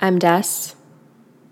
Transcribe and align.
I'm 0.00 0.18
Des, 0.18 0.74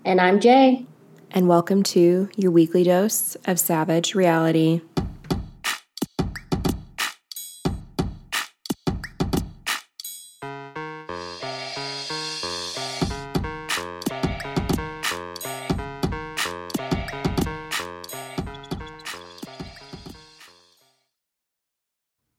And 0.05 0.21
I'm 0.21 0.39
Jay. 0.39 0.85
and 1.31 1.47
welcome 1.49 1.83
to 1.83 2.29
your 2.37 2.51
weekly 2.51 2.83
dose 2.83 3.35
of 3.45 3.59
savage 3.59 4.15
reality. 4.15 4.81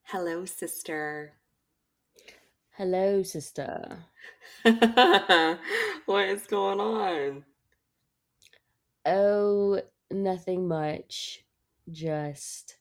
Hello, 0.04 0.44
sister. 0.44 1.34
Hello, 2.78 3.24
sister. 3.24 4.04
what 4.62 6.28
is 6.28 6.46
going 6.46 6.78
on? 6.78 7.44
Oh, 9.04 9.82
nothing 10.12 10.68
much. 10.68 11.44
Just 11.90 12.76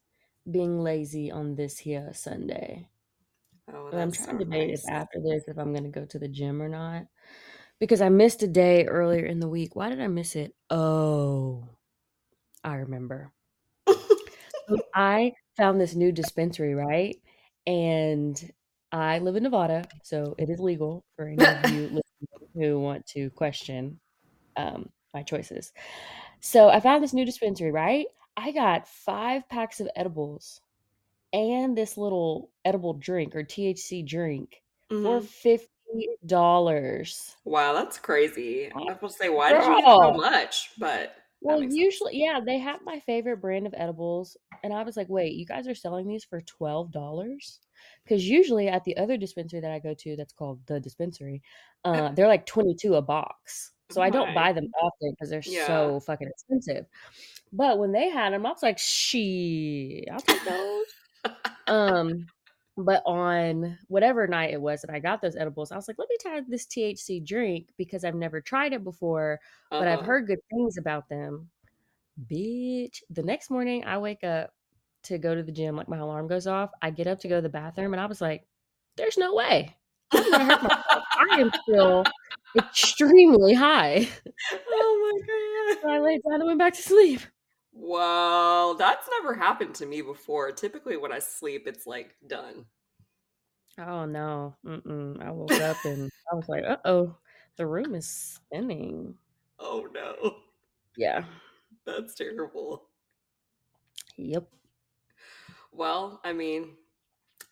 being 0.52 0.80
lazy 0.80 1.32
on 1.32 1.56
this 1.56 1.80
here 1.80 2.12
Sunday. 2.14 2.90
Oh, 3.74 3.90
I'm 3.92 4.12
trying 4.12 4.38
to 4.38 4.46
debate 4.46 4.76
if 4.76 4.88
after 4.88 5.20
this 5.20 5.46
if 5.48 5.58
I'm 5.58 5.74
gonna 5.74 5.90
go 5.90 6.06
to 6.06 6.20
the 6.20 6.28
gym 6.28 6.62
or 6.62 6.70
not. 6.70 7.08
Because 7.80 8.00
I 8.00 8.10
missed 8.10 8.44
a 8.44 8.48
day 8.48 8.86
earlier 8.86 9.26
in 9.26 9.40
the 9.40 9.50
week. 9.50 9.76
Why 9.76 9.90
did 9.90 10.00
I 10.00 10.08
miss 10.10 10.36
it? 10.36 10.54
Oh, 10.70 11.68
I 12.64 12.76
remember. 12.76 13.32
So 14.70 14.80
I 14.94 15.32
found 15.56 15.80
this 15.80 15.96
new 15.96 16.12
dispensary, 16.12 16.76
right? 16.76 17.16
And 17.66 18.52
I 18.92 19.20
live 19.20 19.36
in 19.36 19.44
Nevada, 19.44 19.84
so 20.04 20.36
it 20.38 20.50
is 20.50 20.60
legal 20.60 21.04
for 21.16 21.28
any 21.28 21.44
of 21.44 21.72
you 21.74 21.84
listening 21.84 22.50
who 22.56 22.80
want 22.80 23.06
to 23.08 23.30
question 23.32 24.00
um, 24.56 24.90
my 25.14 25.24
choices. 25.24 25.74
So 26.40 26.70
I 26.70 26.80
found 26.80 27.04
this 27.04 27.14
new 27.14 27.26
dispensary, 27.26 27.72
right? 27.72 28.08
I 28.36 28.52
got 28.52 28.88
five 28.88 29.48
packs 29.50 29.80
of 29.80 29.90
edibles 29.96 30.62
and 31.34 31.78
this 31.78 31.98
little 31.98 32.50
edible 32.64 32.94
drink 32.94 33.36
or 33.36 33.44
THC 33.44 34.06
drink 34.06 34.62
for 34.90 35.20
Mhm. 35.20 35.26
fifty 35.26 36.10
dollars. 36.26 37.36
Wow, 37.44 37.74
that's 37.74 38.00
crazy. 38.00 38.72
I 38.72 38.76
was 38.76 38.94
supposed 38.94 39.18
to 39.18 39.24
say, 39.24 39.30
why 39.30 39.52
did 39.52 39.66
you 39.66 39.76
get 39.76 39.86
so 39.86 40.14
much? 40.14 40.72
But 40.78 41.17
Well, 41.42 41.64
usually, 41.64 42.18
yeah, 42.18 42.40
they 42.44 42.58
have 42.58 42.82
my 42.84 43.00
favorite 43.02 43.38
brand 43.38 43.68
of 43.68 43.74
edibles, 43.78 44.36
and 44.64 44.74
I 44.74 44.84
was 44.84 44.98
like, 44.98 45.08
wait, 45.10 45.34
you 45.34 45.46
guys 45.46 45.68
are 45.68 45.76
selling 45.76 46.08
these 46.08 46.24
for 46.24 46.42
twelve 46.42 46.92
dollars? 46.92 47.60
Because 48.04 48.28
usually 48.28 48.68
at 48.68 48.84
the 48.84 48.98
other 48.98 49.18
dispensary 49.18 49.60
that 49.62 49.72
I 49.72 49.80
go 49.80 49.94
to, 49.94 50.16
that's 50.16 50.34
called 50.34 50.60
the 50.66 50.80
dispensary, 50.80 51.42
uh, 51.86 52.12
they're 52.14 52.28
like 52.28 52.46
twenty 52.46 52.76
two 52.76 52.96
a 52.96 53.02
box. 53.02 53.72
So 53.90 54.02
I 54.02 54.10
don't 54.10 54.34
buy 54.36 54.52
them 54.52 54.70
often 54.82 55.12
because 55.12 55.30
they're 55.30 55.42
Yeah. 55.46 55.66
so 55.66 56.00
fucking 56.02 56.28
expensive. 56.28 56.88
But 57.54 57.80
when 57.80 57.92
they 57.94 58.10
had 58.10 58.34
them, 58.34 58.46
I 58.46 58.50
was 58.50 58.64
like, 58.64 58.78
she, 58.78 60.06
I'll 60.12 60.20
take 60.20 60.44
those. 60.44 60.86
Um, 61.68 62.28
but 62.78 63.02
on 63.06 63.78
whatever 63.88 64.28
night 64.28 64.54
it 64.54 64.62
was 64.62 64.82
that 64.82 64.92
I 64.92 65.00
got 65.00 65.22
those 65.22 65.36
edibles, 65.36 65.72
I 65.72 65.76
was 65.76 65.88
like, 65.88 65.98
let 66.00 66.10
me 66.10 66.18
try 66.22 66.42
this 66.48 66.66
THC 66.68 67.20
drink 67.20 67.70
because 67.78 68.04
I've 68.04 68.16
never 68.16 68.42
tried 68.42 68.74
it 68.74 68.84
before, 68.84 69.40
but 69.78 69.88
I've 69.88 70.02
Uh-huh. 70.02 70.04
heard 70.04 70.28
good 70.28 70.40
things 70.52 70.78
about 70.78 71.10
them. 71.10 71.50
Bitch, 72.32 73.02
the 73.10 73.24
next 73.24 73.50
morning 73.50 73.86
I 73.86 73.98
wake 74.00 74.24
up 74.24 74.54
to 75.04 75.18
go 75.18 75.36
to 75.36 75.44
the 75.44 75.52
gym, 75.52 75.76
like 75.76 75.88
my 75.90 75.98
alarm 75.98 76.28
goes 76.28 76.48
off. 76.48 76.72
I 76.82 76.90
get 76.92 77.08
up 77.08 77.20
to 77.22 77.28
go 77.28 77.36
to 77.38 77.42
the 77.42 77.50
bathroom, 77.50 77.94
and 77.94 78.02
I 78.02 78.08
was 78.08 78.22
like, 78.22 78.48
there's 78.98 79.18
no 79.18 79.36
way. 79.36 79.76
I'm 80.12 80.24
gonna 80.32 80.46
hurt 80.46 80.62
myself. 80.64 81.04
I 81.18 81.42
am 81.42 81.52
still 81.64 82.12
extremely 82.56 83.54
high. 83.54 84.08
oh 84.72 85.12
my 85.14 85.78
So 85.82 85.90
god. 85.90 85.96
I 85.96 86.00
laid 86.00 86.22
down 86.24 86.42
and 86.42 86.46
went 86.48 86.60
back 86.60 86.74
to 86.76 86.82
sleep. 86.82 87.22
Well, 87.72 88.76
that's 88.76 89.08
never 89.10 89.36
happened 89.36 89.76
to 89.76 89.86
me 89.86 90.02
before. 90.02 90.52
Typically, 90.52 90.98
when 90.98 91.12
I 91.12 91.20
sleep, 91.20 91.68
it's 91.68 91.86
like 91.88 92.16
done. 92.26 92.66
Oh 93.80 94.06
no. 94.06 94.56
Mm-mm. 94.66 95.22
I 95.22 95.32
woke 95.32 95.60
up 95.60 95.86
and 95.86 96.12
I 96.32 96.36
was 96.36 96.50
like, 96.50 96.64
uh 96.66 96.78
oh, 96.86 97.16
the 97.58 97.66
room 97.68 97.96
is 97.96 98.08
spinning. 98.08 99.18
Oh 99.60 99.88
no, 99.94 100.38
Yeah. 100.98 101.26
that's 101.86 102.16
terrible. 102.16 102.90
Yep. 104.18 104.48
Well, 105.72 106.20
I 106.24 106.34
mean, 106.34 106.76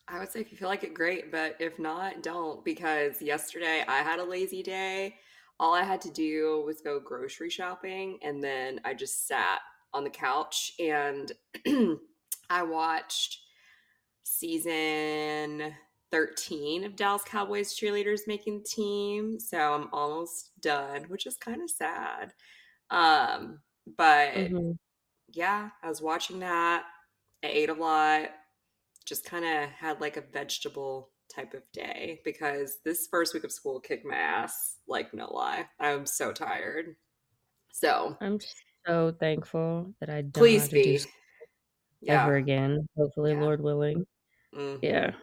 I 0.07 0.19
would 0.19 0.31
say 0.31 0.41
if 0.41 0.51
you 0.51 0.57
feel 0.57 0.67
like 0.69 0.83
it, 0.83 0.93
great, 0.93 1.31
but 1.31 1.55
if 1.59 1.79
not, 1.79 2.23
don't. 2.23 2.63
Because 2.65 3.21
yesterday 3.21 3.83
I 3.87 3.99
had 3.99 4.19
a 4.19 4.23
lazy 4.23 4.63
day. 4.63 5.17
All 5.59 5.73
I 5.73 5.83
had 5.83 6.01
to 6.01 6.11
do 6.11 6.63
was 6.65 6.81
go 6.81 6.99
grocery 6.99 7.49
shopping, 7.49 8.19
and 8.23 8.43
then 8.43 8.81
I 8.85 8.93
just 8.93 9.27
sat 9.27 9.59
on 9.93 10.03
the 10.03 10.09
couch 10.09 10.73
and 10.79 11.31
I 12.49 12.63
watched 12.63 13.39
season 14.23 15.75
13 16.11 16.83
of 16.85 16.95
Dallas 16.95 17.23
Cowboys 17.23 17.77
cheerleaders 17.77 18.21
making 18.27 18.63
team. 18.63 19.39
So 19.39 19.73
I'm 19.73 19.89
almost 19.93 20.51
done, 20.61 21.05
which 21.05 21.25
is 21.25 21.37
kind 21.37 21.61
of 21.61 21.69
sad. 21.69 22.33
Um, 22.91 23.61
but 23.97 24.51
hmm 24.51 24.75
yeah, 25.33 25.71
I 25.83 25.89
was 25.89 26.01
watching 26.01 26.39
that. 26.39 26.85
I 27.43 27.47
ate 27.47 27.69
a 27.69 27.73
lot. 27.73 28.31
Just 29.05 29.25
kind 29.25 29.45
of 29.45 29.69
had 29.69 30.01
like 30.01 30.17
a 30.17 30.21
vegetable 30.21 31.11
type 31.33 31.53
of 31.53 31.63
day 31.73 32.21
because 32.25 32.79
this 32.85 33.07
first 33.07 33.33
week 33.33 33.43
of 33.43 33.51
school 33.51 33.79
kicked 33.79 34.05
my 34.05 34.15
ass. 34.15 34.77
Like, 34.87 35.13
no 35.13 35.31
lie. 35.33 35.69
I'm 35.79 36.05
so 36.05 36.33
tired. 36.33 36.95
So 37.73 38.17
I'm 38.21 38.39
so 38.85 39.11
thankful 39.13 39.93
that 39.99 40.09
I 40.09 40.21
don't 40.23 40.43
please 40.43 40.61
have 40.61 40.69
to 40.71 40.79
do 40.79 40.97
be. 40.99 41.05
Yeah. 42.01 42.13
ever 42.13 42.35
again. 42.35 42.87
Hopefully, 42.97 43.31
Yeah. 43.31 43.39
Lord 43.41 43.61
willing. 43.61 44.05
hmm 44.53 44.77
Yeah. 44.81 45.15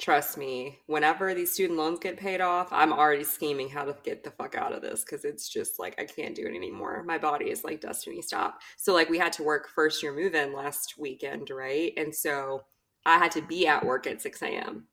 Trust 0.00 0.36
me, 0.36 0.80
whenever 0.86 1.34
these 1.34 1.52
student 1.52 1.78
loans 1.78 2.00
get 2.00 2.16
paid 2.16 2.40
off, 2.40 2.72
I'm 2.72 2.92
already 2.92 3.22
scheming 3.22 3.68
how 3.68 3.84
to 3.84 3.96
get 4.02 4.24
the 4.24 4.32
fuck 4.32 4.56
out 4.56 4.72
of 4.72 4.82
this 4.82 5.04
because 5.04 5.24
it's 5.24 5.48
just 5.48 5.78
like 5.78 5.94
I 6.00 6.04
can't 6.04 6.34
do 6.34 6.46
it 6.46 6.54
anymore. 6.54 7.04
My 7.04 7.16
body 7.16 7.50
is 7.50 7.62
like 7.62 7.80
Destiny, 7.80 8.20
stop. 8.20 8.60
So 8.76 8.92
like 8.92 9.08
we 9.08 9.18
had 9.18 9.32
to 9.34 9.44
work 9.44 9.68
first 9.72 10.02
year 10.02 10.12
move 10.12 10.34
in 10.34 10.52
last 10.52 10.94
weekend, 10.98 11.48
right? 11.50 11.92
And 11.96 12.12
so 12.12 12.64
I 13.06 13.18
had 13.18 13.30
to 13.32 13.42
be 13.42 13.68
at 13.68 13.84
work 13.86 14.08
at 14.08 14.20
6 14.20 14.42
a.m. 14.42 14.88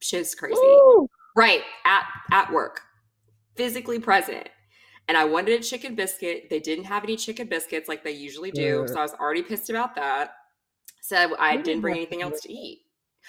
Shit's 0.00 0.34
crazy. 0.36 0.60
Woo! 0.60 1.08
Right, 1.34 1.62
at 1.84 2.04
at 2.30 2.52
work. 2.52 2.82
Physically 3.56 3.98
present. 3.98 4.48
And 5.08 5.16
I 5.16 5.24
wanted 5.24 5.58
a 5.58 5.62
chicken 5.62 5.96
biscuit. 5.96 6.48
They 6.50 6.60
didn't 6.60 6.84
have 6.84 7.02
any 7.02 7.16
chicken 7.16 7.48
biscuits 7.48 7.88
like 7.88 8.04
they 8.04 8.12
usually 8.12 8.52
do. 8.52 8.86
So 8.86 8.96
I 8.96 9.02
was 9.02 9.14
already 9.14 9.42
pissed 9.42 9.70
about 9.70 9.96
that. 9.96 10.34
So 11.02 11.34
I 11.36 11.56
didn't 11.56 11.80
bring 11.80 11.96
anything 11.96 12.22
else 12.22 12.40
to 12.42 12.52
eat. 12.52 12.82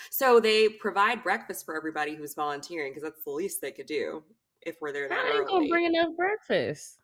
So 0.10 0.40
they 0.40 0.70
provide 0.70 1.24
breakfast 1.24 1.66
for 1.66 1.76
everybody 1.76 2.16
who's 2.16 2.34
volunteering 2.34 2.92
because 2.92 3.04
that's 3.04 3.24
the 3.24 3.30
least 3.32 3.62
they 3.62 3.72
could 3.72 3.86
do 3.88 4.24
if 4.62 4.76
we're 4.82 4.92
there 4.92 5.10
that 5.10 5.34
you 5.34 5.46
gonna 5.48 5.68
bring 5.68 5.86
enough 5.86 6.16
breakfast? 6.16 7.00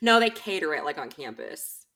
no, 0.00 0.18
they 0.20 0.30
cater 0.30 0.74
it 0.74 0.84
like 0.84 0.98
on 0.98 1.10
campus. 1.10 1.86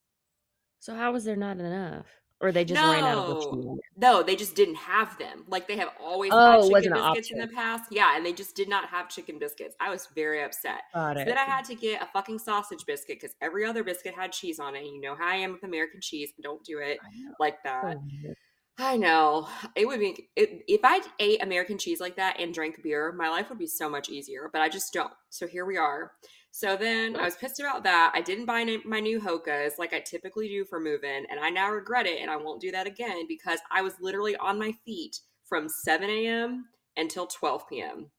So 0.80 0.94
how 0.94 1.12
was 1.12 1.24
there 1.24 1.36
not 1.36 1.58
enough? 1.58 2.06
Or 2.40 2.52
they 2.52 2.64
just 2.64 2.80
ran 2.80 3.02
out 3.02 3.18
of 3.18 3.42
you 3.42 3.62
No, 3.62 3.78
no, 3.96 4.22
they 4.22 4.36
just 4.36 4.54
didn't 4.54 4.76
have 4.76 5.18
them. 5.18 5.44
Like 5.48 5.66
they 5.66 5.76
have 5.76 5.90
always 6.00 6.32
had 6.32 6.38
Oh, 6.38 6.68
it 6.68 6.82
chicken 6.82 6.92
biscuits 6.92 7.30
in 7.32 7.38
the 7.38 7.48
past. 7.48 7.90
Yeah, 7.90 8.16
and 8.16 8.24
they 8.24 8.32
just 8.32 8.54
did 8.54 8.68
not 8.68 8.88
have 8.88 9.08
chicken 9.08 9.40
biscuits. 9.40 9.74
I 9.80 9.90
was 9.90 10.06
very 10.14 10.44
upset. 10.44 10.82
Got 10.94 11.16
So 11.16 11.22
it. 11.22 11.24
then 11.26 11.36
I 11.36 11.42
had 11.42 11.64
to 11.64 11.74
get 11.74 12.00
a 12.00 12.06
fucking 12.12 12.38
sausage 12.38 12.86
biscuit 12.86 13.18
because 13.20 13.34
every 13.40 13.64
other 13.64 13.82
biscuit 13.82 14.14
had 14.14 14.30
cheese 14.30 14.60
on 14.60 14.76
it. 14.76 14.84
You 14.84 15.00
know 15.00 15.16
how 15.16 15.26
I 15.26 15.34
am 15.34 15.52
with 15.52 15.64
American 15.64 16.00
cheese. 16.00 16.32
Don't 16.40 16.62
do 16.64 16.78
it 16.78 17.00
like 17.40 17.60
that. 17.64 17.96
weird. 18.22 18.36
I 18.80 18.96
know. 18.96 19.48
It 19.74 19.86
would 19.86 19.98
be 19.98 20.30
it, 20.36 20.62
if 20.68 20.80
I 20.84 21.00
ate 21.18 21.42
American 21.42 21.78
cheese 21.78 22.00
like 22.00 22.14
that 22.16 22.38
and 22.38 22.54
drank 22.54 22.80
beer, 22.82 23.12
my 23.12 23.28
life 23.28 23.48
would 23.48 23.58
be 23.58 23.66
so 23.66 23.88
much 23.88 24.08
easier, 24.08 24.48
but 24.52 24.62
I 24.62 24.68
just 24.68 24.92
don't. 24.92 25.12
So 25.30 25.48
here 25.48 25.66
we 25.66 25.76
are. 25.76 26.12
So 26.52 26.76
then 26.76 27.16
I 27.16 27.24
was 27.24 27.36
pissed 27.36 27.60
about 27.60 27.82
that. 27.84 28.12
I 28.14 28.20
didn't 28.20 28.46
buy 28.46 28.64
my 28.84 29.00
new 29.00 29.20
Hokas 29.20 29.78
like 29.78 29.92
I 29.92 30.00
typically 30.00 30.48
do 30.48 30.64
for 30.64 30.78
moving, 30.80 31.26
and 31.28 31.40
I 31.40 31.50
now 31.50 31.70
regret 31.70 32.06
it 32.06 32.20
and 32.20 32.30
I 32.30 32.36
won't 32.36 32.60
do 32.60 32.70
that 32.70 32.86
again 32.86 33.26
because 33.28 33.58
I 33.70 33.82
was 33.82 33.94
literally 34.00 34.36
on 34.36 34.58
my 34.58 34.72
feet 34.84 35.20
from 35.44 35.68
7 35.68 36.08
a.m. 36.08 36.66
until 36.96 37.26
12 37.26 37.68
p.m. 37.68 38.10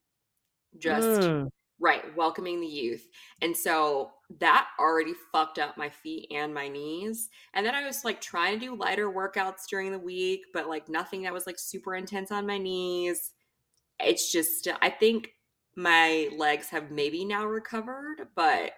Just 0.78 1.22
Mm. 1.22 1.50
Right, 1.80 2.04
welcoming 2.16 2.60
the 2.60 2.68
youth. 2.68 3.08
And 3.42 3.56
so 3.56 4.12
that 4.40 4.68
already 4.80 5.14
fucked 5.31 5.60
up 5.60 5.78
my 5.78 5.90
feet 5.90 6.28
and 6.31 6.54
my 6.54 6.68
knees. 6.68 7.30
And 7.54 7.66
then 7.66 7.76
I 7.76 7.86
was 7.86 8.04
like 8.04 8.22
trying 8.22 8.60
to 8.60 8.66
do 8.66 8.76
lighter 8.76 9.12
workouts 9.12 9.68
during 9.70 9.92
the 9.92 10.00
week, 10.00 10.42
but 10.54 10.68
like 10.68 10.90
nothing 10.90 11.24
that 11.24 11.34
was 11.34 11.48
like 11.48 11.58
super 11.58 11.96
intense 11.96 12.31
on 12.31 12.46
my 12.46 12.58
knees. 12.58 13.31
It's 14.00 14.31
just, 14.31 14.68
uh, 14.68 14.78
I 14.81 14.90
think 14.90 15.34
my 15.76 16.30
legs 16.36 16.68
have 16.70 16.92
maybe 16.92 17.24
now 17.24 17.46
recovered, 17.46 18.28
but 18.36 18.74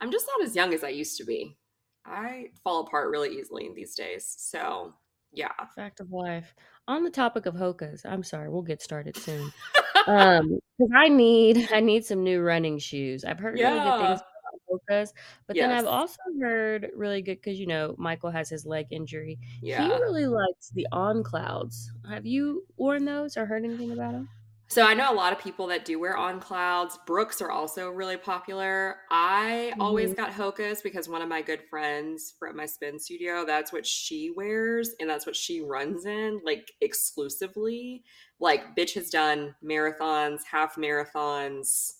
I'm 0.00 0.12
just 0.12 0.26
not 0.36 0.46
as 0.46 0.54
young 0.54 0.72
as 0.72 0.84
I 0.84 0.88
used 0.90 1.18
to 1.18 1.24
be. 1.24 1.56
I 2.04 2.50
fall 2.62 2.80
apart 2.80 3.10
really 3.10 3.36
easily 3.36 3.68
these 3.74 3.94
days. 3.94 4.34
So 4.38 4.94
Yeah. 5.32 5.52
Fact 5.74 6.00
of 6.00 6.10
life. 6.12 6.54
On 6.88 7.04
the 7.04 7.10
topic 7.10 7.46
of 7.46 7.54
Hoka's, 7.54 8.04
I'm 8.04 8.22
sorry, 8.22 8.48
we'll 8.48 8.62
get 8.62 8.82
started 8.82 9.16
soon. 9.16 9.52
Um, 10.06 10.60
because 10.78 10.92
I 10.94 11.08
need 11.08 11.68
I 11.72 11.80
need 11.80 12.04
some 12.04 12.22
new 12.22 12.40
running 12.40 12.78
shoes. 12.78 13.24
I've 13.24 13.40
heard 13.40 13.54
really 13.54 13.78
good 13.78 14.06
things 14.06 14.20
about 14.20 14.80
Hoka's, 14.88 15.14
but 15.48 15.56
then 15.56 15.72
I've 15.72 15.86
also 15.86 16.18
heard 16.40 16.90
really 16.94 17.22
good 17.22 17.40
because 17.40 17.58
you 17.58 17.66
know 17.66 17.96
Michael 17.98 18.30
has 18.30 18.48
his 18.48 18.64
leg 18.64 18.86
injury. 18.90 19.38
Yeah. 19.60 19.82
He 19.82 19.88
really 19.88 20.26
likes 20.26 20.70
the 20.70 20.86
On 20.92 21.24
Clouds. 21.24 21.92
Have 22.08 22.24
you 22.24 22.64
worn 22.76 23.04
those 23.04 23.36
or 23.36 23.46
heard 23.46 23.64
anything 23.64 23.90
about 23.90 24.12
them? 24.12 24.28
So 24.68 24.82
I 24.82 24.94
know 24.94 25.12
a 25.12 25.14
lot 25.14 25.32
of 25.32 25.38
people 25.38 25.68
that 25.68 25.84
do 25.84 25.98
wear 26.00 26.16
on 26.16 26.40
clouds. 26.40 26.98
Brooks 27.06 27.40
are 27.40 27.50
also 27.52 27.88
really 27.88 28.16
popular. 28.16 28.96
I 29.10 29.72
always 29.78 30.12
Mhm. 30.12 30.16
got 30.16 30.32
Hoka's 30.32 30.82
because 30.82 31.08
one 31.08 31.22
of 31.22 31.28
my 31.28 31.40
good 31.40 31.62
friends 31.70 32.32
from 32.38 32.56
my 32.56 32.66
spin 32.66 32.98
studio, 32.98 33.44
that's 33.44 33.72
what 33.72 33.86
she 33.86 34.30
wears 34.30 34.90
and 34.98 35.08
that's 35.08 35.24
what 35.24 35.36
she 35.36 35.60
runs 35.60 36.04
in, 36.04 36.40
like 36.44 36.72
exclusively. 36.80 38.04
Like 38.40 38.74
bitch 38.76 38.94
has 38.94 39.08
done 39.08 39.54
marathons, 39.62 40.42
half 40.44 40.74
marathons, 40.74 41.92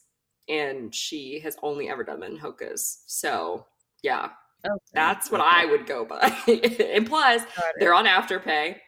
and 0.49 0.93
she 0.95 1.39
has 1.41 1.57
only 1.63 1.89
ever 1.89 2.03
done 2.03 2.19
them 2.21 2.33
in 2.33 2.39
Hoka's. 2.39 3.03
So 3.07 3.69
yeah, 4.03 4.33
Okay. 4.65 4.77
that's 4.95 5.31
what 5.31 5.41
okay. 5.41 5.51
I 5.51 5.67
would 5.67 5.87
go 5.87 6.05
by. 6.05 6.29
and 6.49 7.07
plus, 7.07 7.43
they're 7.79 7.95
on 7.95 8.07
afterpay. 8.07 8.81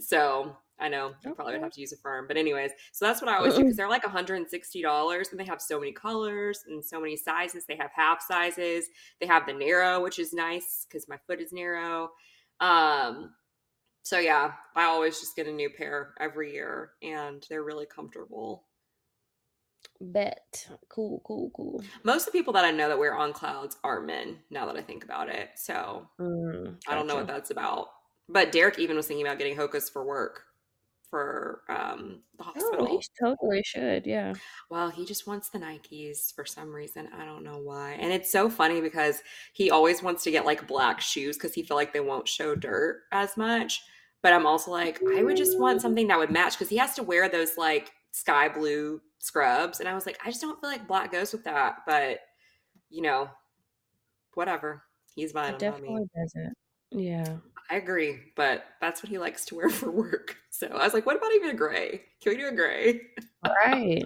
So 0.00 0.56
I 0.78 0.88
know 0.88 1.14
you 1.24 1.34
probably 1.34 1.54
would 1.54 1.62
have 1.62 1.72
to 1.72 1.80
use 1.80 1.92
Affirm, 1.92 2.26
but 2.28 2.36
anyways, 2.36 2.70
so 2.92 3.06
that's 3.06 3.22
what 3.22 3.30
I 3.30 3.36
always 3.36 3.54
do 3.54 3.62
because 3.62 3.76
they're 3.76 3.88
like 3.88 4.04
$160 4.04 5.30
and 5.30 5.40
they 5.40 5.44
have 5.44 5.62
so 5.62 5.80
many 5.80 5.92
colors 5.92 6.64
and 6.68 6.84
so 6.84 7.00
many 7.00 7.16
sizes. 7.16 7.64
They 7.66 7.76
have 7.76 7.90
half 7.94 8.22
sizes. 8.22 8.86
They 9.20 9.26
have 9.26 9.46
the 9.46 9.54
narrow, 9.54 10.02
which 10.02 10.18
is 10.18 10.34
nice 10.34 10.86
because 10.88 11.08
my 11.08 11.16
foot 11.26 11.40
is 11.40 11.52
narrow. 11.52 12.10
Um, 12.60 13.32
so 14.02 14.18
yeah, 14.18 14.52
I 14.74 14.84
always 14.84 15.18
just 15.18 15.34
get 15.34 15.48
a 15.48 15.52
new 15.52 15.70
pair 15.70 16.14
every 16.20 16.52
year 16.52 16.92
and 17.02 17.44
they're 17.48 17.64
really 17.64 17.86
comfortable. 17.86 18.64
Bet. 20.00 20.68
Cool, 20.88 21.22
cool, 21.24 21.50
cool. 21.56 21.82
Most 22.04 22.26
of 22.26 22.32
the 22.32 22.38
people 22.38 22.52
that 22.52 22.64
I 22.64 22.70
know 22.70 22.88
that 22.88 22.98
wear 22.98 23.16
on 23.16 23.32
clouds 23.32 23.78
are 23.82 24.00
men 24.00 24.36
now 24.50 24.66
that 24.66 24.76
I 24.76 24.82
think 24.82 25.04
about 25.04 25.28
it. 25.28 25.50
So 25.56 26.06
Mm, 26.20 26.76
I 26.86 26.94
don't 26.94 27.06
know 27.06 27.16
what 27.16 27.26
that's 27.26 27.50
about. 27.50 27.88
But 28.28 28.52
Derek 28.52 28.78
even 28.78 28.96
was 28.96 29.06
thinking 29.06 29.26
about 29.26 29.38
getting 29.38 29.56
Hoka's 29.56 29.88
for 29.88 30.04
work 30.04 30.42
for 31.10 31.62
um, 31.68 32.20
the 32.38 32.44
Oh, 32.56 32.86
he 32.86 33.06
totally 33.20 33.62
should. 33.64 34.06
Yeah. 34.06 34.34
Well, 34.70 34.90
he 34.90 35.04
just 35.04 35.26
wants 35.26 35.48
the 35.48 35.58
Nikes 35.58 36.34
for 36.34 36.44
some 36.44 36.74
reason. 36.74 37.08
I 37.16 37.24
don't 37.24 37.44
know 37.44 37.58
why. 37.58 37.92
And 37.92 38.12
it's 38.12 38.30
so 38.30 38.48
funny 38.50 38.80
because 38.80 39.22
he 39.52 39.70
always 39.70 40.02
wants 40.02 40.24
to 40.24 40.30
get 40.30 40.44
like 40.44 40.66
black 40.66 41.00
shoes 41.00 41.36
because 41.36 41.54
he 41.54 41.62
feel 41.62 41.76
like 41.76 41.92
they 41.92 42.00
won't 42.00 42.28
show 42.28 42.54
dirt 42.54 43.02
as 43.12 43.36
much. 43.36 43.82
But 44.22 44.32
I'm 44.32 44.46
also 44.46 44.70
like, 44.70 45.00
I 45.16 45.22
would 45.22 45.36
just 45.36 45.58
want 45.58 45.80
something 45.80 46.08
that 46.08 46.18
would 46.18 46.30
match 46.30 46.54
because 46.54 46.70
he 46.70 46.78
has 46.78 46.94
to 46.94 47.02
wear 47.02 47.28
those 47.28 47.56
like 47.56 47.92
sky 48.10 48.48
blue 48.48 49.00
scrubs. 49.18 49.80
And 49.80 49.88
I 49.88 49.94
was 49.94 50.06
like, 50.06 50.18
I 50.24 50.30
just 50.30 50.40
don't 50.40 50.60
feel 50.60 50.70
like 50.70 50.88
black 50.88 51.12
goes 51.12 51.32
with 51.32 51.44
that. 51.44 51.76
But 51.86 52.20
you 52.90 53.02
know, 53.02 53.28
whatever. 54.34 54.82
He's 55.14 55.32
buying 55.32 55.54
It 55.54 55.58
definitely 55.58 56.04
doesn't. 56.14 56.54
Yeah. 56.90 57.36
I 57.70 57.76
agree, 57.76 58.18
but 58.36 58.64
that's 58.80 59.02
what 59.02 59.10
he 59.10 59.18
likes 59.18 59.44
to 59.46 59.56
wear 59.56 59.68
for 59.70 59.90
work. 59.90 60.36
So 60.50 60.66
I 60.68 60.84
was 60.84 60.94
like, 60.94 61.06
what 61.06 61.16
about 61.16 61.32
even 61.34 61.50
a 61.50 61.54
gray? 61.54 62.02
Can 62.22 62.32
we 62.32 62.38
do 62.38 62.48
a 62.48 62.52
gray? 62.52 63.00
Right. 63.44 64.04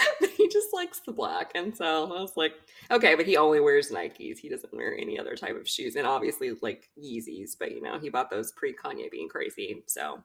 but 0.20 0.30
he 0.30 0.48
just 0.48 0.68
likes 0.72 1.00
the 1.00 1.12
black. 1.12 1.52
And 1.54 1.76
so 1.76 2.04
I 2.16 2.20
was 2.20 2.36
like, 2.36 2.54
okay, 2.90 3.14
but 3.14 3.26
he 3.26 3.36
only 3.36 3.60
wears 3.60 3.90
Nikes. 3.90 4.38
He 4.38 4.48
doesn't 4.48 4.72
wear 4.72 4.96
any 4.96 5.18
other 5.18 5.36
type 5.36 5.56
of 5.56 5.68
shoes. 5.68 5.96
And 5.96 6.06
obviously, 6.06 6.52
like 6.62 6.88
Yeezys, 6.98 7.56
but 7.58 7.72
you 7.72 7.82
know, 7.82 7.98
he 7.98 8.08
bought 8.08 8.30
those 8.30 8.52
pre 8.52 8.74
Kanye 8.74 9.10
being 9.10 9.28
crazy. 9.28 9.82
So 9.86 10.22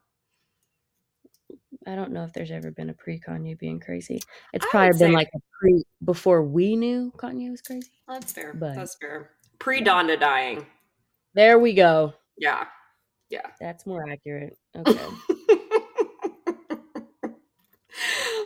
I 1.86 1.96
don't 1.96 2.12
know 2.12 2.24
if 2.24 2.34
there's 2.34 2.52
ever 2.52 2.72
been 2.72 2.90
a 2.90 2.94
pre 2.94 3.20
Kanye 3.20 3.58
being 3.58 3.80
crazy. 3.80 4.22
It's 4.54 4.66
I 4.66 4.70
probably 4.70 4.90
been 4.90 4.98
say 4.98 5.12
like 5.12 5.30
a 5.36 5.40
pre 5.60 5.84
before 6.04 6.44
we 6.44 6.76
knew 6.76 7.12
Kanye 7.18 7.50
was 7.50 7.62
crazy. 7.62 7.92
that's 8.08 8.32
fair. 8.32 8.54
But 8.54 8.76
That's 8.76 8.96
fair. 8.96 9.32
Pre 9.60 9.80
yeah. 9.80 10.16
Dying. 10.18 10.66
There 11.38 11.60
we 11.60 11.74
go. 11.76 12.14
Yeah. 12.36 12.66
Yeah. 13.30 13.46
That's 13.62 13.86
more 13.86 14.10
accurate. 14.10 14.58
Okay. 14.76 14.98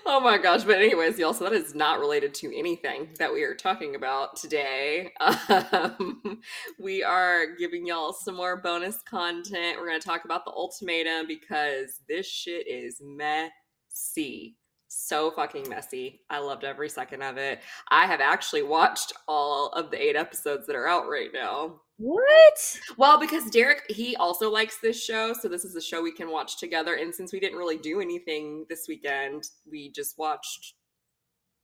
oh 0.05 0.19
my 0.21 0.37
gosh. 0.37 0.65
But, 0.65 0.79
anyways, 0.79 1.17
y'all, 1.17 1.33
so 1.33 1.45
that 1.45 1.53
is 1.53 1.73
not 1.73 2.01
related 2.01 2.33
to 2.33 2.53
anything 2.53 3.07
that 3.17 3.31
we 3.31 3.43
are 3.43 3.55
talking 3.55 3.95
about 3.95 4.35
today. 4.35 5.13
Um, 5.21 6.41
we 6.81 7.01
are 7.01 7.55
giving 7.57 7.87
y'all 7.87 8.11
some 8.11 8.35
more 8.35 8.57
bonus 8.57 9.01
content. 9.09 9.77
We're 9.79 9.87
going 9.87 10.01
to 10.01 10.05
talk 10.05 10.25
about 10.25 10.43
the 10.43 10.51
ultimatum 10.51 11.27
because 11.27 12.01
this 12.09 12.27
shit 12.27 12.67
is 12.67 13.01
messy. 13.01 14.57
So 14.93 15.31
fucking 15.31 15.69
messy. 15.69 16.19
I 16.29 16.39
loved 16.39 16.65
every 16.65 16.89
second 16.89 17.21
of 17.21 17.37
it. 17.37 17.61
I 17.89 18.05
have 18.05 18.19
actually 18.19 18.63
watched 18.63 19.13
all 19.25 19.69
of 19.69 19.89
the 19.89 20.01
eight 20.01 20.17
episodes 20.17 20.67
that 20.67 20.75
are 20.75 20.85
out 20.85 21.07
right 21.07 21.29
now. 21.33 21.79
what? 21.95 22.79
Well, 22.97 23.17
because 23.17 23.49
Derek, 23.51 23.83
he 23.89 24.17
also 24.17 24.51
likes 24.51 24.79
this 24.79 25.01
show, 25.01 25.31
so 25.31 25.47
this 25.47 25.63
is 25.63 25.77
a 25.77 25.81
show 25.81 26.01
we 26.01 26.11
can 26.11 26.29
watch 26.29 26.59
together. 26.59 26.95
And 26.95 27.15
since 27.15 27.31
we 27.31 27.39
didn't 27.39 27.57
really 27.57 27.77
do 27.77 28.01
anything 28.01 28.65
this 28.67 28.85
weekend, 28.89 29.45
we 29.69 29.91
just 29.93 30.17
watched 30.17 30.73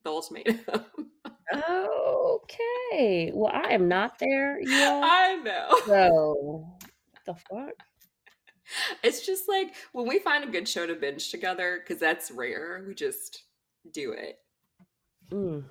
The 0.06 0.10
Ultimatum. 0.10 0.60
Okay. 1.54 3.32
Well, 3.34 3.52
I 3.54 3.74
am 3.74 3.90
not 3.90 4.20
there, 4.20 4.58
all. 4.72 5.04
I 5.04 5.36
know. 5.44 5.68
So, 5.86 6.78
what 7.12 7.26
the 7.26 7.34
fuck? 7.34 7.74
It's 9.04 9.26
just 9.26 9.48
like 9.48 9.76
when 9.94 10.08
we 10.08 10.20
find 10.20 10.44
a 10.44 10.52
good 10.52 10.68
show 10.68 10.86
to 10.86 10.96
binge 10.96 11.30
together, 11.32 11.80
because 11.82 12.00
that's 12.00 12.32
rare, 12.32 12.84
we 12.88 12.94
just 12.96 13.44
do 13.92 14.12
it. 14.12 14.40
Mm, 15.32 15.64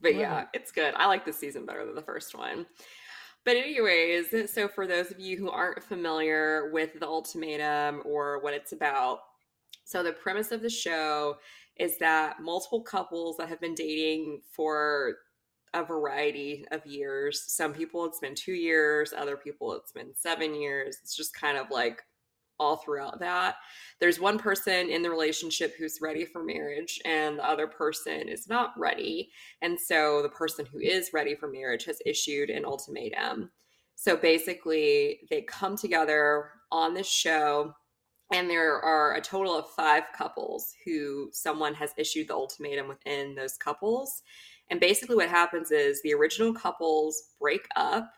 But 0.00 0.16
yeah, 0.16 0.42
it. 0.42 0.48
it's 0.54 0.72
good. 0.72 0.94
I 0.96 1.06
like 1.06 1.24
this 1.24 1.38
season 1.38 1.66
better 1.66 1.84
than 1.84 1.94
the 1.94 2.02
first 2.02 2.34
one. 2.36 2.66
But, 3.44 3.56
anyways, 3.56 4.50
so 4.52 4.68
for 4.68 4.86
those 4.86 5.10
of 5.10 5.20
you 5.20 5.36
who 5.36 5.50
aren't 5.50 5.82
familiar 5.84 6.70
with 6.72 6.98
The 6.98 7.06
Ultimatum 7.06 8.02
or 8.04 8.40
what 8.40 8.54
it's 8.54 8.72
about, 8.72 9.20
so 9.84 10.02
the 10.02 10.12
premise 10.12 10.50
of 10.50 10.62
the 10.62 10.70
show 10.70 11.36
is 11.76 11.98
that 11.98 12.40
multiple 12.40 12.82
couples 12.82 13.36
that 13.36 13.48
have 13.50 13.60
been 13.60 13.74
dating 13.74 14.40
for 14.52 15.16
a 15.74 15.84
variety 15.84 16.64
of 16.70 16.86
years, 16.86 17.44
some 17.48 17.74
people 17.74 18.04
it's 18.06 18.20
been 18.20 18.34
two 18.34 18.52
years, 18.54 19.12
other 19.12 19.36
people 19.36 19.74
it's 19.74 19.92
been 19.92 20.14
seven 20.14 20.54
years. 20.54 20.98
It's 21.02 21.16
just 21.16 21.34
kind 21.34 21.58
of 21.58 21.70
like 21.70 22.02
all 22.58 22.76
throughout 22.76 23.20
that. 23.20 23.56
There's 24.00 24.20
one 24.20 24.38
person 24.38 24.88
in 24.90 25.02
the 25.02 25.10
relationship 25.10 25.74
who's 25.76 26.00
ready 26.00 26.24
for 26.24 26.44
marriage, 26.44 27.00
and 27.04 27.38
the 27.38 27.48
other 27.48 27.66
person 27.66 28.28
is 28.28 28.48
not 28.48 28.72
ready. 28.78 29.30
And 29.62 29.78
so 29.78 30.22
the 30.22 30.28
person 30.28 30.66
who 30.66 30.78
is 30.78 31.12
ready 31.12 31.34
for 31.34 31.48
marriage 31.48 31.84
has 31.86 31.98
issued 32.06 32.50
an 32.50 32.64
ultimatum. 32.64 33.50
So 33.96 34.16
basically, 34.16 35.20
they 35.30 35.42
come 35.42 35.76
together 35.76 36.50
on 36.72 36.94
this 36.94 37.08
show, 37.08 37.74
and 38.32 38.50
there 38.50 38.80
are 38.80 39.14
a 39.14 39.20
total 39.20 39.56
of 39.56 39.70
five 39.70 40.04
couples 40.16 40.74
who 40.84 41.30
someone 41.32 41.74
has 41.74 41.92
issued 41.96 42.28
the 42.28 42.34
ultimatum 42.34 42.88
within 42.88 43.34
those 43.34 43.56
couples. 43.56 44.22
And 44.70 44.80
basically, 44.80 45.16
what 45.16 45.28
happens 45.28 45.70
is 45.70 46.02
the 46.02 46.14
original 46.14 46.52
couples 46.52 47.22
break 47.40 47.66
up, 47.76 48.10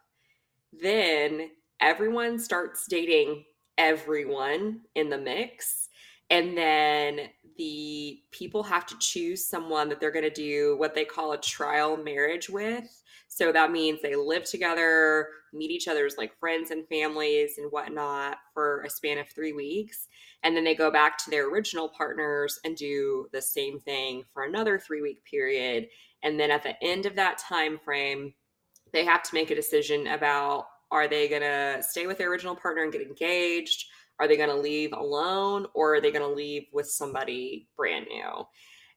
then 0.72 1.50
everyone 1.80 2.38
starts 2.38 2.86
dating 2.88 3.44
everyone 3.78 4.80
in 4.94 5.08
the 5.10 5.18
mix. 5.18 5.88
And 6.30 6.56
then 6.56 7.28
the 7.56 8.20
people 8.32 8.62
have 8.64 8.86
to 8.86 8.98
choose 8.98 9.46
someone 9.46 9.88
that 9.88 10.00
they're 10.00 10.10
going 10.10 10.24
to 10.24 10.30
do 10.30 10.76
what 10.78 10.94
they 10.94 11.04
call 11.04 11.32
a 11.32 11.40
trial 11.40 11.96
marriage 11.96 12.48
with. 12.48 13.02
So 13.28 13.52
that 13.52 13.72
means 13.72 14.00
they 14.00 14.16
live 14.16 14.44
together, 14.44 15.28
meet 15.52 15.70
each 15.70 15.88
other's 15.88 16.16
like 16.16 16.38
friends 16.38 16.70
and 16.70 16.86
families 16.88 17.58
and 17.58 17.70
whatnot 17.70 18.38
for 18.54 18.82
a 18.82 18.90
span 18.90 19.18
of 19.18 19.28
three 19.28 19.52
weeks. 19.52 20.08
And 20.42 20.56
then 20.56 20.64
they 20.64 20.74
go 20.74 20.90
back 20.90 21.18
to 21.18 21.30
their 21.30 21.48
original 21.48 21.88
partners 21.88 22.58
and 22.64 22.76
do 22.76 23.28
the 23.32 23.42
same 23.42 23.80
thing 23.80 24.22
for 24.32 24.44
another 24.44 24.78
three 24.78 25.02
week 25.02 25.24
period. 25.24 25.88
And 26.22 26.38
then 26.38 26.50
at 26.50 26.62
the 26.62 26.82
end 26.82 27.06
of 27.06 27.16
that 27.16 27.38
time 27.38 27.78
frame, 27.78 28.34
they 28.92 29.04
have 29.04 29.22
to 29.24 29.34
make 29.34 29.50
a 29.50 29.56
decision 29.56 30.06
about 30.06 30.66
are 30.90 31.08
they 31.08 31.28
going 31.28 31.42
to 31.42 31.82
stay 31.82 32.06
with 32.06 32.18
their 32.18 32.30
original 32.30 32.56
partner 32.56 32.82
and 32.82 32.92
get 32.92 33.02
engaged? 33.02 33.86
Are 34.18 34.28
they 34.28 34.36
going 34.36 34.48
to 34.48 34.56
leave 34.56 34.92
alone 34.92 35.66
or 35.74 35.96
are 35.96 36.00
they 36.00 36.10
going 36.10 36.28
to 36.28 36.34
leave 36.34 36.66
with 36.72 36.88
somebody 36.88 37.68
brand 37.76 38.06
new? 38.10 38.44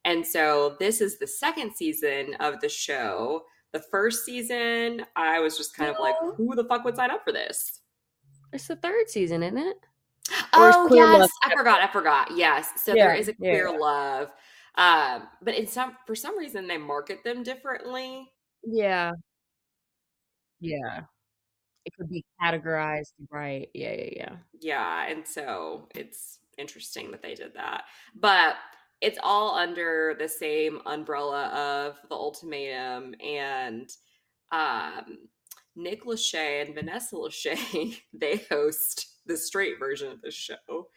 And 0.05 0.25
so 0.25 0.77
this 0.79 1.01
is 1.01 1.19
the 1.19 1.27
second 1.27 1.75
season 1.75 2.35
of 2.39 2.61
the 2.61 2.69
show. 2.69 3.43
The 3.73 3.79
first 3.79 4.25
season, 4.25 5.05
I 5.15 5.39
was 5.39 5.57
just 5.57 5.75
kind 5.75 5.89
of 5.89 5.97
like, 5.99 6.15
who 6.37 6.55
the 6.55 6.63
fuck 6.63 6.85
would 6.85 6.95
sign 6.95 7.11
up 7.11 7.23
for 7.23 7.33
this? 7.33 7.81
It's 8.53 8.67
the 8.67 8.77
third 8.77 9.09
season, 9.09 9.43
isn't 9.43 9.57
it? 9.57 9.77
Or 10.31 10.71
Oh 10.71 10.89
yes, 10.93 11.19
Love 11.19 11.29
I 11.43 11.55
forgot. 11.55 11.81
I 11.81 11.91
forgot. 11.91 12.31
Yes, 12.35 12.69
so 12.83 12.93
Yeah, 12.93 13.07
there 13.07 13.15
is 13.15 13.27
a 13.27 13.31
yeah, 13.31 13.37
queer 13.37 13.79
love, 13.79 14.31
um, 14.75 15.27
but 15.41 15.55
in 15.55 15.67
some 15.67 15.97
for 16.07 16.15
some 16.15 16.37
reason 16.37 16.67
they 16.67 16.77
market 16.77 17.23
them 17.23 17.43
differently. 17.43 18.31
Yeah. 18.63 19.11
Yeah. 20.59 21.01
It 21.85 21.93
could 21.97 22.09
be 22.09 22.23
categorized 22.41 23.13
right. 23.31 23.69
Yeah, 23.73 23.93
yeah, 23.93 24.09
yeah. 24.15 24.35
Yeah, 24.59 25.07
and 25.09 25.27
so 25.27 25.87
it's 25.95 26.39
interesting 26.57 27.11
that 27.11 27.21
they 27.21 27.35
did 27.35 27.53
that. 27.55 27.83
But 28.15 28.55
it's 29.01 29.19
all 29.23 29.55
under 29.55 30.15
the 30.19 30.27
same 30.27 30.81
umbrella 30.85 31.47
of 31.47 31.97
the 32.09 32.15
ultimatum 32.15 33.15
and 33.23 33.89
um 34.51 35.29
Nick 35.75 36.03
Lachey 36.03 36.65
and 36.65 36.75
Vanessa 36.75 37.15
Lachey, 37.15 37.97
they 38.13 38.41
host 38.49 39.07
the 39.25 39.37
straight 39.37 39.79
version 39.79 40.11
of 40.11 40.21
the 40.21 40.31
show. 40.31 40.89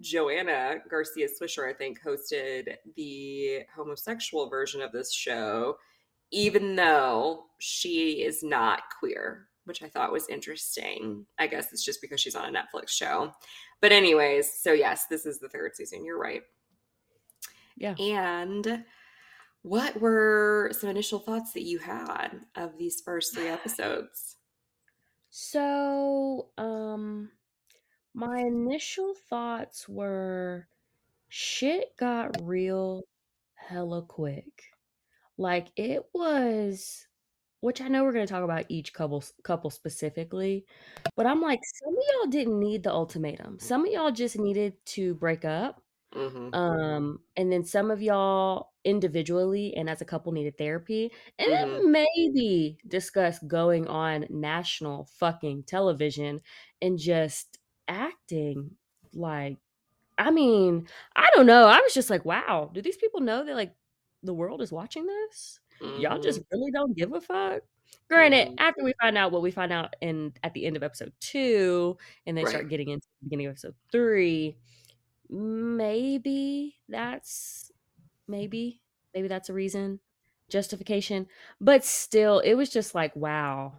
Joanna 0.00 0.76
Garcia 0.90 1.26
Swisher, 1.26 1.68
I 1.68 1.72
think, 1.72 2.02
hosted 2.02 2.76
the 2.96 3.60
homosexual 3.74 4.50
version 4.50 4.82
of 4.82 4.92
this 4.92 5.12
show, 5.12 5.78
even 6.30 6.76
though 6.76 7.44
she 7.58 8.22
is 8.22 8.42
not 8.42 8.82
queer, 9.00 9.48
which 9.66 9.82
I 9.82 9.88
thought 9.88 10.12
was 10.12 10.28
interesting. 10.28 11.26
I 11.38 11.46
guess 11.46 11.72
it's 11.72 11.84
just 11.84 12.00
because 12.00 12.20
she's 12.20 12.34
on 12.34 12.54
a 12.54 12.58
Netflix 12.58 12.88
show. 12.88 13.32
But, 13.80 13.92
anyways, 13.92 14.52
so 14.60 14.72
yes, 14.72 15.06
this 15.10 15.26
is 15.26 15.38
the 15.38 15.48
third 15.48 15.76
season. 15.76 16.04
You're 16.04 16.18
right. 16.18 16.42
Yeah. 17.76 17.94
And 17.98 18.84
what 19.62 20.00
were 20.00 20.70
some 20.72 20.88
initial 20.88 21.18
thoughts 21.18 21.52
that 21.52 21.64
you 21.64 21.78
had 21.78 22.40
of 22.54 22.78
these 22.78 23.02
first 23.04 23.34
three 23.34 23.48
episodes? 23.48 24.36
So, 25.30 26.48
um, 26.56 27.30
my 28.14 28.38
initial 28.38 29.12
thoughts 29.28 29.86
were 29.86 30.68
shit 31.28 31.96
got 31.98 32.36
real 32.40 33.02
hella 33.54 34.02
quick. 34.02 34.62
Like 35.36 35.68
it 35.76 36.02
was 36.14 37.06
which 37.66 37.80
I 37.80 37.88
know 37.88 38.04
we're 38.04 38.12
going 38.12 38.24
to 38.24 38.32
talk 38.32 38.44
about 38.44 38.64
each 38.68 38.92
couple 38.92 39.24
couple 39.42 39.70
specifically, 39.70 40.64
but 41.16 41.26
I'm 41.26 41.42
like 41.42 41.58
some 41.64 41.94
of 41.94 42.02
y'all 42.12 42.30
didn't 42.30 42.60
need 42.60 42.84
the 42.84 42.92
ultimatum. 42.92 43.58
Some 43.58 43.84
of 43.84 43.92
y'all 43.92 44.12
just 44.12 44.38
needed 44.38 44.74
to 44.94 45.14
break 45.14 45.44
up. 45.44 45.82
Mm-hmm. 46.14 46.54
Um 46.54 47.18
and 47.36 47.50
then 47.50 47.64
some 47.64 47.90
of 47.90 48.00
y'all 48.00 48.70
individually 48.84 49.74
and 49.76 49.90
as 49.90 50.00
a 50.00 50.04
couple 50.04 50.30
needed 50.30 50.56
therapy 50.56 51.10
and 51.40 51.50
mm-hmm. 51.50 51.72
then 51.72 51.90
maybe 51.90 52.78
discuss 52.86 53.40
going 53.40 53.88
on 53.88 54.26
national 54.30 55.08
fucking 55.18 55.64
television 55.64 56.40
and 56.80 57.00
just 57.00 57.58
acting 57.88 58.70
like 59.12 59.56
I 60.18 60.30
mean, 60.30 60.86
I 61.16 61.26
don't 61.34 61.46
know. 61.46 61.66
I 61.66 61.80
was 61.80 61.92
just 61.92 62.10
like, 62.10 62.24
wow, 62.24 62.70
do 62.72 62.80
these 62.80 62.96
people 62.96 63.20
know 63.20 63.44
that 63.44 63.56
like 63.56 63.74
the 64.22 64.34
world 64.34 64.62
is 64.62 64.70
watching 64.70 65.04
this? 65.04 65.58
Mm-hmm. 65.82 66.00
Y'all 66.00 66.20
just 66.20 66.40
mm-hmm. 66.40 66.58
really 66.58 66.70
don't 66.70 66.96
give 66.96 67.12
a 67.12 67.20
fuck. 67.20 67.62
Granted, 68.08 68.48
mm-hmm. 68.48 68.54
after 68.58 68.84
we 68.84 68.94
find 69.00 69.18
out 69.18 69.32
what 69.32 69.42
we 69.42 69.50
find 69.50 69.72
out 69.72 69.94
in 70.00 70.32
at 70.42 70.54
the 70.54 70.66
end 70.66 70.76
of 70.76 70.82
episode 70.82 71.12
two, 71.20 71.96
and 72.26 72.36
they 72.36 72.44
right. 72.44 72.50
start 72.50 72.68
getting 72.68 72.88
into 72.88 73.06
the 73.20 73.24
beginning 73.24 73.46
of 73.46 73.52
episode 73.52 73.74
three, 73.90 74.56
maybe 75.28 76.76
that's 76.88 77.72
maybe 78.28 78.80
maybe 79.14 79.28
that's 79.28 79.48
a 79.48 79.52
reason 79.52 80.00
justification 80.48 81.26
but 81.60 81.84
still 81.84 82.38
it 82.40 82.54
was 82.54 82.70
just 82.70 82.94
like 82.94 83.14
wow 83.16 83.72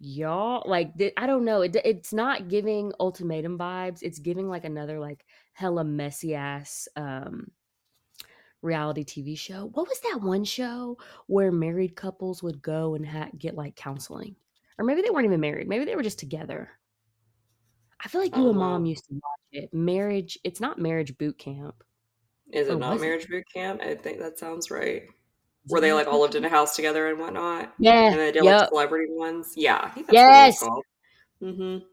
y'all 0.00 0.62
like 0.68 0.92
i 1.16 1.26
don't 1.26 1.44
know 1.44 1.62
it, 1.62 1.74
it's 1.84 2.12
not 2.12 2.48
giving 2.48 2.92
ultimatum 3.00 3.58
vibes 3.58 4.02
it's 4.02 4.18
giving 4.18 4.48
like 4.48 4.64
another 4.64 5.00
like 5.00 5.24
hella 5.54 5.82
messy 5.82 6.34
ass 6.34 6.86
um 6.96 7.50
reality 8.62 9.04
tv 9.04 9.38
show 9.38 9.70
what 9.74 9.88
was 9.88 10.00
that 10.00 10.20
one 10.20 10.44
show 10.44 10.96
where 11.26 11.52
married 11.52 11.94
couples 11.94 12.42
would 12.42 12.60
go 12.60 12.94
and 12.94 13.06
ha- 13.06 13.30
get 13.38 13.54
like 13.54 13.76
counseling 13.76 14.34
or 14.78 14.84
maybe 14.84 15.02
they 15.02 15.10
weren't 15.10 15.26
even 15.26 15.40
married 15.40 15.68
maybe 15.68 15.84
they 15.84 15.94
were 15.94 16.02
just 16.02 16.18
together 16.18 16.68
i 18.04 18.08
feel 18.08 18.20
like 18.20 18.36
you 18.36 18.48
and 18.48 18.58
mom 18.58 18.84
used 18.84 19.04
to 19.06 19.14
watch 19.14 19.62
it 19.62 19.72
marriage 19.72 20.38
it's 20.42 20.60
not 20.60 20.78
marriage 20.78 21.16
boot 21.18 21.38
camp 21.38 21.84
is 22.52 22.68
it 22.68 22.78
not 22.78 23.00
marriage 23.00 23.24
it? 23.24 23.30
boot 23.30 23.44
camp 23.54 23.80
i 23.80 23.94
think 23.94 24.18
that 24.18 24.38
sounds 24.38 24.70
right 24.70 25.04
where 25.68 25.80
they 25.80 25.92
like 25.92 26.06
all 26.06 26.20
lived 26.20 26.34
in 26.34 26.44
a 26.44 26.48
house 26.48 26.74
together 26.74 27.08
and 27.08 27.18
whatnot. 27.18 27.72
Yeah, 27.78 28.10
and 28.10 28.18
they 28.18 28.32
did 28.32 28.44
yep. 28.44 28.60
like 28.60 28.68
celebrity 28.70 29.06
ones. 29.10 29.52
Yeah, 29.56 29.80
I 29.82 29.88
think 29.90 30.06
that's 30.06 30.14
yes. 30.14 30.64
Mm-hmm. 31.42 31.84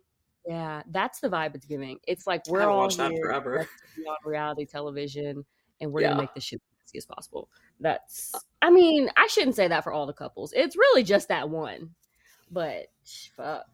Yeah, 0.48 0.84
that's 0.92 1.20
the 1.20 1.30
vibe 1.30 1.56
it's 1.56 1.66
giving. 1.66 2.00
It's 2.08 2.26
like 2.26 2.44
we're 2.48 2.70
all 2.70 2.90
here 2.90 3.12
forever. 3.22 3.68
on 4.08 4.16
reality 4.24 4.66
television, 4.66 5.46
and 5.82 5.92
we're 5.92 6.02
yeah. 6.02 6.10
gonna 6.10 6.22
make 6.22 6.34
this 6.34 6.44
shit 6.44 6.62
as 6.62 6.90
easy 6.92 6.98
as 7.00 7.06
possible. 7.06 7.50
That's. 7.80 8.34
Uh 8.34 8.40
I 8.62 8.72
mean, 8.72 9.12
I 9.16 9.28
shouldn't 9.28 9.56
say 9.56 9.68
that 9.68 9.84
for 9.84 9.94
all 9.94 10.08
the 10.08 10.14
couples. 10.14 10.52
It's 10.56 10.76
really 10.76 11.04
just 11.04 11.28
that 11.28 11.50
one, 11.50 11.92
but 12.50 12.88
fuck. 13.36 13.68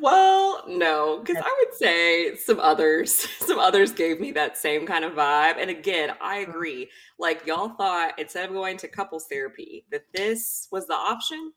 Well, 0.00 0.64
no, 0.68 1.20
because 1.20 1.42
I 1.44 1.64
would 1.64 1.74
say 1.74 2.36
some 2.36 2.60
others, 2.60 3.12
some 3.40 3.58
others 3.58 3.92
gave 3.92 4.20
me 4.20 4.32
that 4.32 4.58
same 4.58 4.86
kind 4.86 5.04
of 5.04 5.12
vibe. 5.14 5.56
And 5.58 5.70
again, 5.70 6.10
I 6.20 6.42
uh-huh. 6.42 6.50
agree. 6.50 6.90
Like 7.18 7.46
y'all 7.46 7.70
thought 7.70 8.18
instead 8.18 8.48
of 8.48 8.54
going 8.54 8.76
to 8.78 8.88
couples 8.88 9.26
therapy, 9.30 9.84
that 9.90 10.04
this 10.14 10.68
was 10.70 10.86
the 10.86 10.94
option. 10.94 11.52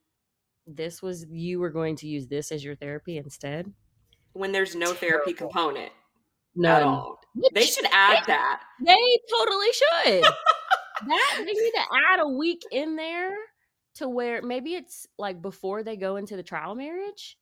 This 0.65 1.01
was 1.01 1.25
you 1.29 1.59
were 1.59 1.69
going 1.69 1.95
to 1.97 2.07
use 2.07 2.27
this 2.27 2.51
as 2.51 2.63
your 2.63 2.75
therapy 2.75 3.17
instead. 3.17 3.71
When 4.33 4.51
there's 4.51 4.75
no 4.75 4.93
Terrible. 4.93 4.99
therapy 4.99 5.33
component. 5.33 5.91
None. 6.55 6.83
All. 6.83 7.17
Oh, 7.19 7.27
Which, 7.35 7.53
they 7.53 7.65
should 7.65 7.87
add 7.91 8.23
they, 8.25 8.33
that. 8.33 8.61
They 8.85 9.19
totally 9.29 9.71
should. 9.73 10.23
that 11.07 11.35
they 11.37 11.45
need 11.45 11.71
to 11.71 11.85
add 12.09 12.19
a 12.19 12.27
week 12.27 12.61
in 12.71 12.95
there 12.95 13.35
to 13.95 14.07
where 14.07 14.41
maybe 14.41 14.75
it's 14.75 15.07
like 15.17 15.41
before 15.41 15.83
they 15.83 15.97
go 15.97 16.15
into 16.15 16.35
the 16.35 16.43
trial 16.43 16.75
marriage 16.75 17.37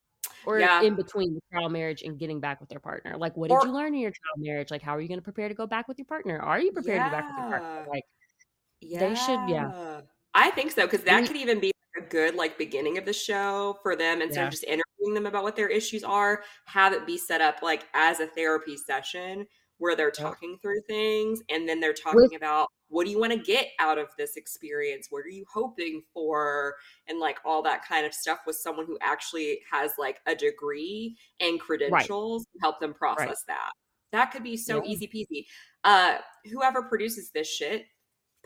or 0.46 0.60
yeah. 0.60 0.82
in 0.82 0.96
between 0.96 1.34
the 1.34 1.42
trial 1.51 1.70
marriage 1.70 2.01
and 2.01 2.18
getting 2.18 2.39
back 2.39 2.60
with 2.60 2.70
their 2.70 2.80
partner. 2.80 3.16
Like, 3.18 3.36
what 3.38 3.50
did 3.50 3.63
you 3.63 3.74
learn 3.74 3.94
in 3.94 4.01
your 4.01 4.12
trial 4.12 4.46
marriage? 4.46 4.72
Like, 4.72 4.82
how 4.82 4.96
are 4.96 5.01
you 5.01 5.08
going 5.08 5.20
to 5.20 5.24
prepare 5.24 5.48
to 5.48 5.54
go 5.54 5.68
back 5.68 5.88
with 5.88 5.98
your 5.98 6.06
partner? 6.06 6.39
Are 6.39 6.60
you 6.60 6.72
prepared 6.72 6.98
yeah. 6.98 7.06
to 7.06 7.10
go 7.10 7.18
back 7.18 7.25
with 7.30 7.38
your 7.39 7.60
partner? 7.60 7.86
Like, 7.89 8.04
yeah. 8.82 9.00
they 9.00 9.16
should, 9.16 9.50
yeah. 9.50 10.01
I 10.34 10.51
think 10.51 10.72
so 10.72 10.86
because 10.86 11.01
that 11.01 11.25
could 11.28 11.36
even 11.36 11.60
be 11.60 11.72
a 11.98 12.01
good 12.01 12.36
like 12.36 12.58
beginning 12.58 12.98
of 12.98 13.06
the 13.06 13.13
show 13.13 13.78
for 13.82 13.96
them 13.96 14.22
instead 14.22 14.42
yeah. 14.42 14.46
of 14.46 14.51
just 14.51 14.63
interviewing 14.63 14.84
them 15.00 15.25
about 15.25 15.44
what 15.44 15.56
their 15.56 15.70
issues 15.70 16.03
are. 16.03 16.44
Have 16.65 16.94
it 16.94 17.06
be 17.06 17.18
set 17.18 17.41
up 17.41 17.62
like 17.62 17.88
as 17.94 18.20
a 18.20 18.27
therapy 18.27 18.77
session 18.77 19.48
where 19.79 19.96
they're 19.96 20.12
talking 20.12 20.58
through 20.62 20.82
things 20.88 21.41
and 21.50 21.68
then 21.68 21.79
they're 21.79 21.94
talking 21.94 22.22
With- 22.22 22.36
about 22.36 22.68
what 22.89 23.06
do 23.06 23.12
you 23.12 23.20
want 23.20 23.32
to 23.32 23.39
get 23.39 23.68
out 23.79 23.98
of 23.98 24.08
this 24.18 24.36
experience 24.36 25.08
what 25.10 25.20
are 25.20 25.29
you 25.29 25.46
hoping 25.51 26.01
for 26.13 26.75
and 27.08 27.20
like 27.20 27.38
all 27.46 27.63
that 27.63 27.86
kind 27.86 28.06
of 28.06 28.13
stuff 28.13 28.39
with 28.46 28.56
someone 28.56 28.86
who 28.86 28.98
actually 29.01 29.60
has 29.72 29.91
like 29.98 30.20
a 30.27 30.36
degree 30.36 31.15
and 31.39 31.60
credentials 31.60 32.46
right. 32.46 32.53
to 32.53 32.60
help 32.62 32.79
them 32.79 32.94
process 32.94 33.27
right. 33.27 33.36
that 33.48 33.72
that 34.12 34.32
could 34.32 34.44
be 34.44 34.58
so 34.58 34.84
yeah. 34.84 34.91
easy 34.91 35.08
peasy 35.08 35.46
uh 35.84 36.18
whoever 36.51 36.84
produces 36.84 37.32
this 37.32 37.48
shit 37.48 37.86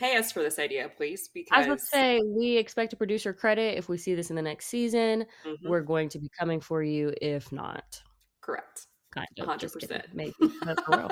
pay 0.04 0.18
us 0.18 0.32
for 0.32 0.44
this 0.44 0.60
idea 0.60 0.90
please 0.98 1.30
because 1.34 1.66
i 1.66 1.68
to 1.68 1.80
say 1.80 2.22
we 2.26 2.58
expect 2.58 2.94
a 2.94 2.96
producer 2.96 3.34
credit 3.34 3.78
if 3.78 3.88
we 3.88 3.98
see 3.98 4.14
this 4.16 4.30
in 4.30 4.36
the 4.36 4.42
next 4.42 4.66
season 4.66 5.26
mm-hmm. 5.46 5.70
we're 5.70 5.82
going 5.82 6.10
to 6.10 6.20
be 6.20 6.30
coming 6.38 6.60
for 6.60 6.84
you 6.84 7.14
if 7.22 7.52
not 7.52 8.02
correct 8.42 8.88
kind 9.12 9.28
of 9.40 9.48
100% 9.48 10.02
maybe 10.14 10.34
that's 10.64 10.82
for 10.84 10.98
real 10.98 11.12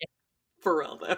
yeah. 0.00 0.06
for 0.60 0.78
real 0.78 0.98
though 1.00 1.16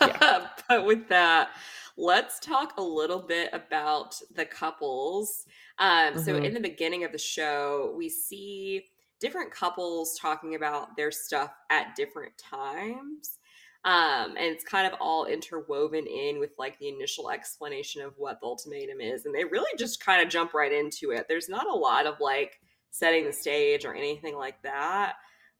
yeah. 0.00 0.46
but 0.68 0.86
with 0.86 1.08
that, 1.08 1.50
let's 1.96 2.38
talk 2.40 2.74
a 2.78 2.82
little 2.82 3.20
bit 3.20 3.50
about 3.52 4.16
the 4.34 4.44
couples. 4.44 5.46
Um, 5.78 6.14
mm-hmm. 6.14 6.20
So, 6.20 6.36
in 6.36 6.54
the 6.54 6.60
beginning 6.60 7.04
of 7.04 7.12
the 7.12 7.18
show, 7.18 7.94
we 7.96 8.08
see 8.08 8.84
different 9.20 9.52
couples 9.52 10.18
talking 10.18 10.54
about 10.54 10.96
their 10.96 11.10
stuff 11.10 11.52
at 11.70 11.94
different 11.96 12.36
times. 12.38 13.38
Um, 13.84 14.36
and 14.36 14.46
it's 14.46 14.64
kind 14.64 14.86
of 14.86 14.98
all 15.00 15.24
interwoven 15.26 16.06
in 16.06 16.38
with 16.38 16.50
like 16.56 16.78
the 16.78 16.88
initial 16.88 17.30
explanation 17.30 18.00
of 18.02 18.14
what 18.16 18.40
the 18.40 18.46
ultimatum 18.46 19.00
is. 19.00 19.26
And 19.26 19.34
they 19.34 19.44
really 19.44 19.76
just 19.76 20.04
kind 20.04 20.22
of 20.22 20.28
jump 20.28 20.54
right 20.54 20.72
into 20.72 21.10
it. 21.10 21.26
There's 21.28 21.48
not 21.48 21.66
a 21.66 21.74
lot 21.74 22.06
of 22.06 22.20
like 22.20 22.60
setting 22.90 23.24
the 23.24 23.32
stage 23.32 23.84
or 23.84 23.94
anything 23.94 24.36
like 24.36 24.62
that. 24.62 25.14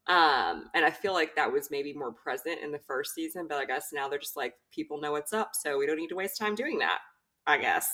Um, 0.07 0.69
and 0.73 0.85
I 0.85 0.91
feel 0.91 1.13
like 1.13 1.35
that 1.35 1.51
was 1.51 1.71
maybe 1.71 1.93
more 1.93 2.11
present 2.11 2.59
in 2.61 2.71
the 2.71 2.79
first 2.79 3.13
season, 3.13 3.47
but 3.47 3.57
I 3.57 3.65
guess 3.65 3.89
now 3.93 4.07
they're 4.07 4.19
just 4.19 4.37
like, 4.37 4.53
people 4.71 4.99
know 4.99 5.13
what's 5.13 5.31
up, 5.31 5.51
so 5.53 5.77
we 5.77 5.85
don't 5.85 5.97
need 5.97 6.09
to 6.09 6.15
waste 6.15 6.37
time 6.37 6.55
doing 6.55 6.77
that, 6.79 6.99
I 7.47 7.57
guess. 7.57 7.87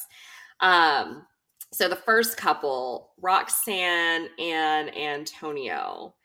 Um, 0.60 1.28
so 1.72 1.88
the 1.88 1.96
first 1.96 2.36
couple, 2.36 3.12
Roxanne 3.22 4.28
and 4.40 4.96
Antonio, 4.98 6.16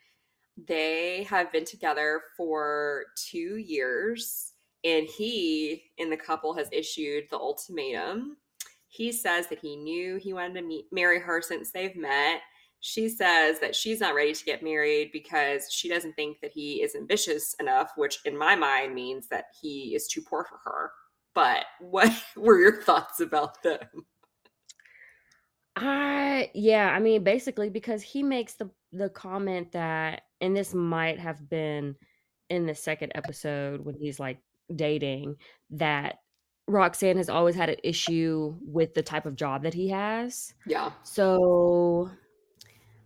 they 0.57 1.23
have 1.29 1.51
been 1.51 1.65
together 1.65 2.21
for 2.37 3.05
two 3.17 3.57
years, 3.57 4.53
and 4.83 5.07
he 5.07 5.83
in 5.97 6.09
the 6.09 6.17
couple 6.17 6.53
has 6.53 6.69
issued 6.71 7.25
the 7.29 7.37
ultimatum. 7.37 8.37
He 8.87 9.11
says 9.11 9.47
that 9.47 9.59
he 9.59 9.75
knew 9.75 10.17
he 10.17 10.33
wanted 10.33 10.55
to 10.55 10.61
meet, 10.61 10.85
marry 10.91 11.19
her 11.19 11.41
since 11.41 11.71
they've 11.71 11.95
met 11.95 12.41
she 12.85 13.09
says 13.09 13.59
that 13.61 13.75
she's 13.75 13.99
not 13.99 14.13
ready 14.13 14.31
to 14.31 14.45
get 14.45 14.61
married 14.61 15.09
because 15.11 15.71
she 15.71 15.89
doesn't 15.89 16.15
think 16.15 16.39
that 16.41 16.51
he 16.51 16.83
is 16.83 16.93
ambitious 16.93 17.55
enough, 17.59 17.89
which 17.95 18.19
in 18.25 18.37
my 18.37 18.55
mind 18.55 18.93
means 18.93 19.27
that 19.29 19.45
he 19.59 19.95
is 19.95 20.07
too 20.07 20.21
poor 20.21 20.45
for 20.47 20.59
her. 20.63 20.91
But 21.33 21.65
what 21.79 22.13
were 22.35 22.59
your 22.59 22.83
thoughts 22.83 23.21
about 23.21 23.63
them? 23.63 23.79
I 25.75 26.51
yeah, 26.53 26.89
I 26.91 26.99
mean, 26.99 27.23
basically 27.23 27.69
because 27.69 28.01
he 28.01 28.23
makes 28.23 28.55
the 28.55 28.69
the 28.91 29.09
comment 29.09 29.71
that 29.73 30.23
and 30.41 30.55
this 30.55 30.73
might 30.73 31.19
have 31.19 31.49
been 31.49 31.95
in 32.49 32.65
the 32.65 32.75
second 32.75 33.11
episode 33.15 33.81
when 33.81 33.95
he's, 33.99 34.19
like, 34.19 34.39
dating, 34.75 35.37
that 35.71 36.19
Roxanne 36.67 37.17
has 37.17 37.29
always 37.29 37.55
had 37.55 37.69
an 37.69 37.77
issue 37.83 38.57
with 38.61 38.93
the 38.93 39.01
type 39.03 39.25
of 39.25 39.35
job 39.35 39.63
that 39.63 39.73
he 39.73 39.89
has. 39.89 40.53
Yeah. 40.65 40.91
So, 41.03 42.11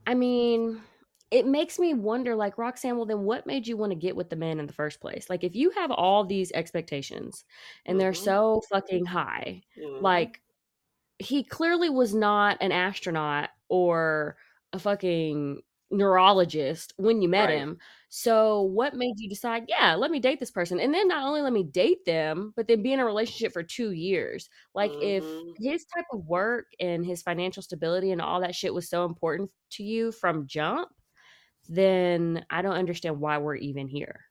I 0.08 0.16
mean, 0.16 0.82
it 1.32 1.46
makes 1.46 1.80
me 1.80 1.94
wonder, 1.94 2.36
like, 2.36 2.58
Roxanne, 2.58 2.98
well, 2.98 3.06
then 3.06 3.24
what 3.24 3.46
made 3.48 3.68
you 3.68 3.78
wanna 3.78 3.96
get 3.96 4.16
with 4.16 4.30
the 4.30 4.36
man 4.36 4.60
in 4.60 4.68
the 4.68 4.74
first 4.74 5.02
place? 5.02 5.30
Like, 5.30 5.44
if 5.44 5.56
you 5.56 5.70
have 5.72 5.92
all 5.92 6.26
these 6.26 6.52
expectations 6.54 7.46
and 7.86 8.00
they're 8.00 8.12
Mhm. 8.12 8.16
so 8.16 8.62
fucking 8.70 9.06
high, 9.06 9.64
Mhm. 9.78 10.02
like 10.02 10.42
he 11.20 11.44
clearly 11.44 11.90
was 11.90 12.16
not 12.16 12.58
an 12.62 12.72
astronaut 12.72 13.50
or 13.70 14.38
a 14.74 14.80
fucking 14.80 15.62
neurologist 15.92 16.94
when 16.98 17.22
you 17.22 17.28
met 17.30 17.50
Right. 17.50 17.50
him. 17.50 17.78
So, 18.10 18.62
what 18.64 18.96
made 18.96 19.20
you 19.20 19.30
decide, 19.30 19.66
"Yeah, 19.68 19.96
let 19.96 20.12
me 20.12 20.20
date 20.20 20.40
this 20.40 20.52
person," 20.52 20.80
and 20.80 20.94
then 20.94 21.08
not 21.08 21.24
only 21.28 21.42
let 21.42 21.54
me 21.54 21.64
date 21.64 22.06
them, 22.06 22.54
but 22.56 22.68
then 22.68 22.84
be 22.84 22.94
in 22.94 23.00
a 23.00 23.06
relationship 23.06 23.54
for 23.54 23.64
2 23.64 23.92
years? 23.92 24.50
Like, 24.76 24.96
if 25.00 25.36
Mhm. 25.36 25.60
his 25.60 25.86
type 25.96 26.06
of 26.14 26.26
work 26.26 26.68
and 26.80 27.06
his 27.06 27.22
financial 27.24 27.64
stability 27.64 28.12
and 28.12 28.22
all 28.22 28.40
that 28.42 28.56
shit 28.56 28.74
was 28.74 28.90
so 28.90 29.06
important 29.06 29.52
to 29.72 29.84
you 29.84 30.12
from 30.12 30.48
jump, 30.48 30.90
then 31.70 32.46
I 32.50 32.62
don't 32.64 32.74
understand 32.76 33.20
why 33.22 33.38
we're 33.40 33.56
even 33.58 33.88
here, 33.88 34.26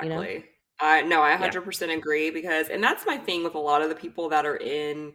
you 0.00 0.08
know? 0.10 0.26
Exactly. 0.26 0.44
I 0.80 1.02
no, 1.02 1.22
I 1.22 1.30
100% 1.30 1.92
agree 1.92 2.30
because 2.30 2.68
and 2.68 2.82
that's 2.82 3.06
my 3.06 3.16
thing 3.16 3.44
with 3.44 3.54
a 3.54 3.58
lot 3.58 3.82
of 3.82 3.88
the 3.88 3.94
people 3.94 4.28
that 4.30 4.44
are 4.44 4.56
in 4.56 5.14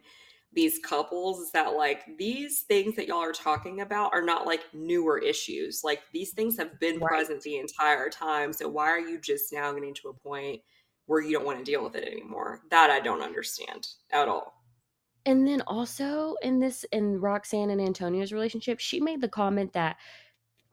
these 0.52 0.78
couples 0.80 1.38
is 1.40 1.52
that 1.52 1.76
like 1.76 2.02
these 2.18 2.62
things 2.62 2.96
that 2.96 3.06
y'all 3.06 3.22
are 3.22 3.32
talking 3.32 3.82
about 3.82 4.12
are 4.12 4.22
not 4.22 4.46
like 4.46 4.62
newer 4.72 5.18
issues. 5.18 5.82
Like 5.84 6.00
these 6.12 6.32
things 6.32 6.56
have 6.58 6.78
been 6.80 6.98
present 6.98 7.42
the 7.42 7.58
entire 7.58 8.08
time. 8.08 8.52
So 8.52 8.68
why 8.68 8.88
are 8.88 8.98
you 8.98 9.20
just 9.20 9.52
now 9.52 9.72
getting 9.72 9.94
to 9.94 10.08
a 10.08 10.14
point 10.14 10.60
where 11.06 11.20
you 11.20 11.32
don't 11.32 11.46
want 11.46 11.58
to 11.58 11.64
deal 11.64 11.84
with 11.84 11.94
it 11.94 12.04
anymore? 12.04 12.62
That 12.70 12.90
I 12.90 13.00
don't 13.00 13.22
understand 13.22 13.86
at 14.10 14.28
all. 14.28 14.54
And 15.26 15.46
then 15.46 15.62
also 15.66 16.34
in 16.42 16.58
this 16.58 16.84
in 16.92 17.20
Roxanne 17.20 17.70
and 17.70 17.80
Antonio's 17.80 18.32
relationship, 18.32 18.80
she 18.80 19.00
made 19.00 19.20
the 19.20 19.28
comment 19.28 19.72
that 19.74 19.96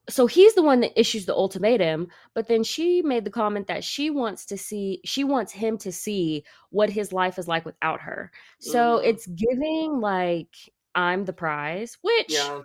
so 0.09 0.25
he's 0.27 0.55
the 0.55 0.61
one 0.63 0.79
that 0.81 0.99
issues 0.99 1.25
the 1.25 1.35
ultimatum, 1.35 2.07
but 2.33 2.47
then 2.47 2.63
she 2.63 3.01
made 3.01 3.25
the 3.25 3.29
comment 3.31 3.67
that 3.67 3.83
she 3.83 4.09
wants 4.09 4.45
to 4.47 4.57
see 4.57 5.01
she 5.05 5.23
wants 5.23 5.51
him 5.51 5.77
to 5.79 5.91
see 5.91 6.45
what 6.69 6.89
his 6.89 7.11
life 7.13 7.37
is 7.39 7.47
like 7.47 7.65
without 7.65 8.01
her. 8.01 8.31
So 8.59 8.97
Mhm. 8.97 8.99
it's 8.99 9.27
giving 9.27 9.99
like 9.99 10.55
I'm 10.95 11.25
the 11.25 11.33
prize, 11.33 11.97
which 12.01 12.53
Yeah. 12.53 12.63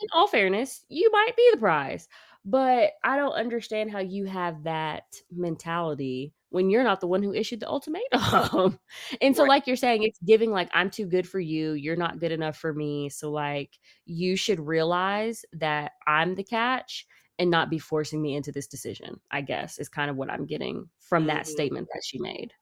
in 0.00 0.08
all 0.12 0.26
fairness, 0.28 0.84
you 0.88 1.10
might 1.12 1.36
be 1.36 1.48
the 1.52 1.58
prize. 1.58 2.08
But 2.44 2.92
I 3.04 3.16
don't 3.16 3.32
understand 3.34 3.90
how 3.92 4.00
you 4.00 4.26
have 4.26 4.64
that 4.64 5.04
mentality 5.30 6.34
when 6.50 6.70
you're 6.70 6.84
not 6.84 7.00
the 7.00 7.06
one 7.08 7.22
who 7.22 7.32
issued 7.32 7.60
the 7.60 7.68
ultimatum. 7.68 8.78
and 9.20 9.36
so, 9.36 9.44
Right. 9.44 9.46
like 9.46 9.66
you're 9.66 9.76
saying, 9.76 10.02
it's 10.02 10.18
giving 10.24 10.50
like, 10.50 10.70
I'm 10.72 10.90
too 10.90 11.06
good 11.06 11.28
for 11.28 11.40
you. 11.40 11.72
You're 11.72 11.96
not 11.96 12.18
good 12.18 12.32
enough 12.32 12.56
for 12.56 12.72
me. 12.74 13.08
So, 13.08 13.30
like, 13.30 13.78
you 14.06 14.36
should 14.36 14.60
realize 14.60 15.44
that 15.52 15.92
I'm 16.06 16.34
the 16.34 16.44
catch 16.44 17.06
and 17.38 17.50
not 17.50 17.70
be 17.70 17.78
forcing 17.78 18.20
me 18.20 18.34
into 18.36 18.52
this 18.52 18.66
decision, 18.66 19.20
I 19.30 19.40
guess, 19.42 19.78
is 19.78 19.88
kind 19.88 20.10
of 20.10 20.16
what 20.16 20.30
I'm 20.30 20.46
getting 20.46 20.90
from 21.00 21.26
that 21.26 21.46
Mhm. 21.46 21.46
statement 21.46 21.88
that 21.92 22.02
she 22.04 22.18
made. 22.18 22.52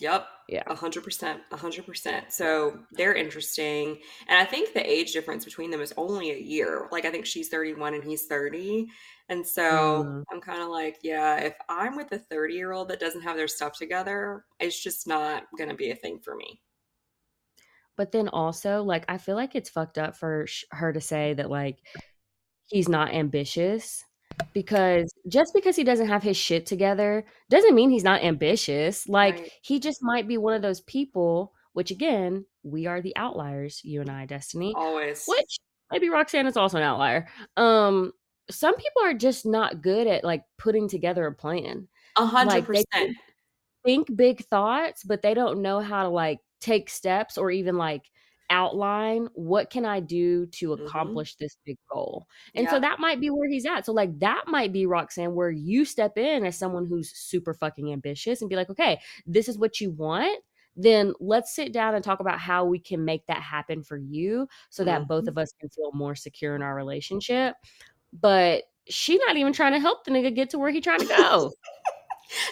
Yep. 0.00 0.26
Yeah. 0.48 0.62
A 0.66 0.74
hundred 0.74 1.04
percent. 1.04 1.40
A 1.52 1.56
hundred 1.56 1.86
percent. 1.86 2.32
So 2.32 2.80
they're 2.92 3.14
interesting. 3.14 3.98
And 4.28 4.38
I 4.38 4.44
think 4.44 4.74
the 4.74 4.84
age 4.84 5.12
difference 5.12 5.44
between 5.44 5.70
them 5.70 5.80
is 5.80 5.94
only 5.96 6.32
a 6.32 6.38
year. 6.38 6.88
Like 6.90 7.04
I 7.04 7.10
think 7.10 7.26
she's 7.26 7.48
31 7.48 7.94
and 7.94 8.02
he's 8.04 8.26
30. 8.26 8.88
And 9.28 9.46
so 9.46 10.04
Mm. 10.04 10.24
I'm 10.32 10.40
kind 10.40 10.60
of 10.62 10.68
like, 10.68 10.98
yeah, 11.02 11.36
if 11.36 11.54
I'm 11.68 11.96
with 11.96 12.10
a 12.12 12.18
30 12.18 12.54
year 12.54 12.72
old 12.72 12.88
that 12.88 13.00
doesn't 13.00 13.22
have 13.22 13.36
their 13.36 13.48
stuff 13.48 13.78
together, 13.78 14.44
it's 14.58 14.78
just 14.82 15.06
not 15.06 15.44
going 15.56 15.70
to 15.70 15.76
be 15.76 15.90
a 15.90 15.96
thing 15.96 16.18
for 16.18 16.34
me. 16.34 16.60
But 17.96 18.10
then 18.10 18.28
also, 18.28 18.82
like, 18.82 19.04
I 19.08 19.18
feel 19.18 19.36
like 19.36 19.54
it's 19.54 19.70
fucked 19.70 19.98
up 19.98 20.16
for 20.16 20.46
sh- 20.48 20.64
her 20.72 20.92
to 20.92 21.00
say 21.00 21.34
that, 21.34 21.48
like, 21.48 21.78
he's 22.66 22.88
not 22.88 23.14
ambitious 23.14 24.04
because 24.52 25.12
just 25.28 25.52
because 25.54 25.76
he 25.76 25.84
doesn't 25.84 26.08
have 26.08 26.22
his 26.22 26.36
shit 26.36 26.66
together 26.66 27.24
doesn't 27.50 27.74
mean 27.74 27.90
he's 27.90 28.04
not 28.04 28.22
ambitious. 28.22 29.08
Like 29.08 29.38
Right. 29.38 29.52
he 29.62 29.80
just 29.80 30.02
might 30.02 30.28
be 30.28 30.38
one 30.38 30.54
of 30.54 30.62
those 30.62 30.80
people, 30.82 31.52
which 31.72 31.90
again, 31.90 32.44
we 32.62 32.86
are 32.86 33.00
the 33.00 33.16
outliers, 33.16 33.80
you 33.84 34.00
and 34.00 34.10
I, 34.10 34.26
Destiny, 34.26 34.72
Always. 34.76 35.24
which 35.26 35.58
maybe 35.90 36.08
Roxanne 36.08 36.46
is 36.46 36.56
also 36.56 36.78
an 36.78 36.82
outlier. 36.84 37.28
Um 37.56 38.12
some 38.50 38.74
people 38.76 39.02
are 39.04 39.14
just 39.14 39.46
not 39.46 39.80
good 39.82 40.06
at 40.06 40.22
like 40.24 40.42
putting 40.58 40.88
together 40.88 41.26
a 41.26 41.32
plan. 41.34 41.88
A 42.16 42.26
hundred 42.26 42.64
percent. 42.66 43.16
think 43.84 44.14
big 44.14 44.44
thoughts, 44.46 45.02
but 45.04 45.22
they 45.22 45.34
don't 45.34 45.62
know 45.62 45.80
how 45.80 46.02
to 46.04 46.08
like 46.08 46.38
take 46.60 46.88
steps 46.88 47.36
or 47.36 47.50
even 47.50 47.76
like 47.76 48.02
outline 48.50 49.28
what 49.34 49.70
can 49.70 49.84
I 49.84 50.00
do 50.00 50.46
to 50.46 50.76
Mm-hmm. 50.76 50.86
accomplish 50.86 51.36
this 51.36 51.56
big 51.64 51.78
goal. 51.92 52.26
And 52.54 52.68
so 52.68 52.78
that 52.80 53.00
might 53.00 53.20
be 53.20 53.30
where 53.30 53.48
he's 53.48 53.66
at. 53.66 53.86
So 53.86 53.92
like 53.92 54.18
that 54.20 54.44
might 54.46 54.72
be 54.72 54.86
Roxanne 54.86 55.34
where 55.34 55.50
you 55.50 55.84
step 55.84 56.18
in 56.18 56.44
as 56.46 56.56
someone 56.56 56.86
who's 56.86 57.10
super 57.10 57.54
fucking 57.54 57.92
ambitious 57.92 58.40
and 58.40 58.50
be 58.50 58.56
like, 58.56 58.70
"Okay, 58.70 59.00
this 59.26 59.48
is 59.48 59.58
what 59.58 59.80
you 59.80 59.90
want." 59.90 60.42
Then 60.76 61.12
let's 61.20 61.54
sit 61.54 61.72
down 61.72 61.94
and 61.94 62.02
talk 62.04 62.20
about 62.20 62.40
how 62.40 62.64
we 62.64 62.78
can 62.80 63.04
make 63.04 63.26
that 63.26 63.42
happen 63.42 63.82
for 63.82 63.96
you 63.96 64.48
so 64.70 64.84
that 64.84 65.06
both 65.06 65.24
Mm-hmm. 65.24 65.28
of 65.28 65.38
us 65.38 65.52
can 65.60 65.68
feel 65.68 65.92
more 65.92 66.14
secure 66.16 66.56
in 66.56 66.62
our 66.62 66.74
relationship. 66.74 67.54
But 68.12 68.64
she 68.88 69.18
not 69.18 69.36
even 69.36 69.52
trying 69.52 69.72
to 69.72 69.80
help 69.80 70.04
the 70.04 70.10
nigga 70.10 70.34
get 70.34 70.50
to 70.50 70.58
where 70.58 70.70
he 70.70 70.80
trying 70.80 71.00
to 71.00 71.06
go. 71.06 71.52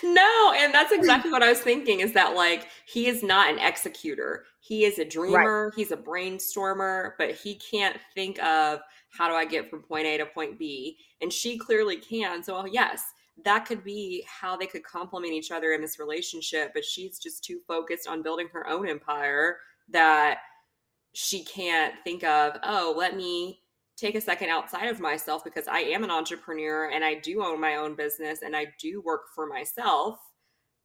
No, 0.02 0.52
and 0.56 0.72
that's 0.72 0.92
exactly 0.92 1.30
what 1.30 1.42
I 1.42 1.48
was 1.48 1.60
thinking 1.60 2.00
is 2.00 2.12
that 2.14 2.34
like 2.34 2.68
he 2.86 3.06
is 3.06 3.22
not 3.22 3.50
an 3.50 3.58
executor. 3.58 4.44
He 4.60 4.84
is 4.84 4.98
a 4.98 5.02
Right. 5.02 5.10
dreamer, 5.10 5.72
he's 5.76 5.90
a 5.92 5.96
brainstormer, 5.96 7.12
but 7.18 7.32
he 7.32 7.56
can't 7.56 7.98
think 8.14 8.42
of 8.42 8.80
how 9.10 9.28
do 9.28 9.34
I 9.34 9.44
get 9.44 9.68
from 9.68 9.82
point 9.82 10.06
A 10.06 10.18
to 10.18 10.26
point 10.26 10.58
B. 10.58 10.98
And 11.20 11.32
she 11.32 11.58
clearly 11.58 11.96
can. 11.96 12.42
So 12.42 12.56
oh, 12.56 12.66
yes, 12.66 13.02
that 13.44 13.66
could 13.66 13.82
be 13.82 14.24
how 14.28 14.56
they 14.56 14.66
could 14.66 14.84
complement 14.84 15.32
each 15.32 15.50
other 15.50 15.72
in 15.72 15.80
this 15.80 15.98
relationship, 15.98 16.72
but 16.74 16.84
she's 16.84 17.18
just 17.18 17.42
too 17.44 17.60
focused 17.66 18.06
on 18.06 18.22
building 18.22 18.48
her 18.52 18.68
own 18.68 18.88
empire 18.88 19.58
that 19.88 20.38
she 21.14 21.44
can't 21.44 21.94
think 22.04 22.24
of, 22.24 22.56
oh, 22.62 22.94
let 22.96 23.16
me 23.16 23.61
take 23.96 24.14
a 24.14 24.20
second 24.20 24.48
outside 24.50 24.86
of 24.88 25.00
myself 25.00 25.44
because 25.44 25.68
I 25.68 25.80
am 25.80 26.02
an 26.04 26.10
entrepreneur 26.10 26.90
and 26.90 27.04
I 27.04 27.14
do 27.14 27.44
own 27.44 27.60
my 27.60 27.76
own 27.76 27.94
business 27.94 28.42
and 28.42 28.56
I 28.56 28.66
do 28.80 29.00
work 29.00 29.22
for 29.34 29.46
myself. 29.46 30.18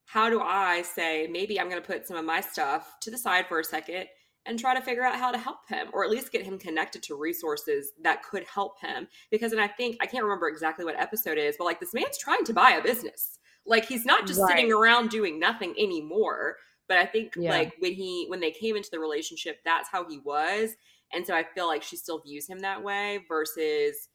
How 0.04 0.30
do 0.30 0.40
I 0.40 0.82
say, 0.82 1.26
maybe 1.30 1.58
I'm 1.60 1.68
going 1.68 1.80
to 1.82 1.86
put 1.86 2.06
some 2.06 2.16
of 2.16 2.24
my 2.24 2.40
stuff 2.40 2.96
to 3.00 3.10
the 3.10 3.18
side 3.18 3.46
for 3.46 3.60
a 3.60 3.64
second 3.64 4.06
and 4.46 4.58
try 4.58 4.74
to 4.74 4.80
figure 4.80 5.04
out 5.04 5.16
how 5.16 5.30
to 5.30 5.36
help 5.38 5.68
him 5.68 5.88
or 5.92 6.04
at 6.04 6.10
least 6.10 6.32
get 6.32 6.42
him 6.44 6.58
connected 6.58 7.02
to 7.04 7.14
resources 7.14 7.92
that 8.02 8.22
could 8.22 8.44
help 8.44 8.80
him? 8.80 9.06
Because, 9.30 9.52
and 9.52 9.60
I 9.60 9.68
think, 9.68 9.96
I 10.00 10.06
can't 10.06 10.24
remember 10.24 10.48
exactly 10.48 10.84
what 10.84 10.98
episode 10.98 11.36
is, 11.38 11.56
but 11.58 11.64
like 11.64 11.80
this 11.80 11.92
man's 11.94 12.16
trying 12.18 12.44
to 12.44 12.54
buy 12.54 12.70
a 12.72 12.82
business. 12.82 13.38
Like 13.66 13.84
he's 13.84 14.06
not 14.06 14.26
just 14.26 14.40
Right. 14.40 14.56
sitting 14.56 14.72
around 14.72 15.10
doing 15.10 15.38
nothing 15.38 15.74
anymore. 15.78 16.56
But 16.88 16.96
I 16.96 17.04
think 17.04 17.34
Yeah. 17.36 17.50
like 17.50 17.74
when 17.80 17.92
he 17.92 18.24
when 18.28 18.40
they 18.40 18.50
came 18.50 18.74
into 18.76 18.88
the 18.90 18.98
relationship, 18.98 19.58
that's 19.62 19.90
how 19.90 20.08
he 20.08 20.20
was. 20.20 20.74
And 21.12 21.26
so 21.26 21.34
I 21.34 21.42
feel 21.42 21.66
like 21.66 21.82
she 21.82 21.96
still 21.96 22.20
views 22.20 22.46
him 22.46 22.60
that 22.60 22.82
way 22.82 23.20
versus 23.28 24.08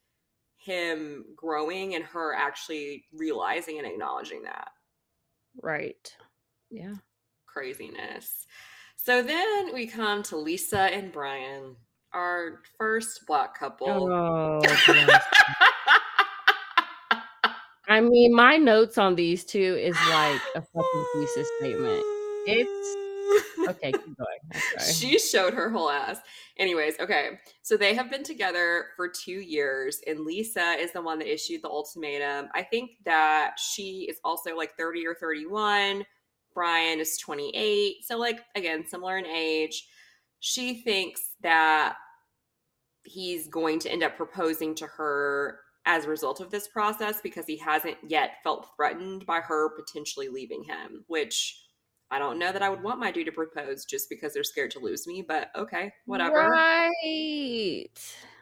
him 0.56 1.24
growing 1.36 1.94
and 1.94 2.04
her 2.04 2.34
actually 2.34 3.04
realizing 3.12 3.78
and 3.78 3.86
acknowledging 3.86 4.42
that 4.44 4.68
Right. 5.62 6.12
Yeah. 6.70 6.94
craziness. 7.46 8.46
So 8.96 9.22
then 9.22 9.74
we 9.74 9.86
come 9.86 10.22
to 10.24 10.36
Lisa 10.36 10.78
and 10.80 11.12
Brian, 11.12 11.76
our 12.12 12.60
first 12.78 13.26
black 13.26 13.58
couple. 13.58 13.88
Oh. 14.10 14.60
I 17.86 18.00
mean, 18.00 18.34
my 18.34 18.56
notes 18.56 18.96
on 18.96 19.14
these 19.14 19.44
two 19.44 19.78
is 19.78 19.94
like 20.08 20.40
a 20.56 20.62
fucking 20.62 21.04
thesis 21.14 21.48
statement. 21.60 22.02
It's 22.46 22.96
okay, 23.68 23.92
keep 23.92 24.16
going. 24.16 24.62
She 24.92 25.18
showed 25.18 25.54
her 25.54 25.70
whole 25.70 25.90
ass. 25.90 26.18
Anyways, 26.58 26.98
okay. 27.00 27.40
So 27.62 27.76
they 27.76 27.94
have 27.94 28.10
been 28.10 28.22
together 28.22 28.86
for 28.96 29.08
two 29.08 29.40
years, 29.40 30.00
and 30.06 30.20
Lisa 30.20 30.76
is 30.78 30.92
the 30.92 31.02
one 31.02 31.18
that 31.18 31.32
issued 31.32 31.62
the 31.62 31.68
ultimatum. 31.68 32.48
I 32.54 32.62
think 32.62 32.92
that 33.04 33.58
she 33.58 34.06
is 34.10 34.18
also 34.24 34.56
like 34.56 34.76
30 34.76 35.06
or 35.06 35.14
31. 35.14 36.04
Brian 36.54 37.00
is 37.00 37.18
28. 37.18 38.04
So, 38.04 38.16
like, 38.16 38.40
again, 38.54 38.86
similar 38.86 39.18
in 39.18 39.26
age. 39.26 39.88
She 40.40 40.82
thinks 40.82 41.34
that 41.40 41.96
he's 43.04 43.48
going 43.48 43.78
to 43.80 43.90
end 43.90 44.02
up 44.02 44.16
proposing 44.16 44.74
to 44.76 44.86
her 44.86 45.60
as 45.86 46.04
a 46.04 46.08
result 46.08 46.40
of 46.40 46.50
this 46.50 46.68
process 46.68 47.20
because 47.22 47.46
he 47.46 47.56
hasn't 47.58 47.96
yet 48.06 48.36
felt 48.42 48.68
threatened 48.76 49.26
by 49.26 49.40
her 49.40 49.70
potentially 49.70 50.28
leaving 50.28 50.62
him, 50.64 51.04
which 51.08 51.63
I 52.14 52.18
don't 52.20 52.38
know 52.38 52.52
that 52.52 52.62
I 52.62 52.68
would 52.70 52.80
want 52.80 53.00
my 53.00 53.10
dude 53.10 53.26
to 53.26 53.32
propose 53.32 53.84
just 53.84 54.08
because 54.08 54.32
they're 54.32 54.44
scared 54.44 54.70
to 54.70 54.78
lose 54.78 55.04
me, 55.04 55.24
but 55.26 55.50
okay, 55.56 55.92
whatever. 56.06 56.32
Right. 56.32 57.88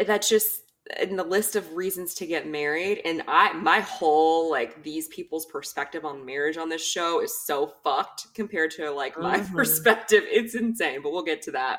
That's 0.06 0.28
just 0.28 0.60
in 0.98 1.16
the 1.16 1.24
list 1.24 1.56
of 1.56 1.72
reasons 1.74 2.12
to 2.12 2.26
get 2.26 2.48
married 2.48 3.00
and 3.04 3.22
i 3.28 3.52
my 3.52 3.78
whole 3.78 4.50
like 4.50 4.82
these 4.82 5.06
people's 5.08 5.46
perspective 5.46 6.04
on 6.04 6.26
marriage 6.26 6.56
on 6.56 6.68
this 6.68 6.84
show 6.84 7.22
is 7.22 7.46
so 7.46 7.72
fucked 7.84 8.26
compared 8.34 8.68
to 8.72 8.90
like 8.90 9.16
my 9.18 9.38
Mhm. 9.40 9.54
perspective 9.54 10.24
it's 10.26 10.56
insane 10.56 11.00
but 11.00 11.12
we'll 11.12 11.22
get 11.22 11.40
to 11.42 11.52
that 11.52 11.78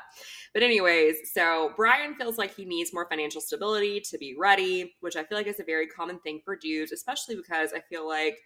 but 0.54 0.62
anyways 0.62 1.16
so 1.34 1.74
brian 1.76 2.14
feels 2.14 2.38
like 2.38 2.54
he 2.56 2.64
needs 2.64 2.94
more 2.94 3.06
financial 3.06 3.42
stability 3.42 4.00
to 4.00 4.16
be 4.16 4.34
ready 4.38 4.94
which 5.00 5.16
i 5.16 5.22
feel 5.22 5.36
like 5.36 5.46
is 5.46 5.60
a 5.60 5.64
very 5.64 5.86
common 5.86 6.18
thing 6.20 6.40
for 6.42 6.56
dudes 6.56 6.90
especially 6.90 7.36
because 7.36 7.74
i 7.74 7.80
feel 7.90 8.08
like 8.08 8.38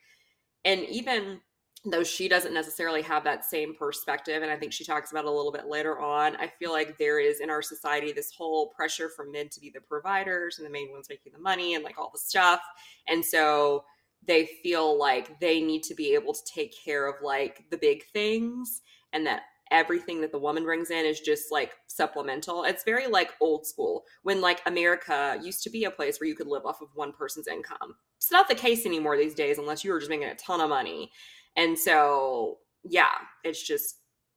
and 0.65 0.81
even 0.87 1.41
though 1.85 2.03
she 2.03 2.29
doesn't 2.29 2.53
necessarily 2.53 3.03
have 3.03 3.23
that 3.25 3.45
same 3.45 3.75
perspective 3.75 4.43
and 4.43 4.51
i 4.51 4.57
think 4.57 4.73
she 4.73 4.85
talks 4.85 5.11
about 5.11 5.25
it 5.25 5.29
a 5.29 5.33
little 5.33 5.53
bit 5.53 5.67
later 5.67 6.01
on 6.01 6.35
i 6.37 6.47
feel 6.59 6.73
like 6.73 6.99
there 6.99 7.21
is 7.21 7.41
in 7.41 7.51
our 7.51 7.63
society 7.63 8.13
this 8.13 8.33
whole 8.33 8.69
pressure 8.71 9.09
for 9.09 9.25
men 9.25 9.49
to 9.49 9.61
be 9.61 9.71
the 9.71 9.81
providers 9.81 10.59
and 10.59 10.67
the 10.67 10.71
main 10.71 10.91
ones 10.91 11.07
making 11.09 11.33
the 11.33 11.39
money 11.39 11.75
and 11.75 11.85
like 11.85 11.99
all 11.99 12.11
the 12.13 12.19
stuff 12.19 12.61
and 13.07 13.25
so 13.25 13.85
they 14.27 14.49
feel 14.63 14.99
like 14.99 15.39
they 15.41 15.61
need 15.61 15.83
to 15.83 15.95
be 15.95 16.15
able 16.15 16.35
to 16.35 16.41
take 16.53 16.75
care 16.85 17.09
of 17.09 17.15
like 17.23 17.65
the 17.71 17.79
big 17.79 18.05
things 18.13 18.83
and 19.13 19.27
that 19.27 19.43
everything 19.71 20.21
that 20.21 20.33
the 20.33 20.39
woman 20.39 20.65
brings 20.65 20.91
in 20.91 21.05
is 21.05 21.21
just 21.21 21.53
like 21.53 21.73
supplemental. 21.87 22.65
It's 22.65 22.85
very 22.85 23.07
like 23.07 23.35
old 23.41 23.67
school. 23.67 24.05
When 24.23 24.41
like 24.41 24.61
america 24.67 25.39
used 25.43 25.63
to 25.65 25.71
be 25.71 25.85
a 25.85 25.91
place 25.91 26.21
where 26.21 26.29
you 26.29 26.35
could 26.35 26.47
live 26.47 26.67
off 26.67 26.81
of 26.81 26.89
one 26.95 27.13
person's 27.13 27.49
income. 27.49 27.97
It's 28.17 28.33
not 28.33 28.49
the 28.49 28.55
case 28.55 28.87
anymore 28.87 29.17
these 29.17 29.35
days 29.35 29.59
unless 29.59 29.85
you 29.85 29.93
were 29.93 29.99
just 29.99 30.11
making 30.11 30.29
a 30.29 30.35
ton 30.35 30.61
of 30.61 30.71
money 30.71 31.11
and 31.59 31.77
so, 31.77 32.59
yeah, 32.85 33.11
it's 33.43 33.61
just 33.61 33.97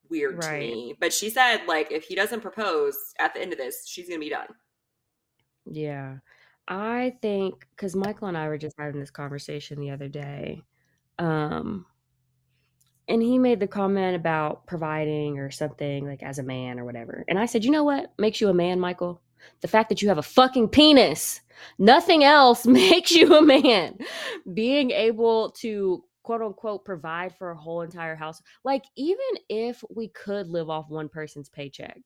weird 0.10 0.42
to 0.42 0.52
me. 0.54 0.96
But 1.00 1.14
she 1.14 1.30
said, 1.30 1.62
like, 1.68 1.92
if 1.92 2.04
he 2.04 2.16
doesn't 2.16 2.42
propose 2.42 2.96
at 3.20 3.36
the 3.36 3.42
end 3.42 3.54
of 3.54 3.60
this, 3.60 3.88
she's 3.88 4.10
going 4.10 4.20
to 4.20 4.26
be 4.26 4.32
done. 4.32 4.48
Yeah. 5.66 6.18
I 6.68 7.16
think 7.22 7.68
because 7.76 7.96
Michael 7.96 8.28
and 8.28 8.38
I 8.38 8.48
were 8.48 8.58
just 8.58 8.76
having 8.80 9.00
this 9.00 9.12
conversation 9.12 9.80
the 9.80 9.92
other 9.92 10.08
day. 10.08 10.64
Um, 11.20 11.86
and 13.08 13.22
he 13.22 13.38
made 13.38 13.60
the 13.60 13.68
comment 13.68 14.16
about 14.16 14.66
providing 14.66 15.38
or 15.38 15.52
something 15.52 16.08
like 16.08 16.24
as 16.24 16.40
a 16.40 16.44
man 16.44 16.80
or 16.80 16.86
whatever. 16.86 17.24
And 17.28 17.38
I 17.38 17.46
said, 17.46 17.64
you 17.64 17.70
know 17.70 17.84
what 17.84 18.14
makes 18.18 18.42
you 18.42 18.50
a 18.50 18.54
man, 18.54 18.80
Michael? 18.80 19.22
The 19.62 19.68
fact 19.68 19.90
that 19.90 20.02
you 20.02 20.08
have 20.08 20.18
a 20.18 20.24
fucking 20.24 20.70
penis. 20.70 21.42
Nothing 21.78 22.24
else 22.24 22.66
makes 22.66 23.12
you 23.12 23.38
a 23.38 23.44
man. 23.44 24.00
Being 24.52 24.90
able 24.90 25.52
to 25.60 26.04
quote 26.24 26.42
unquote 26.42 26.86
provide 26.86 27.36
for 27.36 27.52
a 27.52 27.58
whole 27.58 27.82
entire 27.82 28.16
house. 28.16 28.42
Like, 28.64 28.84
even 28.96 29.20
if 29.50 29.84
we 29.94 30.08
could 30.10 30.48
live 30.48 30.70
off 30.70 30.90
one 30.90 31.10
person's 31.10 31.50
paycheck, 31.50 32.02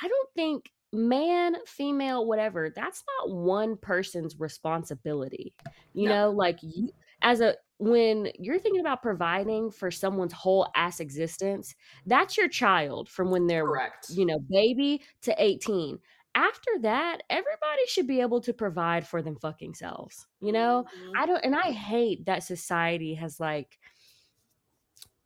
I 0.00 0.08
don't 0.08 0.28
think 0.34 0.70
man, 0.92 1.56
female, 1.66 2.26
whatever, 2.26 2.70
that's 2.74 3.04
not 3.20 3.34
one 3.34 3.76
person's 3.76 4.38
responsibility. 4.40 5.54
You 5.92 6.06
No. 6.06 6.08
know, 6.08 6.30
like 6.30 6.58
you, 6.62 6.90
as 7.22 7.40
a 7.40 7.56
when 7.78 8.30
you're 8.38 8.58
thinking 8.58 8.80
about 8.80 9.02
providing 9.02 9.70
for 9.70 9.90
someone's 9.90 10.32
whole 10.32 10.68
ass 10.76 11.00
existence, 11.00 11.74
that's 12.06 12.36
your 12.36 12.48
child 12.48 13.08
from 13.08 13.30
when 13.30 13.46
they're 13.46 13.68
Correct. 13.68 14.06
you 14.08 14.26
know, 14.26 14.40
baby 14.50 15.02
to 15.22 15.34
18. 15.38 15.98
After 16.34 16.70
that, 16.82 17.22
everybody 17.28 17.86
should 17.86 18.06
be 18.06 18.20
able 18.20 18.40
to 18.42 18.52
provide 18.52 19.06
for 19.06 19.20
them 19.20 19.36
fucking 19.36 19.74
selves. 19.74 20.26
You 20.40 20.52
know? 20.52 20.86
Mhm. 20.96 21.12
I 21.16 21.26
don't 21.26 21.44
and 21.44 21.56
I 21.56 21.72
hate 21.72 22.26
that 22.26 22.44
society 22.44 23.14
has 23.14 23.40
like 23.40 23.78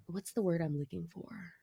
what's 0.08 0.32
the 0.32 0.42
word 0.42 0.60
I'm 0.60 0.76
looking 0.78 1.06
for? 1.08 1.54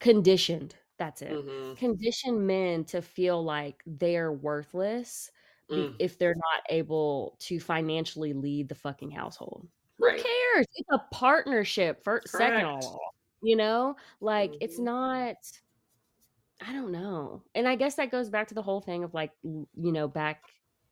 Conditioned. 0.00 0.76
That's 0.98 1.22
it. 1.22 1.32
Mhm. 1.32 1.76
Condition 1.76 2.46
men 2.46 2.84
to 2.86 3.02
feel 3.02 3.42
like 3.42 3.82
they're 3.86 4.32
worthless 4.32 5.30
Mm. 5.70 5.96
if 5.98 6.18
they're 6.18 6.34
not 6.34 6.62
able 6.70 7.36
to 7.40 7.60
financially 7.60 8.32
lead 8.32 8.68
the 8.70 8.74
fucking 8.74 9.10
household. 9.10 9.68
Right. 9.98 10.16
Who 10.16 10.22
cares? 10.22 10.66
It's 10.74 10.88
a 10.90 10.98
partnership 11.12 12.02
first, 12.04 12.28
second 12.28 12.64
all. 12.64 13.14
You 13.42 13.56
know, 13.56 13.96
like 14.20 14.56
it's 14.60 14.78
Mhm. 14.78 14.84
not. 14.84 15.36
I 16.66 16.72
don't 16.72 16.90
know, 16.92 17.42
and 17.54 17.68
I 17.68 17.76
guess 17.76 17.94
that 17.96 18.10
goes 18.10 18.30
back 18.30 18.48
to 18.48 18.54
the 18.54 18.62
whole 18.62 18.80
thing 18.80 19.04
of 19.04 19.14
like 19.14 19.30
you 19.42 19.66
know 19.74 20.08
back 20.08 20.42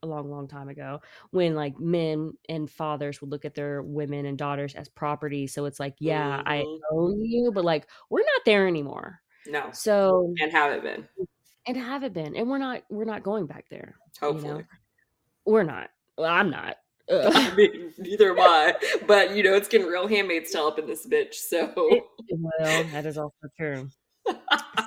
a 0.02 0.06
long, 0.06 0.30
long 0.30 0.46
time 0.46 0.68
ago 0.68 1.00
when 1.30 1.54
like 1.54 1.78
men 1.80 2.32
and 2.48 2.70
fathers 2.70 3.20
would 3.20 3.30
look 3.30 3.44
at 3.44 3.54
their 3.54 3.82
women 3.82 4.26
and 4.26 4.36
daughters 4.36 4.74
as 4.74 4.88
property. 4.90 5.46
So 5.46 5.64
it's 5.64 5.80
like, 5.80 5.94
yeah, 5.98 6.42
I 6.44 6.58
Mhm. 6.58 6.80
own 6.92 7.24
you, 7.24 7.50
but 7.50 7.64
like 7.64 7.88
we're 8.10 8.20
not 8.20 8.44
there 8.44 8.68
anymore. 8.68 9.20
No. 9.46 9.70
So 9.72 10.34
And 10.40 10.52
haven't 10.52 10.82
been. 10.82 11.08
and 11.66 11.76
haven't 11.76 12.12
been, 12.12 12.36
and 12.36 12.48
we're 12.48 12.58
not 12.58 12.82
we're 12.90 13.04
not 13.04 13.22
going 13.22 13.46
back 13.46 13.68
there. 13.70 13.96
Hopefully. 14.20 14.48
You 14.48 14.54
know, 14.58 14.64
we're 15.46 15.62
not. 15.64 15.90
Well, 16.18 16.30
I'm 16.32 16.50
not. 16.50 16.76
I 17.10 17.54
mean, 17.54 17.92
neither 17.98 18.32
am 18.32 18.40
I. 18.40 18.74
But, 19.06 19.34
you 19.36 19.42
know, 19.44 19.54
it's 19.54 19.68
getting 19.68 19.86
real 19.86 20.08
handmaid's 20.08 20.50
tale 20.50 20.66
up 20.66 20.78
in 20.78 20.86
this 20.86 21.06
bitch. 21.06 21.34
So, 21.34 21.72
well, 22.30 22.84
that 22.92 23.06
is 23.06 23.16
also 23.16 23.34
true. 23.56 23.88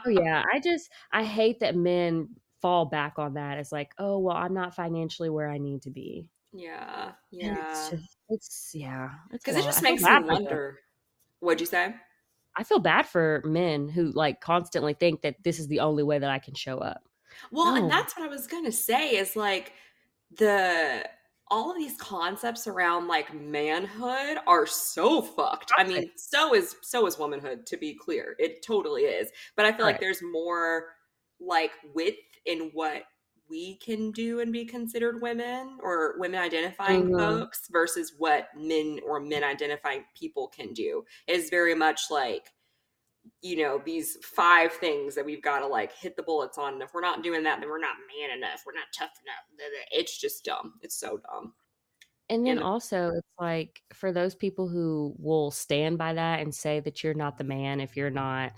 So 0.03 0.09
yeah, 0.09 0.43
I 0.53 0.59
just 0.59 0.89
I 1.11 1.23
hate 1.23 1.59
that 1.61 1.75
men 1.75 2.29
fall 2.61 2.85
back 2.85 3.17
on 3.19 3.33
that 3.35 3.57
It's 3.57 3.71
like, 3.71 3.93
oh 3.97 4.19
well, 4.19 4.35
I'm 4.35 4.53
not 4.53 4.75
financially 4.75 5.29
where 5.29 5.49
I 5.49 5.57
need 5.57 5.81
to 5.83 5.89
be. 5.91 6.27
yeah. 6.53 7.13
And 7.41 7.57
it's 7.57 7.89
Yeah. 7.91 7.97
just 7.97 8.17
it's 8.29 8.71
yeah, 8.73 9.09
Because 9.31 9.55
it 9.55 9.63
just 9.63 9.79
I 9.79 9.81
makes 9.81 10.01
me 10.01 10.07
bad 10.07 10.21
for 10.21 10.25
them. 10.27 10.35
wonder. 10.35 10.79
What'd 11.39 11.59
you 11.61 11.65
say? 11.65 11.95
I 12.55 12.63
feel 12.63 12.79
bad 12.79 13.05
for 13.07 13.41
men 13.45 13.87
who 13.87 14.11
like 14.11 14.41
constantly 14.41 14.93
think 14.93 15.21
that 15.21 15.35
this 15.43 15.59
is 15.59 15.67
the 15.67 15.79
only 15.79 16.03
way 16.03 16.19
that 16.19 16.29
I 16.29 16.39
can 16.39 16.53
show 16.55 16.79
up. 16.79 17.07
Well, 17.51 17.75
and 17.75 17.89
that's 17.89 18.15
what 18.17 18.25
I 18.25 18.29
was 18.29 18.47
gonna 18.47 18.71
say 18.71 19.15
is 19.15 19.35
like 19.35 19.73
the 20.31 21.09
all 21.51 21.71
of 21.71 21.77
these 21.77 21.97
concepts 21.97 22.67
around 22.67 23.07
like 23.07 23.33
manhood 23.33 24.37
are 24.45 24.65
so 24.67 25.21
fucked. 25.21 25.71
I 25.77 25.83
mean, 25.83 26.11
so 26.15 26.53
is 26.53 26.75
so 26.81 27.07
is 27.07 27.17
womanhood, 27.17 27.65
to 27.67 27.77
be 27.77 27.93
clear. 27.95 28.35
It 28.39 28.61
totally 28.61 29.03
is. 29.03 29.29
But 29.55 29.65
I 29.65 29.71
feel 29.71 29.85
like 29.85 29.99
there's 29.99 30.21
more 30.21 30.93
like 31.39 31.71
width 31.93 32.17
in 32.45 32.69
what 32.73 33.03
we 33.49 33.77
can 33.77 34.11
do 34.11 34.41
and 34.41 34.53
be 34.53 34.63
considered 34.63 35.23
women 35.23 35.79
or 35.81 36.19
women 36.19 36.39
identifying 36.39 37.09
Mhm. 37.09 37.17
folks 37.17 37.67
versus 37.71 38.13
what 38.17 38.49
men 38.55 38.99
or 39.03 39.19
men 39.19 39.43
identifying 39.43 40.05
people 40.13 40.47
can 40.49 40.71
do. 40.73 41.03
It 41.25 41.35
is 41.35 41.49
very 41.49 41.73
much 41.73 42.11
like 42.11 42.51
you 43.41 43.57
know 43.57 43.81
these 43.85 44.17
five 44.23 44.71
things 44.73 45.15
that 45.15 45.25
we've 45.25 45.41
got 45.41 45.59
to 45.59 45.67
like 45.67 45.91
hit 45.93 46.15
the 46.15 46.23
bullets 46.23 46.57
on 46.57 46.73
and 46.73 46.81
if 46.83 46.93
we're 46.93 47.01
not 47.01 47.23
doing 47.23 47.43
that 47.43 47.59
then 47.59 47.69
we're 47.69 47.79
not 47.79 47.95
man 48.17 48.37
enough 48.37 48.63
we're 48.65 48.73
not 48.73 48.85
tough 48.97 49.11
enough 49.23 49.71
it's 49.91 50.17
just 50.19 50.43
dumb 50.43 50.73
it's 50.81 50.99
so 50.99 51.19
dumb 51.31 51.53
And 52.29 52.45
then 52.45 52.57
And- 52.57 52.63
also, 52.65 53.09
it's 53.15 53.27
like 53.39 53.81
for 53.93 54.11
those 54.11 54.35
people 54.35 54.67
who 54.67 55.15
will 55.17 55.49
stand 55.51 55.97
by 55.97 56.13
that 56.13 56.41
and 56.41 56.53
say 56.53 56.79
that 56.81 57.03
you're 57.03 57.15
not 57.15 57.37
the 57.37 57.43
man 57.43 57.81
if 57.81 57.97
you're 57.97 58.11
not 58.11 58.53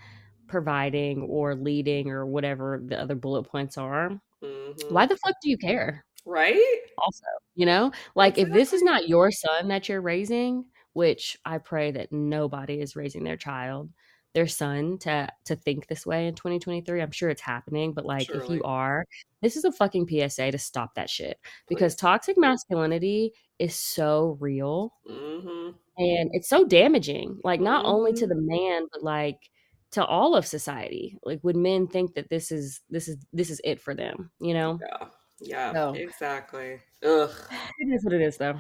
providing 0.47 1.21
or 1.21 1.55
leading 1.55 2.09
or 2.09 2.25
whatever 2.25 2.81
the 2.85 2.99
other 2.99 3.15
bullet 3.15 3.43
points 3.43 3.77
are. 3.77 4.19
Mhm. 4.43 4.91
Why 4.91 5.05
the 5.05 5.15
fuck 5.17 5.35
do 5.41 5.49
you 5.49 5.57
care? 5.57 6.03
right 6.25 6.61
Also, 6.99 7.25
you 7.55 7.65
know, 7.65 7.91
like 8.13 8.37
if 8.37 8.47
this 8.49 8.73
is 8.73 8.83
not 8.83 9.07
your 9.09 9.31
son 9.31 9.69
that 9.69 9.87
you're 9.89 10.01
raising, 10.01 10.65
which 10.93 11.35
I 11.45 11.57
pray 11.57 11.91
that 11.91 12.11
nobody 12.11 12.79
is 12.81 12.95
raising 12.95 13.23
their 13.23 13.37
child, 13.37 13.89
their 14.33 14.47
son 14.47 14.97
to 14.99 15.27
to 15.45 15.55
think 15.55 15.87
this 15.87 16.05
way 16.05 16.27
in 16.27 16.35
2023. 16.35 17.01
I'm 17.01 17.11
sure 17.11 17.29
it's 17.29 17.41
happening, 17.41 17.93
but 17.93 18.05
like 18.05 18.29
if 18.29 18.49
you 18.49 18.61
are, 18.63 19.05
this 19.41 19.55
is 19.57 19.65
a 19.65 19.71
fucking 19.71 20.07
PSA 20.07 20.51
to 20.51 20.57
stop 20.57 20.95
that 20.95 21.09
shit 21.09 21.37
because 21.67 21.95
Please. 21.95 21.99
toxic 22.01 22.37
masculinity 22.37 23.33
is 23.59 23.75
so 23.75 24.37
real 24.39 24.93
hmm 25.07 25.69
and 25.97 26.29
it's 26.33 26.47
so 26.47 26.65
damaging 26.65 27.37
like 27.43 27.59
not 27.59 27.85
only 27.85 28.13
to 28.13 28.25
Mhm. 28.25 28.29
the 28.29 28.35
man 28.35 28.87
but 28.91 29.03
like 29.03 29.49
to 29.91 30.03
all 30.05 30.35
of 30.35 30.47
society 30.47 31.17
like 31.23 31.39
would 31.43 31.55
men 31.57 31.85
think 31.87 32.13
that 32.15 32.29
this 32.29 32.51
is 32.51 32.79
this 32.89 33.07
is 33.09 33.17
this 33.33 33.49
is 33.49 33.59
it 33.63 33.79
for 33.81 33.93
them 33.93 34.31
you 34.39 34.53
know 34.53 34.79
yeah 34.89 35.07
yeah 35.41 35.73
No. 35.73 35.93
exactly 35.93 36.79
ugh 37.03 37.31
it 37.79 37.93
is 37.93 38.03
what 38.05 38.13
it 38.13 38.21
is 38.21 38.37
though 38.37 38.59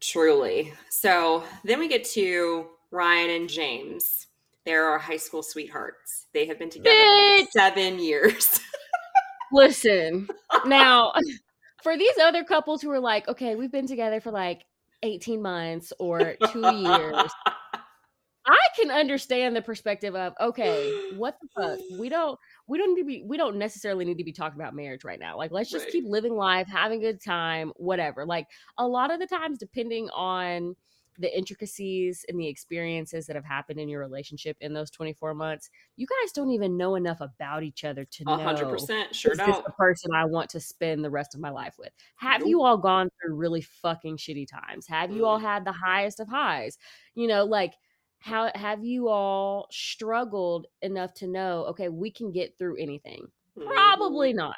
truly 0.00 0.72
so 0.90 1.44
then 1.64 1.78
we 1.78 1.88
get 1.88 2.04
to 2.04 2.66
ryan 2.90 3.30
and 3.30 3.48
james 3.48 4.26
they're 4.64 4.86
our 4.86 4.98
high 4.98 5.16
school 5.16 5.42
sweethearts. 5.42 6.26
They 6.34 6.46
have 6.46 6.58
been 6.58 6.70
together 6.70 6.94
Bitch! 6.96 7.46
seven 7.50 7.98
years. 7.98 8.60
Listen 9.52 10.28
now 10.64 11.12
for 11.82 11.96
these 11.96 12.16
other 12.22 12.44
couples 12.44 12.80
who 12.80 12.90
are 12.90 13.00
like 13.00 13.26
okay 13.28 13.54
we've 13.54 13.72
been 13.72 13.86
together 13.86 14.20
for 14.20 14.30
like 14.30 14.64
18 15.02 15.42
months 15.42 15.92
or 15.98 16.36
two 16.52 16.74
years 16.74 17.30
i 18.46 18.56
can 18.76 18.90
understand 18.90 19.54
the 19.54 19.62
perspective 19.62 20.14
of 20.14 20.32
okay 20.40 20.92
what 21.16 21.36
the 21.42 21.48
fuck? 21.60 21.78
We 22.00 22.08
don't 22.08 22.38
we 22.66 22.78
don't 22.78 22.94
need 22.94 23.02
to 23.02 23.06
be 23.06 23.24
we 23.26 23.36
don't 23.36 23.56
necessarily 23.56 24.04
need 24.04 24.18
to 24.18 24.24
be 24.24 24.32
talking 24.32 24.58
about 24.60 24.74
marriage 24.74 25.04
right 25.04 25.20
now. 25.20 25.36
Like 25.36 25.50
let's 25.52 25.70
just 25.70 25.84
Right. 25.86 25.92
keep 25.92 26.04
living 26.06 26.34
life 26.34 26.66
having 26.68 27.00
a 27.00 27.12
good 27.12 27.22
time 27.22 27.72
whatever. 27.76 28.24
Like 28.24 28.46
a 28.78 28.86
lot 28.86 29.12
of 29.12 29.20
the 29.20 29.26
times 29.26 29.58
depending 29.58 30.08
on 30.10 30.74
the 31.18 31.36
intricacies 31.36 32.24
and 32.28 32.38
the 32.40 32.48
experiences 32.48 33.26
that 33.26 33.36
have 33.36 33.44
happened 33.44 33.78
in 33.78 33.88
your 33.88 34.00
relationship 34.00 34.56
in 34.60 34.72
those 34.72 34.90
24 34.90 35.34
months, 35.34 35.70
you 35.96 36.06
guys 36.06 36.32
don't 36.32 36.50
even 36.50 36.76
know 36.76 36.94
enough 36.94 37.20
about 37.20 37.62
each 37.62 37.84
other 37.84 38.04
to 38.06 38.24
know. 38.24 38.38
100% 38.38 39.14
sure 39.14 39.32
is 39.32 39.38
this 39.38 39.46
don't. 39.46 39.64
the 39.64 39.72
person 39.72 40.12
I 40.14 40.24
want 40.24 40.48
to 40.50 40.60
spend 40.60 41.04
the 41.04 41.10
rest 41.10 41.34
of 41.34 41.40
my 41.40 41.50
life 41.50 41.74
with? 41.78 41.92
Have 42.16 42.40
Nope. 42.40 42.48
you 42.48 42.62
all 42.62 42.78
gone 42.78 43.10
through 43.20 43.34
really 43.36 43.60
fucking 43.60 44.16
shitty 44.16 44.46
times? 44.48 44.86
Have 44.86 45.10
you 45.10 45.26
all 45.26 45.38
Mm. 45.38 45.42
had 45.42 45.64
the 45.64 45.72
highest 45.72 46.20
of 46.20 46.28
highs? 46.28 46.78
You 47.14 47.28
know, 47.28 47.44
like 47.44 47.74
how 48.18 48.50
have 48.54 48.84
you 48.84 49.08
all 49.08 49.66
struggled 49.70 50.66
enough 50.80 51.12
to 51.14 51.26
know, 51.26 51.64
okay, 51.66 51.88
we 51.88 52.10
can 52.10 52.30
get 52.32 52.56
through 52.56 52.76
anything? 52.76 53.26
Mhm. 53.58 53.66
Probably 53.66 54.32
not. 54.32 54.54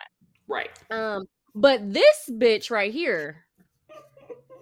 Right. 0.46 0.70
Um, 0.90 1.24
but 1.54 1.92
this 1.92 2.28
bitch 2.30 2.70
right 2.70 2.92
here, 2.92 3.43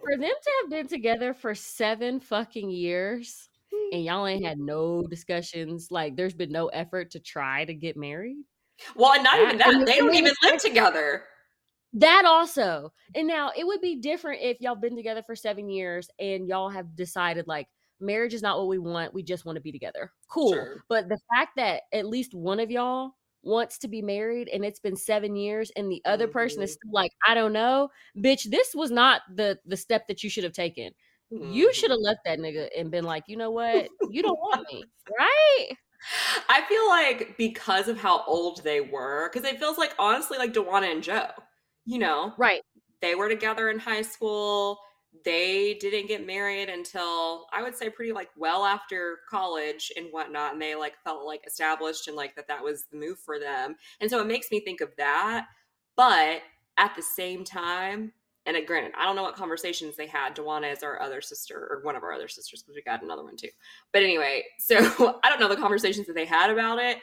for 0.02 0.16
them 0.16 0.30
to 0.30 0.50
have 0.60 0.70
been 0.70 0.88
together 0.88 1.34
for 1.34 1.54
seven 1.54 2.20
fucking 2.20 2.70
years 2.70 3.48
hmm. 3.72 3.94
and 3.94 4.04
y'all 4.04 4.26
ain't 4.26 4.44
had 4.44 4.58
no 4.58 5.02
discussions, 5.08 5.88
like 5.90 6.16
there's 6.16 6.34
been 6.34 6.52
no 6.52 6.68
effort 6.68 7.10
to 7.12 7.20
try 7.20 7.64
to 7.64 7.74
get 7.74 7.96
married. 7.96 8.38
Well, 8.96 9.12
and 9.14 9.24
not 9.24 9.40
even 9.40 9.58
That- 9.58 9.72
that. 9.72 9.86
They 9.86 9.98
don't 9.98 10.14
even 10.14 10.34
live 10.42 10.60
together. 10.60 11.24
That 11.94 12.24
also. 12.24 12.92
And 13.14 13.28
now 13.28 13.52
it 13.56 13.66
would 13.66 13.80
be 13.80 13.96
different 13.96 14.40
if 14.42 14.60
y'all 14.60 14.74
been 14.74 14.96
together 14.96 15.22
for 15.22 15.36
seven 15.36 15.68
years 15.68 16.08
and 16.18 16.48
y'all 16.48 16.70
have 16.70 16.96
decided 16.96 17.46
like 17.46 17.68
marriage 18.00 18.34
is 18.34 18.42
not 18.42 18.58
what 18.58 18.68
we 18.68 18.78
want. 18.78 19.12
We 19.12 19.22
just 19.22 19.44
want 19.44 19.56
to 19.56 19.62
be 19.62 19.72
together. 19.72 20.10
Cool. 20.28 20.54
Sure. 20.54 20.84
But 20.88 21.08
the 21.08 21.18
fact 21.34 21.52
that 21.56 21.82
at 21.92 22.06
least 22.06 22.34
one 22.34 22.60
of 22.60 22.70
y'all 22.70 23.12
wants 23.42 23.78
to 23.78 23.88
be 23.88 24.02
married 24.02 24.48
and 24.48 24.64
it's 24.64 24.80
been 24.80 24.96
seven 24.96 25.36
years 25.36 25.70
and 25.76 25.90
the 25.90 26.02
other 26.04 26.28
person 26.28 26.62
is 26.62 26.70
Mhm. 26.70 26.74
still 26.74 26.92
like, 26.92 27.12
I 27.26 27.34
don't 27.34 27.52
know, 27.52 27.90
bitch, 28.16 28.44
this 28.50 28.74
was 28.74 28.90
not 28.90 29.22
the 29.34 29.58
the 29.66 29.76
step 29.76 30.06
that 30.08 30.22
you 30.22 30.30
should 30.30 30.44
have 30.44 30.52
taken. 30.52 30.92
You 31.30 31.70
Mhm. 31.70 31.72
should 31.72 31.90
have 31.90 32.00
left 32.00 32.20
that 32.24 32.38
nigga 32.38 32.68
and 32.76 32.90
been 32.90 33.04
like, 33.04 33.24
you 33.28 33.36
know 33.36 33.50
what? 33.50 33.90
You 34.10 34.22
don't 34.22 34.38
want 34.38 34.66
me. 34.72 34.84
Right? 35.18 35.76
I 36.48 36.62
feel 36.68 36.86
like 36.88 37.36
because 37.38 37.88
of 37.88 37.98
how 37.98 38.24
old 38.26 38.62
they 38.64 38.80
were, 38.80 39.30
because 39.32 39.48
it 39.48 39.58
feels 39.58 39.78
like 39.78 39.94
honestly 39.98 40.38
like 40.38 40.52
Dewana 40.52 40.90
and 40.92 41.02
Joe. 41.02 41.30
You 41.84 41.98
know, 41.98 42.34
Right. 42.38 42.62
they 43.00 43.14
were 43.14 43.28
together 43.28 43.68
in 43.70 43.78
high 43.78 44.02
school. 44.02 44.78
They 45.24 45.74
didn't 45.74 46.08
get 46.08 46.26
married 46.26 46.68
until 46.68 47.46
I 47.52 47.62
would 47.62 47.76
say 47.76 47.90
pretty 47.90 48.12
like 48.12 48.30
well 48.36 48.64
after 48.64 49.20
college 49.28 49.92
and 49.96 50.06
whatnot, 50.10 50.52
and 50.52 50.62
they 50.62 50.74
like 50.74 50.94
felt 51.04 51.26
like 51.26 51.46
established 51.46 52.08
and 52.08 52.16
like 52.16 52.34
that 52.36 52.48
that 52.48 52.64
was 52.64 52.84
the 52.90 52.96
move 52.96 53.18
for 53.18 53.38
them. 53.38 53.76
And 54.00 54.10
so 54.10 54.20
it 54.20 54.26
makes 54.26 54.50
me 54.50 54.60
think 54.60 54.80
of 54.80 54.90
that. 54.96 55.46
But 55.96 56.42
at 56.78 56.96
the 56.96 57.02
same 57.02 57.44
time, 57.44 58.12
and 58.46 58.56
uh, 58.56 58.60
granted, 58.66 58.92
I 58.98 59.04
don't 59.04 59.16
know 59.16 59.22
what 59.22 59.36
conversations 59.36 59.96
they 59.96 60.06
had. 60.06 60.34
Dewana 60.34 60.72
is 60.72 60.82
our 60.82 61.00
other 61.00 61.20
sister, 61.20 61.68
or 61.70 61.80
one 61.84 61.96
of 61.96 62.02
our 62.02 62.12
other 62.12 62.28
sisters, 62.28 62.62
because 62.62 62.74
we 62.74 62.82
got 62.82 63.02
another 63.02 63.22
one 63.22 63.36
too. 63.36 63.48
But 63.92 64.02
anyway, 64.02 64.44
so 64.58 65.20
I 65.22 65.28
don't 65.28 65.40
know 65.40 65.48
the 65.48 65.56
conversations 65.56 66.06
that 66.06 66.14
they 66.14 66.24
had 66.24 66.50
about 66.50 66.78
it, 66.78 66.98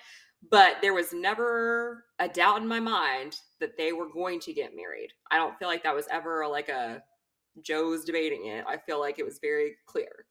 but 0.49 0.77
there 0.81 0.93
was 0.93 1.13
never 1.13 2.05
a 2.19 2.27
doubt 2.27 2.61
in 2.61 2.67
my 2.67 2.79
mind 2.79 3.37
that 3.59 3.77
they 3.77 3.93
were 3.93 4.09
going 4.09 4.39
to 4.41 4.53
get 4.53 4.75
married. 4.75 5.11
I 5.31 5.37
don't 5.37 5.57
feel 5.59 5.67
like 5.67 5.83
that 5.83 5.95
was 5.95 6.07
ever 6.11 6.47
like 6.47 6.69
a 6.69 7.03
Joe's 7.63 8.05
debating 8.05 8.45
it. 8.47 8.65
I 8.67 8.77
feel 8.77 8.99
like 8.99 9.19
it 9.19 9.25
was 9.25 9.39
very 9.39 9.75
clear. 9.85 10.25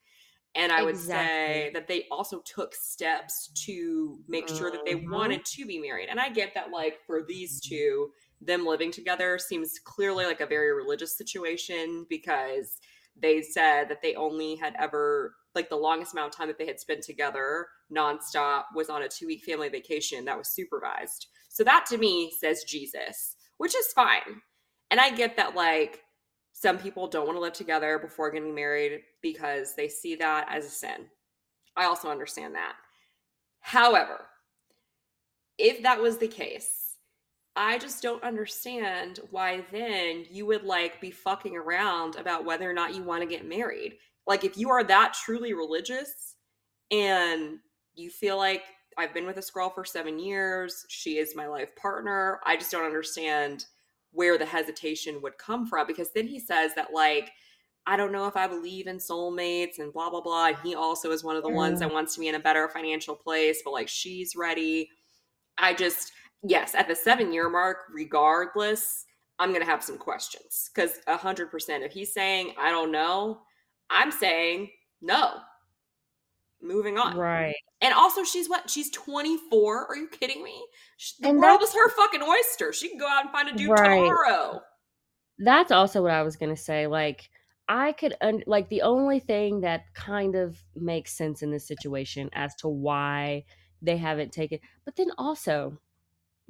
And 0.54 0.72
I 0.72 0.82
would 0.82 0.96
say 0.96 1.70
that 1.74 1.86
they 1.86 2.06
also 2.10 2.40
took 2.40 2.74
steps 2.74 3.48
to 3.66 4.18
make 4.28 4.48
sure 4.48 4.70
that 4.70 4.84
they 4.84 4.94
Mhm. 4.94 5.10
wanted 5.10 5.44
to 5.44 5.66
be 5.66 5.78
married. 5.78 6.08
And 6.08 6.18
I 6.18 6.30
get 6.30 6.54
that, 6.54 6.70
like, 6.70 7.00
for 7.06 7.22
these 7.22 7.60
two, 7.60 8.12
them 8.40 8.66
living 8.66 8.90
together 8.90 9.38
seems 9.38 9.78
clearly 9.78 10.24
like 10.24 10.40
a 10.40 10.46
very 10.46 10.72
religious 10.72 11.16
situation 11.16 12.06
because 12.08 12.80
they 13.14 13.42
said 13.42 13.88
that 13.88 14.00
they 14.02 14.14
only 14.14 14.56
had 14.56 14.74
ever, 14.78 15.36
like, 15.54 15.68
the 15.68 15.76
longest 15.76 16.12
amount 16.12 16.32
of 16.32 16.36
time 16.36 16.48
that 16.48 16.58
they 16.58 16.66
had 16.66 16.80
spent 16.80 17.02
together 17.02 17.68
nonstop 17.92 18.64
was 18.74 18.88
on 18.88 19.02
a 19.02 19.08
two 19.08 19.26
week 19.26 19.44
family 19.44 19.68
vacation 19.68 20.24
that 20.24 20.38
was 20.38 20.48
supervised. 20.48 21.26
So 21.48 21.62
that 21.64 21.84
to 21.86 21.98
me 21.98 22.32
says 22.40 22.64
Jesus, 22.64 23.36
which 23.58 23.74
is 23.74 23.92
fine. 23.92 24.42
And 24.90 25.00
I 25.00 25.10
get 25.10 25.36
that, 25.36 25.54
like, 25.54 26.02
some 26.60 26.76
people 26.76 27.06
don't 27.06 27.26
want 27.26 27.36
to 27.36 27.40
live 27.40 27.52
together 27.52 28.00
before 28.00 28.32
getting 28.32 28.52
married 28.52 29.02
because 29.22 29.76
they 29.76 29.88
see 29.88 30.16
that 30.16 30.48
as 30.50 30.66
a 30.66 30.70
sin. 30.70 31.06
I 31.76 31.84
also 31.84 32.10
understand 32.10 32.56
that. 32.56 32.72
However, 33.60 34.26
if 35.56 35.84
that 35.84 36.02
was 36.02 36.18
the 36.18 36.26
case, 36.26 36.96
I 37.54 37.78
just 37.78 38.02
don't 38.02 38.24
understand 38.24 39.20
why 39.30 39.62
then 39.70 40.24
you 40.32 40.46
would 40.46 40.64
like 40.64 41.00
be 41.00 41.12
fucking 41.12 41.56
around 41.56 42.16
about 42.16 42.44
whether 42.44 42.68
or 42.68 42.74
not 42.74 42.92
you 42.92 43.04
want 43.04 43.22
to 43.22 43.28
get 43.28 43.48
married. 43.48 43.94
Like 44.26 44.42
if 44.42 44.58
you 44.58 44.68
are 44.70 44.82
that 44.82 45.14
truly 45.14 45.52
religious 45.54 46.34
and 46.90 47.58
you 47.94 48.10
feel 48.10 48.36
like 48.36 48.64
I've 48.96 49.14
been 49.14 49.26
with 49.26 49.36
this 49.36 49.50
girl 49.50 49.70
for 49.70 49.84
7 49.84 50.18
years, 50.18 50.84
she 50.88 51.18
is 51.18 51.36
my 51.36 51.46
life 51.46 51.76
partner, 51.76 52.40
I 52.44 52.56
just 52.56 52.72
don't 52.72 52.84
understand 52.84 53.66
where 54.12 54.38
the 54.38 54.46
hesitation 54.46 55.20
would 55.22 55.38
come 55.38 55.66
from 55.66 55.86
because 55.86 56.10
then 56.12 56.26
he 56.26 56.40
says 56.40 56.74
that 56.74 56.92
like 56.92 57.30
I 57.86 57.96
don't 57.96 58.12
know 58.12 58.26
if 58.26 58.36
I 58.36 58.46
believe 58.46 58.86
in 58.86 58.98
soulmates 58.98 59.78
and 59.78 59.92
blah 59.92 60.10
blah 60.10 60.20
blah. 60.20 60.48
And 60.48 60.56
he 60.62 60.74
also 60.74 61.10
is 61.10 61.24
one 61.24 61.36
of 61.36 61.42
the 61.42 61.48
ones 61.48 61.80
that 61.80 61.88
mm. 61.88 61.94
wants 61.94 62.14
to 62.14 62.20
be 62.20 62.28
in 62.28 62.34
a 62.34 62.40
better 62.40 62.68
financial 62.68 63.14
place, 63.14 63.62
but 63.64 63.72
like 63.72 63.88
she's 63.88 64.36
ready. 64.36 64.90
I 65.56 65.72
just 65.72 66.12
yes, 66.42 66.74
at 66.74 66.86
the 66.86 66.94
seven 66.94 67.32
year 67.32 67.48
mark, 67.48 67.84
regardless, 67.92 69.06
I'm 69.38 69.52
gonna 69.52 69.64
have 69.64 69.82
some 69.82 69.96
questions 69.96 70.70
because 70.74 70.98
a 71.06 71.16
hundred 71.16 71.50
percent. 71.50 71.82
If 71.82 71.92
he's 71.92 72.12
saying 72.12 72.52
I 72.58 72.70
don't 72.70 72.92
know, 72.92 73.40
I'm 73.88 74.10
saying 74.10 74.70
no. 75.00 75.36
Moving 76.60 76.98
on. 76.98 77.16
Right. 77.16 77.54
And 77.80 77.94
also, 77.94 78.24
she's 78.24 78.48
what? 78.48 78.68
She's 78.68 78.90
24. 78.90 79.86
Are 79.86 79.96
you 79.96 80.08
kidding 80.08 80.42
me? 80.42 80.60
Sh- 80.96 81.12
The 81.20 81.28
And 81.28 81.38
world 81.38 81.62
is 81.62 81.72
her 81.72 81.88
fucking 81.90 82.22
oyster. 82.22 82.72
She 82.72 82.88
can 82.88 82.98
go 82.98 83.06
out 83.08 83.22
and 83.22 83.30
find 83.30 83.48
a 83.48 83.52
dude 83.56 83.70
Right. 83.70 83.96
tomorrow. 84.00 84.60
That's 85.38 85.70
also 85.70 86.02
what 86.02 86.10
I 86.10 86.22
was 86.22 86.36
going 86.36 86.54
to 86.54 86.60
say. 86.60 86.88
Like, 86.88 87.30
I 87.68 87.92
could, 87.92 88.16
un- 88.20 88.42
like, 88.46 88.68
the 88.68 88.82
only 88.82 89.20
thing 89.20 89.60
that 89.60 89.94
kind 89.94 90.34
of 90.34 90.58
makes 90.74 91.12
sense 91.16 91.42
in 91.42 91.50
this 91.52 91.66
situation 91.68 92.28
as 92.32 92.54
to 92.56 92.68
why 92.68 93.44
they 93.80 93.96
haven't 93.96 94.32
taken, 94.32 94.58
but 94.84 94.96
then 94.96 95.12
also, 95.16 95.78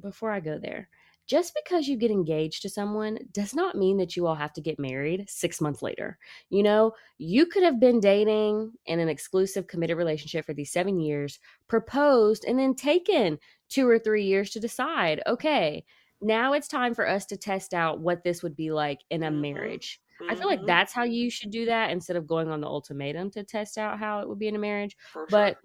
before 0.01 0.31
I 0.31 0.39
go 0.39 0.57
there, 0.57 0.89
just 1.29 1.53
because 1.53 1.87
you 1.87 1.95
get 1.95 2.09
engaged 2.09 2.63
to 2.63 2.69
someone 2.69 3.19
does 3.31 3.53
not 3.53 3.77
mean 3.77 3.97
that 3.97 4.15
you 4.15 4.25
all 4.25 4.33
have 4.33 4.51
to 4.53 4.61
get 4.61 4.79
married 4.79 5.29
six 5.29 5.61
months 5.61 5.83
later. 5.83 6.17
You 6.49 6.63
know, 6.63 6.93
you 7.19 7.45
could 7.45 7.61
have 7.61 7.79
been 7.79 7.99
dating 7.99 8.73
in 8.87 8.99
an 8.99 9.09
exclusive 9.09 9.67
committed 9.67 9.95
relationship 9.95 10.43
for 10.43 10.55
these 10.55 10.71
seven 10.71 10.99
years, 10.99 11.39
proposed, 11.67 12.45
and 12.45 12.57
then 12.57 12.73
taken 12.73 13.37
two 13.69 13.87
or 13.87 13.99
three 13.99 14.23
years 14.23 14.49
to 14.49 14.59
decide, 14.59 15.21
okay, 15.27 15.85
now 16.19 16.53
it's 16.53 16.67
time 16.67 16.95
for 16.95 17.07
us 17.07 17.27
to 17.27 17.37
test 17.37 17.75
out 17.75 17.99
what 18.01 18.23
this 18.23 18.41
would 18.41 18.55
be 18.55 18.71
like 18.71 19.01
in 19.11 19.21
a 19.21 19.29
Mhm. 19.29 19.39
marriage. 19.39 20.01
I 20.27 20.33
feel 20.35 20.47
like 20.47 20.61
Mhm. 20.61 20.65
that's 20.65 20.93
how 20.93 21.03
you 21.03 21.29
should 21.29 21.51
do 21.51 21.65
that 21.65 21.91
instead 21.91 22.17
of 22.17 22.25
going 22.25 22.49
on 22.49 22.59
the 22.59 22.67
ultimatum 22.67 23.29
to 23.31 23.43
test 23.43 23.77
out 23.77 23.99
how 23.99 24.21
it 24.21 24.27
would 24.27 24.39
be 24.39 24.47
in 24.47 24.55
a 24.55 24.59
marriage. 24.59 24.97
For 25.13 25.27
But 25.29 25.53
sure. 25.53 25.63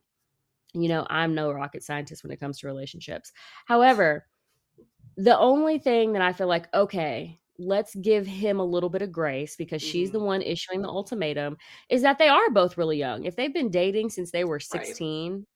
you 0.75 0.89
know, 0.89 1.07
I'm 1.09 1.35
no 1.35 1.53
rocket 1.53 1.83
scientist 1.85 2.23
when 2.23 2.33
it 2.33 2.41
comes 2.41 2.59
to 2.59 2.67
relationships. 2.67 3.33
However, 3.67 4.27
the 5.17 5.39
only 5.39 5.79
thing 5.79 6.13
that 6.13 6.23
I 6.23 6.33
feel 6.33 6.47
like, 6.49 6.73
okay, 6.75 7.41
let's 7.59 7.95
give 7.97 8.27
him 8.27 8.59
a 8.59 8.65
little 8.65 8.91
bit 8.91 9.03
of 9.03 9.13
grace 9.13 9.57
because 9.57 9.83
she's 9.83 10.11
the 10.11 10.19
Mhm. 10.19 10.27
one 10.27 10.43
issuing 10.43 10.83
the 10.83 10.89
ultimatum 10.89 11.57
is 11.89 12.03
that 12.03 12.19
they 12.19 12.29
are 12.29 12.51
both 12.51 12.77
really 12.77 12.99
young. 12.99 13.25
If 13.25 13.37
they've 13.37 13.53
been 13.55 13.71
dating 13.71 14.11
since 14.11 14.31
they 14.33 14.45
were 14.45 14.61
16, 14.61 15.47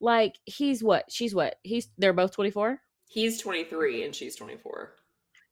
like 0.00 0.38
he's 0.46 0.82
what? 0.82 1.10
She's 1.12 1.34
what? 1.34 1.56
He's 1.62 1.88
they're 1.98 2.12
both 2.12 2.32
24? 2.32 2.80
He's 3.06 3.38
23 3.38 4.02
and 4.02 4.14
she's 4.14 4.36
24. 4.36 4.96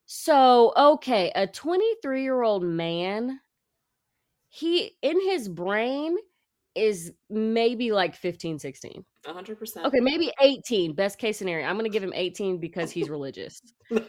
So, 0.07 0.73
okay, 0.77 1.33
a 1.35 1.47
23 1.49 2.23
year 2.23 2.43
old 2.43 2.63
man, 2.63 3.41
he 4.49 4.97
in 5.03 5.21
his 5.21 5.49
brain 5.49 6.17
is 6.75 7.13
maybe 7.31 7.93
like 7.93 8.15
15, 8.15 8.59
16. 8.59 9.05
100%. 9.27 9.85
Okay, 9.85 10.01
maybe 10.01 10.33
18. 10.41 10.95
Best 10.95 11.19
case 11.19 11.39
scenario. 11.39 11.67
I'm 11.67 11.77
going 11.77 11.91
to 11.91 11.93
give 11.93 12.03
him 12.03 12.13
18 12.15 12.59
because 12.59 12.91
he's 12.91 13.09
religious. 13.09 13.61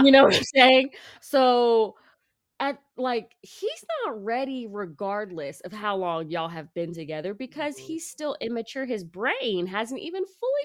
You 0.00 0.10
know 0.10 0.24
what 0.24 0.34
I'm 0.34 0.42
saying? 0.42 0.90
So, 1.20 1.94
at 2.58 2.80
like, 2.96 3.30
he's 3.42 3.84
not 4.04 4.24
ready 4.24 4.66
regardless 4.68 5.60
of 5.60 5.72
how 5.72 5.96
long 5.96 6.30
y'all 6.30 6.48
have 6.48 6.74
been 6.74 6.92
together 6.92 7.32
because 7.32 7.76
Mhm. 7.76 7.80
he's 7.80 8.10
still 8.10 8.36
immature. 8.40 8.86
His 8.86 9.04
brain 9.04 9.68
hasn't 9.68 10.00
even 10.00 10.24
fully 10.26 10.62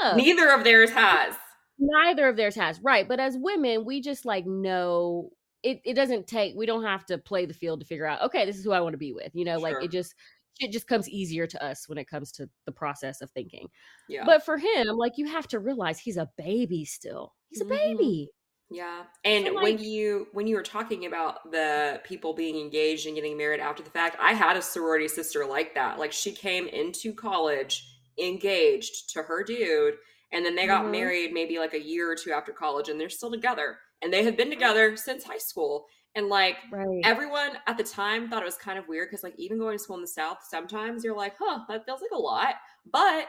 developed. 0.00 0.16
Neither 0.26 0.48
of 0.50 0.64
theirs 0.64 0.90
has. 0.92 1.34
Neither 1.78 2.26
of 2.26 2.36
theirs 2.36 2.54
has. 2.54 2.80
Right. 2.80 3.06
But 3.06 3.20
as 3.20 3.36
women, 3.36 3.84
we 3.84 4.00
just 4.00 4.24
like 4.24 4.46
know 4.46 5.30
it, 5.62 5.80
it 5.84 5.94
doesn't 5.94 6.26
take, 6.26 6.54
we 6.56 6.66
don't 6.66 6.84
have 6.84 7.06
to 7.06 7.16
play 7.18 7.46
the 7.46 7.54
field 7.54 7.80
to 7.80 7.86
figure 7.86 8.06
out, 8.06 8.22
okay, 8.22 8.44
this 8.44 8.56
is 8.58 8.64
who 8.64 8.72
I 8.72 8.80
want 8.80 8.92
to 8.94 8.98
be 8.98 9.12
with. 9.12 9.30
You 9.34 9.44
know, 9.46 9.58
like 9.58 9.76
it 9.82 9.90
just, 9.90 10.14
it 10.60 10.72
just 10.72 10.86
comes 10.86 11.08
easier 11.08 11.46
to 11.48 11.62
us 11.64 11.88
when 11.88 11.98
it 11.98 12.06
comes 12.08 12.32
to 12.32 12.48
the 12.66 12.72
process 12.72 13.20
of 13.20 13.30
thinking. 13.30 13.68
Yeah. 14.06 14.24
But 14.24 14.44
for 14.44 14.58
him, 14.58 14.88
like 14.96 15.18
you 15.18 15.26
have 15.26 15.48
to 15.48 15.60
realize 15.60 15.98
he's 16.00 16.16
a 16.16 16.30
baby 16.38 16.84
still. 16.84 17.34
He's 17.50 17.60
a 17.60 17.64
Mhm. 17.64 17.68
baby. 17.68 18.30
Yeah. 18.70 19.06
And 19.24 19.46
So, 19.46 19.60
when 19.60 19.78
you 19.78 20.28
when 20.32 20.46
you 20.46 20.56
were 20.56 20.62
talking 20.62 21.06
about 21.06 21.50
the 21.52 22.00
people 22.04 22.34
being 22.34 22.56
engaged 22.58 23.06
and 23.06 23.14
getting 23.14 23.36
married 23.36 23.60
after 23.60 23.82
the 23.82 23.90
fact, 23.90 24.16
I 24.20 24.32
had 24.34 24.56
a 24.56 24.62
sorority 24.62 25.08
sister 25.08 25.46
like 25.46 25.74
that. 25.74 25.98
Like 25.98 26.12
she 26.12 26.32
came 26.32 26.66
into 26.68 27.14
college 27.14 27.88
engaged 28.18 29.10
to 29.14 29.22
her 29.22 29.44
dude 29.44 29.96
and 30.32 30.44
then 30.46 30.56
they 30.56 30.66
got 30.66 30.86
Mhm. 30.86 30.90
married 30.90 31.32
maybe 31.32 31.58
like 31.58 31.74
a 31.74 31.80
year 31.82 32.10
or 32.10 32.16
two 32.16 32.32
after 32.32 32.52
college 32.52 32.88
and 32.88 33.00
they're 33.00 33.10
still 33.10 33.30
together. 33.30 33.78
And 34.02 34.12
they 34.12 34.24
have 34.24 34.36
been 34.36 34.50
together 34.50 34.96
since 34.96 35.24
high 35.24 35.38
school. 35.38 35.86
And 36.14 36.28
like 36.28 36.58
Right. 36.70 37.06
everyone 37.06 37.58
at 37.66 37.76
the 37.76 37.84
time 37.84 38.28
thought 38.28 38.42
it 38.42 38.46
was 38.46 38.56
kind 38.56 38.78
of 38.78 38.88
weird 38.88 39.08
because 39.10 39.22
like 39.22 39.34
even 39.38 39.58
going 39.58 39.76
to 39.76 39.82
school 39.82 39.96
in 39.96 40.02
the 40.02 40.06
south 40.08 40.38
sometimes 40.48 41.04
you're 41.04 41.14
like 41.16 41.34
huh 41.38 41.62
that 41.68 41.84
feels 41.84 42.00
like 42.00 42.10
a 42.12 42.18
lot 42.18 42.54
but 42.86 43.28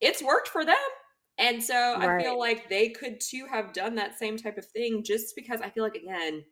it's 0.00 0.22
worked 0.22 0.46
for 0.46 0.64
them 0.64 0.76
and 1.38 1.62
so 1.62 1.96
i 2.00 2.08
feel 2.08 2.38
like 2.38 2.68
they 2.68 2.88
could 2.90 3.18
too 3.20 3.46
have 3.46 3.72
done 3.72 3.96
that 3.96 4.16
same 4.16 4.36
type 4.36 4.56
of 4.58 4.64
thing 4.64 5.02
just 5.02 5.34
because 5.34 5.60
i 5.60 5.68
feel 5.68 5.82
like 5.82 5.96
again 5.96 6.44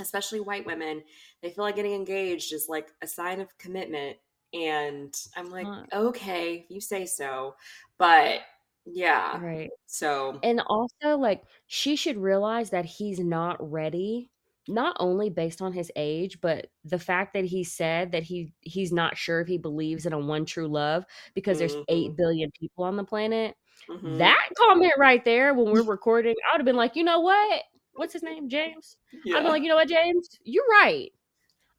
especially 0.00 0.40
white 0.40 0.64
women 0.66 1.02
they 1.42 1.50
feel 1.50 1.64
like 1.64 1.76
getting 1.76 1.92
engaged 1.94 2.52
is 2.52 2.68
like 2.68 2.92
a 3.02 3.06
sign 3.06 3.40
of 3.40 3.56
commitment 3.58 4.16
and 4.54 5.14
i'm 5.36 5.50
like 5.50 5.72
not. 5.72 5.88
okay 5.92 6.66
you 6.70 6.80
say 6.80 7.04
so 7.06 7.56
but 7.98 8.42
yeah 8.84 9.40
Right. 9.40 9.70
so 9.86 10.42
And 10.42 10.60
also, 10.66 11.18
like, 11.18 11.44
she 11.66 11.96
should 11.96 12.18
realize 12.18 12.70
that 12.70 12.84
he's 12.86 13.20
not 13.20 13.58
ready, 13.72 14.30
not 14.68 14.96
only 15.00 15.28
based 15.30 15.60
on 15.62 15.72
his 15.72 15.90
age, 15.96 16.40
but 16.40 16.68
the 16.84 16.98
fact 16.98 17.34
that 17.34 17.44
he 17.44 17.64
said 17.64 18.12
that 18.12 18.22
he 18.22 18.52
he's 18.60 18.92
not 18.92 19.16
sure 19.16 19.40
if 19.40 19.48
he 19.48 19.58
believes 19.58 20.06
in 20.06 20.12
a 20.12 20.18
one 20.18 20.44
true 20.44 20.68
love 20.68 21.04
because 21.34 21.58
there's 21.58 21.74
Mhm. 21.76 21.84
8 21.88 22.16
billion 22.16 22.50
people 22.52 22.84
on 22.84 22.96
the 22.96 23.04
planet. 23.04 23.56
mhm. 23.88 24.18
That 24.18 24.48
comment 24.56 24.92
right 24.98 25.24
there 25.24 25.54
when 25.54 25.70
we're 25.72 25.82
recording, 25.98 26.34
I 26.50 26.54
would 26.54 26.60
have 26.60 26.66
been 26.66 26.76
like, 26.76 26.96
"You 26.96 27.04
know 27.04 27.20
what? 27.20 27.64
What's 27.94 28.12
his 28.12 28.22
name? 28.22 28.48
James?" 28.48 28.96
I'd 29.26 29.42
be 29.42 29.48
like, 29.50 29.62
"You 29.62 29.68
know 29.68 29.76
what, 29.76 29.88
James? 29.88 30.28
You're 30.44 30.66
right. 30.68 31.10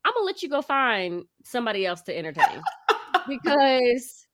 I'm 0.05 0.13
gonna 0.13 0.25
let 0.25 0.43
you 0.43 0.49
go 0.49 0.61
find 0.61 1.25
somebody 1.43 1.85
else 1.85 2.01
to 2.03 2.17
entertain." 2.17 2.61
because 3.27 4.27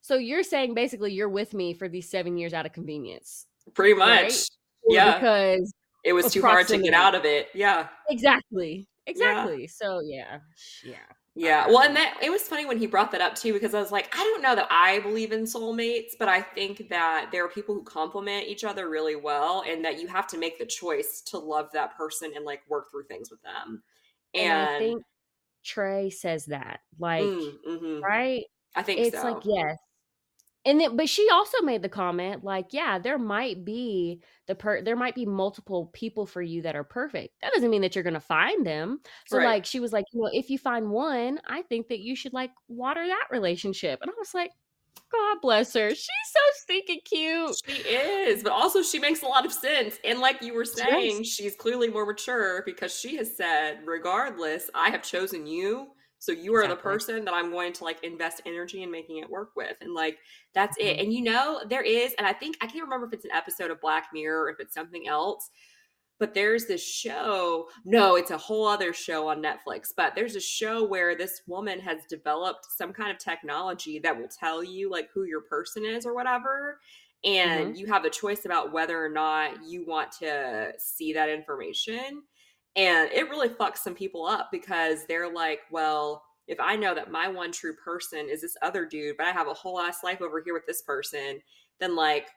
so 0.00 0.16
you're 0.16 0.42
saying 0.44 0.74
basically 0.74 1.12
you're 1.12 1.28
with 1.28 1.52
me 1.54 1.74
for 1.74 1.88
these 1.88 2.08
7 2.08 2.36
years 2.38 2.54
out 2.54 2.66
of 2.66 2.72
convenience, 2.72 3.46
pretty 3.74 3.94
much 3.94 4.46
Or 4.82 4.94
yeah 4.94 5.18
because 5.18 5.72
it 6.06 6.12
was 6.14 6.32
too 6.32 6.40
hard 6.40 6.66
to 6.68 6.78
get 6.78 6.94
out 6.94 7.14
of 7.14 7.24
it 7.26 7.48
yeah 7.54 7.88
Exactly. 8.08 8.86
Exactly. 9.08 9.66
So 9.68 10.00
yeah. 10.04 10.40
Yeah. 10.84 10.96
Yeah. 11.36 11.66
Well, 11.68 11.82
and 11.82 11.94
that 11.94 12.18
it 12.22 12.30
was 12.30 12.42
funny 12.42 12.66
when 12.66 12.78
he 12.78 12.86
brought 12.88 13.12
that 13.12 13.20
up 13.20 13.34
too, 13.36 13.52
because 13.52 13.72
I 13.74 13.80
was 13.80 13.92
like, 13.92 14.08
I 14.12 14.18
don't 14.24 14.42
know 14.42 14.54
that 14.56 14.66
I 14.70 14.98
believe 15.00 15.30
in 15.32 15.42
soulmates, 15.44 16.12
but 16.18 16.28
I 16.28 16.40
think 16.40 16.88
that 16.88 17.28
there 17.30 17.44
are 17.44 17.48
people 17.48 17.74
who 17.76 17.82
complement 17.84 18.46
each 18.48 18.64
other 18.64 18.88
really 18.88 19.14
well, 19.16 19.62
and 19.68 19.84
that 19.84 20.00
you 20.00 20.08
have 20.08 20.26
to 20.28 20.38
make 20.38 20.58
the 20.58 20.66
choice 20.66 21.20
to 21.26 21.38
love 21.38 21.68
that 21.72 21.96
person 21.96 22.32
and 22.34 22.44
like 22.44 22.62
work 22.68 22.90
through 22.90 23.04
things 23.04 23.30
with 23.30 23.40
them. 23.42 23.82
And, 24.34 24.44
And, 24.44 24.68
I 24.70 24.78
think 24.78 25.02
Trey 25.64 26.10
says 26.10 26.46
that. 26.46 26.80
Like, 26.98 27.22
Mm, 27.22 27.52
mhm. 27.68 28.00
right? 28.02 28.44
I 28.74 28.82
think 28.82 29.00
It's 29.00 29.20
so. 29.20 29.30
like, 29.30 29.42
yes. 29.44 29.76
And 30.66 30.80
then 30.80 30.96
but 30.96 31.08
she 31.08 31.28
also 31.30 31.62
made 31.62 31.80
the 31.82 31.88
comment 31.88 32.44
like, 32.44 32.66
yeah, 32.72 32.98
there 32.98 33.18
might 33.18 33.64
be 33.64 34.20
the 34.48 34.54
per 34.56 34.82
there 34.82 34.96
might 34.96 35.14
be 35.14 35.24
multiple 35.24 35.90
people 35.94 36.26
for 36.26 36.42
you 36.42 36.62
that 36.62 36.76
are 36.76 36.84
perfect. 36.84 37.34
That 37.40 37.52
doesn't 37.54 37.70
mean 37.70 37.82
that 37.82 37.94
you're 37.94 38.04
going 38.04 38.14
to 38.14 38.20
find 38.20 38.66
them. 38.66 39.00
So 39.28 39.38
Right. 39.38 39.44
like 39.44 39.64
she 39.64 39.80
was 39.80 39.92
like, 39.92 40.04
you 40.12 40.20
know, 40.20 40.30
if 40.32 40.50
you 40.50 40.58
find 40.58 40.90
one, 40.90 41.40
I 41.46 41.62
think 41.62 41.88
that 41.88 42.00
you 42.00 42.16
should 42.16 42.32
like 42.32 42.50
water 42.68 43.06
that 43.06 43.26
relationship. 43.30 44.00
And 44.02 44.10
I 44.10 44.14
was 44.18 44.34
like, 44.34 44.50
God 45.12 45.38
bless 45.40 45.72
her. 45.74 45.90
She's 45.90 46.08
so 46.32 46.40
stinking 46.62 47.00
cute. 47.04 47.56
She 47.64 47.72
is, 47.82 48.42
but 48.42 48.50
also 48.52 48.82
she 48.82 48.98
makes 48.98 49.22
a 49.22 49.26
lot 49.26 49.46
of 49.46 49.52
sense. 49.52 49.98
And 50.04 50.18
like 50.18 50.42
you 50.42 50.52
were 50.52 50.64
saying, 50.64 51.22
she's 51.22 51.54
clearly 51.54 51.88
more 51.88 52.04
mature 52.04 52.62
because 52.66 52.92
she 52.92 53.16
has 53.16 53.36
said, 53.36 53.80
regardless, 53.86 54.68
I 54.74 54.90
have 54.90 55.02
chosen 55.02 55.46
you. 55.46 55.88
So 56.26 56.32
you 56.32 56.54
are 56.56 56.66
the 56.66 56.74
person 56.74 57.24
that 57.24 57.34
I'm 57.34 57.52
going 57.52 57.72
to 57.74 57.84
like 57.84 58.02
invest 58.02 58.42
energy 58.46 58.82
in 58.82 58.90
making 58.90 59.18
it 59.18 59.30
work 59.30 59.50
with. 59.54 59.76
And 59.80 59.94
like 59.94 60.18
that's 60.54 60.76
it. 60.76 60.96
Mhm. 60.96 61.04
And 61.04 61.12
you 61.12 61.22
know, 61.22 61.62
there 61.68 61.82
is, 61.84 62.14
and 62.18 62.26
I 62.26 62.32
think 62.32 62.56
I 62.60 62.66
can't 62.66 62.82
remember 62.82 63.06
if 63.06 63.12
it's 63.12 63.24
an 63.24 63.30
episode 63.30 63.70
of 63.70 63.80
Black 63.80 64.08
Mirror 64.12 64.42
or 64.42 64.50
if 64.50 64.58
it's 64.58 64.74
something 64.74 65.06
else. 65.06 65.50
But 66.18 66.34
there's 66.34 66.66
this 66.66 66.84
show. 66.84 67.68
No, 67.84 68.16
it's 68.16 68.32
a 68.32 68.38
whole 68.38 68.66
other 68.66 68.92
show 68.92 69.28
on 69.28 69.40
Netflix. 69.40 69.92
But 69.96 70.14
there's 70.16 70.34
a 70.34 70.40
show 70.40 70.84
where 70.84 71.14
this 71.14 71.42
woman 71.46 71.78
has 71.80 72.04
developed 72.08 72.66
some 72.76 72.92
kind 72.92 73.12
of 73.12 73.18
technology 73.18 74.00
that 74.00 74.18
will 74.18 74.28
tell 74.28 74.64
you 74.64 74.90
like 74.90 75.10
who 75.14 75.24
your 75.24 75.42
person 75.42 75.84
is 75.84 76.06
or 76.06 76.14
whatever 76.14 76.80
and 77.24 77.76
you 77.76 77.86
have 77.86 78.04
a 78.04 78.10
choice 78.10 78.44
about 78.44 78.72
whether 78.72 79.02
or 79.04 79.08
not 79.08 79.64
you 79.66 79.84
want 79.86 80.12
to 80.12 80.72
see 80.78 81.12
that 81.14 81.28
information. 81.28 82.22
And 82.76 83.10
it 83.10 83.30
really 83.30 83.48
fucks 83.48 83.78
some 83.78 83.94
people 83.94 84.26
up 84.26 84.48
because 84.52 85.06
they're 85.06 85.32
like, 85.32 85.60
well, 85.70 86.22
if 86.46 86.60
I 86.60 86.76
know 86.76 86.94
that 86.94 87.10
my 87.10 87.26
one 87.26 87.50
true 87.50 87.74
person 87.74 88.28
is 88.30 88.42
this 88.42 88.56
other 88.62 88.84
dude, 88.84 89.16
but 89.16 89.26
I 89.26 89.32
have 89.32 89.48
a 89.48 89.54
whole 89.54 89.80
ass 89.80 90.04
life 90.04 90.20
over 90.20 90.40
here 90.42 90.54
with 90.54 90.66
this 90.66 90.82
person, 90.82 91.40
then 91.80 91.96
like, 91.96 92.28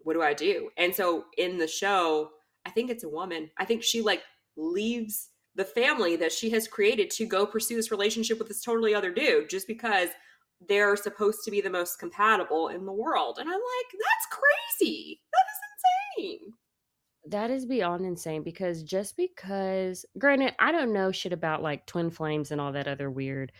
what 0.00 0.14
do 0.14 0.22
I 0.22 0.34
do? 0.34 0.70
And 0.76 0.94
so 0.94 1.26
in 1.38 1.56
the 1.56 1.68
show, 1.68 2.30
I 2.66 2.70
think 2.70 2.90
it's 2.90 3.04
a 3.04 3.08
woman. 3.08 3.50
I 3.56 3.64
think 3.64 3.82
she 3.82 4.02
like 4.02 4.22
leaves 4.56 5.30
the 5.54 5.64
family 5.64 6.16
that 6.16 6.32
she 6.32 6.50
has 6.50 6.66
created 6.66 7.10
to 7.10 7.26
go 7.26 7.46
pursue 7.46 7.76
this 7.76 7.90
relationship 7.90 8.38
with 8.38 8.48
this 8.48 8.62
totally 8.62 8.94
other 8.94 9.12
dude 9.12 9.48
just 9.48 9.66
because 9.66 10.08
they're 10.68 10.96
supposed 10.96 11.40
to 11.44 11.50
be 11.50 11.60
the 11.60 11.70
most 11.70 11.98
compatible 11.98 12.68
in 12.68 12.84
the 12.84 12.92
world. 12.92 13.38
And 13.38 13.48
I'm 13.48 13.54
like, 13.54 13.92
that's 13.92 14.40
crazy. 14.80 15.20
That 15.32 16.24
is 16.26 16.30
insane. 16.40 16.52
That 17.26 17.50
is 17.50 17.64
beyond 17.64 18.04
insane 18.04 18.42
because 18.42 18.82
just 18.82 19.16
because, 19.16 20.04
granted, 20.18 20.54
I 20.58 20.72
don't 20.72 20.92
know 20.92 21.10
shit 21.10 21.32
about 21.32 21.62
like 21.62 21.86
twin 21.86 22.10
flames 22.10 22.50
and 22.50 22.60
all 22.60 22.72
that 22.72 22.86
other 22.86 23.10
weird 23.10 23.50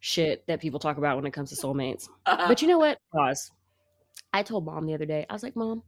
shit 0.00 0.46
that 0.48 0.60
people 0.60 0.80
talk 0.80 0.98
about 0.98 1.16
when 1.16 1.26
it 1.26 1.32
comes 1.32 1.50
to 1.50 1.56
soulmates. 1.56 2.08
Uh, 2.26 2.48
But 2.48 2.60
you 2.60 2.68
know 2.68 2.78
what? 2.78 2.98
Pause. 3.14 3.52
I 4.32 4.42
told 4.42 4.64
mom 4.64 4.86
the 4.86 4.94
other 4.94 5.06
day, 5.06 5.24
I 5.30 5.32
was 5.32 5.42
like, 5.42 5.56
Mom, 5.56 5.82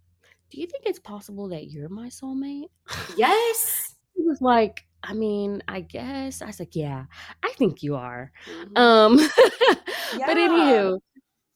do 0.51 0.61
you 0.61 0.67
think 0.67 0.85
it's 0.87 0.99
possible 0.99 1.49
that 1.49 1.69
you're 1.71 1.89
my 1.89 2.09
soulmate? 2.09 2.71
yes. 3.17 3.97
She 4.17 4.25
was 4.25 4.43
like, 4.43 4.85
I 5.03 5.15
mean, 5.15 5.63
I 5.67 5.81
guess. 5.81 6.43
I 6.43 6.47
was 6.47 6.59
like, 6.61 6.77
Yeah, 6.77 7.05
I 7.43 7.53
think 7.57 7.83
you 7.83 7.95
are. 7.97 8.31
Mhm. 8.47 8.79
Um, 8.79 9.17
but 9.77 10.17
Yeah. 10.19 10.27
anywho, 10.29 10.99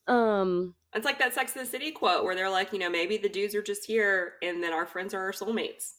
um, 0.06 0.74
It's 0.94 1.04
like 1.04 1.18
that 1.18 1.34
Sex 1.34 1.54
in 1.56 1.60
the 1.62 1.66
City 1.66 1.90
quote 1.90 2.24
where 2.24 2.34
they're 2.34 2.50
like, 2.50 2.72
you 2.72 2.78
know, 2.78 2.90
maybe 2.90 3.16
the 3.16 3.28
dudes 3.28 3.54
are 3.54 3.62
just 3.62 3.84
here 3.86 4.34
and 4.42 4.62
then 4.62 4.72
our 4.72 4.86
friends 4.86 5.12
are 5.14 5.20
our 5.22 5.32
soulmates. 5.32 5.94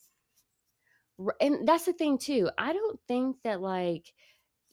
and 1.39 1.67
that's 1.67 1.85
the 1.85 1.93
thing 1.93 2.17
too. 2.17 2.49
I 2.57 2.73
don't 2.73 2.99
think 3.07 3.37
that 3.43 3.61
like 3.61 4.13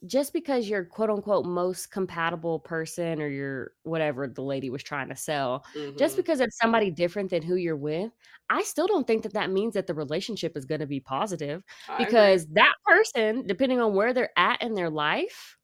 just 0.07 0.33
because 0.33 0.69
you're 0.69 0.85
quote 0.85 1.09
unquote 1.11 1.45
most 1.45 1.91
compatible 1.91 2.59
person 2.59 3.21
or 3.21 3.29
you're 3.29 3.71
whatever 3.83 4.27
the 4.27 4.43
lady 4.43 4.69
was 4.69 4.83
trying 4.83 5.09
to 5.09 5.15
sell, 5.17 5.65
just 5.97 6.15
Mhm. 6.15 6.17
because 6.17 6.39
it's 6.41 6.57
somebody 6.57 6.91
different 6.91 7.31
than 7.31 7.43
who 7.43 7.55
you're 7.55 7.77
with, 7.77 8.11
I 8.49 8.63
still 8.63 8.87
don't 8.87 9.07
think 9.07 9.23
that 9.23 9.33
that 9.33 9.51
means 9.51 9.75
that 9.75 9.87
the 9.87 9.95
relationship 9.95 10.57
is 10.57 10.65
going 10.65 10.81
to 10.81 10.87
be 10.87 10.99
positive 11.01 11.63
I 11.87 12.07
agree. 12.09 12.37
because 12.37 12.47
that 12.53 12.73
person, 12.85 13.47
depending 13.47 13.81
on 13.81 13.95
where 13.95 14.13
they're 14.13 14.31
at 14.37 14.61
in 14.61 14.75
their 14.75 14.89
life, 14.91 15.57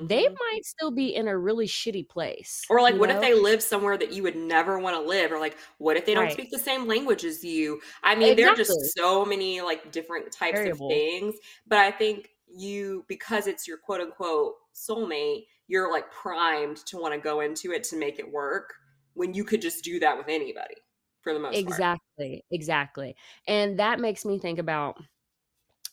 they 0.00 0.22
Mhm. 0.22 0.38
might 0.52 0.64
still 0.64 0.90
be 0.90 1.14
in 1.14 1.28
a 1.28 1.38
really 1.38 1.66
shitty 1.66 2.08
place. 2.08 2.70
Or 2.70 2.82
like, 2.82 2.98
what 2.98 3.10
if 3.10 3.20
they 3.20 3.32
live 3.32 3.62
somewhere 3.62 3.96
that 3.96 4.12
you 4.12 4.22
would 4.24 4.36
never 4.36 4.78
want 4.78 4.94
to 4.94 5.00
live? 5.00 5.32
Or 5.32 5.38
like, 5.38 5.56
what 5.78 5.96
if 5.96 6.04
they 6.04 6.12
don't 6.14 6.30
Right. 6.30 6.32
speak 6.32 6.50
the 6.50 6.58
same 6.58 6.86
language 6.86 7.24
as 7.24 7.42
you? 7.42 7.80
I 8.02 8.14
mean, 8.14 8.36
there 8.36 8.48
are 8.48 8.54
just 8.54 8.92
so 8.94 9.24
many 9.24 9.62
like 9.62 9.90
different 9.90 10.30
types 10.30 10.60
Variables. 10.60 10.66
of 10.66 10.76
things. 10.86 11.36
But 11.66 11.78
I 11.78 11.90
think 11.90 12.30
you, 12.46 13.06
because 13.08 13.46
it's 13.46 13.66
your 13.66 13.78
quote 13.78 14.02
unquote 14.02 14.56
soulmate, 14.74 15.46
you're 15.66 15.90
like 15.90 16.10
primed 16.12 16.76
to 16.86 16.98
want 16.98 17.14
to 17.14 17.20
go 17.20 17.40
into 17.40 17.72
it 17.72 17.84
to 17.84 17.96
make 17.96 18.18
it 18.18 18.30
work 18.30 18.74
when 19.14 19.32
you 19.32 19.44
could 19.44 19.62
just 19.62 19.82
do 19.82 19.98
that 20.00 20.18
with 20.18 20.28
anybody 20.28 20.76
for 21.22 21.32
the 21.32 21.40
most 21.40 21.64
part. 21.64 21.84
Exactly, 22.18 22.44
exactly. 22.50 23.16
And 23.46 23.78
that 23.78 24.00
makes 24.00 24.24
me 24.24 24.38
think 24.38 24.58
about 24.58 25.00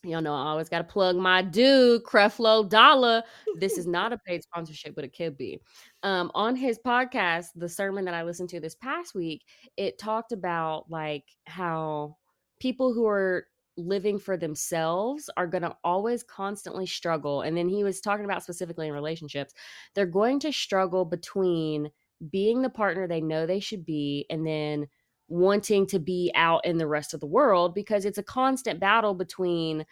y'all 0.09 0.21
know 0.21 0.33
I 0.33 0.47
always 0.47 0.69
got 0.69 0.79
to 0.79 0.83
plug 0.83 1.15
my 1.15 1.41
dude, 1.41 2.03
Creflo 2.03 2.67
Dollar. 2.67 3.23
This 3.59 3.77
is 3.77 3.87
not 3.87 4.13
a 4.13 4.17
paid 4.17 4.43
sponsorship, 4.43 4.95
but 4.95 5.03
it 5.05 5.15
could 5.15 5.37
be. 5.37 5.59
Um, 6.03 6.31
on 6.33 6.55
his 6.55 6.79
podcast, 6.85 7.47
the 7.55 7.69
sermon 7.69 8.05
that 8.05 8.13
I 8.13 8.23
listened 8.23 8.49
to 8.49 8.59
this 8.59 8.75
past 8.75 9.15
week, 9.15 9.43
it 9.77 9.97
talked 9.97 10.31
about 10.31 10.89
like 10.89 11.25
how 11.45 12.17
people 12.59 12.93
who 12.93 13.05
are 13.07 13.47
living 13.77 14.17
for 14.17 14.37
themselves 14.37 15.29
are 15.35 15.47
going 15.47 15.63
to 15.63 15.75
always 15.83 16.23
constantly 16.23 16.85
struggle. 16.85 17.41
And 17.41 17.57
then 17.57 17.67
he 17.67 17.83
was 17.83 17.99
talking 17.99 18.25
about 18.25 18.43
specifically 18.43 18.87
in 18.87 18.93
relationships, 18.93 19.53
they're 19.93 20.05
going 20.05 20.39
to 20.41 20.53
struggle 20.53 21.05
between 21.05 21.89
being 22.31 22.61
the 22.61 22.69
partner 22.69 23.07
they 23.07 23.21
know 23.21 23.45
they 23.45 23.59
should 23.59 23.85
be 23.85 24.25
and 24.29 24.47
then 24.47 24.87
wanting 25.27 25.87
to 25.87 25.99
be 25.99 26.31
out 26.35 26.65
in 26.65 26.77
the 26.77 26.87
rest 26.87 27.13
of 27.13 27.19
the 27.19 27.25
world 27.27 27.73
because 27.75 28.05
it's 28.05 28.17
a 28.17 28.23
constant 28.23 28.79
battle 28.79 29.13
between 29.13 29.85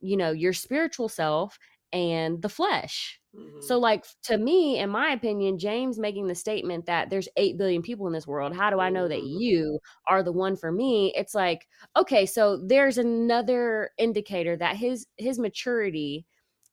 you 0.00 0.16
know 0.16 0.30
your 0.32 0.52
spiritual 0.52 1.08
self 1.08 1.58
and 1.92 2.42
the 2.42 2.48
flesh. 2.48 3.20
Mhm. 3.32 3.60
So, 3.60 3.78
like, 3.78 4.04
to 4.24 4.36
me, 4.36 4.78
in 4.78 4.90
my 4.90 5.10
opinion, 5.10 5.58
James 5.58 5.98
making 5.98 6.26
the 6.26 6.34
statement 6.34 6.84
that 6.86 7.08
there's 7.08 7.28
8 7.38 7.56
billion 7.56 7.80
people 7.82 8.06
in 8.06 8.12
this 8.12 8.26
world. 8.26 8.54
How 8.54 8.68
do 8.68 8.78
I 8.78 8.90
know 8.90 9.08
that 9.08 9.22
Mhm. 9.22 9.38
you 9.38 9.80
are 10.06 10.22
the 10.22 10.32
one 10.32 10.54
for 10.56 10.70
me? 10.70 11.14
It's 11.16 11.34
like, 11.34 11.66
okay, 11.96 12.26
so 12.26 12.58
there's 12.58 12.98
another 12.98 13.90
indicator 13.98 14.56
that 14.58 14.76
his 14.76 15.06
his 15.16 15.38
maturity 15.38 16.26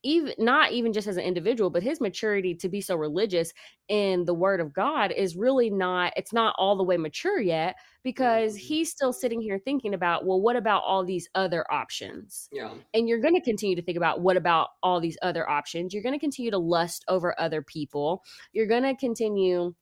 even 0.04 0.34
not 0.38 0.72
even 0.72 0.94
just 0.94 1.08
as 1.08 1.18
an 1.18 1.24
individual 1.24 1.70
but 1.70 1.84
his 1.84 2.02
maturity 2.02 2.56
to 2.56 2.70
be 2.70 2.82
so 2.82 2.96
religious 2.96 3.54
in 3.88 4.26
the 4.26 4.34
word 4.34 4.60
of 4.60 4.74
god 4.74 5.12
is 5.12 5.36
really 5.36 5.70
not 5.70 6.14
it's 6.16 6.34
not 6.34 6.56
all 6.58 6.76
the 6.76 6.84
way 6.84 6.98
mature 6.98 7.40
yet 7.40 7.76
because 8.04 8.56
Mhm. 8.56 8.60
he's 8.60 8.90
still 8.92 9.14
sitting 9.14 9.42
here 9.42 9.60
thinking 9.60 9.94
about 9.94 10.26
well 10.26 10.42
what 10.42 10.56
about 10.56 10.84
all 10.86 11.04
these 11.06 11.30
other 11.36 11.66
options 11.72 12.50
yeah. 12.52 12.74
and 12.94 13.08
you're 13.08 13.20
going 13.20 13.36
to 13.36 13.42
continue 13.42 13.76
to 13.76 13.82
think 13.82 13.98
about 13.98 14.22
what 14.22 14.38
about 14.38 14.70
all 14.82 15.00
these 15.00 15.18
other 15.22 15.48
options 15.50 15.94
you're 15.94 16.04
going 16.04 16.16
to 16.16 16.20
continue 16.20 16.52
to 16.52 16.58
lust 16.58 17.04
over 17.08 17.40
other 17.40 17.62
people 17.62 18.24
you're 18.54 18.68
going 18.68 18.84
to 18.84 18.96
continue 18.96 19.74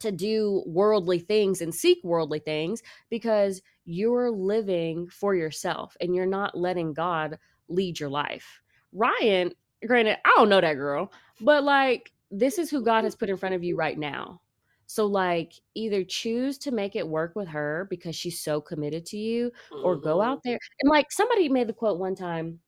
to 0.00 0.10
do 0.10 0.62
worldly 0.66 1.18
things 1.20 1.60
and 1.60 1.74
seek 1.74 1.98
worldly 2.02 2.40
things 2.40 2.82
because 3.10 3.62
you're 3.84 4.30
living 4.30 5.08
for 5.08 5.34
yourself 5.34 5.96
and 6.00 6.14
you're 6.14 6.26
not 6.26 6.56
letting 6.56 6.92
God 6.92 7.38
lead 7.68 8.00
your 8.00 8.08
life. 8.08 8.60
Ryan, 8.94 9.52
granted, 9.86 10.16
I 10.24 10.32
don't 10.36 10.48
know 10.48 10.60
that 10.60 10.74
girl, 10.74 11.12
but 11.40 11.62
like 11.64 12.12
this 12.30 12.58
is 12.58 12.70
who 12.70 12.82
God 12.82 13.04
has 13.04 13.14
put 13.14 13.28
in 13.28 13.36
front 13.36 13.54
of 13.54 13.62
you 13.62 13.76
right 13.76 13.98
now. 13.98 14.40
So 14.86 15.06
like 15.06 15.52
either 15.74 16.04
choose 16.04 16.58
to 16.58 16.70
make 16.70 16.94
it 16.96 17.06
work 17.06 17.34
with 17.36 17.48
her 17.48 17.86
because 17.90 18.14
she's 18.16 18.40
so 18.40 18.60
committed 18.60 19.04
to 19.06 19.16
you 19.16 19.50
or 19.82 19.96
go 19.96 20.18
Mhm. 20.18 20.24
out 20.26 20.42
there. 20.42 20.58
And 20.80 20.90
like 20.90 21.10
somebody 21.12 21.48
made 21.48 21.66
the 21.68 21.72
quote 21.72 21.98
one 21.98 22.14
time, 22.14 22.60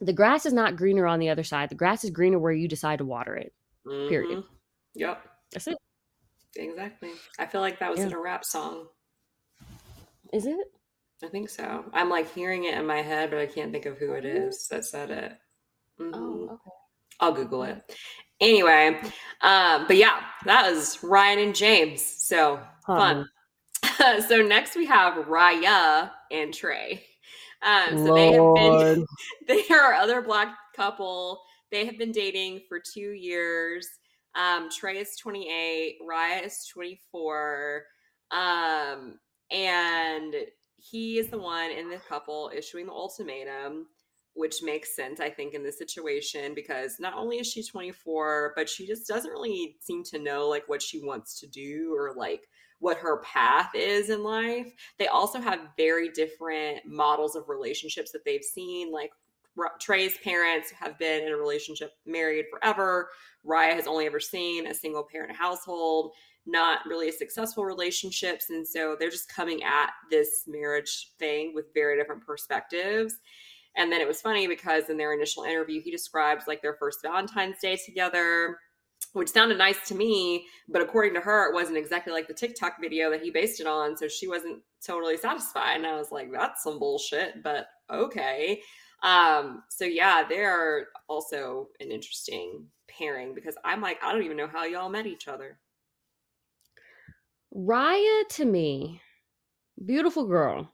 the 0.00 0.12
grass 0.12 0.46
is 0.46 0.52
not 0.52 0.76
greener 0.76 1.06
on 1.06 1.18
the 1.18 1.28
other 1.30 1.42
side. 1.44 1.68
The 1.68 1.74
grass 1.74 2.04
is 2.04 2.10
greener 2.10 2.38
where 2.38 2.52
you 2.52 2.68
decide 2.68 2.98
to 2.98 3.04
water 3.04 3.36
it. 3.36 3.52
period. 4.08 4.38
Mhm. 4.40 4.44
Yep. 4.96 5.28
That's 5.52 5.66
it. 5.68 5.78
Exactly. 6.56 7.12
I 7.38 7.46
feel 7.46 7.62
like 7.62 7.78
that 7.78 7.90
was 7.90 8.00
Yeah. 8.00 8.06
in 8.06 8.12
a 8.12 8.20
rap 8.20 8.44
song. 8.44 8.88
Is 10.32 10.44
it? 10.44 10.72
I 11.22 11.28
think 11.28 11.48
so. 11.48 11.88
I'm 11.94 12.10
like 12.10 12.30
hearing 12.34 12.64
it 12.64 12.74
in 12.76 12.86
my 12.86 13.00
head, 13.00 13.30
but 13.30 13.38
I 13.38 13.46
can't 13.46 13.72
think 13.72 13.86
of 13.86 13.96
who 13.98 14.12
it 14.12 14.24
is 14.26 14.68
that 14.68 14.84
said 14.84 15.10
it. 15.10 15.38
Mhm. 16.00 16.10
Oh, 16.14 16.44
okay. 16.52 16.70
I'll 17.20 17.32
Google 17.32 17.64
it. 17.64 17.96
Anyway, 18.40 19.00
um, 19.42 19.86
but 19.88 19.96
yeah, 19.96 20.20
that 20.44 20.70
was 20.70 21.02
Ryan 21.02 21.40
and 21.40 21.54
James. 21.54 22.02
So 22.02 22.60
fun. 22.86 23.28
so 24.28 24.42
next 24.42 24.76
we 24.76 24.86
have 24.86 25.26
Raya 25.26 26.10
and 26.30 26.54
Trey. 26.54 27.04
Um, 27.62 27.98
so 27.98 28.12
they 28.14 28.32
have 28.32 28.54
been 28.54 29.06
they 29.48 29.64
are 29.74 29.94
other 29.94 30.22
black 30.22 30.54
couple. 30.76 31.42
They 31.70 31.84
have 31.86 31.98
been 31.98 32.12
dating 32.12 32.62
for 32.68 32.80
two 32.80 33.10
years. 33.10 33.88
Um, 34.34 34.68
Trey 34.70 34.98
is 34.98 35.16
28, 35.16 35.96
Raya 36.08 36.46
is 36.46 36.64
24. 36.72 37.82
Um, 38.30 39.18
and 39.50 40.34
he 40.76 41.18
is 41.18 41.28
the 41.28 41.38
one 41.38 41.70
in 41.70 41.90
the 41.90 41.96
couple 42.08 42.50
issuing 42.54 42.86
the 42.86 42.92
ultimatum, 42.92 43.86
which 44.38 44.62
makes 44.62 44.94
sense, 44.94 45.18
I 45.18 45.30
think, 45.30 45.52
in 45.52 45.64
this 45.64 45.78
situation 45.78 46.54
because 46.54 47.00
not 47.00 47.14
only 47.14 47.38
is 47.38 47.48
she 47.48 47.66
24, 47.66 48.52
but 48.54 48.68
she 48.68 48.86
just 48.86 49.08
doesn't 49.08 49.32
really 49.32 49.76
seem 49.80 50.04
to 50.04 50.18
know 50.20 50.48
like 50.48 50.62
what 50.68 50.80
she 50.80 51.00
wants 51.00 51.40
to 51.40 51.48
do 51.48 51.92
or 51.92 52.14
like 52.16 52.42
what 52.78 52.98
her 52.98 53.20
path 53.24 53.70
is 53.74 54.10
in 54.10 54.22
life. 54.22 54.72
They 54.96 55.08
also 55.08 55.40
have 55.40 55.70
very 55.76 56.10
different 56.10 56.86
models 56.86 57.34
of 57.34 57.48
relationships 57.48 58.12
that 58.12 58.24
they've 58.24 58.44
seen. 58.44 58.92
Like 58.92 59.10
Trey's 59.80 60.16
parents 60.18 60.70
have 60.70 60.96
been 61.00 61.26
in 61.26 61.32
a 61.32 61.36
relationship, 61.36 61.94
married 62.06 62.46
forever. 62.48 63.08
Raya 63.44 63.74
has 63.74 63.88
only 63.88 64.06
ever 64.06 64.20
seen 64.20 64.68
a 64.68 64.74
single 64.74 65.02
parent 65.02 65.36
household, 65.36 66.12
not 66.46 66.86
really 66.86 67.10
successful 67.10 67.64
relationships. 67.64 68.50
And 68.50 68.64
so 68.66 68.94
they're 68.96 69.10
just 69.10 69.34
coming 69.34 69.64
at 69.64 69.90
this 70.12 70.44
marriage 70.46 71.10
thing 71.18 71.54
with 71.56 71.74
very 71.74 71.98
different 71.98 72.24
perspectives. 72.24 73.16
And 73.78 73.92
then 73.92 74.00
it 74.00 74.08
was 74.08 74.20
funny 74.20 74.48
because 74.48 74.90
in 74.90 74.96
their 74.96 75.14
initial 75.14 75.44
interview, 75.44 75.80
he 75.80 75.90
describes 75.90 76.46
like 76.46 76.60
their 76.60 76.74
first 76.74 76.98
Valentine's 77.00 77.60
Day 77.62 77.78
together, 77.86 78.58
which 79.12 79.30
sounded 79.30 79.56
nice 79.56 79.86
to 79.86 79.94
me. 79.94 80.44
But 80.68 80.82
according 80.82 81.14
to 81.14 81.20
her, 81.20 81.48
it 81.48 81.54
wasn't 81.54 81.78
exactly 81.78 82.12
like 82.12 82.26
the 82.26 82.34
TikTok 82.34 82.74
video 82.80 83.08
that 83.10 83.22
he 83.22 83.30
based 83.30 83.60
it 83.60 83.68
on. 83.68 83.96
So 83.96 84.08
she 84.08 84.26
wasn't 84.26 84.62
totally 84.84 85.16
satisfied. 85.16 85.76
And 85.76 85.86
I 85.86 85.96
was 85.96 86.10
like, 86.10 86.30
that's 86.32 86.64
some 86.64 86.80
bullshit, 86.80 87.42
but 87.44 87.68
okay. 87.88 88.60
Um, 89.04 89.62
so 89.70 89.84
yeah, 89.84 90.24
they're 90.28 90.88
also 91.08 91.68
an 91.78 91.92
interesting 91.92 92.66
pairing 92.88 93.32
because 93.32 93.54
I'm 93.64 93.80
like, 93.80 93.98
I 94.02 94.12
don't 94.12 94.24
even 94.24 94.36
know 94.36 94.48
how 94.48 94.64
y'all 94.64 94.88
met 94.88 95.06
each 95.06 95.28
other. 95.28 95.58
Raya 97.54 98.28
to 98.30 98.44
me, 98.44 99.00
beautiful 99.86 100.26
girl, 100.26 100.72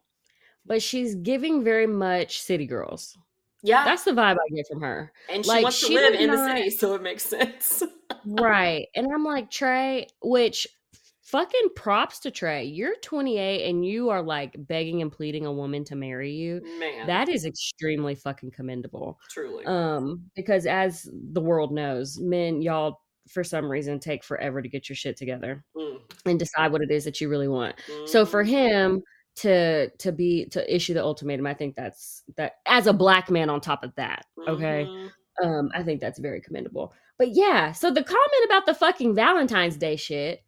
but 0.66 0.82
she's 0.82 1.14
giving 1.14 1.62
very 1.62 1.86
much 1.86 2.40
city 2.40 2.66
girls. 2.66 3.16
Yeah. 3.62 3.84
That's 3.84 4.04
the 4.04 4.12
vibe 4.12 4.36
I 4.36 4.54
get 4.54 4.66
from 4.70 4.82
her. 4.82 5.12
and 5.30 5.44
she 5.44 5.48
like, 5.48 5.62
wants 5.62 5.80
to 5.80 5.86
she 5.86 5.94
live 5.94 6.14
in 6.14 6.30
the 6.30 6.46
city, 6.48 6.70
so 6.70 6.94
it 6.94 7.02
makes 7.02 7.24
sense. 7.24 7.82
right. 8.26 8.88
And 8.94 9.06
I'm 9.12 9.24
like, 9.24 9.50
Trey, 9.50 10.06
which 10.22 10.66
fucking 11.22 11.70
props 11.74 12.20
to 12.20 12.30
Trey. 12.30 12.64
You're 12.64 12.94
28 13.02 13.68
and 13.68 13.84
you 13.84 14.10
are 14.10 14.22
like 14.22 14.54
begging 14.58 15.00
and 15.00 15.10
pleading 15.10 15.46
a 15.46 15.52
woman 15.52 15.82
to 15.84 15.96
marry 15.96 16.30
you. 16.32 16.60
Man. 16.78 17.06
That 17.06 17.28
is 17.28 17.46
extremely 17.46 18.14
fucking 18.14 18.50
commendable. 18.50 19.18
truly. 19.30 19.64
Um, 19.64 20.24
because 20.36 20.66
as 20.66 21.08
the 21.12 21.40
world 21.40 21.72
knows, 21.72 22.20
men, 22.20 22.60
y'all 22.60 23.00
for 23.28 23.42
some 23.42 23.70
reason 23.70 23.98
take 23.98 24.22
forever 24.22 24.60
to 24.60 24.68
get 24.68 24.88
your 24.88 24.96
shit 24.96 25.16
together 25.16 25.64
Mm, 25.74 25.98
and 26.26 26.38
decide 26.38 26.70
what 26.72 26.82
it 26.82 26.90
is 26.90 27.04
that 27.04 27.22
you 27.22 27.30
really 27.30 27.48
want. 27.48 27.74
So 28.04 28.26
for 28.26 28.44
mhm. 28.44 28.48
him 28.48 29.02
to 29.36 29.90
to 29.90 30.12
be 30.12 30.46
to 30.46 30.74
issue 30.74 30.94
the 30.94 31.02
ultimatum, 31.02 31.46
I 31.46 31.54
think 31.54 31.74
that's 31.74 32.22
that 32.36 32.54
as 32.66 32.86
a 32.86 32.92
black 32.92 33.30
man 33.30 33.50
on 33.50 33.60
top 33.60 33.82
of 33.84 33.94
that. 33.96 34.26
Okay. 34.46 34.86
Mhm. 34.88 35.10
Um, 35.42 35.70
I 35.74 35.82
think 35.82 36.00
that's 36.00 36.18
very 36.20 36.40
commendable. 36.40 36.92
But 37.18 37.30
yeah, 37.30 37.72
so 37.72 37.90
the 37.90 38.04
comment 38.04 38.44
about 38.44 38.66
the 38.66 38.74
fucking 38.74 39.14
Valentine's 39.14 39.76
Day 39.76 39.96
shit, 39.96 40.42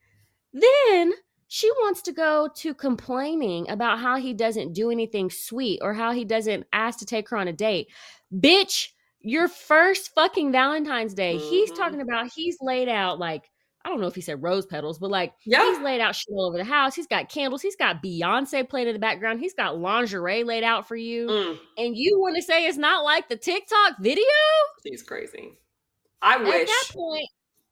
then 0.53 1.13
she 1.49 1.71
wants 1.73 2.03
to 2.03 2.13
go 2.13 2.49
to 2.57 2.75
complaining 2.75 3.69
about 3.71 3.99
how 3.99 4.17
he 4.17 4.33
doesn't 4.35 4.73
do 4.73 4.91
anything 4.91 5.31
sweet 5.31 5.81
or 5.83 5.95
how 5.95 6.13
he 6.13 6.25
doesn't 6.25 6.67
ask 6.73 6.99
to 7.01 7.07
take 7.07 7.29
her 7.29 7.37
on 7.37 7.49
a 7.49 7.53
date. 7.53 7.89
Bitch, 8.35 8.89
your 9.21 9.49
first 9.49 10.15
fucking 10.15 10.53
Valentine's 10.53 11.15
Day, 11.15 11.37
he's 11.37 11.71
Mhm. 11.73 11.77
talking 11.77 12.01
about 12.01 12.33
he's 12.33 12.59
laid 12.61 12.89
out 12.89 13.19
like 13.19 13.51
I 13.87 13.89
don't 13.89 14.01
know 14.01 14.09
if 14.09 14.17
he 14.17 14.21
said 14.21 14.43
rose 14.43 14.67
petals, 14.67 14.99
but 14.99 15.11
like 15.11 15.33
Yeah. 15.45 15.65
he's 15.71 15.79
laid 15.79 16.01
out 16.01 16.17
shit 16.17 16.27
all 16.33 16.47
over 16.49 16.59
the 16.59 16.65
house. 16.65 16.97
He's 16.97 17.07
got 17.07 17.29
candles. 17.29 17.63
He's 17.63 17.77
got 17.77 18.03
Beyonce 18.03 18.69
playing 18.69 18.89
in 18.89 18.95
the 18.95 18.99
background. 18.99 19.39
He's 19.39 19.55
got 19.55 19.79
lingerie 19.79 20.43
laid 20.43 20.65
out 20.65 20.89
for 20.89 20.97
you. 20.97 21.29
Mm, 21.29 21.59
And 21.79 21.97
you 21.97 22.19
want 22.19 22.35
to 22.35 22.43
say 22.43 22.67
it's 22.67 22.77
not 22.79 23.05
like 23.05 23.29
the 23.29 23.37
TikTok 23.37 23.99
video? 24.01 24.25
she's 24.85 25.05
crazy. 25.05 25.53
I 26.21 26.35
At 26.35 26.43
wish. 26.45 26.93
point, 26.93 27.29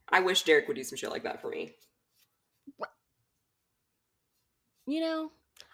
I 0.09 0.21
wish 0.21 0.45
Derek 0.45 0.69
would 0.69 0.77
do 0.77 0.85
some 0.85 0.97
shit 0.97 1.11
like 1.11 1.25
that 1.25 1.41
for 1.41 1.49
me. 1.51 1.73
you 4.87 5.01
know, 5.01 5.31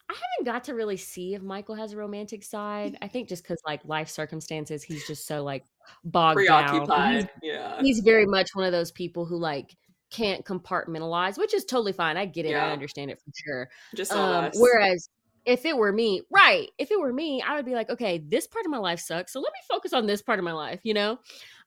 I 0.09 0.14
haven't 0.14 0.53
got 0.53 0.64
to 0.64 0.74
really 0.74 0.97
see 0.97 1.34
if 1.34 1.43
Michael 1.43 1.74
has 1.74 1.93
a 1.93 1.97
romantic 1.97 2.43
side. 2.45 2.97
I 3.03 3.09
think 3.09 3.28
just 3.28 3.43
because 3.43 3.61
like 3.66 3.84
life 3.84 4.09
circumstances, 4.09 4.82
he's 4.82 5.07
just 5.07 5.26
so 5.26 5.43
like 5.43 5.64
bogged 6.05 6.47
down. 6.47 7.12
He's, 7.16 7.26
Yeah. 7.43 7.80
he's 7.82 8.01
very 8.01 8.24
much 8.26 8.51
one 8.55 8.64
of 8.64 8.72
those 8.72 8.91
people 8.93 9.24
who 9.26 9.36
like 9.36 9.76
can't 10.11 10.44
compartmentalize, 10.44 11.38
which 11.38 11.54
is 11.54 11.64
totally 11.64 11.92
fine. 11.92 12.16
I 12.16 12.26
get 12.26 12.46
it. 12.46 12.54
I 12.56 12.72
understand 12.72 13.11
it 13.11 13.18
for 13.18 13.30
sure. 13.34 13.68
Just 13.94 14.12
Um, 14.12 14.50
whereas 14.56 15.08
if 15.46 15.64
it 15.64 15.76
were 15.76 15.92
me, 15.92 16.22
right, 16.30 16.68
if 16.78 16.90
it 16.90 17.00
were 17.00 17.12
me, 17.12 17.42
I 17.42 17.56
would 17.56 17.64
be 17.64 17.74
like, 17.74 17.88
okay, 17.90 18.18
this 18.18 18.46
part 18.46 18.66
of 18.66 18.70
my 18.70 18.78
life 18.78 19.00
sucks. 19.00 19.32
So 19.32 19.40
let 19.40 19.52
me 19.52 19.61
focus 19.68 19.92
on 19.92 20.06
this 20.06 20.20
part 20.22 20.38
of 20.38 20.44
my 20.44 20.52
life, 20.52 20.80
you 20.82 20.94
know? 20.94 21.18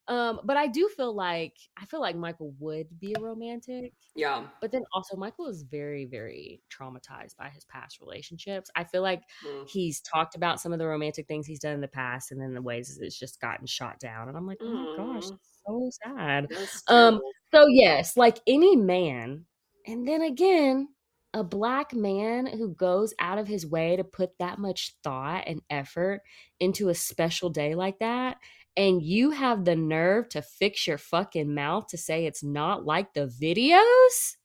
Um, 0.09 0.41
but 0.43 0.57
I 0.57 0.67
do 0.67 0.89
feel 0.89 1.15
like 1.15 1.55
I 1.81 1.85
feel 1.85 2.01
like 2.01 2.17
Michael 2.17 2.53
would 2.59 2.99
be 2.99 3.15
a 3.17 3.21
romantic. 3.21 3.93
Yeah. 4.15 4.47
But 4.59 4.71
then 4.73 4.83
also 4.91 5.15
Michael 5.15 5.47
is 5.47 5.63
very, 5.63 6.03
very 6.03 6.61
traumatized 6.69 7.37
by 7.37 7.47
his 7.47 7.63
past 7.63 8.01
relationships. 8.01 8.69
I 8.75 8.83
feel 8.83 9.01
like 9.01 9.21
Mm. 9.45 9.65
he's 9.69 10.01
talked 10.01 10.35
about 10.35 10.59
some 10.59 10.73
of 10.73 10.79
the 10.79 10.87
romantic 10.87 11.25
things 11.25 11.47
he's 11.47 11.59
done 11.59 11.73
in 11.73 11.79
the 11.81 11.87
past 11.87 12.31
and 12.33 12.41
then 12.41 12.53
the 12.53 12.61
ways 12.61 12.99
it's 13.01 13.17
just 13.17 13.39
gotten 13.39 13.65
shot 13.65 13.97
down. 13.99 14.27
And 14.27 14.35
I'm 14.35 14.45
like, 14.45 14.57
oh 14.61 14.65
my 14.65 14.97
gosh, 14.97 15.23
Mm. 15.29 15.39
so 15.65 15.89
sad. 16.03 16.47
Um. 16.89 17.21
So 17.53 17.67
yes, 17.67 18.17
like 18.17 18.39
any 18.47 18.75
man, 18.75 19.45
and 19.85 20.07
then 20.07 20.21
again, 20.21 20.89
a 21.33 21.43
black 21.43 21.93
man 21.93 22.45
who 22.47 22.73
goes 22.73 23.13
out 23.19 23.37
of 23.37 23.47
his 23.47 23.65
way 23.65 23.95
to 23.95 24.03
put 24.03 24.31
that 24.39 24.59
much 24.59 24.95
thought 25.03 25.43
and 25.47 25.61
effort 25.69 26.21
into 26.59 26.89
a 26.89 26.95
special 26.95 27.49
day 27.49 27.75
like 27.75 27.99
that, 27.99 28.37
and 28.75 29.01
you 29.03 29.31
have 29.31 29.65
the 29.65 29.75
nerve 29.75 30.29
to 30.29 30.41
fix 30.41 30.87
your 30.87 30.97
fucking 30.97 31.53
mouth 31.53 31.87
to 31.87 31.97
say 31.97 32.25
it's 32.25 32.43
not 32.43 32.85
like 32.85 33.13
the 33.13 33.27
videos? 33.27 34.35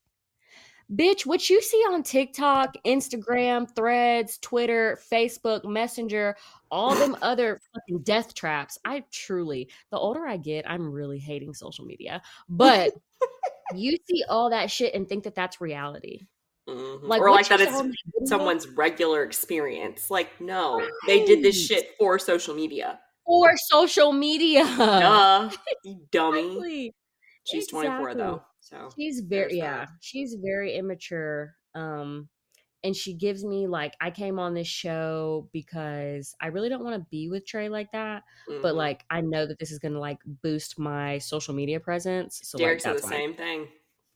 Bitch, 0.95 1.26
what 1.26 1.51
you 1.51 1.61
see 1.61 1.76
on 1.91 2.03
TikTok, 2.03 2.74
Instagram, 2.86 3.68
Threads, 3.74 4.39
Twitter, 4.39 4.99
Facebook, 5.12 5.64
Messenger, 5.64 6.34
all 6.70 6.95
them 6.95 7.14
other 7.22 7.61
fucking 7.74 8.03
death 8.05 8.34
traps. 8.34 8.78
I 8.86 9.05
truly, 9.12 9.68
the 9.91 9.99
older 9.99 10.26
I 10.26 10.39
get, 10.39 10.68
I'm 10.70 10.91
really 10.91 11.18
hating 11.18 11.53
social 11.53 11.84
media. 11.84 12.22
But 12.49 12.93
you 13.74 13.99
see 14.09 14.24
all 14.30 14.49
that 14.51 14.70
shit 14.70 14.95
and 14.95 15.07
think 15.07 15.24
that 15.24 15.34
that's 15.34 15.61
reality. 15.61 16.26
Mhm. 16.66 17.03
Like, 17.03 17.20
or 17.20 17.30
like 17.30 17.49
that 17.49 17.61
it's 17.61 17.70
video- 17.76 17.93
someone's 18.24 18.66
regular 18.68 19.24
experience. 19.24 20.11
Like, 20.11 20.41
no, 20.41 20.86
they 21.07 21.24
did 21.26 21.43
this 21.43 21.66
shit 21.66 21.91
for 21.99 22.18
social 22.18 22.55
media. 22.55 22.99
for 23.26 23.51
social 23.59 24.12
media. 24.12 24.64
Duh, 24.64 25.51
you 25.84 26.01
dummy. 26.12 26.41
Exactly. 26.47 26.95
She's 27.45 27.68
24 27.68 28.14
though, 28.14 28.43
so 28.71 28.91
She's 28.97 29.21
very 29.21 29.57
that. 29.59 29.59
yeah, 29.59 29.87
she's 30.01 30.37
very 30.43 30.75
immature. 30.77 31.55
Um 31.75 32.29
and 32.85 32.97
she 32.97 33.14
gives 33.14 33.45
me 33.45 33.66
like 33.69 33.95
I 34.01 34.11
came 34.11 34.39
on 34.39 34.55
this 34.55 34.69
show 34.69 35.49
because 35.53 36.35
I 36.41 36.49
really 36.49 36.69
don't 36.69 36.85
want 36.85 36.97
to 37.03 37.07
be 37.11 37.29
with 37.29 37.47
Trey 37.47 37.69
like 37.69 37.93
that, 37.93 38.25
but 38.62 38.75
Mhm. 38.75 38.77
like 38.77 39.05
I 39.11 39.21
know 39.23 39.47
that 39.47 39.59
this 39.59 39.71
is 39.73 39.79
going 39.81 39.95
to 39.95 40.01
like 40.01 40.19
boost 40.27 40.79
my 40.79 41.19
social 41.19 41.55
media 41.55 41.81
presence. 41.81 42.41
So 42.45 42.59
Derek 42.59 42.85
like 42.85 42.97
the 42.97 43.03
why. 43.03 43.11
same 43.11 43.35
thing, 43.35 43.69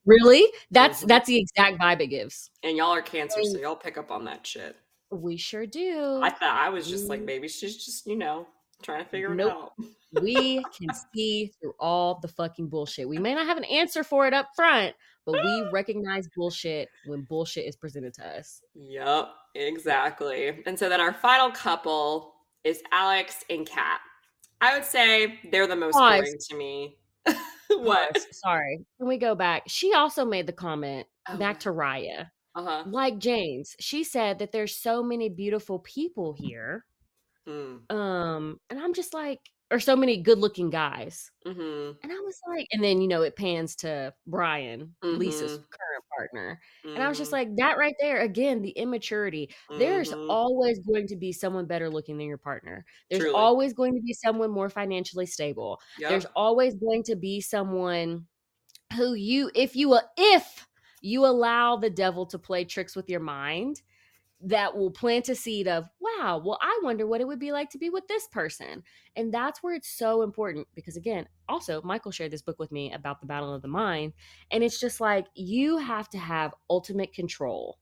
Really? 0.07 0.53
That's 0.71 1.01
Mhm. 1.01 1.09
that's 1.09 1.27
the 1.29 1.39
exact 1.41 1.81
vibe 1.81 2.01
it 2.01 2.09
gives. 2.09 2.51
and 2.63 2.77
y'all 2.77 2.91
are 2.93 3.03
cancer, 3.03 3.43
so 3.45 3.59
y'all 3.59 3.77
pick 3.77 3.97
up 3.99 4.11
on 4.11 4.25
that 4.25 4.47
shit. 4.47 4.77
We 5.11 5.37
sure 5.37 5.67
do. 5.67 6.21
I 6.23 6.31
thought 6.31 6.57
I 6.57 6.69
was 6.71 6.89
just 6.89 7.09
like, 7.09 7.21
maybe 7.23 7.49
she's 7.49 7.85
just 7.85 8.07
you 8.07 8.17
know 8.17 8.47
trying 8.83 9.05
to 9.05 9.11
figure 9.11 9.35
Nope. 9.35 9.72
it 9.78 9.85
out. 9.87 10.22
we 10.22 10.62
can 10.78 10.89
see 11.14 11.53
through 11.61 11.72
all 11.80 12.18
the 12.20 12.28
fucking 12.28 12.68
bullshit. 12.68 13.09
We 13.09 13.18
may 13.18 13.35
not 13.35 13.47
have 13.47 13.57
an 13.57 13.64
answer 13.64 14.05
for 14.05 14.26
it 14.26 14.35
up 14.35 14.49
front, 14.55 14.95
but 15.24 15.33
we 15.43 15.64
recognize 15.72 16.28
bullshit 16.37 16.89
when 17.07 17.22
bullshit 17.22 17.66
is 17.66 17.76
presented 17.76 18.14
to 18.14 18.26
us. 18.26 18.61
Yep, 18.74 19.28
exactly. 19.55 20.62
And 20.66 20.78
so 20.78 20.89
then 20.89 21.01
our 21.01 21.12
final 21.12 21.51
couple 21.51 22.35
is 22.64 22.83
Alex 22.93 23.45
and 23.51 23.66
Kat. 23.66 24.01
I 24.61 24.74
would 24.74 24.85
say 24.85 25.41
they're 25.51 25.66
the 25.66 25.76
most 25.76 25.95
Pause. 25.95 26.20
boring 26.20 26.35
to 26.51 26.57
me. 26.57 26.97
what? 27.70 28.14
Pause. 28.14 28.26
Sorry. 28.33 28.85
Can 28.99 29.09
we 29.09 29.18
go 29.18 29.35
back? 29.35 29.64
She 29.66 29.93
also 29.95 30.24
made 30.24 30.47
the 30.47 30.53
comment 30.53 31.07
Oh, 31.28 31.37
back 31.37 31.61
to 31.61 31.70
Raya. 31.70 32.26
Uh 32.55 32.64
huh. 32.64 32.85
Like 32.87 33.18
James, 33.18 33.74
she 33.80 34.05
said 34.05 34.41
that 34.41 34.53
there's 34.53 34.76
so 34.76 35.03
many 35.03 35.28
beautiful 35.28 35.78
people 35.78 36.35
here. 36.37 36.85
Mm, 37.49 37.80
Um, 37.90 38.61
and 38.70 38.78
I'm 38.78 38.95
just 38.95 39.14
like, 39.14 39.40
or 39.70 39.80
so 39.80 39.97
many 39.97 40.18
good-looking 40.22 40.70
guys. 40.70 41.30
hmm 41.45 41.93
And 42.03 42.12
I 42.12 42.16
was 42.16 42.38
like, 42.49 42.66
and 42.72 42.82
then 42.82 43.01
you 43.01 43.09
know 43.09 43.22
it 43.22 43.36
pans 43.36 43.76
to 43.76 44.12
Brian, 44.26 44.95
Lisa's 45.03 45.53
Mhm. 45.53 45.64
current 45.70 46.05
partner. 46.16 46.61
And 46.95 47.03
I 47.03 47.09
was 47.09 47.18
just 47.18 47.32
like, 47.32 47.49
that 47.57 47.78
right 47.78 47.95
there, 48.01 48.20
again, 48.20 48.61
the 48.62 48.70
immaturity. 48.70 49.49
mm-hmm, 49.70 49.78
There's 49.78 50.12
always 50.28 50.78
going 50.80 51.07
to 51.09 51.16
be 51.16 51.32
someone 51.32 51.66
better 51.66 51.88
looking 51.90 52.18
than 52.18 52.26
your 52.26 52.38
partner. 52.38 52.84
There's 53.11 53.22
Truly. 53.22 53.34
always 53.34 53.72
going 53.72 53.95
to 53.95 54.01
be 54.03 54.12
someone 54.14 54.51
more 54.51 54.68
financially 54.68 55.26
stable. 55.26 55.80
There's 56.09 56.26
always 56.36 56.74
going 56.74 57.05
to 57.05 57.16
be 57.16 57.40
someone 57.40 58.26
who 58.97 59.14
you, 59.14 59.51
if 59.55 59.76
you, 59.76 59.88
will, 59.90 60.03
if 60.16 60.66
you 61.01 61.24
allow 61.26 61.76
the 61.76 61.90
devil 61.90 62.26
to 62.26 62.38
play 62.38 62.64
tricks 62.64 62.95
with 62.97 63.09
your 63.09 63.20
mind, 63.20 63.82
that 64.45 64.76
will 64.76 64.90
plant 64.90 65.28
a 65.28 65.34
seed 65.34 65.68
of, 65.68 65.88
wow, 66.01 66.43
well, 66.45 66.59
I 66.61 66.80
wonder 66.82 67.07
what 67.07 67.20
it 67.20 67.26
would 67.26 67.38
be 67.38 67.53
like 67.53 67.70
to 67.70 67.78
be 67.78 67.90
with 67.90 68.07
this 68.09 68.26
person. 68.28 68.82
And 69.16 69.32
that's 69.32 69.62
where 69.62 69.74
it's 69.74 69.88
so 69.88 70.22
important 70.22 70.66
because, 70.74 70.97
again, 70.97 71.26
also, 71.49 71.80
Michael 71.82 72.11
shared 72.11 72.32
this 72.32 72.43
book 72.43 72.59
with 72.59 72.72
me 72.72 72.93
about 72.93 73.20
the 73.20 73.26
battle 73.26 73.55
of 73.55 73.62
the 73.62 73.68
mind. 73.68 74.12
And 74.51 74.64
it's 74.64 74.80
just 74.80 75.01
like 75.01 75.26
you 75.34 75.78
have 75.78 76.09
to 76.11 76.18
have 76.18 76.55
ultimate 76.70 77.12
control 77.14 77.78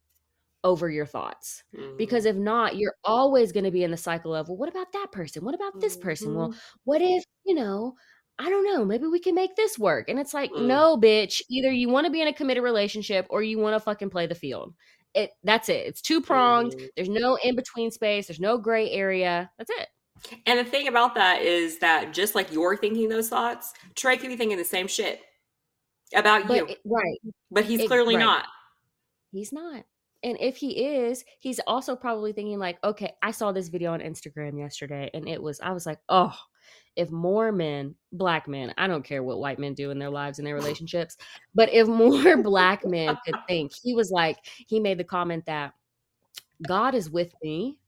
over 0.62 0.90
your 0.90 1.06
thoughts 1.06 1.62
mm-hmm, 1.74 1.96
because 1.96 2.26
if 2.26 2.36
not, 2.36 2.76
you're 2.76 2.94
always 3.04 3.52
going 3.52 3.64
to 3.64 3.70
be 3.70 3.82
in 3.82 3.90
the 3.90 3.96
cycle 3.96 4.34
of, 4.34 4.48
well, 4.48 4.58
what 4.58 4.68
about 4.68 4.92
that 4.92 5.08
person? 5.12 5.44
What 5.44 5.54
about 5.54 5.80
this 5.80 5.96
person? 5.96 6.34
Well, 6.34 6.50
Mhm. 6.50 6.56
what 6.84 7.00
if, 7.02 7.24
you 7.44 7.54
know, 7.54 7.94
I 8.38 8.48
don't 8.48 8.64
know, 8.64 8.84
maybe 8.84 9.06
we 9.06 9.20
can 9.20 9.34
make 9.34 9.56
this 9.56 9.78
work. 9.78 10.08
And 10.08 10.18
it's 10.18 10.34
like, 10.34 10.50
Mm. 10.52 10.66
no, 10.66 10.96
bitch, 10.98 11.42
either 11.50 11.70
you 11.70 11.88
want 11.88 12.06
to 12.06 12.10
be 12.10 12.20
in 12.22 12.28
a 12.28 12.32
committed 12.32 12.62
relationship 12.62 13.26
or 13.30 13.42
you 13.42 13.58
want 13.58 13.74
to 13.74 13.80
fucking 13.80 14.10
play 14.10 14.26
the 14.26 14.34
field. 14.34 14.74
It 15.14 15.30
that's 15.42 15.68
it. 15.68 15.86
It's 15.86 16.00
two 16.00 16.20
pronged. 16.20 16.72
Mhm. 16.74 16.88
There's 16.96 17.08
no 17.08 17.36
in 17.42 17.56
between 17.56 17.90
space. 17.90 18.28
There's 18.28 18.40
no 18.40 18.58
gray 18.58 18.90
area. 18.90 19.50
That's 19.58 19.70
it. 19.70 19.88
And 20.46 20.58
the 20.58 20.64
thing 20.70 20.86
about 20.86 21.14
that 21.14 21.42
is 21.42 21.78
that 21.78 22.12
just 22.12 22.34
like 22.34 22.52
you're 22.52 22.76
thinking 22.76 23.08
those 23.08 23.28
thoughts, 23.28 23.72
Trey 23.96 24.16
could 24.18 24.28
be 24.28 24.36
thinking 24.36 24.58
the 24.58 24.64
same 24.64 24.86
shit 24.86 25.20
about 26.14 26.46
But 26.46 26.56
you, 26.56 26.66
it- 26.66 26.78
right, 26.84 27.18
but 27.50 27.64
he's 27.64 27.80
it- 27.80 27.88
clearly 27.88 28.16
right. 28.16 28.24
not. 28.24 28.46
he's 29.32 29.52
not. 29.52 29.84
And 30.22 30.36
if 30.38 30.56
he 30.58 30.84
is, 30.98 31.24
he's 31.38 31.60
also 31.66 31.96
probably 31.96 32.32
thinking 32.34 32.58
like, 32.58 32.78
okay, 32.84 33.14
I 33.22 33.30
saw 33.30 33.52
this 33.52 33.68
video 33.68 33.92
on 33.94 34.00
Instagram 34.00 34.58
yesterday 34.58 35.10
and 35.14 35.26
it 35.26 35.42
was 35.42 35.60
I 35.60 35.72
was 35.72 35.86
like, 35.86 35.98
"Oh, 36.10 36.36
if 37.00 37.10
more 37.10 37.50
men, 37.50 37.94
black 38.12 38.46
men, 38.46 38.74
I 38.76 38.86
don't 38.86 39.04
care 39.04 39.22
what 39.22 39.38
white 39.38 39.58
men 39.58 39.74
do 39.74 39.90
in 39.90 39.98
their 39.98 40.10
lives 40.10 40.38
and 40.38 40.46
their 40.46 40.54
relationships, 40.54 41.16
but 41.54 41.72
if 41.72 41.88
more 41.88 42.36
black 42.42 42.84
men 42.86 43.16
could 43.24 43.36
think." 43.48 43.72
He 43.82 43.94
was 43.94 44.10
like 44.10 44.38
he 44.68 44.78
made 44.80 44.98
the 44.98 45.04
comment 45.04 45.44
that 45.46 45.72
God 46.66 46.94
is 46.94 47.10
with 47.10 47.32
me. 47.42 47.78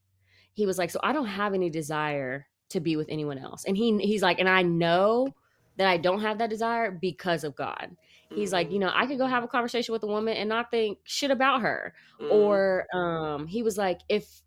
He 0.55 0.67
was 0.67 0.79
like, 0.79 0.91
"So 0.91 1.01
I 1.03 1.13
don't 1.13 1.27
have 1.27 1.55
any 1.55 1.71
desire 1.71 2.47
to 2.71 2.81
be 2.81 2.97
with 2.97 3.09
anyone 3.11 3.39
else." 3.39 3.65
And 3.67 3.77
he 3.77 3.99
he's 3.99 4.23
like, 4.23 4.39
"And 4.41 4.49
I 4.49 4.63
know 4.63 5.29
that 5.77 5.87
I 5.87 5.97
don't 5.97 6.21
have 6.21 6.39
that 6.39 6.51
desire 6.51 6.91
because 6.91 7.45
of 7.45 7.55
God." 7.55 7.97
He's 8.35 8.53
like, 8.53 8.69
Mhm. 8.69 8.73
you 8.73 8.79
know, 8.79 8.91
I 8.95 9.07
could 9.07 9.19
go 9.19 9.27
have 9.27 9.45
a 9.45 9.49
conversation 9.49 9.93
with 9.93 10.03
a 10.05 10.07
woman 10.07 10.37
and 10.37 10.49
not 10.49 10.71
think 10.71 10.99
shit 11.05 11.31
about 11.31 11.61
her. 11.61 11.95
Mhm. 12.19 12.33
Or 12.33 12.87
um 12.95 13.47
he 13.47 13.63
was 13.63 13.77
like, 13.77 14.01
if 14.09 14.43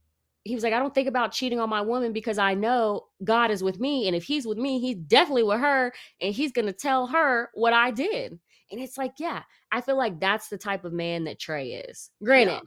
he 0.45 0.53
was 0.53 0.63
like, 0.63 0.73
I 0.73 0.79
don't 0.79 0.93
think 0.93 1.07
about 1.07 1.31
cheating 1.31 1.59
on 1.59 1.69
my 1.69 1.81
woman 1.81 2.13
because 2.13 2.37
I 2.37 2.53
know 2.53 3.07
God 3.23 3.49
is 3.49 3.63
with 3.63 3.79
me. 3.79 4.07
And 4.07 4.15
if 4.15 4.23
he's 4.23 4.45
with 4.45 4.59
me, 4.59 4.79
he's 4.79 4.95
definitely 4.95 5.43
with 5.43 5.59
her 5.59 5.91
and 6.21 6.33
he's 6.33 6.51
gonna 6.51 6.71
tell 6.71 7.07
her 7.07 7.49
what 7.55 7.73
I 7.73 7.91
did. 7.91 8.39
And 8.71 8.79
it's 8.79 8.97
like, 8.97 9.13
yeah, 9.19 9.41
I 9.71 9.81
feel 9.81 9.97
like 9.97 10.19
that's 10.19 10.47
the 10.47 10.57
type 10.57 10.85
of 10.85 10.93
man 10.93 11.23
that 11.25 11.39
Trey 11.39 11.73
is. 11.73 12.11
Granted, 12.23 12.53
Yeah. 12.53 12.59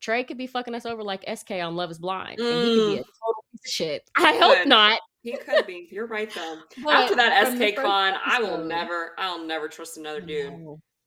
Trey 0.00 0.24
could 0.24 0.38
be 0.38 0.46
fucking 0.46 0.74
us 0.74 0.86
over 0.86 1.02
like 1.02 1.24
SK 1.28 1.52
on 1.52 1.76
Love 1.76 1.90
is 1.90 1.98
Blind. 1.98 2.38
And 2.40 2.48
he 2.48 2.76
could 2.76 2.94
be 2.94 2.98
a 2.98 3.02
mm. 3.02 3.06
total 3.20 3.44
piece 3.52 3.60
of 3.66 3.70
shit. 3.70 4.10
I 4.16 4.36
hope 4.36 4.66
not. 4.66 5.00
he 5.22 5.36
could 5.36 5.66
be. 5.66 5.88
You're 5.90 6.06
right 6.06 6.32
though. 6.34 6.60
But 6.84 6.94
After 6.94 7.16
that 7.16 7.52
SK 7.54 7.76
con, 7.76 8.14
I 8.24 8.40
will 8.40 8.64
never, 8.64 9.12
I'll 9.18 9.44
never 9.44 9.68
trust 9.68 9.98
another 9.98 10.20
dude 10.20 10.54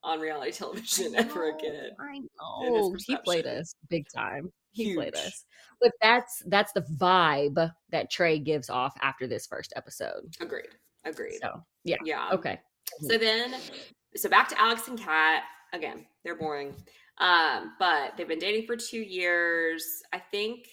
on 0.04 0.20
reality 0.20 0.52
television 0.52 1.16
ever 1.16 1.50
again. 1.50 1.92
I 2.00 2.20
know. 2.20 2.96
He 3.08 3.18
played 3.18 3.48
us 3.48 3.74
big 3.90 4.06
time. 4.14 4.52
He 4.72 4.96
played 4.96 5.16
Huge. 5.16 5.28
us. 5.28 5.46
But 5.82 5.92
that's 6.02 6.44
that's 6.48 6.72
the 6.74 6.82
vibe 6.82 7.72
that 7.90 8.12
Trey 8.12 8.40
gives 8.40 8.70
off 8.70 8.94
after 9.02 9.28
this 9.28 9.48
first 9.48 9.74
episode. 9.76 10.36
Agreed. 10.40 10.70
Agreed. 11.06 11.40
So 11.42 11.64
yeah. 11.84 11.98
yeah. 12.04 12.30
Okay. 12.32 12.60
So 13.02 13.18
then, 13.18 13.56
so 14.16 14.30
back 14.30 14.48
to 14.50 14.62
Alex 14.62 14.88
and 14.88 15.00
Kat. 15.00 15.44
Again, 15.74 16.06
they're 16.24 16.38
boring. 16.38 16.76
Um, 17.18 17.74
but 17.80 18.18
they've 18.18 18.28
been 18.28 18.40
dating 18.40 18.66
for 18.66 18.76
two 18.76 19.02
years. 19.02 20.02
I 20.12 20.20
think 20.20 20.68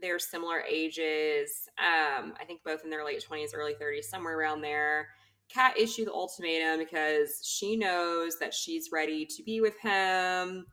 they're 0.00 0.18
similar 0.18 0.62
ages. 0.62 1.50
Um, 1.78 2.34
I 2.40 2.44
think 2.46 2.62
both 2.64 2.84
in 2.84 2.90
their 2.90 3.04
late 3.04 3.24
20s, 3.28 3.50
early 3.54 3.74
30s, 3.74 4.04
somewhere 4.04 4.38
around 4.38 4.60
there. 4.60 5.08
Kat 5.48 5.78
issued 5.78 6.08
the 6.08 6.12
ultimatum 6.12 6.78
because 6.78 7.40
she 7.42 7.76
knows 7.76 8.38
that 8.38 8.52
she's 8.52 8.90
ready 8.92 9.24
to 9.24 9.42
be 9.42 9.60
with 9.60 9.78
him. 9.80 10.66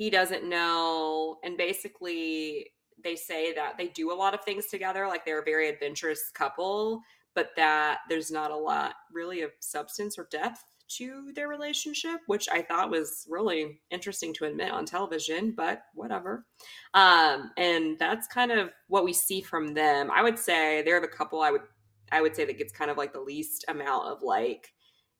He 0.00 0.08
doesn't 0.08 0.48
know. 0.48 1.36
And 1.44 1.58
basically, 1.58 2.70
they 3.04 3.16
say 3.16 3.52
that 3.52 3.76
they 3.76 3.88
do 3.88 4.10
a 4.10 4.16
lot 4.16 4.32
of 4.32 4.42
things 4.42 4.64
together, 4.64 5.06
like 5.06 5.26
they're 5.26 5.42
a 5.42 5.44
very 5.44 5.68
adventurous 5.68 6.30
couple, 6.30 7.02
but 7.34 7.50
that 7.56 7.98
there's 8.08 8.30
not 8.30 8.50
a 8.50 8.56
lot 8.56 8.94
really 9.12 9.42
of 9.42 9.50
substance 9.60 10.16
or 10.16 10.26
depth 10.30 10.64
to 10.96 11.32
their 11.36 11.48
relationship, 11.48 12.20
which 12.28 12.48
I 12.50 12.62
thought 12.62 12.90
was 12.90 13.26
really 13.28 13.82
interesting 13.90 14.32
to 14.36 14.46
admit 14.46 14.70
on 14.70 14.86
television, 14.86 15.52
but 15.54 15.82
whatever. 15.92 16.46
Um, 16.94 17.50
and 17.58 17.98
that's 17.98 18.26
kind 18.26 18.52
of 18.52 18.70
what 18.88 19.04
we 19.04 19.12
see 19.12 19.42
from 19.42 19.74
them. 19.74 20.10
I 20.10 20.22
would 20.22 20.38
say 20.38 20.80
they're 20.80 21.02
the 21.02 21.08
couple 21.08 21.42
I 21.42 21.50
would 21.50 21.64
I 22.10 22.22
would 22.22 22.34
say 22.34 22.46
that 22.46 22.56
gets 22.56 22.72
kind 22.72 22.90
of 22.90 22.96
like 22.96 23.12
the 23.12 23.20
least 23.20 23.66
amount 23.68 24.06
of 24.06 24.22
like 24.22 24.72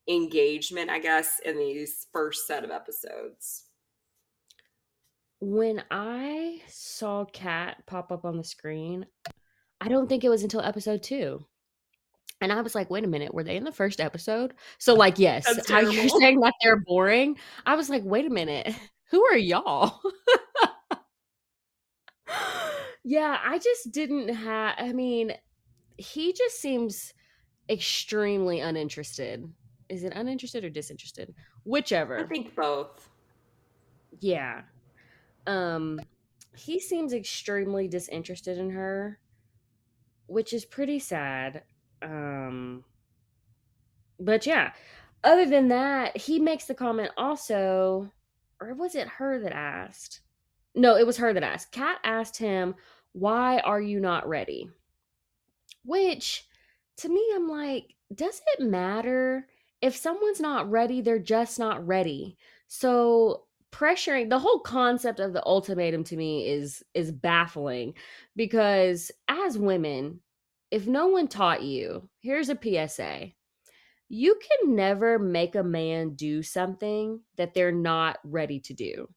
engagement, 0.09 0.89
I 0.89 1.01
guess, 1.01 1.39
in 1.45 1.59
these 1.59 2.07
first 2.14 2.47
set 2.47 2.64
of 2.64 2.70
episodes. 2.70 3.66
When 5.41 5.82
I 5.91 6.61
saw 6.68 7.24
Kat 7.24 7.82
pop 7.86 8.12
up 8.12 8.24
on 8.24 8.36
the 8.36 8.45
screen, 8.45 9.07
I 9.80 9.88
don't 9.88 10.09
think 10.09 10.22
it 10.22 10.28
was 10.28 10.43
until 10.43 10.61
episode 10.61 11.03
two. 11.03 11.45
And 12.43 12.53
I 12.53 12.61
was 12.62 12.74
like, 12.74 12.91
wait 12.91 13.05
a 13.05 13.09
minute, 13.09 13.34
were 13.34 13.45
they 13.45 13.57
in 13.57 13.64
the 13.64 13.72
first 13.72 14.01
episode? 14.01 14.55
So, 14.78 14.95
like, 14.95 15.18
yes, 15.18 15.47
how 15.68 15.80
you're 15.80 16.09
saying 16.09 16.41
that 16.41 16.55
they're 16.62 16.80
boring. 16.80 17.36
I 17.66 17.74
was 17.74 17.91
like, 17.91 18.03
wait 18.05 18.26
a 18.26 18.30
minute, 18.30 18.74
who 19.11 19.24
are 19.24 19.36
y'all? 19.36 20.01
yeah, 23.05 23.38
I 23.45 23.59
just 23.59 23.93
didn't 23.93 24.28
have, 24.28 24.74
I 24.78 24.93
mean, 24.93 25.34
he 25.99 26.32
just 26.32 26.61
seems 26.61 27.12
extremely 27.68 28.61
uninterested. 28.61 29.53
Is 29.88 30.05
it 30.05 30.12
uninterested 30.14 30.64
or 30.64 30.70
disinterested? 30.70 31.34
Whichever. 31.64 32.18
I 32.18 32.24
think 32.24 32.55
both. 32.55 33.11
Yeah. 34.20 34.62
Um 35.47 36.01
he 36.57 36.80
seems 36.80 37.12
extremely 37.12 37.88
disinterested 37.88 38.59
in 38.59 38.70
her, 38.70 39.18
which 40.26 40.53
is 40.53 40.64
pretty 40.64 40.99
sad. 40.99 41.62
Um 42.03 42.84
but 44.18 44.47
yeah, 44.47 44.72
other 45.24 45.47
than 45.47 45.68
that, 45.68 46.16
he 46.16 46.38
makes 46.38 46.66
the 46.66 46.74
comment 46.74 47.11
also 47.16 48.12
or 48.61 48.74
was 48.74 48.95
it 48.95 49.09
her 49.09 49.38
that 49.41 49.53
asked? 49.53 50.20
No, 50.74 50.97
it 50.97 51.07
was 51.07 51.16
her 51.16 51.32
that 51.32 51.43
asked. 51.43 51.72
Kat 51.72 51.99
asked 52.05 52.36
him, 52.36 52.74
"Why 53.12 53.59
are 53.61 53.80
you 53.80 54.01
not 54.01 54.28
ready?" 54.28 54.70
Which 55.84 56.47
to 56.99 57.09
me 57.09 57.32
I'm 57.34 57.49
like, 57.49 57.95
does 58.14 58.43
it 58.59 58.62
matter 58.64 59.49
if 59.80 59.97
someone's 59.97 60.41
not 60.41 60.70
ready, 60.70 61.01
they're 61.01 61.18
just 61.18 61.59
not 61.59 61.86
ready. 61.86 62.36
So 62.68 63.47
pressuring 63.73 64.29
the 64.29 64.39
whole 64.39 64.61
concept 64.61 65.21
of 65.21 65.33
the 65.33 65.45
ultimatum 65.45 66.05
to 66.05 66.16
me 66.16 66.49
is 66.49 66.83
is 66.95 67.12
baffling 67.12 67.95
because 68.37 69.11
as 69.29 69.59
women, 69.59 70.21
if 70.71 70.87
no 70.87 71.09
one 71.09 71.29
taught 71.29 71.62
you, 71.62 72.09
here's 72.21 72.49
a 72.49 72.59
PSA. 72.61 73.33
You 74.09 74.39
can 74.41 74.75
never 74.75 75.18
make 75.18 75.55
a 75.55 75.62
man 75.62 76.14
do 76.14 76.43
something 76.43 77.21
that 77.37 77.55
they're 77.55 77.71
not 77.71 78.18
ready 78.25 78.59
to 78.61 78.75
do. 78.75 79.09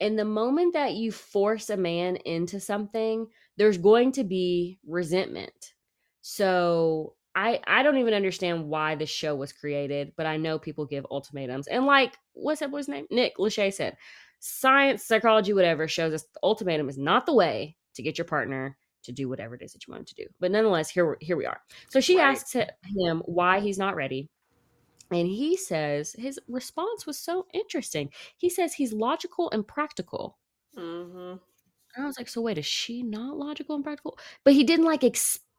And 0.00 0.18
the 0.18 0.24
moment 0.24 0.74
that 0.74 0.94
you 0.94 1.12
force 1.12 1.70
a 1.70 1.76
man 1.76 2.16
into 2.16 2.60
something, 2.60 3.26
there's 3.56 3.78
going 3.78 4.12
to 4.12 4.24
be 4.24 4.78
resentment. 4.86 5.72
So 6.20 7.14
I 7.34 7.60
I 7.66 7.82
don't 7.82 7.98
even 7.98 8.14
understand 8.14 8.68
why 8.68 8.94
the 8.94 9.06
show 9.06 9.34
was 9.34 9.52
created, 9.52 10.12
but 10.16 10.26
I 10.26 10.36
know 10.36 10.58
people 10.58 10.86
give 10.86 11.06
ultimatums. 11.10 11.66
And 11.66 11.86
like 11.86 12.16
what's 12.32 12.60
that 12.60 12.70
boy's 12.70 12.88
name? 12.88 13.06
Nick 13.10 13.36
Lachey 13.38 13.72
said, 13.72 13.96
science, 14.40 15.04
psychology, 15.04 15.52
whatever 15.52 15.88
shows 15.88 16.12
us 16.12 16.22
the 16.22 16.40
ultimatum 16.42 16.88
is 16.88 16.98
not 16.98 17.26
the 17.26 17.34
way 17.34 17.76
to 17.94 18.02
get 18.02 18.18
your 18.18 18.24
partner 18.24 18.76
to 19.04 19.12
do 19.12 19.28
whatever 19.28 19.54
it 19.54 19.62
is 19.62 19.72
that 19.72 19.86
you 19.86 19.92
want 19.92 20.02
him 20.02 20.06
to 20.06 20.14
do. 20.14 20.26
But 20.40 20.50
nonetheless, 20.50 20.90
here 20.90 21.16
here 21.20 21.36
we 21.36 21.46
are. 21.46 21.60
So 21.88 22.00
she 22.00 22.18
right. 22.18 22.28
asks 22.30 22.52
him 22.54 23.22
why 23.26 23.60
he's 23.60 23.78
not 23.78 23.96
ready. 23.96 24.28
And 25.10 25.28
he 25.28 25.56
says 25.56 26.14
his 26.18 26.40
response 26.48 27.06
was 27.06 27.18
so 27.18 27.46
interesting. 27.52 28.10
He 28.36 28.48
says 28.48 28.74
he's 28.74 28.92
logical 28.92 29.50
and 29.50 29.66
practical. 29.66 30.38
Mm-hmm. 30.76 31.36
I 31.96 32.06
was 32.06 32.18
like, 32.18 32.28
so 32.28 32.40
wait, 32.40 32.58
is 32.58 32.66
she 32.66 33.02
not 33.02 33.36
logical 33.36 33.76
and 33.76 33.84
practical? 33.84 34.18
But 34.44 34.54
he 34.54 34.64
didn't 34.64 34.86
like 34.86 35.04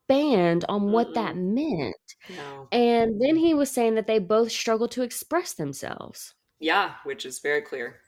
expand 0.08 0.66
on 0.70 0.92
what 0.92 1.10
mm 1.10 1.14
that 1.16 1.36
meant. 1.38 1.96
No. 2.30 2.68
And 2.72 3.22
then 3.22 3.36
he 3.36 3.54
was 3.54 3.72
saying 3.72 3.96
that 3.96 4.08
they 4.08 4.20
both 4.20 4.52
struggle 4.52 4.88
to 4.90 5.04
express 5.04 5.54
themselves. 5.54 6.34
Yeah, 6.60 6.94
which 7.04 7.26
is 7.26 7.40
very 7.40 7.62
clear. 7.62 8.02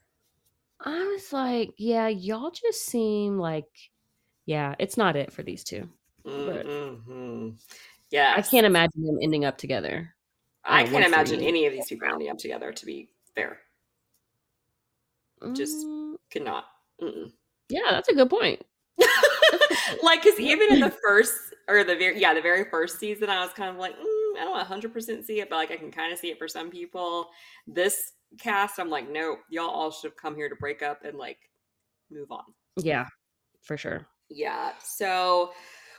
I 0.81 0.97
was 1.05 1.31
like, 1.31 1.71
yeah, 1.77 2.07
y'all 2.07 2.51
just 2.51 2.85
seem 2.85 3.37
like, 3.37 3.65
yeah, 4.45 4.75
it's 4.79 4.97
not 4.97 5.15
it 5.15 5.31
for 5.31 5.43
these 5.43 5.63
2 5.63 5.89
mm-hmm. 6.25 7.49
Yeah, 8.11 8.33
I 8.37 8.41
can't 8.41 8.65
imagine 8.65 9.05
them 9.05 9.17
ending 9.21 9.45
up 9.45 9.57
together. 9.57 10.13
I 10.63 10.83
can't 10.85 11.05
imagine 11.05 11.41
any 11.41 11.65
of 11.65 11.73
these 11.73 11.87
people 11.87 12.07
ending 12.09 12.29
up 12.29 12.37
together. 12.37 12.71
To 12.71 12.85
be 12.85 13.09
fair, 13.35 13.59
just 15.53 15.85
mm. 15.85 16.15
cannot. 16.29 16.65
Mm-mm. 17.01 17.31
Yeah, 17.69 17.91
that's 17.91 18.09
a 18.09 18.15
good 18.15 18.29
point. 18.29 18.65
like, 20.03 20.23
because 20.23 20.39
even 20.39 20.73
in 20.73 20.79
the 20.79 20.93
first 21.05 21.37
or 21.67 21.83
the 21.83 21.95
very 21.95 22.19
yeah 22.19 22.33
the 22.33 22.41
very 22.41 22.65
first 22.69 22.99
season, 22.99 23.29
I 23.29 23.43
was 23.43 23.53
kind 23.53 23.69
of 23.69 23.77
like, 23.77 23.93
mm, 23.93 24.39
I 24.39 24.43
don't 24.43 24.51
100 24.51 24.93
percent 24.93 25.25
see 25.25 25.39
it, 25.39 25.49
but 25.49 25.57
like 25.57 25.71
I 25.71 25.77
can 25.77 25.91
kind 25.91 26.13
of 26.13 26.19
see 26.19 26.29
it 26.29 26.37
for 26.37 26.47
some 26.47 26.69
people. 26.69 27.29
This 27.65 28.13
cast, 28.39 28.79
I'm 28.79 28.89
like, 28.89 29.09
no, 29.09 29.37
y'all 29.49 29.69
all 29.69 29.91
should 29.91 30.11
have 30.11 30.17
come 30.17 30.35
here 30.35 30.49
to 30.49 30.55
break 30.55 30.81
up 30.81 31.03
and 31.03 31.17
like 31.17 31.37
move 32.11 32.31
on. 32.31 32.43
Yeah, 32.77 33.05
for 33.63 33.77
sure. 33.77 34.05
Yeah. 34.29 34.73
So 34.83 35.51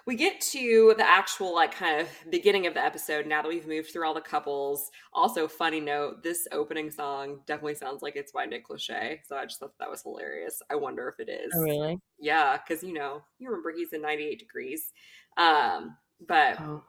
we 0.09 0.16
get 0.16 0.40
to 0.40 0.94
the 0.96 1.06
actual 1.06 1.54
like 1.54 1.74
kind 1.74 2.00
of 2.00 2.09
beginning 2.30 2.66
of 2.66 2.72
the 2.72 2.82
episode 2.82 3.26
now 3.26 3.42
that 3.42 3.48
we've 3.48 3.68
moved 3.68 3.90
through 3.92 4.06
all 4.06 4.14
the 4.14 4.22
couples. 4.22 4.90
Also 5.12 5.46
funny 5.46 5.80
note 5.80 6.22
this 6.22 6.48
opening 6.50 6.90
song 6.90 7.40
definitely 7.46 7.74
sounds 7.74 8.00
like 8.00 8.16
it's 8.16 8.32
by 8.32 8.46
nick 8.46 8.68
lachey 8.68 9.18
so 9.28 9.36
i 9.36 9.44
just 9.44 9.61
thought 9.61 9.72
that 9.78 9.90
was 9.90 10.02
hilarious. 10.02 10.62
I 10.70 10.76
wonder 10.76 11.09
if 11.09 11.20
it 11.20 11.30
is. 11.30 11.52
Oh, 11.54 11.61
really? 11.61 11.98
Yeah 12.18 12.56
because 12.56 12.82
you 12.82 12.94
know 12.94 13.22
you 13.38 13.50
remember 13.50 13.70
he's 13.76 13.92
in 13.92 14.00
98 14.00 14.38
degrees. 14.38 14.92
Um 15.36 15.94
but 16.26 16.59
oh, 16.59 16.82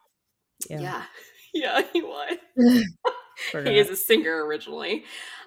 yeah. 0.69 0.79
yeah, 0.79 1.03
yeah 1.53 1.81
he 1.91 2.01
was 2.01 2.37
he 3.51 3.77
is 3.77 3.89
a 3.89 3.95
singer 3.95 4.45
originally 4.45 5.03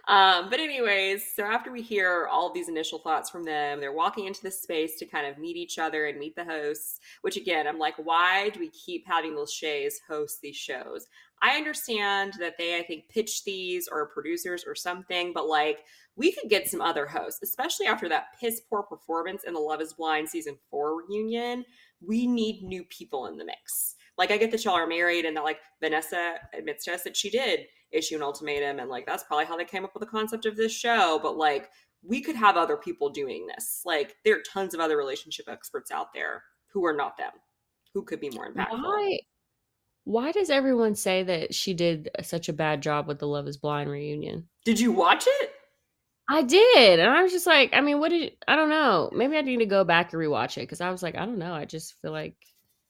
um, 0.08 0.50
but 0.50 0.58
anyways, 0.58 1.32
so 1.32 1.44
after 1.44 1.70
we 1.70 1.80
hear 1.80 2.26
all 2.30 2.52
these 2.52 2.68
initial 2.68 2.98
thoughts 2.98 3.30
from 3.30 3.44
them, 3.44 3.80
they're 3.80 3.92
walking 3.92 4.26
into 4.26 4.42
this 4.42 4.60
space 4.60 4.96
to 4.98 5.06
kind 5.06 5.26
of 5.26 5.38
meet 5.38 5.56
each 5.56 5.78
other 5.78 6.06
and 6.06 6.18
meet 6.18 6.34
the 6.34 6.44
hosts. 6.44 6.98
Which 7.20 7.36
again, 7.36 7.68
I'm 7.68 7.78
like, 7.78 7.94
why 7.96 8.48
do 8.50 8.58
we 8.58 8.70
keep 8.70 9.06
having 9.06 9.34
those 9.34 9.52
Lacheys 9.52 9.94
host 10.08 10.40
these 10.40 10.56
shows? 10.56 11.06
I 11.40 11.56
understand 11.56 12.34
that 12.40 12.58
they, 12.58 12.78
I 12.78 12.82
think, 12.82 13.08
pitch 13.08 13.44
these 13.44 13.88
or 13.90 14.08
producers 14.08 14.64
or 14.66 14.74
something, 14.74 15.32
but 15.32 15.46
like 15.46 15.84
we 16.16 16.32
could 16.32 16.50
get 16.50 16.68
some 16.68 16.80
other 16.80 17.06
hosts, 17.06 17.40
especially 17.42 17.86
after 17.86 18.08
that 18.08 18.26
piss 18.40 18.60
poor 18.68 18.82
performance 18.82 19.44
in 19.44 19.54
the 19.54 19.60
Love 19.60 19.80
is 19.80 19.92
Blind 19.92 20.28
season 20.28 20.56
four 20.68 21.00
reunion. 21.00 21.64
We 22.04 22.26
need 22.26 22.64
new 22.64 22.84
people 22.84 23.26
in 23.26 23.38
the 23.38 23.44
mix. 23.44 23.94
Like 24.18 24.32
I 24.32 24.36
get 24.36 24.50
that 24.50 24.64
y'all 24.64 24.74
are 24.74 24.86
married 24.86 25.24
and 25.24 25.36
that 25.36 25.44
like 25.44 25.58
Vanessa 25.80 26.34
admits 26.56 26.84
to 26.84 26.94
us 26.94 27.04
that 27.04 27.16
she 27.16 27.30
did 27.30 27.66
issue 27.92 28.16
an 28.16 28.22
ultimatum 28.22 28.78
and 28.78 28.90
like 28.90 29.06
that's 29.06 29.24
probably 29.24 29.44
how 29.44 29.56
they 29.56 29.64
came 29.64 29.84
up 29.84 29.94
with 29.94 30.00
the 30.00 30.06
concept 30.06 30.46
of 30.46 30.56
this 30.56 30.72
show 30.72 31.18
but 31.22 31.36
like 31.36 31.70
we 32.04 32.20
could 32.20 32.36
have 32.36 32.56
other 32.56 32.76
people 32.76 33.10
doing 33.10 33.46
this 33.46 33.82
like 33.84 34.16
there 34.24 34.36
are 34.36 34.42
tons 34.52 34.74
of 34.74 34.80
other 34.80 34.96
relationship 34.96 35.48
experts 35.48 35.90
out 35.90 36.12
there 36.12 36.42
who 36.72 36.84
are 36.84 36.94
not 36.94 37.16
them 37.16 37.32
who 37.94 38.02
could 38.02 38.20
be 38.20 38.30
more 38.30 38.52
impactful 38.52 38.82
why 38.82 39.18
why 40.04 40.32
does 40.32 40.50
everyone 40.50 40.94
say 40.94 41.22
that 41.22 41.54
she 41.54 41.74
did 41.74 42.10
such 42.22 42.48
a 42.48 42.52
bad 42.52 42.82
job 42.82 43.06
with 43.06 43.18
the 43.18 43.26
love 43.26 43.46
is 43.46 43.56
blind 43.56 43.90
reunion 43.90 44.48
did 44.64 44.80
you 44.80 44.92
watch 44.92 45.24
it 45.26 45.50
I 46.28 46.42
did, 46.42 46.98
and 46.98 47.10
I 47.10 47.22
was 47.22 47.32
just 47.32 47.46
like, 47.46 47.70
I 47.74 47.80
mean, 47.80 47.98
what 47.98 48.10
did 48.10 48.32
I 48.46 48.56
don't 48.56 48.70
know. 48.70 49.10
Maybe 49.12 49.36
I 49.36 49.42
need 49.42 49.58
to 49.58 49.66
go 49.66 49.84
back 49.84 50.12
and 50.12 50.22
rewatch 50.22 50.56
it 50.56 50.60
because 50.60 50.80
I 50.80 50.90
was 50.90 51.02
like, 51.02 51.16
I 51.16 51.26
don't 51.26 51.36
know. 51.36 51.52
I 51.52 51.64
just 51.64 52.00
feel 52.00 52.12
like, 52.12 52.36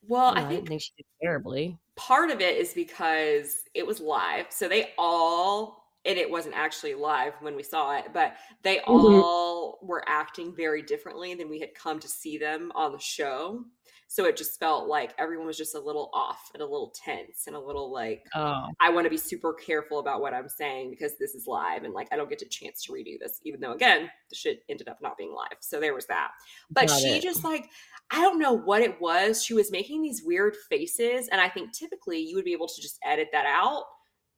well, 0.07 0.35
know, 0.35 0.41
I, 0.41 0.49
think, 0.49 0.65
I 0.65 0.69
think 0.69 0.83
she 0.83 0.93
did 0.97 1.07
terribly 1.23 1.79
part 1.97 2.31
of 2.31 2.41
it 2.41 2.57
is 2.57 2.73
because 2.75 3.63
it 3.75 3.87
was 3.87 4.01
live. 4.01 4.47
So 4.51 4.69
they 4.69 4.93
all, 4.99 5.85
and 6.05 6.19
it 6.19 6.31
wasn't 6.31 6.57
actually 6.57 6.95
live 6.95 7.35
when 7.41 7.55
we 7.55 7.63
saw 7.63 7.97
it, 7.99 8.07
but 8.13 8.35
they 8.63 8.77
mm-hmm. 8.79 8.91
all 8.91 9.79
were 9.83 10.05
acting 10.07 10.55
very 10.55 10.83
differently 10.83 11.35
than 11.35 11.49
we 11.49 11.61
had 11.61 11.75
come 11.75 12.01
to 12.01 12.09
see 12.09 12.39
them 12.39 12.73
on 12.75 12.93
the 12.93 12.99
show. 12.99 13.65
So 14.09 14.27
it 14.27 14.37
just 14.37 14.61
felt 14.61 14.89
like 14.89 15.15
everyone 15.19 15.47
was 15.47 15.57
just 15.57 15.75
a 15.75 15.81
little 15.81 16.11
off 16.13 16.51
and 16.53 16.63
a 16.63 16.67
little 16.67 16.93
tense 17.03 17.45
and 17.47 17.57
a 17.57 17.59
little 17.59 17.91
like, 17.91 18.27
oh. 18.35 18.67
I 18.79 18.91
want 18.91 19.07
to 19.07 19.11
be 19.11 19.17
super 19.17 19.55
careful 19.55 20.01
about 20.01 20.21
what 20.21 20.35
I'm 20.35 20.51
saying 20.51 20.91
because 20.91 21.17
this 21.19 21.35
is 21.35 21.47
live 21.47 21.85
and 21.85 21.95
like 21.95 22.09
I 22.13 22.17
don't 22.17 22.29
get 22.29 22.43
a 22.43 22.47
chance 22.47 22.85
to 22.85 22.93
redo 22.93 23.19
this, 23.19 23.41
even 23.45 23.61
though 23.61 23.73
again, 23.73 24.11
the 24.29 24.37
shit 24.37 24.65
ended 24.69 24.89
up 24.89 24.99
not 25.01 25.17
being 25.17 25.33
live. 25.33 25.57
So 25.61 25.81
there 25.81 25.95
was 25.95 26.05
that. 26.09 26.33
But 26.71 26.89
Got 26.89 27.01
she 27.01 27.09
it. 27.09 27.23
just 27.23 27.43
like, 27.43 27.71
I 28.13 28.21
don't 28.21 28.39
know 28.39 28.53
what 28.53 28.83
it 28.83 29.01
was. 29.01 29.43
She 29.43 29.55
was 29.55 29.73
making 29.73 30.03
these 30.03 30.23
weird 30.23 30.55
faces. 30.69 31.29
And 31.29 31.41
I 31.41 31.49
think 31.49 31.73
typically 31.73 32.19
you 32.19 32.37
would 32.37 32.45
be 32.45 32.53
able 32.53 32.69
to 32.69 32.83
just 32.83 32.99
edit 33.05 33.29
that 33.33 33.47
out. 33.47 33.85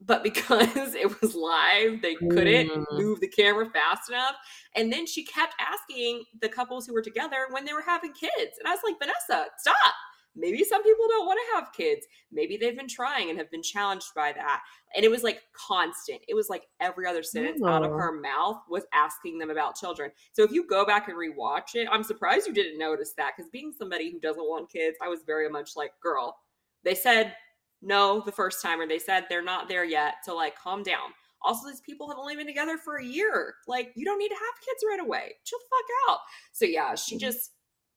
But 0.00 0.22
because 0.22 0.94
it 0.94 1.20
was 1.20 1.34
live, 1.34 2.00
they 2.00 2.14
couldn't 2.14 2.70
mm. 2.70 2.84
move 2.92 3.20
the 3.20 3.28
camera 3.28 3.68
fast 3.70 4.08
enough. 4.08 4.36
And 4.76 4.92
then 4.92 5.06
she 5.06 5.24
kept 5.24 5.54
asking 5.58 6.24
the 6.40 6.48
couples 6.48 6.86
who 6.86 6.94
were 6.94 7.02
together 7.02 7.46
when 7.50 7.64
they 7.64 7.72
were 7.72 7.84
having 7.86 8.12
kids. 8.12 8.58
And 8.58 8.68
I 8.68 8.70
was 8.70 8.80
like, 8.84 8.98
Vanessa, 8.98 9.50
stop 9.58 9.94
Maybe 10.36 10.64
some 10.64 10.82
people 10.82 11.06
don't 11.08 11.26
want 11.26 11.38
to 11.38 11.56
have 11.56 11.72
kids. 11.72 12.06
Maybe 12.32 12.56
they've 12.56 12.76
been 12.76 12.88
trying 12.88 13.30
and 13.30 13.38
have 13.38 13.50
been 13.50 13.62
challenged 13.62 14.08
by 14.14 14.32
that. 14.32 14.62
And 14.96 15.04
it 15.04 15.10
was 15.10 15.22
like 15.22 15.42
constant. 15.52 16.20
It 16.28 16.34
was 16.34 16.48
like 16.48 16.64
every 16.80 17.06
other 17.06 17.22
sentence 17.22 17.60
oh. 17.62 17.68
out 17.68 17.84
of 17.84 17.90
her 17.90 18.12
mouth 18.12 18.62
was 18.68 18.84
asking 18.92 19.38
them 19.38 19.50
about 19.50 19.76
children. 19.76 20.10
So 20.32 20.42
if 20.42 20.50
you 20.50 20.66
go 20.66 20.84
back 20.84 21.08
and 21.08 21.16
rewatch 21.16 21.74
it, 21.74 21.88
I'm 21.90 22.02
surprised 22.02 22.46
you 22.46 22.52
didn't 22.52 22.78
notice 22.78 23.12
that 23.16 23.32
because 23.36 23.50
being 23.50 23.72
somebody 23.76 24.10
who 24.10 24.18
doesn't 24.18 24.42
want 24.42 24.70
kids, 24.70 24.96
I 25.02 25.08
was 25.08 25.20
very 25.26 25.48
much 25.48 25.70
like, 25.76 25.92
girl, 26.02 26.36
they 26.82 26.94
said 26.94 27.34
no 27.80 28.20
the 28.20 28.32
first 28.32 28.62
time 28.62 28.80
or 28.80 28.88
they 28.88 28.98
said 28.98 29.26
they're 29.28 29.42
not 29.42 29.68
there 29.68 29.84
yet. 29.84 30.16
So 30.24 30.36
like 30.36 30.58
calm 30.58 30.82
down. 30.82 31.12
Also, 31.44 31.68
these 31.68 31.82
people 31.82 32.08
have 32.08 32.16
only 32.18 32.34
been 32.34 32.46
together 32.46 32.78
for 32.78 32.96
a 32.96 33.04
year. 33.04 33.56
Like, 33.68 33.92
you 33.94 34.06
don't 34.06 34.18
need 34.18 34.30
to 34.30 34.34
have 34.34 34.64
kids 34.64 34.82
right 34.88 35.00
away. 35.00 35.34
Chill 35.44 35.58
the 35.58 35.64
fuck 35.68 36.10
out. 36.10 36.18
So 36.52 36.64
yeah, 36.64 36.94
she 36.94 37.16
mm-hmm. 37.16 37.20
just 37.20 37.50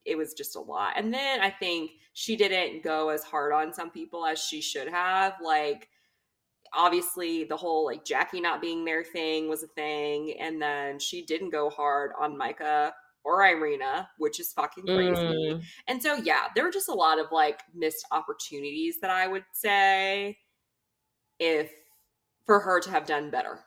it 0.07 0.17
was 0.17 0.33
just 0.33 0.55
a 0.55 0.61
lot. 0.61 0.93
And 0.95 1.13
then 1.13 1.41
I 1.41 1.49
think 1.49 1.91
she 2.13 2.35
didn't 2.35 2.83
go 2.83 3.09
as 3.09 3.23
hard 3.23 3.53
on 3.53 3.73
some 3.73 3.91
people 3.91 4.25
as 4.25 4.39
she 4.39 4.61
should 4.61 4.87
have. 4.87 5.33
Like, 5.43 5.89
obviously, 6.73 7.43
the 7.43 7.57
whole 7.57 7.85
like 7.85 8.05
Jackie 8.05 8.41
not 8.41 8.61
being 8.61 8.85
there 8.85 9.03
thing 9.03 9.49
was 9.49 9.63
a 9.63 9.67
thing. 9.67 10.35
And 10.39 10.61
then 10.61 10.99
she 10.99 11.25
didn't 11.25 11.51
go 11.51 11.69
hard 11.69 12.11
on 12.19 12.37
Micah 12.37 12.93
or 13.23 13.45
Irina, 13.45 14.09
which 14.17 14.39
is 14.39 14.53
fucking 14.53 14.85
crazy. 14.85 15.21
Mm. 15.21 15.61
And 15.87 16.01
so, 16.01 16.15
yeah, 16.15 16.47
there 16.55 16.63
were 16.63 16.71
just 16.71 16.87
a 16.87 16.93
lot 16.93 17.19
of 17.19 17.27
like 17.31 17.59
missed 17.75 18.05
opportunities 18.11 18.99
that 19.01 19.11
I 19.11 19.27
would 19.27 19.43
say 19.51 20.37
if 21.39 21.69
for 22.45 22.61
her 22.61 22.79
to 22.79 22.89
have 22.89 23.05
done 23.05 23.29
better. 23.29 23.59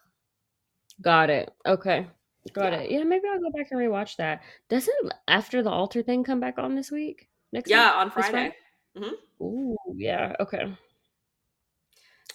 Got 1.02 1.30
it. 1.30 1.52
Okay. 1.66 2.08
Got 2.52 2.72
Yeah. 2.72 2.78
it. 2.80 2.90
Yeah, 2.90 3.04
maybe 3.04 3.28
I'll 3.28 3.38
go 3.40 3.50
back 3.50 3.68
and 3.70 3.80
rewatch 3.80 4.16
that. 4.16 4.42
Doesn't 4.68 5.12
After 5.28 5.62
the 5.62 5.70
Altar 5.70 6.02
thing 6.02 6.24
come 6.24 6.40
back 6.40 6.58
on 6.58 6.74
this 6.74 6.90
week? 6.90 7.28
Next 7.52 7.68
Yeah, 7.68 7.88
week? 7.88 7.96
on 7.96 8.06
This 8.06 8.14
Friday. 8.14 8.54
hmm 8.96 9.44
Ooh, 9.44 9.76
yeah. 9.94 10.34
Okay. 10.40 10.74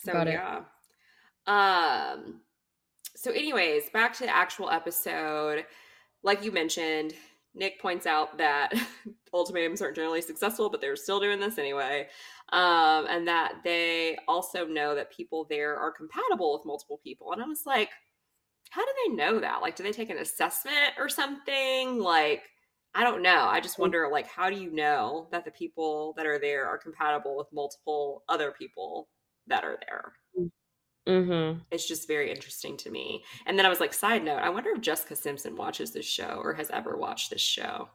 So 0.04 0.14
Got 0.14 0.28
it. 0.28 0.40
Um 1.48 2.42
so 3.16 3.32
anyways, 3.32 3.90
back 3.92 4.14
to 4.16 4.24
the 4.24 4.36
actual 4.36 4.70
episode. 4.70 5.66
Like 6.22 6.44
you 6.44 6.52
mentioned, 6.52 7.14
Nick 7.54 7.80
points 7.82 8.06
out 8.06 8.38
that 8.38 8.74
ultimatums 9.34 9.82
aren't 9.82 9.96
generally 9.96 10.22
successful, 10.22 10.70
but 10.70 10.82
they're 10.82 10.96
still 10.96 11.20
doing 11.20 11.40
this 11.40 11.58
anyway. 11.58 12.08
Um, 12.50 13.08
and 13.10 13.28
that 13.28 13.62
they 13.64 14.18
also 14.28 14.68
know 14.68 14.94
that 14.96 15.12
people 15.12 15.46
there 15.50 15.78
are 15.78 15.92
compatible 15.92 16.54
with 16.54 16.66
multiple 16.66 17.00
people. 17.04 17.32
And 17.32 17.42
I 17.42 17.46
was 17.48 17.66
like, 17.66 17.90
how 18.70 18.84
do 18.86 18.92
they 19.06 19.16
know 19.16 19.40
that? 19.40 19.62
Like, 19.62 19.76
do 19.76 19.84
they 19.84 19.92
take 19.92 20.10
an 20.10 20.18
assessment 20.18 20.94
or 20.98 21.10
something? 21.10 22.00
Like, 22.00 22.44
I 22.94 23.04
don't 23.04 23.22
know. 23.22 23.46
I 23.50 23.60
just 23.60 23.80
wonder, 23.80 24.10
like, 24.12 24.28
how 24.28 24.50
do 24.50 24.58
you 24.58 24.72
know 24.72 25.28
that 25.32 25.46
the 25.46 25.52
people 25.52 26.14
that 26.18 26.26
are 26.26 26.40
there 26.40 26.66
are 26.66 26.78
compatible 26.78 27.36
with 27.38 27.48
multiple 27.54 28.24
other 28.30 28.52
people 28.52 29.10
that 29.48 29.64
are 29.64 29.78
there? 29.88 30.14
Mm-hmm. 31.08 31.60
It's 31.72 31.88
just 31.88 32.08
very 32.08 32.32
interesting 32.32 32.78
to 32.78 32.90
me. 32.90 33.24
And 33.46 33.60
then 33.60 33.66
I 33.66 33.70
was 33.70 33.80
like, 33.80 33.94
side 33.94 34.24
note, 34.24 34.40
I 34.40 34.50
wonder 34.50 34.72
if 34.72 34.82
Jessica 34.82 35.16
Simpson 35.16 35.56
watches 35.56 35.92
this 35.92 36.06
show 36.06 36.40
or 36.42 36.54
has 36.54 36.72
ever 36.72 36.98
watched 36.98 37.30
this 37.30 37.42
show. 37.42 37.90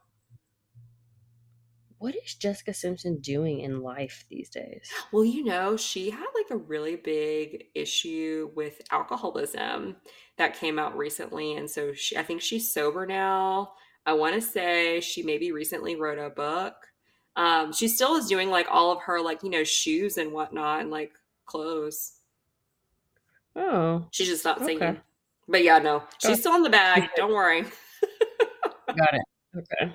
What 1.99 2.14
is 2.14 2.35
Jessica 2.35 2.73
Simpson 2.73 3.21
doing 3.21 3.61
in 3.61 3.83
life 3.83 4.25
these 4.31 4.49
days? 4.49 4.91
Well, 5.12 5.25
you 5.25 5.45
know, 5.45 5.77
she 5.77 6.09
had 6.09 6.27
like 6.35 6.51
a 6.51 6.57
really 6.57 6.97
big 6.97 7.64
issue 7.75 8.51
with 8.55 8.81
alcoholism 8.91 9.97
that 10.41 10.59
came 10.59 10.78
out 10.78 10.97
recently. 10.97 11.57
And 11.57 11.70
so 11.70 11.93
she, 11.93 12.16
I 12.16 12.22
think 12.22 12.41
she's 12.41 12.72
sober 12.72 13.07
now. 13.07 13.72
I 14.07 14.14
want 14.14 14.34
to 14.34 14.41
say 14.41 14.99
she 15.01 15.22
maybe 15.22 15.53
recently 15.53 15.97
wrote 15.97 16.18
a 16.18 16.30
book. 16.30 16.74
Um, 17.36 17.74
she 17.74 17.88
still 17.88 18.16
is 18.16 18.26
doing 18.26 18.49
like 18.49 18.66
all 18.70 18.91
of 18.91 19.03
her 19.03 19.20
like, 19.20 19.43
you 19.43 19.51
know, 19.51 19.64
shoes 19.64 20.16
and 20.16 20.32
whatnot 20.32 20.80
and 20.80 20.91
like 20.91 21.12
clothes. 21.45 22.12
Oh, 23.55 24.07
She's 24.12 24.28
just 24.28 24.47
not 24.47 24.61
singing. 24.61 24.82
Okay. 24.82 25.01
But 25.47 25.62
yeah, 25.62 25.78
no, 25.78 26.05
she's 26.24 26.41
still 26.41 26.55
in 26.55 26.62
the 26.62 26.70
bag. 26.70 27.11
Don't 27.16 27.34
worry. 27.34 27.62
got 28.86 29.14
it. 29.14 29.22
Okay. 29.55 29.93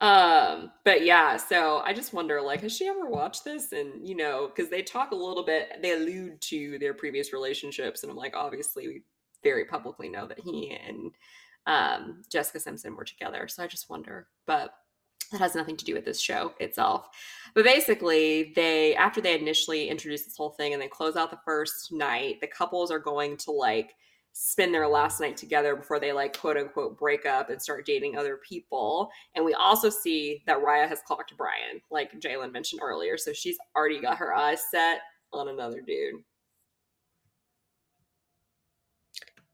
Um, 0.00 0.72
but 0.84 1.04
yeah, 1.04 1.36
so 1.38 1.78
I 1.78 1.94
just 1.94 2.12
wonder, 2.12 2.42
like, 2.42 2.60
has 2.60 2.76
she 2.76 2.86
ever 2.86 3.08
watched 3.08 3.44
this? 3.44 3.72
And 3.72 4.06
you 4.06 4.14
know, 4.14 4.50
because 4.54 4.70
they 4.70 4.82
talk 4.82 5.12
a 5.12 5.16
little 5.16 5.44
bit, 5.44 5.78
they 5.82 5.92
allude 5.92 6.40
to 6.42 6.78
their 6.78 6.92
previous 6.94 7.32
relationships, 7.32 8.02
and 8.02 8.10
I'm 8.10 8.16
like, 8.16 8.36
obviously, 8.36 8.88
we 8.88 9.02
very 9.42 9.64
publicly 9.64 10.08
know 10.08 10.26
that 10.26 10.40
he 10.40 10.78
and 10.86 11.12
um, 11.66 12.22
Jessica 12.30 12.60
Simpson 12.60 12.94
were 12.94 13.04
together. 13.04 13.48
So 13.48 13.62
I 13.62 13.66
just 13.66 13.88
wonder, 13.90 14.28
but 14.46 14.70
that 15.32 15.40
has 15.40 15.54
nothing 15.54 15.76
to 15.76 15.84
do 15.84 15.94
with 15.94 16.04
this 16.04 16.20
show 16.20 16.52
itself. 16.60 17.08
But 17.54 17.64
basically, 17.64 18.52
they 18.54 18.94
after 18.94 19.20
they 19.20 19.38
initially 19.38 19.88
introduce 19.88 20.24
this 20.24 20.36
whole 20.36 20.50
thing 20.50 20.72
and 20.72 20.80
they 20.80 20.88
close 20.88 21.16
out 21.16 21.30
the 21.30 21.40
first 21.44 21.90
night, 21.92 22.40
the 22.40 22.46
couples 22.46 22.90
are 22.90 22.98
going 22.98 23.36
to 23.38 23.50
like 23.50 23.94
spend 24.38 24.74
their 24.74 24.86
last 24.86 25.18
night 25.18 25.34
together 25.34 25.74
before 25.74 25.98
they 25.98 26.12
like 26.12 26.36
quote 26.36 26.58
unquote 26.58 26.98
break 26.98 27.24
up 27.24 27.48
and 27.48 27.60
start 27.60 27.86
dating 27.86 28.18
other 28.18 28.38
people. 28.46 29.10
And 29.34 29.42
we 29.42 29.54
also 29.54 29.88
see 29.88 30.42
that 30.46 30.58
Raya 30.58 30.86
has 30.86 31.00
clocked 31.06 31.34
Brian, 31.38 31.80
like 31.90 32.12
Jalen 32.20 32.52
mentioned 32.52 32.82
earlier. 32.84 33.16
So 33.16 33.32
she's 33.32 33.56
already 33.74 33.98
got 33.98 34.18
her 34.18 34.34
eyes 34.34 34.62
set 34.70 35.00
on 35.32 35.48
another 35.48 35.80
dude. 35.80 36.22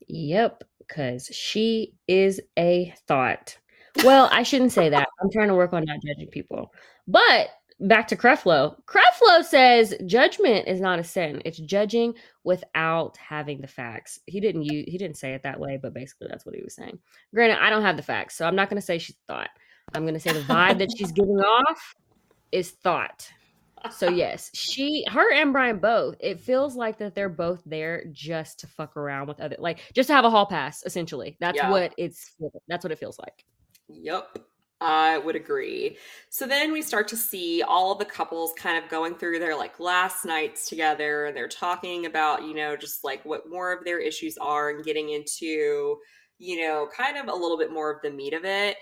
Yep, 0.09 0.65
because 0.79 1.27
she 1.27 1.95
is 2.09 2.41
a 2.59 2.93
thought. 3.07 3.57
Well, 4.03 4.29
I 4.33 4.43
shouldn't 4.43 4.73
say 4.73 4.89
that. 4.89 5.09
I'm 5.23 5.31
trying 5.31 5.49
to 5.49 5.55
work 5.55 5.73
on 5.73 5.85
not 5.85 6.01
judging 6.05 6.29
people. 6.29 6.73
But 7.07 7.51
back 7.83 8.09
to 8.09 8.17
Creflo. 8.17 8.77
Creflo 8.87 9.45
says 9.45 9.95
judgment 10.07 10.67
is 10.69 10.81
not 10.81 10.99
a 10.99 11.05
sin. 11.05 11.43
It's 11.45 11.59
judging 11.59 12.15
without 12.45 13.17
having 13.17 13.61
the 13.61 13.67
facts. 13.67 14.19
He 14.27 14.41
didn't 14.41 14.65
use 14.65 14.85
he 14.89 14.99
didn't 14.99 15.17
say 15.17 15.35
it 15.35 15.43
that 15.43 15.61
way, 15.61 15.79
but 15.81 15.95
basically 15.95 16.29
that's 16.31 16.47
what 16.47 16.55
he 16.55 16.63
was 16.63 16.75
saying. 16.75 16.99
Granted, 17.35 17.63
I 17.63 17.71
don't 17.71 17.83
have 17.83 17.97
the 17.97 18.03
facts, 18.03 18.37
so 18.37 18.47
I'm 18.47 18.57
not 18.57 18.69
gonna 18.69 18.81
say 18.81 18.99
she 18.99 19.15
thought. 19.27 19.51
I'm 19.95 20.07
gonna 20.07 20.21
say 20.21 20.33
the 20.33 20.41
vibe 20.41 20.79
that 20.79 20.91
she's 20.97 21.13
giving 21.13 21.37
off 21.41 21.95
is 22.53 22.71
thought. 22.71 23.29
So 23.91 24.09
yes, 24.09 24.49
she, 24.55 25.05
her, 25.11 25.33
and 25.33 25.53
Brian 25.53 25.79
both. 25.79 26.15
It 26.21 26.41
feels 26.41 26.77
like 26.77 26.99
that 26.99 27.17
they're 27.17 27.29
both 27.29 27.63
there 27.67 28.05
just 28.13 28.61
to 28.61 28.69
fuck 28.69 28.97
around 28.97 29.27
with 29.27 29.41
other, 29.41 29.57
like 29.59 29.81
just 29.93 30.07
to 30.07 30.15
have 30.15 30.25
a 30.25 30.31
hall 30.31 30.47
pass. 30.47 30.85
Essentially, 30.85 31.37
that's 31.41 31.57
Yeah. 31.57 31.69
what 31.71 31.93
it's. 31.99 32.37
That's 32.69 32.85
what 32.85 32.93
it 32.93 32.99
feels 33.01 33.19
like. 33.19 33.45
Yep. 33.89 34.39
I 34.83 35.19
would 35.19 35.37
agree. 35.37 35.97
So 36.29 36.45
then 36.45 36.73
we 36.73 36.83
start 36.83 37.07
to 37.09 37.17
see 37.17 37.63
all 37.63 37.95
the 37.95 38.05
couples 38.05 38.53
kind 38.57 38.83
of 38.83 38.91
going 38.91 39.15
through 39.15 39.39
their 39.39 39.57
like 39.57 39.79
last 39.79 40.25
nights 40.25 40.69
together 40.69 41.27
and 41.27 41.37
they're 41.37 41.47
talking 41.47 42.05
about, 42.07 42.43
you 42.43 42.53
know, 42.53 42.77
just 42.77 43.05
like 43.05 43.25
what 43.25 43.49
more 43.49 43.73
of 43.73 43.85
their 43.85 44.01
issues 44.01 44.37
are 44.39 44.71
and 44.71 44.85
getting 44.85 45.11
into, 45.11 45.99
you 46.39 46.61
know, 46.61 46.89
kind 46.95 47.17
of 47.17 47.29
a 47.29 47.35
little 47.35 47.57
bit 47.57 47.73
more 47.73 47.93
of 47.93 48.03
the 48.03 48.11
meat 48.11 48.35
of 48.35 48.45
it. 48.45 48.77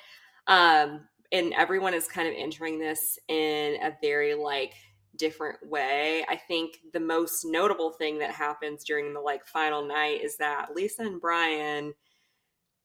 Um 0.47 1.07
and 1.33 1.53
everyone 1.53 1.93
is 1.95 2.09
kind 2.09 2.27
of 2.27 2.35
entering 2.37 2.81
this 2.81 3.19
in 3.29 3.77
a 3.83 3.93
very 4.03 4.35
like 4.35 4.73
different 5.17 5.59
way. 5.69 6.25
I 6.31 6.37
think 6.37 6.79
the 6.95 7.01
most 7.01 7.45
notable 7.45 7.91
thing 7.91 8.19
that 8.21 8.31
happens 8.31 8.85
during 8.85 9.13
the 9.13 9.21
like 9.21 9.45
final 9.45 9.87
night 9.87 10.25
is 10.25 10.39
that 10.39 10.75
Lisa 10.75 11.03
and 11.03 11.21
Brian 11.21 11.93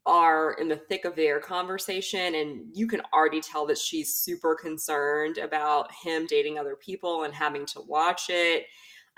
are 0.05 0.53
in 0.53 0.67
the 0.67 0.75
thick 0.75 1.03
of 1.05 1.15
their 1.15 1.39
conversation 1.39 2.35
and 2.35 2.65
you 2.73 2.87
can 2.87 3.01
already 3.13 3.41
tell 3.41 3.65
that 3.65 3.77
she's 3.77 4.15
super 4.15 4.53
concerned 4.55 5.37
about 5.39 5.89
him 6.03 6.27
dating 6.27 6.59
other 6.59 6.75
people 6.75 7.23
and 7.23 7.33
having 7.33 7.65
to 7.65 7.81
watch 7.87 8.27
it 8.29 8.65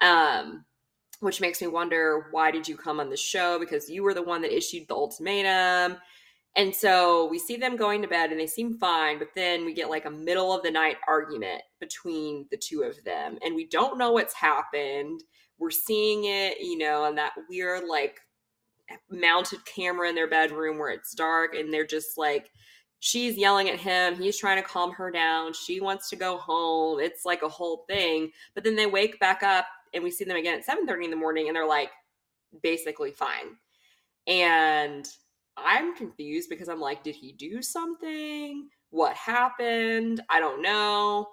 um 0.01 0.63
which 1.19 1.41
makes 1.41 1.61
me 1.61 1.67
wonder 1.67 2.27
why 2.31 2.51
did 2.51 2.67
you 2.67 2.77
come 2.77 2.99
on 2.99 3.09
the 3.09 3.17
show? 3.17 3.59
Because 3.59 3.89
you 3.89 4.03
were 4.03 4.13
the 4.13 4.21
one 4.21 4.41
that 4.43 4.55
issued 4.55 4.87
the 4.87 4.93
ultimatum. 4.93 5.97
And 6.55 6.73
so 6.73 7.27
we 7.27 7.37
see 7.37 7.55
them 7.55 7.75
going 7.75 8.01
to 8.01 8.07
bed 8.07 8.31
and 8.31 8.39
they 8.39 8.47
seem 8.47 8.79
fine 8.79 9.19
but 9.19 9.29
then 9.35 9.63
we 9.63 9.73
get 9.73 9.89
like 9.89 10.05
a 10.05 10.11
middle 10.11 10.53
of 10.53 10.63
the 10.63 10.71
night 10.71 10.97
argument 11.07 11.61
between 11.79 12.47
the 12.49 12.57
two 12.57 12.81
of 12.81 13.03
them 13.03 13.37
and 13.43 13.55
we 13.55 13.67
don't 13.67 13.97
know 13.97 14.11
what's 14.11 14.33
happened. 14.33 15.23
We're 15.59 15.71
seeing 15.71 16.25
it 16.25 16.59
you 16.59 16.77
know 16.77 17.05
and 17.05 17.17
that 17.17 17.33
weird 17.49 17.83
like 17.87 18.19
mounted 19.09 19.63
camera 19.65 20.09
in 20.09 20.15
their 20.15 20.29
bedroom 20.29 20.77
where 20.77 20.89
it's 20.89 21.13
dark 21.13 21.55
and 21.55 21.73
they're 21.73 21.85
just 21.85 22.17
like 22.17 22.51
she's 22.99 23.37
yelling 23.37 23.69
at 23.69 23.79
him 23.79 24.15
he's 24.15 24.37
trying 24.37 24.61
to 24.61 24.67
calm 24.67 24.91
her 24.91 25.11
down 25.11 25.53
she 25.53 25.79
wants 25.79 26.09
to 26.09 26.15
go 26.15 26.37
home 26.37 26.99
it's 26.99 27.25
like 27.25 27.43
a 27.43 27.49
whole 27.49 27.85
thing. 27.87 28.31
But 28.55 28.63
then 28.63 28.75
they 28.75 28.85
wake 28.85 29.19
back 29.19 29.43
up 29.43 29.65
and 29.93 30.03
we 30.03 30.11
see 30.11 30.25
them 30.25 30.37
again 30.37 30.59
at 30.59 30.65
7.30 30.65 31.05
in 31.05 31.11
the 31.11 31.15
morning 31.15 31.47
and 31.47 31.55
they're 31.55 31.67
like 31.67 31.91
basically 32.63 33.11
fine. 33.11 33.57
And 34.27 35.07
i'm 35.59 35.95
confused 35.95 36.51
because 36.51 36.69
i'm 36.69 36.79
like 36.79 37.03
did 37.03 37.15
he 37.15 37.31
do 37.31 37.61
something? 37.61 38.69
What 38.89 39.15
happened? 39.15 40.21
I 40.29 40.39
don't 40.39 40.61
know. 40.61 41.27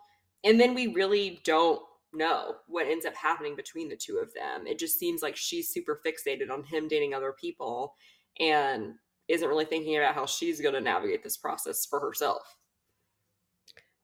And 0.45 0.59
then 0.59 0.75
we 0.75 0.89
really 0.89 1.41
don't 1.45 1.81
know 2.15 2.57
what 2.67 2.87
ends 2.87 3.07
up 3.07 3.15
happening 3.15 3.57
between 3.57 3.89
the 3.89 3.97
two 3.97 4.19
of 4.19 4.33
them. 4.35 4.67
It 4.67 4.79
just 4.79 4.99
seems 4.99 5.23
like 5.23 5.37
she's 5.37 5.69
super 5.69 6.01
fixated 6.05 6.51
on 6.51 6.65
him 6.65 6.89
dating 6.89 7.15
other 7.15 7.35
people 7.39 7.95
and 8.41 8.95
isn't 9.29 9.49
really 9.49 9.65
thinking 9.65 9.97
about 9.97 10.15
how 10.15 10.27
she's 10.27 10.61
going 10.61 10.75
to 10.75 10.81
navigate 10.81 11.23
this 11.23 11.37
process 11.37 11.87
for 11.87 12.01
herself. 12.01 12.57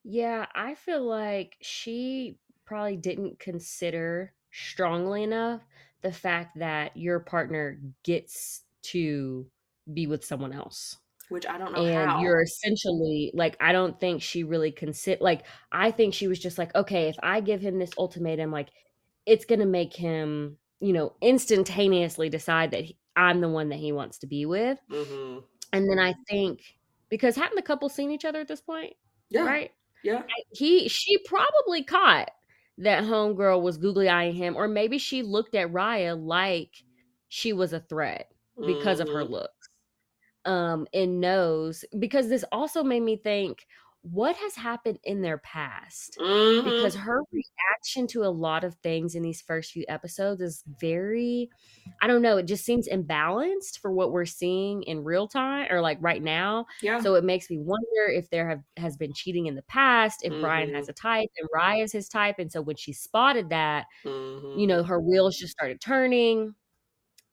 Yeah, 0.02 0.46
I 0.54 0.74
feel 0.74 1.04
like 1.04 1.56
she 1.60 2.38
probably 2.64 2.96
didn't 2.96 3.38
consider 3.38 4.32
strongly 4.50 5.22
enough 5.22 5.60
the 6.02 6.12
fact 6.12 6.58
that 6.58 6.96
your 6.96 7.20
partner 7.20 7.78
gets 8.02 8.62
to 8.82 9.46
be 9.92 10.06
with 10.06 10.24
someone 10.24 10.52
else. 10.52 10.96
Which 11.30 11.46
I 11.46 11.58
don't 11.58 11.72
know 11.72 11.82
and 11.82 12.10
how. 12.10 12.20
you're 12.22 12.42
essentially 12.42 13.30
like 13.34 13.56
i 13.60 13.72
don't 13.72 13.98
think 14.00 14.20
she 14.22 14.42
really 14.44 14.72
consider 14.72 15.22
like 15.22 15.42
i 15.72 15.90
think 15.90 16.12
she 16.14 16.26
was 16.28 16.38
just 16.38 16.58
like 16.58 16.74
okay 16.74 17.08
if 17.08 17.16
i 17.22 17.40
give 17.40 17.60
him 17.60 17.78
this 17.78 17.92
ultimatum 17.98 18.50
like 18.50 18.68
it's 19.26 19.44
gonna 19.44 19.66
make 19.66 19.94
him 19.94 20.56
you 20.80 20.92
know 20.92 21.14
instantaneously 21.22 22.28
decide 22.28 22.72
that 22.72 22.84
he, 22.84 22.98
i'm 23.16 23.40
the 23.40 23.48
one 23.48 23.68
that 23.68 23.78
he 23.78 23.92
wants 23.92 24.18
to 24.18 24.26
be 24.26 24.44
with 24.46 24.78
hmm 24.90 25.38
and 25.72 25.88
then 25.88 25.98
i 26.00 26.14
think 26.28 26.60
because 27.10 27.36
hadn't 27.36 27.56
the 27.56 27.62
couple 27.62 27.88
seen 27.88 28.10
each 28.10 28.24
other 28.24 28.40
at 28.40 28.48
this 28.48 28.60
point 28.60 28.94
Yeah. 29.28 29.44
right 29.46 29.70
Yeah. 30.02 30.22
he 30.52 30.88
she 30.88 31.18
probably 31.18 31.84
caught 31.84 32.30
that 32.78 33.04
homegirl 33.04 33.62
was 33.62 33.76
googly 33.76 34.08
eyeing 34.08 34.34
him 34.34 34.56
or 34.56 34.66
maybe 34.66 34.98
she 34.98 35.22
looked 35.22 35.54
at 35.54 35.70
raya 35.72 36.18
like 36.20 36.74
she 37.28 37.52
was 37.52 37.72
a 37.72 37.80
threat 37.80 38.32
because 38.66 39.00
of 39.00 39.08
her 39.08 39.24
Mhm. 39.24 39.30
Um 40.44 40.86
and 40.94 41.20
knows 41.20 41.84
because 41.98 42.28
this 42.28 42.44
also 42.52 42.82
made 42.82 43.00
me 43.02 43.16
think 43.16 43.66
what 44.02 44.34
has 44.36 44.54
happened 44.54 44.98
in 45.04 45.20
their 45.20 45.38
past 45.38 46.18
Mhm. 46.18 46.62
because 46.62 46.94
her 46.94 47.20
reaction 47.32 48.06
to 48.06 48.22
a 48.24 48.28
lot 48.30 48.64
of 48.64 48.74
things 48.76 49.14
in 49.14 49.22
these 49.22 49.42
first 49.42 49.72
few 49.72 49.84
episodes 49.88 50.40
is 50.40 50.64
very 50.80 51.50
i 52.00 52.06
don't 52.06 52.22
know 52.22 52.38
it 52.38 52.46
just 52.46 52.64
seems 52.64 52.88
imbalanced 52.88 53.78
for 53.78 53.92
what 53.92 54.12
we're 54.12 54.24
seeing 54.24 54.82
in 54.84 55.04
real 55.04 55.28
time 55.28 55.66
or 55.70 55.80
like 55.82 55.98
right 56.00 56.22
now 56.22 56.64
yeah. 56.80 57.00
so 57.02 57.14
it 57.14 57.24
makes 57.24 57.50
me 57.50 57.58
wonder 57.58 58.06
if 58.08 58.30
there 58.30 58.48
have 58.48 58.62
has 58.78 58.96
been 58.96 59.12
cheating 59.12 59.46
in 59.46 59.54
the 59.54 59.62
past 59.62 60.20
if 60.24 60.38
brian 60.38 60.68
Mhm. 60.68 60.74
has 60.74 60.88
a 60.88 60.92
type 60.94 61.28
and 61.38 61.48
raya 61.54 61.84
is 61.84 61.92
his 61.92 62.08
type 62.08 62.36
and 62.38 62.50
so 62.50 62.62
when 62.62 62.76
she 62.76 62.92
spotted 62.92 63.50
that 63.50 63.86
Mhm. 64.04 64.60
you 64.60 64.66
know 64.66 64.82
her 64.82 65.00
wheels 65.00 65.36
just 65.36 65.52
started 65.52 65.80
turning 65.80 66.54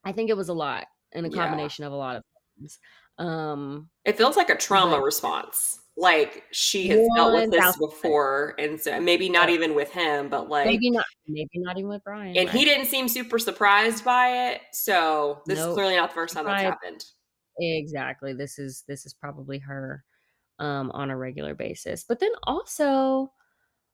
i 0.05 0.11
think 0.11 0.29
it 0.29 0.37
was 0.37 0.49
a 0.49 0.53
lot 0.53 0.87
and 1.13 1.25
a 1.25 1.29
Yeah. 1.29 1.31
combination 1.31 1.85
of 1.85 1.93
a 1.93 1.95
lot 1.97 2.15
of 2.17 2.23
things 2.57 2.79
um 3.19 3.89
It 4.05 4.17
feels 4.17 4.35
like 4.37 4.49
a 4.49 4.55
trauma 4.57 4.97
But- 4.97 5.03
response. 5.03 5.79
Like 5.99 6.43
she 6.51 6.89
has 6.89 7.07
dealt 7.15 7.33
with 7.33 7.49
this 7.49 7.75
before, 7.77 8.53
and 8.59 8.79
so 8.79 9.01
maybe 9.01 9.29
not 9.29 9.49
even 9.49 9.73
with 9.73 9.89
him, 9.91 10.29
but 10.29 10.47
like, 10.47 10.67
maybe 10.67 10.91
not 10.91 11.03
maybe 11.27 11.49
not 11.55 11.75
even 11.79 11.89
with 11.89 12.03
brian 12.03 12.37
and 12.37 12.47
he 12.51 12.65
didn't 12.65 12.85
seem 12.85 13.07
super 13.07 13.39
surprised 13.39 14.05
by 14.05 14.51
it. 14.51 14.61
So 14.73 15.41
this 15.47 15.57
is 15.57 15.65
clearly 15.73 15.95
not 15.95 16.09
the 16.11 16.13
first 16.13 16.35
time 16.35 16.45
that's 16.45 16.61
Right. 16.63 16.69
happened. 16.69 17.03
exactly 17.59 18.33
this 18.33 18.59
is 18.59 18.83
this 18.87 19.07
is 19.07 19.15
probably 19.15 19.57
her 19.57 20.03
um 20.59 20.91
on 20.91 21.09
a 21.09 21.17
regular 21.17 21.55
basis 21.55 22.03
but 22.07 22.19
then 22.19 22.31
also 22.43 23.31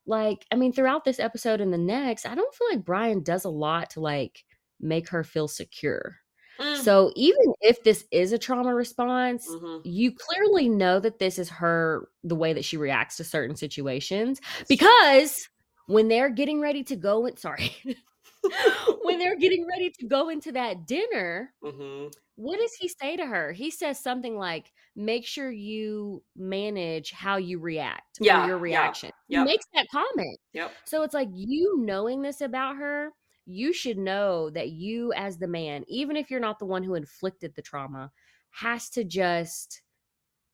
like 0.06 0.46
i 0.52 0.56
mean 0.58 0.74
throughout 0.74 1.06
this 1.06 1.20
episode 1.22 1.62
and 1.62 1.72
the 1.74 1.78
next 1.78 2.26
i 2.26 2.36
don't 2.36 2.54
feel 2.54 2.68
like 2.72 2.84
brian 2.84 3.24
does 3.24 3.46
a 3.46 3.50
lot 3.50 3.90
to 3.92 4.02
like 4.02 4.44
make 4.82 5.08
her 5.08 5.24
feel 5.24 5.48
secure 5.48 6.18
Mm. 6.60 6.78
so 6.84 7.12
even 7.16 7.54
if 7.62 7.84
this 7.84 8.06
is 8.12 8.32
a 8.32 8.38
trauma 8.38 8.74
response 8.76 9.48
Mhm. 9.50 9.82
you 9.84 10.12
clearly 10.16 10.70
know 10.70 11.00
that 11.00 11.18
this 11.20 11.40
is 11.40 11.50
her 11.50 12.10
the 12.24 12.36
way 12.36 12.54
that 12.54 12.64
she 12.66 12.78
reacts 12.78 13.18
to 13.18 13.24
certain 13.24 13.56
situations 13.56 14.40
because 14.70 15.50
when 15.88 16.08
they're 16.10 16.30
getting 16.30 16.62
ready 16.62 16.84
to 16.84 16.96
go 16.96 17.26
in 17.26 17.36
sorry 17.38 17.72
when 19.04 19.20
they're 19.20 19.36
getting 19.40 19.66
ready 19.68 19.92
to 20.00 20.08
go 20.08 20.30
into 20.30 20.52
that 20.52 20.86
dinner 20.88 21.54
Mhm. 21.64 22.14
what 22.36 22.60
does 22.60 22.74
he 22.74 22.88
say 22.88 23.16
to 23.16 23.26
her? 23.28 23.52
He 23.52 23.70
says 23.70 24.00
something 24.00 24.36
like, 24.38 24.72
"Make 24.96 25.24
sure 25.26 25.52
you 25.52 26.24
manage 26.36 27.12
how 27.12 27.38
you 27.38 27.60
react 27.60 28.18
Yeah, 28.20 28.44
or 28.44 28.48
your 28.48 28.58
yeah, 28.58 28.62
reaction." 28.64 29.12
yep. 29.30 29.40
He 29.48 29.52
makes 29.52 29.66
that 29.76 29.88
comment. 29.92 30.40
Yep. 30.54 30.72
So 30.86 31.04
it's 31.04 31.14
like 31.14 31.30
you 31.32 31.78
knowing 31.80 32.24
this 32.24 32.42
about 32.42 32.78
her, 32.78 33.12
you 33.46 33.74
should 33.74 33.98
know 33.98 34.50
that 34.52 34.70
you 34.70 35.14
as 35.14 35.38
the 35.38 35.48
man, 35.48 35.84
even 35.88 36.16
if 36.18 36.32
you're 36.32 36.40
not 36.40 36.60
the 36.60 36.66
one 36.66 36.84
who 36.84 36.96
inflicted 36.96 37.56
the 37.56 37.62
trauma, 37.62 38.12
has 38.52 38.90
to 38.92 39.04
just 39.04 39.82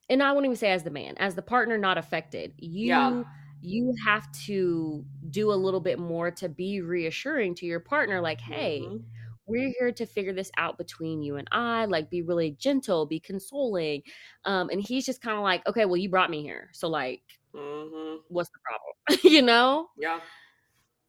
and 0.08 0.22
I 0.22 0.32
won't 0.32 0.44
even 0.46 0.56
say 0.56 0.70
as 0.72 0.82
the 0.84 0.90
man, 0.90 1.16
as 1.18 1.34
the 1.34 1.42
partner 1.42 1.78
not 1.78 1.98
affected, 1.98 2.54
you 2.58 3.24
Yeah. 3.24 3.24
you 3.62 3.94
have 4.06 4.30
to 4.46 5.04
do 5.30 5.52
a 5.52 5.54
little 5.54 5.80
bit 5.80 5.98
more 5.98 6.30
to 6.32 6.48
be 6.48 6.80
reassuring 6.80 7.54
to 7.56 7.66
your 7.66 7.80
partner 7.80 8.20
like, 8.22 8.40
"Hey, 8.40 8.88
Mhm. 8.88 9.04
we're 9.46 9.72
here 9.78 9.92
to 9.92 10.06
figure 10.06 10.32
this 10.32 10.50
out 10.58 10.78
between 10.78 11.22
you 11.22 11.36
and 11.36 11.48
I, 11.52 11.86
like 11.86 12.10
be 12.10 12.22
really 12.22 12.52
gentle, 12.52 13.06
be 13.06 13.20
consoling. 13.20 14.02
Um, 14.44 14.70
and 14.70 14.80
he's 14.80 15.06
just 15.06 15.22
kind 15.22 15.36
of 15.36 15.42
like, 15.44 15.66
okay, 15.68 15.84
well, 15.86 15.96
you 15.98 16.08
brought 16.10 16.30
me 16.30 16.42
here. 16.42 16.70
So 16.72 16.88
like, 16.88 17.22
mm-hmm. 17.54 18.22
what's 18.28 18.50
the 18.50 18.58
problem? 18.64 19.20
you 19.34 19.42
know? 19.42 19.88
Yeah. 19.96 20.20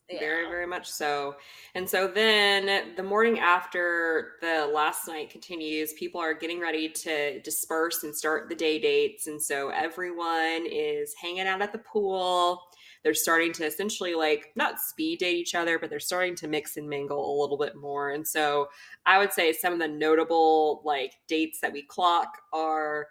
Very, 0.09 0.45
very 0.49 0.67
much 0.67 0.89
so. 0.91 1.37
And 1.73 1.89
so 1.89 2.05
then 2.07 2.95
the 2.97 3.03
morning 3.03 3.39
after 3.39 4.33
the 4.41 4.69
last 4.73 5.07
night 5.07 5.29
continues, 5.29 5.93
people 5.93 6.19
are 6.19 6.33
getting 6.33 6.59
ready 6.59 6.89
to 6.89 7.39
disperse 7.41 8.03
and 8.03 8.13
start 8.13 8.49
the 8.49 8.55
day 8.55 8.77
dates. 8.77 9.27
And 9.27 9.41
so 9.41 9.69
everyone 9.69 10.65
is 10.69 11.13
hanging 11.21 11.47
out 11.47 11.61
at 11.61 11.71
the 11.71 11.77
pool. 11.77 12.61
They're 13.03 13.13
starting 13.13 13.53
to 13.53 13.65
essentially 13.65 14.13
like 14.13 14.51
not 14.57 14.79
speed 14.81 15.19
date 15.19 15.37
each 15.37 15.55
other, 15.55 15.79
but 15.79 15.89
they're 15.89 15.99
starting 15.99 16.35
to 16.35 16.47
mix 16.49 16.75
and 16.75 16.89
mingle 16.89 17.33
a 17.33 17.39
little 17.41 17.57
bit 17.57 17.77
more. 17.77 18.09
And 18.09 18.27
so 18.27 18.67
I 19.05 19.17
would 19.17 19.31
say 19.31 19.53
some 19.53 19.71
of 19.71 19.79
the 19.79 19.87
notable 19.87 20.81
like 20.83 21.13
dates 21.29 21.61
that 21.61 21.71
we 21.71 21.83
clock 21.83 22.27
are 22.53 23.07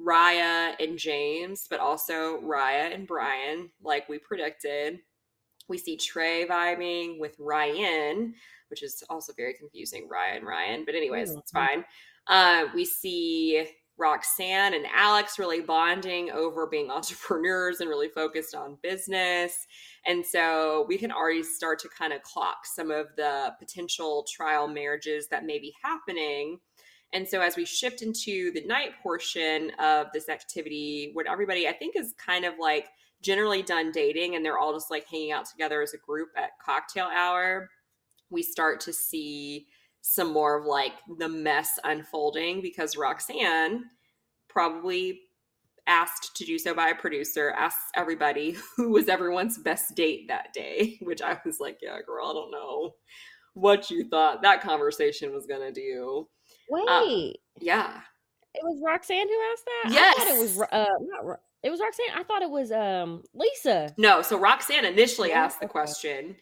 Raya 0.00 0.74
and 0.80 0.98
James, 0.98 1.66
but 1.70 1.78
also 1.78 2.40
Raya 2.40 2.92
and 2.92 3.06
Brian, 3.06 3.70
like 3.82 4.08
we 4.08 4.18
predicted. 4.18 4.98
We 5.70 5.78
see 5.78 5.96
Trey 5.96 6.46
vibing 6.46 7.18
with 7.18 7.36
Ryan, 7.38 8.34
which 8.68 8.82
is 8.82 9.02
also 9.08 9.32
very 9.32 9.54
confusing. 9.54 10.08
Ryan, 10.08 10.44
Ryan, 10.44 10.84
but 10.84 10.94
anyways, 10.94 11.30
it's 11.30 11.52
Mhm. 11.52 11.66
fine. 11.66 11.84
Uh, 12.26 12.68
we 12.74 12.84
see 12.84 13.66
Roxanne 13.96 14.74
and 14.74 14.86
Alex 14.92 15.38
really 15.38 15.60
bonding 15.60 16.30
over 16.30 16.66
being 16.66 16.90
entrepreneurs 16.90 17.80
and 17.80 17.88
really 17.88 18.08
focused 18.08 18.54
on 18.54 18.78
business. 18.82 19.66
And 20.06 20.24
so 20.24 20.86
we 20.88 20.98
can 20.98 21.12
already 21.12 21.42
start 21.42 21.78
to 21.80 21.88
kind 21.88 22.12
of 22.12 22.22
clock 22.22 22.66
some 22.66 22.90
of 22.90 23.14
the 23.16 23.54
potential 23.58 24.26
trial 24.30 24.68
marriages 24.68 25.28
that 25.28 25.44
may 25.44 25.58
be 25.58 25.74
happening. 25.82 26.60
And 27.12 27.28
so 27.28 27.40
as 27.40 27.56
we 27.56 27.64
shift 27.64 28.02
into 28.02 28.52
the 28.52 28.64
night 28.64 28.92
portion 29.02 29.70
of 29.78 30.06
this 30.14 30.28
activity, 30.28 31.10
what 31.12 31.26
everybody 31.26 31.68
I 31.68 31.72
think 31.72 31.96
is 31.96 32.14
kind 32.14 32.44
of 32.44 32.54
like 32.58 32.88
generally 33.22 33.62
done 33.62 33.92
dating 33.92 34.34
and 34.34 34.44
they're 34.44 34.58
all 34.58 34.72
just 34.72 34.90
like 34.90 35.06
hanging 35.06 35.32
out 35.32 35.46
together 35.46 35.82
as 35.82 35.94
a 35.94 35.98
group 35.98 36.30
at 36.36 36.50
cocktail 36.64 37.08
hour, 37.14 37.70
we 38.30 38.42
start 38.42 38.80
to 38.80 38.92
see 38.92 39.66
some 40.02 40.32
more 40.32 40.58
of 40.58 40.66
like 40.66 40.92
the 41.18 41.28
mess 41.28 41.78
unfolding 41.84 42.62
because 42.62 42.96
Roxanne 42.96 43.84
probably 44.48 45.20
asked 45.86 46.36
to 46.36 46.44
do 46.44 46.58
so 46.58 46.74
by 46.74 46.88
a 46.88 46.94
producer 46.94 47.52
asks 47.56 47.82
everybody 47.94 48.56
who 48.76 48.90
was 48.90 49.08
everyone's 49.08 49.58
best 49.58 49.94
date 49.96 50.28
that 50.28 50.52
day 50.52 50.98
which 51.02 51.22
i 51.22 51.36
was 51.44 51.58
like 51.58 51.78
yeah 51.80 51.96
girl 52.06 52.26
i 52.26 52.32
don't 52.32 52.50
know 52.50 52.94
what 53.54 53.90
you 53.90 54.08
thought 54.08 54.42
that 54.42 54.62
conversation 54.62 55.32
was 55.32 55.46
gonna 55.46 55.72
do. 55.72 56.28
Wait, 56.68 57.36
yeah. 57.60 58.00
It 58.54 58.62
was 58.62 58.80
Roxanne 58.84 59.28
who 59.28 59.40
asked 59.52 59.64
that? 59.64 59.92
I 59.92 60.24
thought 60.24 60.36
it 60.36 60.40
was, 60.40 60.60
uh, 60.60 60.86
not, 61.22 61.40
it 61.62 61.70
was 61.70 61.80
Roxanne. 61.80 62.14
I 62.14 62.22
thought 62.22 62.42
it 62.42 62.50
was 62.50 62.72
um 62.72 63.22
Lisa. 63.34 63.92
no 63.98 64.22
so 64.22 64.38
roxanne 64.38 64.84
initially 64.84 65.32
Oh, 65.32 65.36
asked 65.36 65.60
the 65.60 65.66
okay. 65.66 65.72
question 65.72 66.36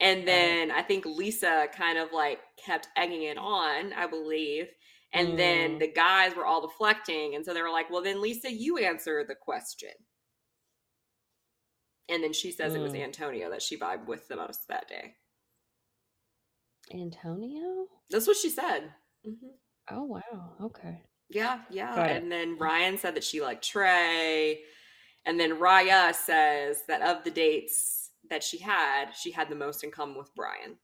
and 0.00 0.26
then 0.28 0.70
i 0.70 0.82
think 0.82 1.04
lisa 1.06 1.66
kind 1.74 1.96
of 1.98 2.12
like 2.12 2.38
kept 2.64 2.88
egging 2.96 3.22
it 3.22 3.38
on 3.38 3.92
i 3.94 4.06
believe 4.06 4.66
and 5.12 5.38
then 5.38 5.76
Mm. 5.76 5.78
the 5.80 5.92
guys 5.92 6.34
were 6.34 6.44
all 6.44 6.60
deflecting 6.66 7.34
and 7.34 7.44
so 7.44 7.54
they 7.54 7.62
were 7.62 7.70
like 7.70 7.88
well 7.90 8.02
then 8.02 8.20
lisa 8.20 8.50
you 8.52 8.76
answer 8.78 9.24
the 9.26 9.34
question 9.34 9.90
and 12.08 12.22
then 12.22 12.32
she 12.32 12.50
says 12.52 12.74
it 12.74 12.82
was 12.82 12.92
Mm. 12.92 13.04
antonio 13.04 13.48
that 13.50 13.62
she 13.62 13.78
vibed 13.78 14.06
with 14.06 14.26
the 14.28 14.36
most 14.36 14.68
that 14.68 14.88
day 14.88 15.14
Antonio? 16.92 17.86
that's 18.10 18.26
what 18.26 18.36
she 18.36 18.48
said 18.50 18.92
Mhm. 19.26 19.54
Oh 19.90 20.04
wow. 20.04 20.54
Okay. 20.60 21.02
Yeah 21.30 21.60
yeah 21.70 22.04
and 22.04 22.30
then 22.30 22.56
ryan 22.58 22.96
said 22.96 23.14
that 23.14 23.24
she 23.24 23.40
liked 23.40 23.64
trey 23.68 24.60
and 25.24 25.38
then 25.40 25.58
raya 25.58 26.14
says 26.14 26.82
that 26.88 27.02
of 27.02 27.24
the 27.24 27.30
dates 27.30 28.10
that 28.30 28.42
she 28.44 28.58
had 28.58 29.06
she 29.12 29.30
had 29.30 29.48
the 29.48 29.54
most 29.54 29.82
in 29.84 29.90
common 29.90 30.16
with 30.16 30.34
brian 30.34 30.76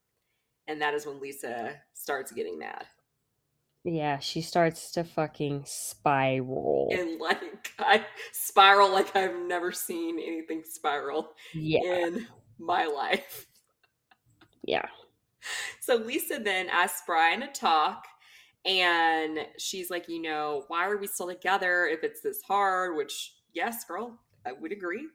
and 0.67 0.81
that 0.81 0.95
is 0.95 1.07
when 1.07 1.21
lisa 1.21 1.75
starts 1.95 2.33
getting 2.33 2.59
mad 2.59 2.85
Yeah, 3.85 4.19
she 4.21 4.43
starts 4.43 4.93
to 4.93 5.03
fucking 5.05 5.65
spiral. 5.67 6.89
and 6.93 7.21
like 7.21 7.73
I 7.81 8.05
spiral 8.33 8.93
like 8.93 9.15
I've 9.17 9.37
never 9.47 9.73
seen 9.73 10.21
anything 10.21 10.63
spiral 10.65 11.35
Yeah. 11.53 11.81
in 11.83 12.27
my 12.61 12.87
life. 12.87 13.47
Yeah. 14.65 14.87
So 15.81 15.97
Lisa 15.97 16.39
then 16.39 16.69
asks 16.69 17.03
Brian 17.07 17.41
to 17.41 17.49
talk, 17.49 18.07
and 18.65 19.39
she's 19.59 19.91
like, 19.91 20.09
you 20.09 20.23
know, 20.23 20.65
why 20.69 20.87
are 20.87 20.97
we 20.97 21.07
still 21.07 21.29
together 21.29 21.87
if 21.87 22.05
it's 22.05 22.21
this 22.21 22.41
hard? 22.43 22.97
Which, 22.97 23.35
yes, 23.53 23.85
girl, 23.85 24.19
I 24.47 24.53
would 24.53 24.73
agree. 24.73 25.09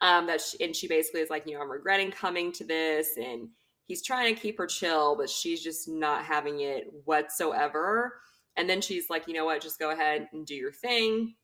Um, 0.00 0.26
that 0.26 0.40
she, 0.40 0.64
and 0.64 0.74
she 0.74 0.86
basically 0.86 1.20
is 1.20 1.30
like, 1.30 1.46
you 1.46 1.54
know, 1.54 1.60
I'm 1.60 1.70
regretting 1.70 2.10
coming 2.12 2.52
to 2.52 2.64
this, 2.64 3.16
and 3.16 3.48
he's 3.86 4.02
trying 4.02 4.32
to 4.32 4.40
keep 4.40 4.56
her 4.58 4.66
chill, 4.66 5.16
but 5.16 5.28
she's 5.28 5.62
just 5.62 5.88
not 5.88 6.24
having 6.24 6.60
it 6.60 6.86
whatsoever. 7.04 8.20
And 8.56 8.68
then 8.68 8.80
she's 8.80 9.10
like, 9.10 9.26
you 9.26 9.34
know 9.34 9.44
what, 9.44 9.60
just 9.62 9.78
go 9.78 9.90
ahead 9.90 10.28
and 10.32 10.46
do 10.46 10.54
your 10.54 10.72
thing. 10.72 11.34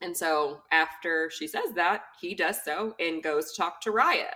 And 0.00 0.16
so 0.16 0.62
after 0.72 1.30
she 1.30 1.46
says 1.46 1.72
that, 1.76 2.02
he 2.20 2.34
does 2.34 2.58
so 2.64 2.94
and 2.98 3.22
goes 3.22 3.52
to 3.52 3.56
talk 3.56 3.80
to 3.82 3.90
Raya. 3.90 4.30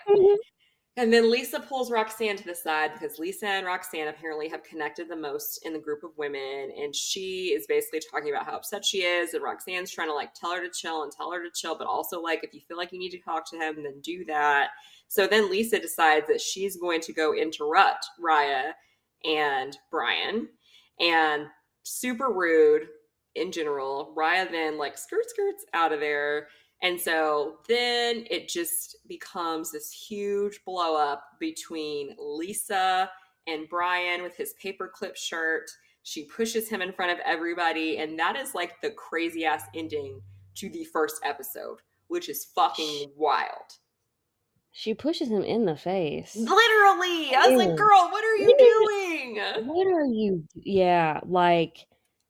And 0.99 1.13
then 1.13 1.31
Lisa 1.31 1.61
pulls 1.61 1.93
Roxanne 1.93 2.37
to 2.37 2.45
the 2.45 2.57
side 2.57 2.91
because 2.93 3.21
Lisa 3.21 3.47
and 3.47 3.65
Roxanne 3.65 4.09
apparently 4.09 4.49
have 4.49 4.65
connected 4.65 5.09
the 5.09 5.15
most 5.15 5.65
in 5.65 5.73
the 5.73 5.79
group 5.79 6.03
of 6.03 6.11
women. 6.19 6.73
And 6.77 6.93
she 6.93 7.55
is 7.55 7.69
basically 7.69 8.01
talking 8.11 8.31
about 8.31 8.47
how 8.47 8.57
upset 8.57 8.85
she 8.85 9.03
is. 9.03 9.33
And 9.33 9.45
Roxanne's 9.45 9.93
trying 9.93 10.09
to 10.09 10.15
like 10.15 10.35
tell 10.35 10.53
her 10.53 10.61
to 10.61 10.69
chill 10.69 11.05
and 11.05 11.13
tell 11.13 11.31
her 11.31 11.41
to 11.41 11.51
chill, 11.55 11.79
but 11.79 11.87
also 11.87 12.21
like 12.21 12.43
if 12.43 12.53
you 12.53 12.61
feel 12.67 12.77
like 12.77 12.91
you 12.91 12.99
need 12.99 13.13
to 13.13 13.21
talk 13.21 13.49
to 13.51 13.57
him, 13.57 13.85
then 13.85 14.01
do 14.03 14.25
that. 14.25 14.71
So 15.07 15.29
then 15.29 15.49
Lisa 15.49 15.79
decides 15.79 16.27
that 16.27 16.41
she's 16.41 16.77
going 16.77 17.01
to 17.03 17.13
go 17.13 17.33
interrupt 17.33 18.05
Raya 18.21 18.73
and 19.25 19.79
Brian. 19.93 20.49
And 20.99 21.47
super 21.85 22.33
rude 22.33 22.89
in 23.37 23.53
general. 23.53 24.13
Raya 24.19 24.51
then 24.51 24.79
like 24.79 24.99
skirt 24.99 25.31
skirts 25.31 25.65
out 25.75 25.93
of 25.93 26.01
there 26.01 26.49
And 26.83 27.01
so 27.01 27.59
then 27.69 28.25
it 28.31 28.49
just 28.49 28.97
becomes 29.09 29.73
this 29.73 29.91
huge 29.91 30.61
blow 30.65 30.97
up 30.97 31.25
between 31.41 32.15
Lisa 32.19 33.11
and 33.49 33.69
Brian 33.69 34.23
with 34.23 34.37
his 34.37 34.55
paperclip 34.63 35.17
shirt. 35.17 35.69
She 36.05 36.25
pushes 36.25 36.69
him 36.69 36.81
in 36.81 36.93
front 36.93 37.11
of 37.11 37.19
everybody, 37.25 37.99
and 37.99 38.19
that 38.19 38.37
is 38.37 38.55
like 38.55 38.81
the 38.81 38.91
crazy 38.91 39.45
ass 39.45 39.65
ending 39.75 40.21
to 40.55 40.69
the 40.69 40.85
first 40.85 41.21
episode, 41.25 41.79
which 42.07 42.29
is 42.29 42.47
fucking 42.55 43.11
wild. 43.17 43.75
She 44.71 44.95
pushes 44.95 45.29
him 45.29 45.43
in 45.43 45.65
the 45.65 45.75
face. 45.75 46.37
Literally. 46.37 47.35
I 47.35 47.49
was 47.49 47.59
like, 47.59 47.77
girl, 47.77 48.09
what 48.13 48.25
are 48.25 48.37
you 48.37 48.55
doing? 48.57 49.67
What 49.67 49.87
are 49.89 50.05
you? 50.05 50.45
Yeah, 50.55 51.19
like 51.27 51.88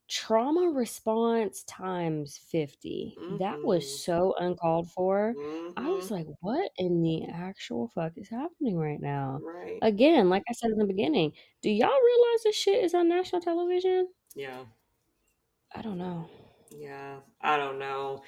trauma 0.08 0.70
response 0.70 1.64
times 1.64 2.40
50. 2.50 3.14
Mm-hmm. 3.18 3.36
That 3.38 3.62
was 3.62 3.84
mm-hmm. 3.84 4.12
so 4.12 4.34
uncalled 4.38 4.90
for. 4.90 5.34
Mm-hmm. 5.36 5.78
I 5.78 5.88
was 5.90 6.06
mm-hmm. 6.06 6.14
like, 6.14 6.26
what 6.40 6.70
in 6.78 7.02
the 7.02 7.26
actual 7.32 7.88
fuck 7.88 8.12
is 8.16 8.28
happening 8.28 8.76
right 8.76 9.00
now? 9.00 9.38
Right. 9.42 9.78
Again, 9.82 10.30
like 10.30 10.42
I 10.48 10.52
said 10.52 10.70
in 10.70 10.78
the 10.78 10.86
beginning, 10.86 11.32
do 11.62 11.70
y'all 11.70 11.88
realize 11.88 12.42
this 12.44 12.56
shit 12.56 12.82
is 12.82 12.94
on 12.94 13.08
national 13.08 13.42
television? 13.42 14.08
Yeah. 14.34 14.64
I 15.74 15.82
don't 15.82 15.98
know. 15.98 16.28
Yeah, 16.70 17.16
I 17.40 17.56
don't 17.56 17.78
know. 17.78 18.22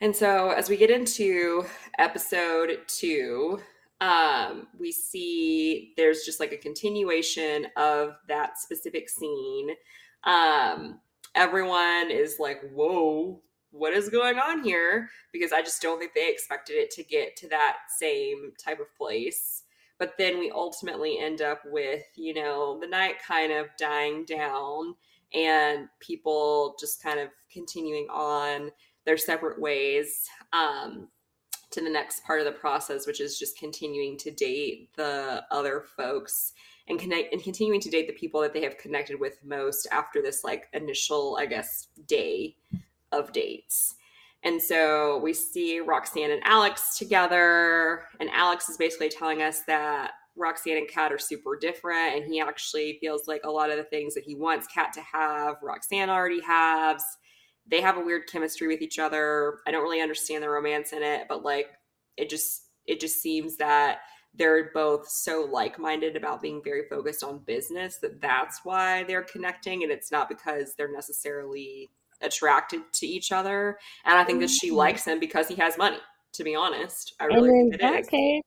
And 0.00 0.14
so 0.14 0.50
as 0.50 0.68
we 0.68 0.76
get 0.76 0.90
into 0.90 1.64
episode 1.98 2.78
two, 2.86 3.60
um, 4.00 4.68
we 4.78 4.92
see 4.92 5.92
there's 5.96 6.22
just 6.24 6.38
like 6.38 6.52
a 6.52 6.56
continuation 6.56 7.66
of 7.76 8.16
that 8.28 8.58
specific 8.58 9.08
scene. 9.08 9.70
Um, 10.24 11.00
everyone 11.34 12.10
is 12.10 12.36
like, 12.38 12.60
whoa, 12.72 13.40
what 13.70 13.92
is 13.92 14.08
going 14.08 14.38
on 14.38 14.62
here? 14.62 15.08
Because 15.32 15.52
I 15.52 15.62
just 15.62 15.82
don't 15.82 15.98
think 15.98 16.14
they 16.14 16.30
expected 16.30 16.74
it 16.74 16.90
to 16.92 17.04
get 17.04 17.36
to 17.36 17.48
that 17.48 17.76
same 17.98 18.52
type 18.62 18.80
of 18.80 18.94
place. 18.96 19.64
But 19.98 20.14
then 20.16 20.38
we 20.38 20.50
ultimately 20.50 21.18
end 21.18 21.42
up 21.42 21.62
with, 21.66 22.04
you 22.16 22.34
know, 22.34 22.78
the 22.80 22.86
night 22.86 23.16
kind 23.26 23.52
of 23.52 23.66
dying 23.78 24.24
down 24.24 24.94
and 25.34 25.88
people 26.00 26.76
just 26.78 27.02
kind 27.02 27.18
of 27.20 27.28
continuing 27.52 28.06
on 28.08 28.70
their 29.04 29.16
separate 29.16 29.60
ways 29.60 30.28
um, 30.52 31.08
to 31.70 31.80
the 31.80 31.90
next 31.90 32.24
part 32.24 32.40
of 32.40 32.46
the 32.46 32.52
process, 32.52 33.06
which 33.06 33.20
is 33.20 33.38
just 33.38 33.58
continuing 33.58 34.16
to 34.18 34.30
date 34.30 34.90
the 34.96 35.42
other 35.50 35.84
folks 35.96 36.52
and 36.88 36.98
connect 36.98 37.32
and 37.32 37.42
continuing 37.42 37.80
to 37.80 37.90
date 37.90 38.06
the 38.06 38.14
people 38.14 38.40
that 38.40 38.52
they 38.52 38.62
have 38.62 38.78
connected 38.78 39.20
with 39.20 39.38
most 39.44 39.86
after 39.92 40.22
this 40.22 40.44
like 40.44 40.68
initial, 40.72 41.36
I 41.38 41.46
guess, 41.46 41.88
day 42.06 42.56
of 43.12 43.32
dates. 43.32 43.94
And 44.44 44.62
so 44.62 45.18
we 45.18 45.32
see 45.32 45.80
Roxanne 45.80 46.30
and 46.30 46.42
Alex 46.44 46.96
together, 46.96 48.04
and 48.20 48.30
Alex 48.30 48.68
is 48.68 48.76
basically 48.76 49.08
telling 49.08 49.42
us 49.42 49.62
that 49.62 50.12
Roxanne 50.36 50.76
and 50.76 50.88
Kat 50.88 51.12
are 51.12 51.18
super 51.18 51.56
different, 51.56 52.14
and 52.14 52.24
he 52.24 52.40
actually 52.40 52.98
feels 53.00 53.26
like 53.26 53.40
a 53.42 53.50
lot 53.50 53.70
of 53.70 53.76
the 53.76 53.82
things 53.82 54.14
that 54.14 54.22
he 54.22 54.36
wants 54.36 54.68
Kat 54.68 54.92
to 54.92 55.00
have, 55.00 55.56
Roxanne 55.62 56.08
already 56.08 56.40
has 56.42 57.02
they 57.70 57.80
have 57.80 57.98
a 57.98 58.04
weird 58.04 58.26
chemistry 58.30 58.66
with 58.66 58.82
each 58.82 58.98
other. 58.98 59.58
I 59.66 59.70
don't 59.70 59.82
really 59.82 60.00
understand 60.00 60.42
the 60.42 60.48
romance 60.48 60.92
in 60.92 61.02
it, 61.02 61.26
but 61.28 61.44
like 61.44 61.68
it 62.16 62.30
just 62.30 62.64
it 62.86 63.00
just 63.00 63.20
seems 63.20 63.56
that 63.56 63.98
they're 64.38 64.70
both 64.72 65.08
so 65.08 65.46
like-minded 65.50 66.16
about 66.16 66.40
being 66.40 66.62
very 66.62 66.88
focused 66.88 67.22
on 67.22 67.38
business 67.40 67.98
that 67.98 68.20
that's 68.20 68.60
why 68.64 69.04
they're 69.04 69.22
connecting 69.22 69.82
and 69.82 69.92
it's 69.92 70.10
not 70.10 70.28
because 70.28 70.74
they're 70.74 70.92
necessarily 70.92 71.90
attracted 72.22 72.80
to 72.92 73.06
each 73.06 73.32
other 73.32 73.78
and 74.04 74.18
i 74.18 74.24
think 74.24 74.40
that 74.40 74.50
she 74.50 74.68
mm-hmm. 74.68 74.76
likes 74.76 75.04
him 75.04 75.20
because 75.20 75.48
he 75.48 75.54
has 75.54 75.78
money 75.78 75.98
to 76.32 76.42
be 76.42 76.54
honest 76.54 77.14
i 77.20 77.24
really 77.24 77.48
and 77.48 77.74
in 77.74 77.80
that 77.80 78.08
case 78.08 78.42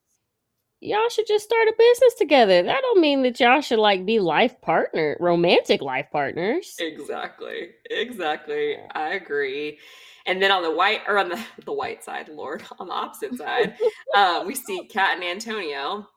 y'all 0.81 1.09
should 1.09 1.27
just 1.27 1.45
start 1.45 1.67
a 1.67 1.73
business 1.77 2.15
together. 2.15 2.63
That 2.63 2.81
don't 2.81 2.99
mean 2.99 3.21
that 3.23 3.39
y'all 3.39 3.61
should 3.61 3.79
like 3.79 4.05
be 4.05 4.19
life 4.19 4.59
partner, 4.61 5.15
romantic 5.19 5.81
life 5.81 6.07
partners. 6.11 6.75
Exactly. 6.79 7.69
Exactly. 7.89 8.77
I 8.93 9.13
agree. 9.13 9.77
And 10.25 10.41
then 10.41 10.51
on 10.51 10.63
the 10.63 10.71
white 10.71 11.01
or 11.07 11.17
on 11.17 11.29
the 11.29 11.43
the 11.65 11.73
white 11.73 12.03
side, 12.03 12.29
Lord, 12.29 12.63
on 12.79 12.87
the 12.87 12.93
opposite 12.93 13.35
side, 13.35 13.75
uh, 14.15 14.43
we 14.45 14.55
see 14.55 14.85
Kat 14.89 15.15
and 15.15 15.23
Antonio. 15.23 16.07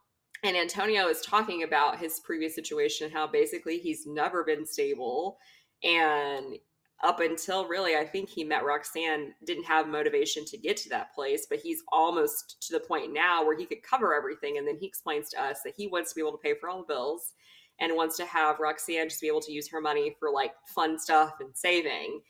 And 0.42 0.56
Antonio 0.56 1.08
is 1.08 1.22
talking 1.22 1.62
about 1.62 1.98
his 1.98 2.20
previous 2.20 2.54
situation, 2.54 3.10
how 3.10 3.26
basically 3.26 3.78
he's 3.78 4.06
never 4.06 4.44
been 4.44 4.66
stable 4.66 5.38
and 5.82 6.56
up 7.02 7.20
until 7.20 7.66
really 7.66 7.96
I 7.96 8.04
think 8.04 8.28
he 8.28 8.44
met 8.44 8.64
Roxanne 8.64 9.34
didn't 9.46 9.64
have 9.64 9.88
motivation 9.88 10.44
to 10.46 10.56
get 10.56 10.76
to 10.78 10.88
that 10.90 11.14
place, 11.14 11.46
but 11.48 11.58
he's 11.58 11.82
almost 11.92 12.56
to 12.62 12.72
the 12.72 12.84
point 12.84 13.12
now 13.12 13.44
where 13.44 13.56
he 13.56 13.66
could 13.66 13.82
cover 13.82 14.14
everything. 14.14 14.58
And 14.58 14.66
then 14.66 14.78
he 14.78 14.86
explains 14.86 15.28
to 15.30 15.42
us 15.42 15.60
that 15.64 15.74
he 15.76 15.86
wants 15.86 16.10
to 16.10 16.14
be 16.14 16.22
able 16.22 16.32
to 16.32 16.38
pay 16.38 16.54
for 16.58 16.68
all 16.68 16.78
the 16.78 16.92
bills 16.92 17.32
and 17.80 17.94
wants 17.94 18.16
to 18.16 18.24
have 18.24 18.60
Roxanne 18.60 19.08
just 19.08 19.20
be 19.20 19.26
able 19.26 19.40
to 19.40 19.52
use 19.52 19.68
her 19.68 19.80
money 19.80 20.16
for 20.18 20.30
like 20.30 20.52
fun 20.74 20.98
stuff 20.98 21.34
and 21.40 21.50
saving. 21.54 22.20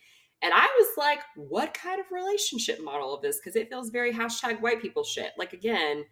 And 0.42 0.52
I 0.54 0.66
was 0.78 0.88
like, 0.98 1.20
what 1.36 1.72
kind 1.74 2.00
of 2.00 2.06
relationship 2.12 2.82
model 2.82 3.14
of 3.14 3.22
this? 3.22 3.38
Because 3.38 3.56
it 3.56 3.70
feels 3.70 3.90
very 3.90 4.12
hashtag 4.12 4.60
white 4.60 4.82
people 4.82 5.04
shit. 5.04 5.32
Like, 5.38 5.52
again, 5.52 6.04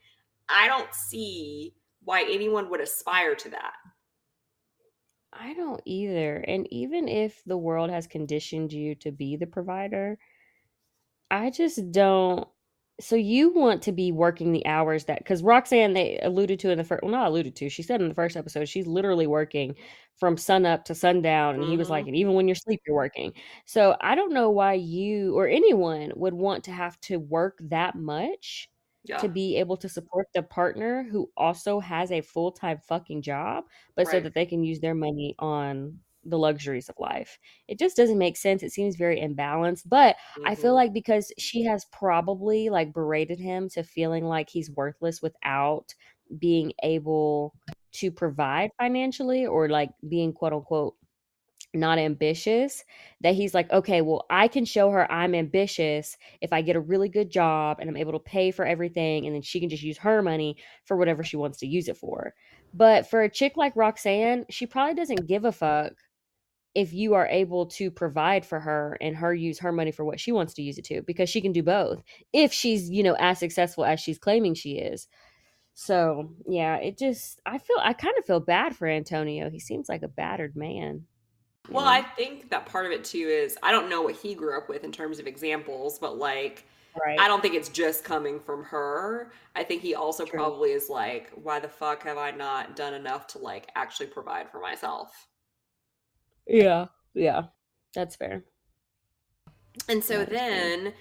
I 0.48 0.68
don't 0.68 0.92
see 0.94 1.74
why 2.04 2.22
anyone 2.22 2.70
would 2.70 2.80
aspire 2.80 3.34
to 3.34 3.50
that. 3.50 3.74
I 5.32 5.54
don't 5.54 5.80
either. 5.84 6.36
And 6.36 6.66
even 6.72 7.08
if 7.08 7.42
the 7.46 7.56
world 7.56 7.90
has 7.90 8.06
conditioned 8.06 8.72
you 8.72 8.94
to 8.96 9.10
be 9.10 9.36
the 9.36 9.46
provider, 9.46 10.18
I 11.30 11.50
just 11.50 11.90
don't. 11.92 12.46
So 13.00 13.16
you 13.16 13.52
want 13.52 13.82
to 13.82 13.92
be 13.92 14.12
working 14.12 14.52
the 14.52 14.64
hours 14.66 15.04
that 15.06 15.18
because 15.18 15.42
Roxanne 15.42 15.94
they 15.94 16.18
alluded 16.22 16.60
to 16.60 16.70
in 16.70 16.78
the 16.78 16.84
first 16.84 17.02
well 17.02 17.10
not 17.12 17.26
alluded 17.26 17.56
to 17.56 17.68
she 17.68 17.82
said 17.82 18.00
in 18.00 18.08
the 18.08 18.14
first 18.14 18.36
episode 18.36 18.66
she's 18.66 18.86
literally 18.86 19.26
working 19.26 19.74
from 20.16 20.36
sun 20.36 20.66
up 20.66 20.84
to 20.84 20.94
sundown 20.94 21.54
and 21.54 21.62
mm-hmm. 21.64 21.72
he 21.72 21.76
was 21.76 21.90
like 21.90 22.02
mm-hmm. 22.02 22.08
and 22.08 22.16
even 22.16 22.34
when 22.34 22.46
you're 22.46 22.52
asleep 22.52 22.80
you're 22.86 22.94
working 22.94 23.32
so 23.64 23.96
I 24.00 24.14
don't 24.14 24.32
know 24.32 24.50
why 24.50 24.74
you 24.74 25.36
or 25.36 25.48
anyone 25.48 26.12
would 26.14 26.34
want 26.34 26.64
to 26.64 26.72
have 26.72 27.00
to 27.02 27.18
work 27.18 27.58
that 27.62 27.96
much 27.96 28.68
yeah. 29.04 29.18
to 29.18 29.28
be 29.28 29.56
able 29.56 29.76
to 29.78 29.88
support 29.88 30.28
the 30.34 30.42
partner 30.42 31.02
who 31.10 31.28
also 31.36 31.80
has 31.80 32.12
a 32.12 32.20
full-time 32.20 32.78
fucking 32.86 33.22
job 33.22 33.64
but 33.96 34.06
right. 34.06 34.12
so 34.12 34.20
that 34.20 34.34
they 34.34 34.46
can 34.46 34.62
use 34.62 34.80
their 34.80 34.94
money 34.94 35.34
on 35.38 35.98
the 36.24 36.38
luxuries 36.38 36.88
of 36.88 36.94
life 36.98 37.38
it 37.68 37.78
just 37.78 37.96
doesn't 37.96 38.18
make 38.18 38.36
sense 38.36 38.62
it 38.62 38.72
seems 38.72 38.96
very 38.96 39.20
imbalanced 39.20 39.82
but 39.86 40.16
mm-hmm. 40.16 40.46
i 40.46 40.54
feel 40.54 40.70
mm-hmm. 40.70 40.76
like 40.76 40.92
because 40.92 41.32
she 41.38 41.64
has 41.64 41.84
probably 41.86 42.68
like 42.68 42.92
berated 42.92 43.38
him 43.38 43.68
to 43.68 43.82
feeling 43.82 44.24
like 44.24 44.48
he's 44.48 44.70
worthless 44.70 45.20
without 45.20 45.94
being 46.38 46.72
able 46.82 47.54
to 47.92 48.10
provide 48.10 48.70
financially 48.78 49.46
or 49.46 49.68
like 49.68 49.90
being 50.08 50.32
quote 50.32 50.52
unquote 50.52 50.94
not 51.74 51.98
ambitious 51.98 52.84
that 53.22 53.34
he's 53.34 53.54
like 53.54 53.70
okay 53.72 54.02
well 54.02 54.26
i 54.28 54.46
can 54.46 54.64
show 54.64 54.90
her 54.90 55.10
i'm 55.10 55.34
ambitious 55.34 56.18
if 56.42 56.52
i 56.52 56.60
get 56.60 56.76
a 56.76 56.80
really 56.80 57.08
good 57.08 57.30
job 57.30 57.78
and 57.80 57.88
i'm 57.88 57.96
able 57.96 58.12
to 58.12 58.18
pay 58.18 58.50
for 58.50 58.66
everything 58.66 59.24
and 59.24 59.34
then 59.34 59.42
she 59.42 59.58
can 59.58 59.70
just 59.70 59.82
use 59.82 59.96
her 59.96 60.20
money 60.20 60.56
for 60.84 60.96
whatever 60.96 61.24
she 61.24 61.36
wants 61.36 61.58
to 61.58 61.66
use 61.66 61.88
it 61.88 61.96
for 61.96 62.34
but 62.74 63.08
for 63.08 63.22
a 63.22 63.30
chick 63.30 63.56
like 63.56 63.74
roxanne 63.74 64.44
she 64.50 64.66
probably 64.66 64.94
doesn't 64.94 65.26
give 65.26 65.44
a 65.46 65.52
fuck 65.52 65.92
if 66.74 66.92
you 66.92 67.14
are 67.14 67.26
able 67.26 67.66
to 67.66 67.90
provide 67.90 68.46
for 68.46 68.58
her 68.60 68.96
and 69.00 69.16
her 69.16 69.34
use 69.34 69.58
her 69.58 69.72
money 69.72 69.90
for 69.90 70.04
what 70.04 70.20
she 70.20 70.32
wants 70.32 70.54
to 70.54 70.62
use 70.62 70.78
it 70.78 70.84
to 70.84 71.02
because 71.02 71.28
she 71.28 71.40
can 71.40 71.52
do 71.52 71.62
both 71.62 72.02
if 72.32 72.52
she's 72.52 72.90
you 72.90 73.02
know 73.02 73.16
as 73.18 73.38
successful 73.38 73.84
as 73.84 74.00
she's 74.00 74.18
claiming 74.18 74.54
she 74.54 74.72
is 74.72 75.08
so 75.74 76.34
yeah 76.46 76.76
it 76.76 76.98
just 76.98 77.40
i 77.46 77.58
feel 77.58 77.78
i 77.80 77.92
kind 77.92 78.14
of 78.18 78.24
feel 78.24 78.40
bad 78.40 78.76
for 78.76 78.86
antonio 78.86 79.50
he 79.50 79.58
seems 79.58 79.88
like 79.88 80.02
a 80.02 80.08
battered 80.08 80.56
man 80.56 81.04
well, 81.70 81.86
I 81.86 82.02
think 82.02 82.50
that 82.50 82.66
part 82.66 82.86
of 82.86 82.92
it 82.92 83.04
too 83.04 83.18
is 83.18 83.56
I 83.62 83.70
don't 83.70 83.88
know 83.88 84.02
what 84.02 84.16
he 84.16 84.34
grew 84.34 84.58
up 84.58 84.68
with 84.68 84.82
in 84.82 84.90
terms 84.90 85.20
of 85.20 85.28
examples, 85.28 85.98
but 85.98 86.18
like 86.18 86.64
Right. 86.94 87.18
I 87.18 87.26
don't 87.26 87.40
think 87.40 87.54
it's 87.54 87.70
just 87.70 88.04
coming 88.04 88.38
from 88.38 88.64
her. 88.64 89.32
I 89.56 89.64
think 89.64 89.80
he 89.80 89.94
also 89.94 90.26
True. 90.26 90.38
probably 90.38 90.72
is 90.72 90.90
like, 90.90 91.30
why 91.34 91.58
the 91.58 91.68
fuck 91.68 92.02
have 92.02 92.18
I 92.18 92.32
not 92.32 92.76
done 92.76 92.92
enough 92.94 93.26
to 93.28 93.38
like 93.38 93.70
actually 93.74 94.08
provide 94.08 94.50
for 94.50 94.60
myself? 94.60 95.28
Yeah. 96.46 96.86
Yeah. 97.14 97.44
That's 97.94 98.16
fair. 98.16 98.44
And 99.88 100.02
so 100.02 100.24
then. 100.24 100.94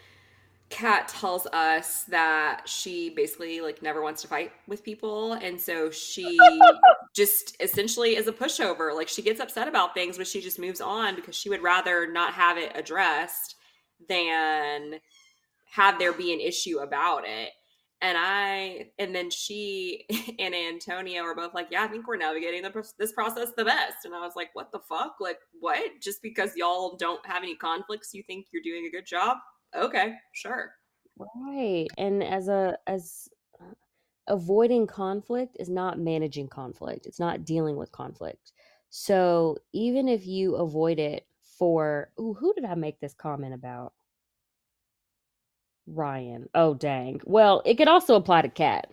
Kat 0.72 1.10
tells 1.10 1.46
us 1.48 2.06
that 2.06 2.62
she 2.66 3.10
basically 3.10 3.60
like 3.60 3.82
never 3.82 4.02
wants 4.02 4.22
to 4.22 4.30
fight 4.30 4.54
with 4.68 4.86
people 4.86 5.34
and 5.34 5.60
so 5.60 5.92
she 5.92 6.40
just 7.14 7.58
essentially 7.60 8.16
is 8.16 8.28
a 8.28 8.32
pushover 8.32 8.96
like 8.96 9.10
she 9.10 9.22
gets 9.22 9.42
upset 9.42 9.68
about 9.68 9.94
things 9.94 10.18
but 10.18 10.26
she 10.26 10.40
just 10.40 10.60
moves 10.60 10.80
on 10.80 11.14
because 11.14 11.36
she 11.36 11.50
would 11.50 11.62
rather 11.62 12.10
not 12.10 12.34
have 12.34 12.58
it 12.58 12.72
addressed 12.74 13.56
than 14.08 14.96
have 15.70 16.00
there 16.00 16.14
be 16.14 16.34
an 16.34 16.40
issue 16.40 16.80
about 16.80 17.24
it 17.28 17.50
and 18.02 18.18
I 18.18 18.90
and 19.00 19.16
then 19.16 19.30
she 19.30 20.06
and 20.40 20.56
Antonio 20.56 21.24
are 21.24 21.36
both 21.36 21.54
like, 21.54 21.68
yeah, 21.72 21.84
I 21.84 21.88
think 21.88 22.08
we're 22.08 22.18
navigating 22.18 22.64
the, 22.64 22.84
this 22.98 23.12
process 23.12 23.50
the 23.56 23.66
best. 23.66 24.06
And 24.06 24.16
I 24.16 24.20
was 24.20 24.34
like, 24.36 24.50
what 24.54 24.72
the 24.72 24.80
fuck? 24.80 25.16
Like, 25.20 25.40
what? 25.60 26.02
Just 26.02 26.22
because 26.22 26.56
y'all 26.56 26.98
don't 26.98 27.26
have 27.26 27.44
any 27.44 27.56
conflicts, 27.56 28.14
you 28.14 28.24
think 28.24 28.48
you're 28.52 28.64
doing 28.64 28.86
a 28.88 28.92
good 28.92 29.06
job? 29.06 29.38
okay, 29.76 30.16
sure. 30.34 30.74
Right. 31.18 31.88
And 31.98 32.24
as 32.24 32.48
a 32.48 32.78
as 32.88 33.30
uh, 33.60 33.74
avoiding 34.28 34.88
conflict 34.88 35.58
is 35.60 35.70
not 35.70 36.00
managing 36.00 36.48
conflict. 36.48 37.06
It's 37.06 37.20
not 37.20 37.46
dealing 37.46 37.76
with 37.76 37.92
conflict. 37.92 38.54
So 38.90 39.58
even 39.74 40.08
if 40.08 40.26
you 40.26 40.56
avoid 40.56 41.00
it 41.00 41.28
for 41.58 42.12
ooh, 42.20 42.34
who 42.34 42.54
did 42.54 42.66
I 42.66 42.76
make 42.76 43.00
this 43.00 43.14
comment 43.14 43.54
about? 43.54 43.94
Ryan. 45.92 46.50
Oh 46.56 46.74
dang. 46.74 47.22
Well, 47.26 47.62
it 47.66 47.76
could 47.76 47.88
also 47.88 48.16
apply 48.16 48.42
to 48.44 48.50
Kat. 48.50 48.92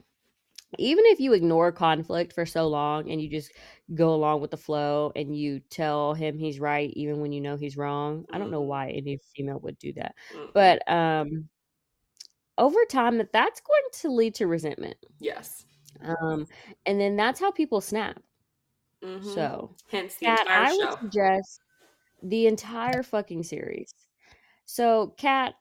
Even 0.78 1.05
if 1.07 1.20
you 1.20 1.32
ignore 1.34 1.72
conflict 1.72 2.32
for 2.34 2.46
so 2.46 2.68
long 2.68 3.11
and 3.11 3.20
you 3.22 3.30
just 3.30 3.53
go 3.94 4.14
along 4.14 4.40
with 4.42 4.51
the 4.51 4.57
flow 4.59 5.12
and 5.16 5.36
you 5.36 5.61
tell 5.70 6.14
him 6.14 6.38
he's 6.38 6.61
right 6.61 6.90
even 6.94 7.20
when 7.20 7.32
you 7.32 7.40
know 7.40 7.57
he's 7.57 7.76
wrong. 7.76 8.26
I 8.32 8.38
don't 8.38 8.51
know 8.51 8.62
why 8.62 8.90
any 8.90 9.18
female 9.36 9.61
would 9.61 9.78
do 9.78 9.92
that. 9.94 10.14
But 10.55 10.88
um 10.90 11.49
over 12.59 12.78
time 12.90 13.18
that 13.18 13.32
that's 13.32 13.61
going 13.61 13.82
to 13.92 14.11
lead 14.11 14.34
to 14.36 14.46
resentment. 14.46 14.96
yes. 15.20 15.64
Um, 16.03 16.46
and 16.86 17.01
then 17.01 17.16
that's 17.16 17.40
how 17.40 17.51
people 17.51 17.80
snap. 17.80 18.20
hmm 19.03 19.20
So, 19.22 19.74
Hence 19.90 20.16
the 20.16 20.26
Kat, 20.26 20.40
entire 20.40 20.66
I 20.66 20.72
would 20.72 20.90
show. 20.90 20.99
suggest 21.01 21.61
the 22.22 22.46
entire 22.46 23.03
fucking 23.03 23.42
series. 23.44 23.92
So, 24.66 25.14
Kat, 25.18 25.55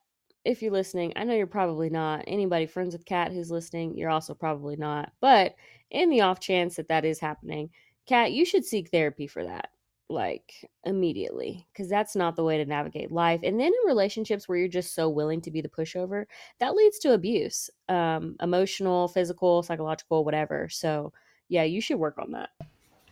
if 0.48 0.62
you're 0.62 0.72
listening, 0.72 1.12
I 1.18 1.26
know 1.26 1.36
you're 1.36 1.46
probably 1.46 1.90
not. 1.90 2.24
Anybody 2.26 2.66
friends 2.66 2.94
with 2.94 3.06
Kat 3.06 3.34
who's 3.34 3.52
listening, 3.52 3.98
you're 3.98 4.10
also 4.10 4.34
probably 4.34 4.78
not. 4.78 5.12
But 5.20 5.56
in 5.92 6.10
the 6.10 6.22
off 6.22 6.40
chance 6.40 6.78
that 6.78 6.88
that 6.88 7.04
is 7.04 7.20
happening, 7.20 7.70
Kat, 8.08 8.32
you 8.32 8.46
should 8.46 8.64
seek 8.64 8.90
therapy 8.90 9.28
for 9.28 9.44
that. 9.44 9.72
Like 10.10 10.54
immediately, 10.86 11.68
because 11.74 11.90
that's 11.90 12.16
not 12.16 12.38
the 12.38 12.44
way 12.46 12.58
to 12.58 12.66
navigate 12.66 13.12
life. 13.12 13.42
And 13.44 13.60
then 13.60 13.68
in 13.74 13.88
relationships 13.88 14.48
where 14.48 14.58
you're 14.58 14.70
just 14.70 14.96
so 14.96 15.10
willing 15.10 15.42
to 15.42 15.52
be 15.52 15.60
the 15.60 15.68
pushover, 15.68 16.24
that 16.62 16.76
leads 16.76 16.98
to 17.00 17.14
abuse 17.14 17.70
um, 17.90 18.38
emotional, 18.42 19.10
physical, 19.10 19.64
psychological, 19.64 20.24
whatever. 20.24 20.70
So, 20.70 21.12
yeah, 21.50 21.64
you 21.64 21.82
should 21.82 22.00
work 22.00 22.18
on 22.20 22.32
that. 22.32 22.52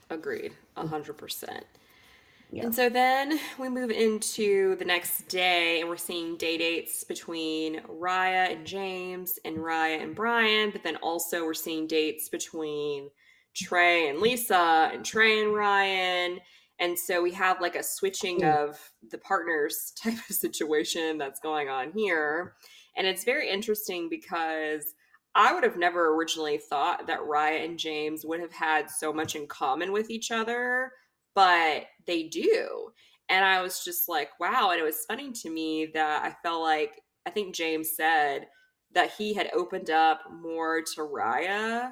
Agreed. 0.09 0.53
A 0.77 0.87
hundred 0.87 1.17
percent. 1.17 1.65
Yeah. 2.55 2.63
And 2.63 2.73
so 2.73 2.87
then 2.87 3.37
we 3.59 3.67
move 3.67 3.91
into 3.91 4.77
the 4.77 4.85
next 4.85 5.27
day, 5.27 5.81
and 5.81 5.89
we're 5.89 5.97
seeing 5.97 6.37
day 6.37 6.57
dates 6.57 7.03
between 7.03 7.81
Raya 7.81 8.49
and 8.49 8.65
James, 8.65 9.37
and 9.43 9.57
Raya 9.57 10.01
and 10.01 10.15
Brian, 10.15 10.69
but 10.71 10.81
then 10.81 10.95
also 10.97 11.43
we're 11.43 11.53
seeing 11.53 11.85
dates 11.85 12.29
between 12.29 13.09
Trey 13.53 14.07
and 14.07 14.19
Lisa, 14.21 14.89
and 14.93 15.03
Trey 15.03 15.41
and 15.43 15.53
Ryan. 15.53 16.39
And 16.79 16.97
so 16.97 17.21
we 17.21 17.31
have 17.33 17.59
like 17.59 17.75
a 17.75 17.83
switching 17.83 18.39
Mm. 18.39 18.69
of 18.69 18.79
the 19.11 19.17
partners 19.17 19.91
type 20.01 20.17
of 20.29 20.35
situation 20.35 21.17
that's 21.17 21.41
going 21.41 21.67
on 21.67 21.91
here. 21.93 22.55
And 22.95 23.05
it's 23.05 23.25
very 23.25 23.49
interesting 23.49 24.07
because 24.09 24.93
I 25.35 25.53
would 25.53 25.65
have 25.65 25.75
never 25.75 26.15
originally 26.15 26.57
thought 26.57 27.07
that 27.07 27.19
Raya 27.19 27.65
and 27.65 27.77
James 27.77 28.25
would 28.25 28.39
have 28.39 28.53
had 28.53 28.89
so 28.89 29.11
much 29.11 29.35
in 29.35 29.45
common 29.45 29.91
with 29.91 30.09
each 30.09 30.31
other 30.31 30.93
but 31.35 31.83
they 32.07 32.23
do. 32.23 32.89
And 33.29 33.43
I 33.43 33.61
was 33.61 33.83
just 33.83 34.07
like, 34.07 34.29
wow. 34.39 34.71
And 34.71 34.79
it 34.79 34.83
was 34.83 35.05
funny 35.07 35.31
to 35.31 35.49
me 35.49 35.87
that 35.93 36.23
I 36.23 36.35
felt 36.41 36.61
like, 36.61 37.01
I 37.25 37.31
think 37.31 37.55
James 37.55 37.95
said 37.95 38.47
that 38.93 39.11
he 39.11 39.33
had 39.33 39.49
opened 39.53 39.89
up 39.89 40.21
more 40.31 40.81
to 40.81 41.01
Raya 41.01 41.91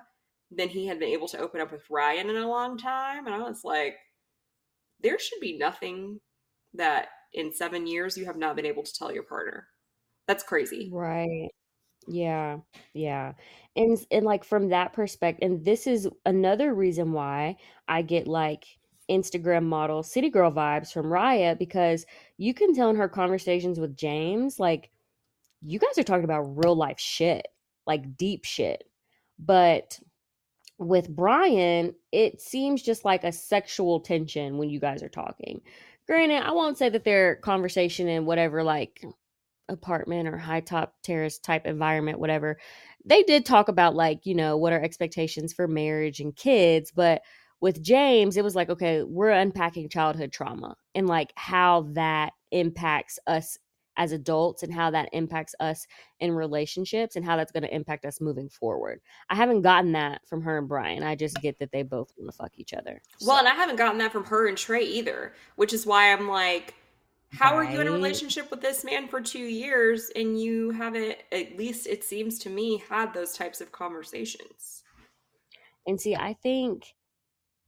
than 0.51 0.69
he 0.69 0.85
had 0.85 0.99
been 0.99 1.09
able 1.09 1.27
to 1.29 1.39
open 1.39 1.59
up 1.59 1.71
with 1.71 1.89
Ryan 1.89 2.29
in 2.29 2.37
a 2.37 2.47
long 2.47 2.77
time. 2.77 3.25
And 3.25 3.35
I 3.35 3.39
was 3.39 3.61
like, 3.63 3.95
there 5.01 5.19
should 5.19 5.39
be 5.41 5.57
nothing 5.57 6.19
that 6.75 7.07
in 7.33 7.51
seven 7.51 7.87
years 7.87 8.17
you 8.17 8.25
have 8.25 8.37
not 8.37 8.55
been 8.55 8.65
able 8.65 8.83
to 8.83 8.93
tell 8.93 9.11
your 9.11 9.23
partner. 9.23 9.67
That's 10.27 10.43
crazy. 10.43 10.89
Right. 10.93 11.49
Yeah. 12.07 12.57
Yeah. 12.93 13.33
And 13.75 13.97
and 14.11 14.25
like 14.25 14.43
from 14.43 14.69
that 14.69 14.93
perspective, 14.93 15.49
and 15.49 15.65
this 15.65 15.87
is 15.87 16.07
another 16.25 16.73
reason 16.73 17.11
why 17.11 17.57
I 17.87 18.01
get 18.03 18.27
like 18.27 18.65
Instagram 19.13 19.63
model 19.63 20.03
city 20.03 20.29
girl 20.29 20.51
vibes 20.51 20.91
from 20.91 21.07
Raya 21.07 21.57
because 21.57 22.05
you 22.37 22.53
can 22.53 22.73
tell 22.73 22.89
in 22.89 22.95
her 22.95 23.09
conversations 23.09 23.79
with 23.79 23.95
James, 23.95 24.59
like 24.59 24.89
you 25.61 25.79
guys 25.79 25.97
are 25.97 26.03
talking 26.03 26.25
about 26.25 26.57
real 26.63 26.75
life 26.75 26.99
shit, 26.99 27.47
like 27.87 28.17
deep 28.17 28.45
shit. 28.45 28.83
But 29.39 29.99
with 30.77 31.09
Brian, 31.09 31.95
it 32.11 32.41
seems 32.41 32.81
just 32.81 33.05
like 33.05 33.23
a 33.23 33.31
sexual 33.31 33.99
tension 33.99 34.57
when 34.57 34.69
you 34.69 34.79
guys 34.79 35.03
are 35.03 35.09
talking. 35.09 35.61
Granted, 36.07 36.43
I 36.43 36.51
won't 36.51 36.77
say 36.77 36.89
that 36.89 37.05
their 37.05 37.37
conversation 37.37 38.07
in 38.07 38.25
whatever 38.25 38.63
like 38.63 39.03
apartment 39.69 40.27
or 40.27 40.37
high 40.37 40.59
top 40.59 40.95
terrace 41.03 41.39
type 41.39 41.65
environment, 41.65 42.19
whatever, 42.19 42.57
they 43.05 43.23
did 43.23 43.45
talk 43.45 43.69
about 43.69 43.95
like, 43.95 44.25
you 44.25 44.35
know, 44.35 44.57
what 44.57 44.73
are 44.73 44.81
expectations 44.81 45.53
for 45.53 45.67
marriage 45.67 46.19
and 46.19 46.35
kids. 46.35 46.91
But 46.91 47.21
with 47.63 47.81
James, 47.81 48.35
it 48.35 48.43
was 48.43 48.57
like, 48.57 48.69
okay, 48.69 49.03
we're 49.03 49.29
unpacking 49.29 49.87
childhood 49.87 50.33
trauma 50.33 50.75
and 50.95 51.07
like 51.07 51.31
how 51.35 51.87
that 51.93 52.33
impacts 52.51 53.17
us 53.25 53.57
as 53.95 54.11
adults 54.11 54.63
and 54.63 54.73
how 54.73 54.91
that 54.91 55.07
impacts 55.13 55.55
us 55.61 55.87
in 56.19 56.33
relationships 56.33 57.15
and 57.15 57.23
how 57.23 57.37
that's 57.37 57.53
going 57.53 57.63
to 57.63 57.73
impact 57.73 58.03
us 58.03 58.19
moving 58.19 58.49
forward. 58.49 58.99
I 59.29 59.35
haven't 59.35 59.61
gotten 59.61 59.93
that 59.93 60.27
from 60.27 60.41
her 60.41 60.57
and 60.57 60.67
Brian. 60.67 61.03
I 61.03 61.15
just 61.15 61.37
get 61.41 61.57
that 61.59 61.71
they 61.71 61.83
both 61.83 62.11
want 62.17 62.29
to 62.29 62.35
fuck 62.35 62.51
each 62.57 62.73
other. 62.73 63.01
Well, 63.25 63.37
and 63.37 63.47
I 63.47 63.55
haven't 63.55 63.77
gotten 63.77 63.99
that 63.99 64.11
from 64.11 64.25
her 64.25 64.49
and 64.49 64.57
Trey 64.57 64.83
either, 64.83 65.33
which 65.55 65.71
is 65.71 65.85
why 65.85 66.11
I'm 66.11 66.27
like, 66.27 66.73
how 67.29 67.55
are 67.55 67.63
you 67.63 67.79
in 67.79 67.87
a 67.87 67.91
relationship 67.93 68.51
with 68.51 68.59
this 68.59 68.83
man 68.83 69.07
for 69.07 69.21
two 69.21 69.39
years 69.39 70.11
and 70.17 70.37
you 70.37 70.71
haven't, 70.71 71.15
at 71.31 71.57
least 71.57 71.87
it 71.87 72.03
seems 72.03 72.39
to 72.39 72.49
me, 72.49 72.83
had 72.89 73.13
those 73.13 73.37
types 73.37 73.61
of 73.61 73.71
conversations? 73.71 74.83
and 75.85 75.99
see, 75.99 76.15
I 76.15 76.33
think 76.41 76.93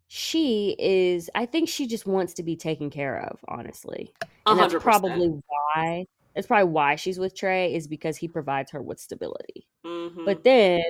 she 0.08 0.76
is 0.78 1.30
I 1.36 1.46
think 1.46 1.70
she 1.70 1.88
just 1.88 2.06
wants 2.06 2.34
to 2.36 2.44
be 2.44 2.56
taken 2.56 2.90
care 2.90 3.20
of, 3.20 3.40
honestly. 3.48 4.14
And 4.46 4.60
that's 4.60 4.76
probably 4.76 5.42
why 5.48 6.06
that's 6.36 6.48
probably 6.48 6.72
why 6.72 6.96
she's 6.96 7.18
with 7.18 7.36
Trey 7.36 7.74
is 7.74 7.88
because 7.88 8.18
he 8.18 8.28
provides 8.28 8.72
her 8.72 8.82
with 8.82 9.00
stability. 9.00 9.68
Mm-hmm. 9.86 10.26
But 10.26 10.44
then 10.44 10.84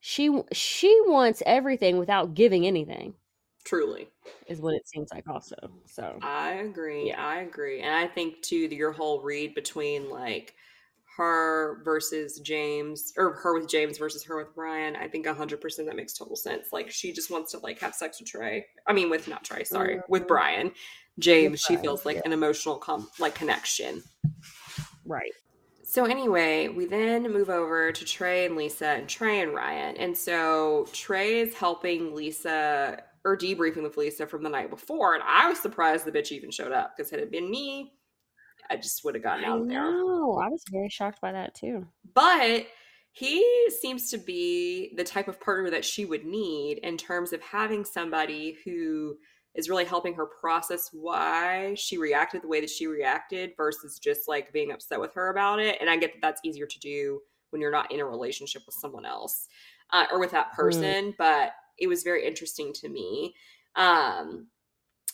she 0.00 0.42
she 0.52 1.00
wants 1.06 1.42
everything 1.46 1.98
without 1.98 2.34
giving 2.34 2.66
anything 2.66 3.14
Truly. 3.64 4.08
is 4.48 4.60
what 4.60 4.74
it 4.74 4.86
seems 4.88 5.10
like 5.12 5.28
also. 5.28 5.56
So, 5.86 6.18
I 6.20 6.52
agree. 6.54 7.08
Yeah. 7.08 7.24
I 7.24 7.40
agree. 7.40 7.80
And 7.80 7.94
I 7.94 8.06
think 8.06 8.42
too 8.42 8.56
your 8.56 8.92
whole 8.92 9.20
read 9.20 9.54
between 9.54 10.10
like 10.10 10.54
her 11.16 11.80
versus 11.84 12.40
James 12.40 13.12
or 13.16 13.34
her 13.34 13.54
with 13.58 13.68
James 13.68 13.98
versus 13.98 14.22
her 14.24 14.36
with 14.36 14.54
Brian, 14.54 14.96
I 14.96 15.08
think 15.08 15.26
hundred 15.26 15.60
percent 15.60 15.88
that 15.88 15.96
makes 15.96 16.12
total 16.12 16.36
sense. 16.36 16.68
Like 16.72 16.90
she 16.90 17.12
just 17.12 17.30
wants 17.30 17.52
to 17.52 17.58
like 17.58 17.78
have 17.80 17.94
sex 17.94 18.20
with 18.20 18.28
Trey. 18.28 18.66
I 18.86 18.92
mean 18.92 19.10
with 19.10 19.28
not 19.28 19.44
Trey, 19.44 19.64
sorry, 19.64 20.00
with 20.08 20.24
Mhm. 20.24 20.28
Brian. 20.28 20.72
James, 21.20 21.52
With 21.52 21.60
she 21.60 21.74
Brian, 21.74 21.82
feels 21.84 22.04
like 22.04 22.16
yeah. 22.16 22.22
an 22.24 22.32
emotional 22.32 22.76
com- 22.76 23.08
like 23.20 23.34
connection. 23.36 24.02
right. 25.06 25.32
So 25.84 26.06
anyway, 26.06 26.66
we 26.68 26.86
then 26.86 27.30
move 27.32 27.50
over 27.50 27.92
to 27.92 28.04
Trey 28.04 28.46
and 28.46 28.56
Lisa 28.56 28.86
and 28.88 29.08
Trey 29.08 29.40
and 29.40 29.54
Ryan. 29.54 29.96
And 29.96 30.16
so 30.16 30.88
Trey 30.92 31.38
is 31.40 31.54
helping 31.54 32.14
Lisa 32.14 33.00
or 33.24 33.36
debriefing 33.36 33.82
with 33.84 33.96
Lisa 33.96 34.26
from 34.26 34.42
the 34.42 34.48
night 34.50 34.70
before. 34.70 35.14
And 35.14 35.22
I 35.24 35.48
was 35.48 35.60
surprised 35.60 36.04
the 36.04 36.10
bitch 36.10 36.32
even 36.32 36.50
showed 36.50 36.72
up 36.72 36.94
because 36.96 37.12
it 37.12 37.20
had 37.20 37.28
it 37.28 37.30
been 37.30 37.48
me, 37.48 37.92
I 38.70 38.76
just 38.76 39.04
would 39.04 39.14
have 39.14 39.24
gotten 39.24 39.44
out 39.44 39.60
of 39.60 39.68
there. 39.68 39.90
know. 39.90 40.38
I 40.42 40.48
was 40.48 40.62
very 40.70 40.88
shocked 40.88 41.20
by 41.20 41.32
that 41.32 41.54
too. 41.54 41.86
But 42.14 42.66
he 43.12 43.68
seems 43.80 44.10
to 44.10 44.18
be 44.18 44.92
the 44.96 45.04
type 45.04 45.28
of 45.28 45.40
partner 45.40 45.70
that 45.70 45.84
she 45.84 46.04
would 46.04 46.24
need 46.24 46.78
in 46.78 46.96
terms 46.96 47.32
of 47.32 47.40
having 47.42 47.84
somebody 47.84 48.56
who 48.64 49.16
is 49.54 49.70
really 49.70 49.84
helping 49.84 50.14
her 50.14 50.26
process 50.26 50.90
why 50.92 51.74
she 51.76 51.96
reacted 51.96 52.42
the 52.42 52.48
way 52.48 52.60
that 52.60 52.70
she 52.70 52.88
reacted 52.88 53.52
versus 53.56 54.00
just 54.00 54.26
like 54.26 54.52
being 54.52 54.72
upset 54.72 55.00
with 55.00 55.14
her 55.14 55.30
about 55.30 55.60
it. 55.60 55.76
And 55.80 55.88
I 55.88 55.96
get 55.96 56.12
that 56.14 56.22
that's 56.22 56.40
easier 56.44 56.66
to 56.66 56.78
do 56.80 57.20
when 57.50 57.62
you're 57.62 57.70
not 57.70 57.92
in 57.92 58.00
a 58.00 58.04
relationship 58.04 58.62
with 58.66 58.74
someone 58.74 59.06
else 59.06 59.46
uh, 59.92 60.06
or 60.10 60.18
with 60.18 60.32
that 60.32 60.52
person, 60.52 61.14
but 61.16 61.52
it 61.78 61.86
was 61.86 62.02
very 62.02 62.26
interesting 62.26 62.72
to 62.72 62.88
me. 62.88 63.34
Um, 63.76 64.48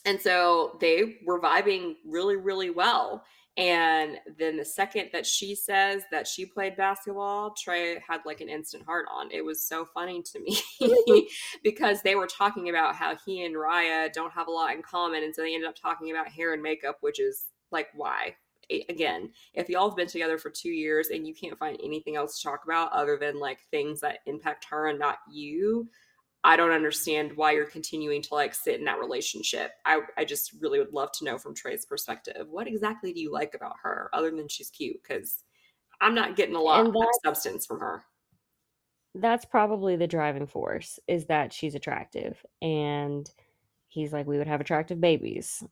and 0.06 0.18
so 0.18 0.78
they 0.80 1.18
were 1.26 1.40
vibing 1.40 1.96
really, 2.06 2.36
really 2.36 2.70
well. 2.70 3.24
And 3.56 4.18
then 4.38 4.56
the 4.56 4.64
second 4.64 5.10
that 5.12 5.26
she 5.26 5.54
says 5.54 6.02
that 6.12 6.26
she 6.26 6.46
played 6.46 6.76
basketball, 6.76 7.52
Trey 7.54 8.02
had 8.06 8.20
like 8.24 8.40
an 8.40 8.48
instant 8.48 8.84
heart 8.84 9.06
on. 9.12 9.30
It 9.32 9.44
was 9.44 9.66
so 9.66 9.84
funny 9.92 10.22
to 10.22 10.40
me 10.40 10.58
mm-hmm. 10.80 11.20
because 11.64 12.02
they 12.02 12.14
were 12.14 12.28
talking 12.28 12.70
about 12.70 12.94
how 12.94 13.16
he 13.26 13.44
and 13.44 13.56
Raya 13.56 14.12
don't 14.12 14.32
have 14.32 14.46
a 14.46 14.52
lot 14.52 14.74
in 14.74 14.82
common. 14.82 15.24
And 15.24 15.34
so 15.34 15.42
they 15.42 15.54
ended 15.54 15.68
up 15.68 15.76
talking 15.76 16.10
about 16.10 16.28
hair 16.28 16.54
and 16.54 16.62
makeup, 16.62 16.98
which 17.00 17.18
is 17.20 17.46
like, 17.72 17.88
why? 17.94 18.36
Again, 18.88 19.30
if 19.52 19.68
y'all 19.68 19.88
have 19.88 19.96
been 19.96 20.06
together 20.06 20.38
for 20.38 20.50
two 20.50 20.70
years 20.70 21.08
and 21.08 21.26
you 21.26 21.34
can't 21.34 21.58
find 21.58 21.76
anything 21.82 22.14
else 22.14 22.38
to 22.38 22.48
talk 22.48 22.62
about 22.64 22.92
other 22.92 23.16
than 23.16 23.40
like 23.40 23.58
things 23.72 24.00
that 24.00 24.20
impact 24.26 24.66
her 24.70 24.86
and 24.86 24.98
not 24.98 25.18
you, 25.28 25.88
I 26.42 26.56
don't 26.56 26.70
understand 26.70 27.32
why 27.36 27.52
you're 27.52 27.66
continuing 27.66 28.22
to 28.22 28.34
like 28.34 28.54
sit 28.54 28.78
in 28.78 28.84
that 28.86 28.98
relationship. 28.98 29.72
I, 29.84 30.00
I 30.16 30.24
just 30.24 30.54
really 30.58 30.78
would 30.78 30.94
love 30.94 31.12
to 31.12 31.24
know 31.24 31.36
from 31.36 31.54
Trey's 31.54 31.84
perspective, 31.84 32.46
what 32.48 32.66
exactly 32.66 33.12
do 33.12 33.20
you 33.20 33.30
like 33.30 33.54
about 33.54 33.76
her 33.82 34.08
other 34.14 34.30
than 34.30 34.48
she's 34.48 34.70
cute? 34.70 35.02
Because 35.02 35.44
I'm 36.00 36.14
not 36.14 36.36
getting 36.36 36.54
a 36.54 36.60
lot 36.60 36.86
of 36.86 36.94
substance 37.24 37.66
from 37.66 37.80
her. 37.80 38.02
That's 39.14 39.44
probably 39.44 39.96
the 39.96 40.06
driving 40.06 40.46
force 40.46 40.98
is 41.08 41.26
that 41.26 41.52
she's 41.52 41.74
attractive. 41.74 42.42
And 42.62 43.28
he's 43.88 44.12
like, 44.12 44.26
we 44.26 44.38
would 44.38 44.46
have 44.46 44.60
attractive 44.60 45.00
babies 45.00 45.62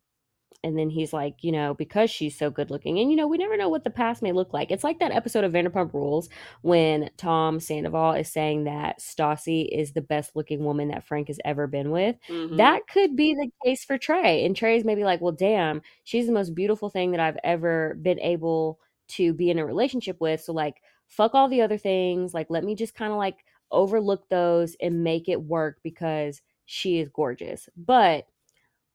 and 0.64 0.78
then 0.78 0.90
he's 0.90 1.12
like, 1.12 1.36
you 1.42 1.52
know, 1.52 1.74
because 1.74 2.10
she's 2.10 2.36
so 2.36 2.50
good 2.50 2.70
looking, 2.70 2.98
and 2.98 3.10
you 3.10 3.16
know, 3.16 3.26
we 3.26 3.38
never 3.38 3.56
know 3.56 3.68
what 3.68 3.84
the 3.84 3.90
past 3.90 4.22
may 4.22 4.32
look 4.32 4.52
like. 4.52 4.70
It's 4.70 4.84
like 4.84 4.98
that 4.98 5.12
episode 5.12 5.44
of 5.44 5.52
Vanderpump 5.52 5.92
Rules 5.94 6.28
when 6.62 7.10
Tom 7.16 7.60
Sandoval 7.60 8.12
is 8.12 8.28
saying 8.28 8.64
that 8.64 9.00
Stassi 9.00 9.68
is 9.70 9.92
the 9.92 10.00
best 10.00 10.34
looking 10.34 10.64
woman 10.64 10.88
that 10.88 11.04
Frank 11.04 11.28
has 11.28 11.38
ever 11.44 11.66
been 11.66 11.90
with. 11.90 12.16
Mm-hmm. 12.28 12.56
That 12.56 12.88
could 12.88 13.14
be 13.14 13.34
the 13.34 13.50
case 13.64 13.84
for 13.84 13.98
Trey, 13.98 14.44
and 14.44 14.56
Trey's 14.56 14.84
maybe 14.84 15.04
like, 15.04 15.20
well, 15.20 15.32
damn, 15.32 15.82
she's 16.04 16.26
the 16.26 16.32
most 16.32 16.54
beautiful 16.54 16.90
thing 16.90 17.12
that 17.12 17.20
I've 17.20 17.38
ever 17.44 17.96
been 18.02 18.20
able 18.20 18.80
to 19.08 19.32
be 19.32 19.50
in 19.50 19.58
a 19.58 19.66
relationship 19.66 20.20
with. 20.20 20.40
So 20.40 20.52
like, 20.52 20.82
fuck 21.06 21.34
all 21.34 21.48
the 21.48 21.62
other 21.62 21.78
things. 21.78 22.34
Like, 22.34 22.48
let 22.50 22.64
me 22.64 22.74
just 22.74 22.94
kind 22.94 23.12
of 23.12 23.18
like 23.18 23.36
overlook 23.70 24.28
those 24.28 24.76
and 24.80 25.02
make 25.02 25.28
it 25.28 25.42
work 25.42 25.78
because 25.82 26.42
she 26.66 26.98
is 26.98 27.08
gorgeous. 27.08 27.68
But 27.76 28.26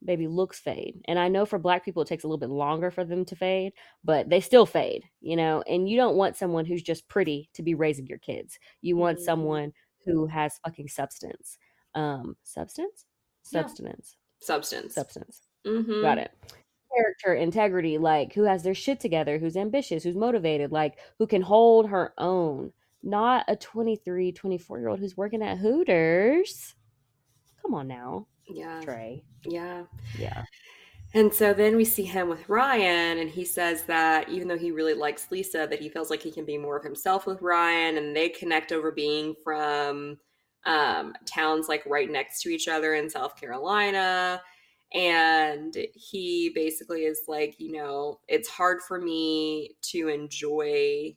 baby 0.05 0.27
looks 0.27 0.59
fade 0.59 0.99
and 1.05 1.17
i 1.17 1.27
know 1.27 1.45
for 1.45 1.57
black 1.57 1.85
people 1.85 2.01
it 2.01 2.07
takes 2.07 2.23
a 2.23 2.27
little 2.27 2.38
bit 2.38 2.49
longer 2.49 2.91
for 2.91 3.05
them 3.05 3.23
to 3.23 3.35
fade 3.35 3.71
but 4.03 4.30
they 4.30 4.39
still 4.39 4.65
fade 4.65 5.03
you 5.21 5.35
know 5.35 5.63
and 5.67 5.89
you 5.89 5.97
don't 5.97 6.15
want 6.15 6.35
someone 6.35 6.65
who's 6.65 6.84
just 6.84 7.07
pretty 7.07 7.49
to 7.53 7.63
be 7.63 7.75
raising 7.75 8.07
your 8.07 8.19
kids. 8.19 8.59
You 8.81 8.97
want 8.97 9.17
mm-hmm. 9.17 9.25
someone 9.25 9.73
who 10.05 10.27
has 10.27 10.59
fucking 10.63 10.88
substance 10.88 11.57
um 11.95 12.35
substance? 12.43 13.05
Substance 13.43 14.17
yeah. 14.41 14.45
substance. 14.47 14.95
Substance. 14.95 15.41
Mm-hmm. 15.65 16.01
got 16.01 16.17
it. 16.17 16.31
Character 16.95 17.34
integrity 17.35 17.97
like 17.97 18.34
who 18.34 18.43
has 18.43 18.63
their 18.63 18.75
shit 18.75 18.99
together 18.99 19.38
who's 19.38 19.57
ambitious 19.57 20.03
who's 20.03 20.15
motivated 20.15 20.71
like 20.71 20.99
who 21.17 21.27
can 21.27 21.41
hold 21.41 21.89
her 21.89 22.13
own. 22.17 22.71
Not 23.01 23.45
a 23.47 23.55
23 23.55 24.31
24 24.31 24.80
year 24.80 24.89
old 24.89 24.99
who's 24.99 25.17
working 25.17 25.41
at 25.41 25.57
hooters. 25.57 26.75
Come 27.61 27.73
on 27.73 27.88
now 27.88 28.27
yeah. 28.53 28.81
Trey. 28.81 29.23
Yeah. 29.45 29.84
Yeah. 30.17 30.43
And 31.15 31.31
so 31.31 31.53
then 31.53 31.75
we 31.75 31.85
see 31.85 32.05
him 32.05 32.27
with 32.27 32.49
Ryan, 32.49 33.19
and 33.19 33.30
he 33.30 33.45
says 33.45 33.84
that 33.84 34.30
even 34.30 34.47
though 34.47 34.57
he 34.57 34.71
really 34.71 34.95
likes 34.95 35.31
Lisa, 35.31 35.67
that 35.69 35.80
he 35.80 35.89
feels 35.89 36.09
like 36.09 36.23
he 36.23 36.31
can 36.31 36.43
be 36.43 36.57
more 36.57 36.75
of 36.75 36.84
himself 36.84 37.27
with 37.27 37.41
Ryan, 37.41 37.97
and 37.97 38.15
they 38.15 38.30
connect 38.30 38.71
over 38.71 38.91
being 38.91 39.35
from 39.43 40.17
um, 40.65 41.13
towns 41.25 41.67
like 41.69 41.85
right 41.85 42.09
next 42.09 42.41
to 42.41 42.49
each 42.49 42.67
other 42.67 42.95
in 42.95 43.09
South 43.09 43.39
Carolina. 43.39 44.41
And 44.93 45.75
he 45.93 46.51
basically 46.53 47.01
is 47.05 47.21
like, 47.27 47.55
you 47.59 47.71
know, 47.73 48.19
it's 48.27 48.47
hard 48.47 48.81
for 48.88 48.99
me 48.99 49.75
to 49.91 50.07
enjoy 50.07 51.15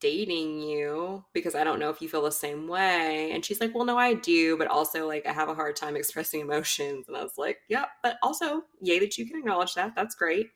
dating 0.00 0.60
you 0.60 1.24
because 1.32 1.54
I 1.54 1.64
don't 1.64 1.78
know 1.78 1.90
if 1.90 2.00
you 2.00 2.08
feel 2.08 2.22
the 2.22 2.30
same 2.30 2.68
way. 2.68 3.30
And 3.32 3.44
she's 3.44 3.60
like, 3.60 3.74
Well, 3.74 3.84
no, 3.84 3.98
I 3.98 4.14
do, 4.14 4.56
but 4.56 4.68
also 4.68 5.06
like 5.06 5.26
I 5.26 5.32
have 5.32 5.48
a 5.48 5.54
hard 5.54 5.76
time 5.76 5.96
expressing 5.96 6.40
emotions. 6.40 7.06
And 7.08 7.16
I 7.16 7.22
was 7.22 7.38
like, 7.38 7.58
Yeah, 7.68 7.86
but 8.02 8.16
also, 8.22 8.62
yay 8.80 8.98
that 9.00 9.18
you 9.18 9.26
can 9.26 9.38
acknowledge 9.38 9.74
that. 9.74 9.94
That's 9.94 10.14
great. 10.14 10.46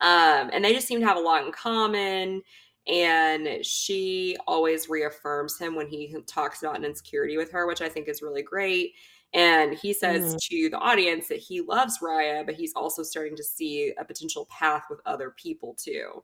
Um, 0.00 0.50
and 0.52 0.64
they 0.64 0.74
just 0.74 0.86
seem 0.86 1.00
to 1.00 1.06
have 1.06 1.16
a 1.16 1.20
lot 1.20 1.44
in 1.44 1.52
common. 1.52 2.42
And 2.86 3.64
she 3.64 4.36
always 4.46 4.88
reaffirms 4.88 5.58
him 5.58 5.74
when 5.74 5.88
he 5.88 6.14
talks 6.26 6.62
about 6.62 6.76
an 6.76 6.84
insecurity 6.84 7.36
with 7.36 7.50
her, 7.50 7.66
which 7.66 7.80
I 7.80 7.88
think 7.88 8.08
is 8.08 8.22
really 8.22 8.42
great. 8.42 8.92
And 9.34 9.74
he 9.74 9.92
says 9.92 10.22
mm-hmm. 10.22 10.36
to 10.38 10.70
the 10.70 10.78
audience 10.78 11.28
that 11.28 11.38
he 11.38 11.60
loves 11.60 11.98
Raya, 11.98 12.46
but 12.46 12.54
he's 12.54 12.72
also 12.76 13.02
starting 13.02 13.36
to 13.36 13.42
see 13.42 13.92
a 13.98 14.04
potential 14.04 14.46
path 14.46 14.84
with 14.88 15.00
other 15.04 15.34
people 15.36 15.74
too. 15.74 16.22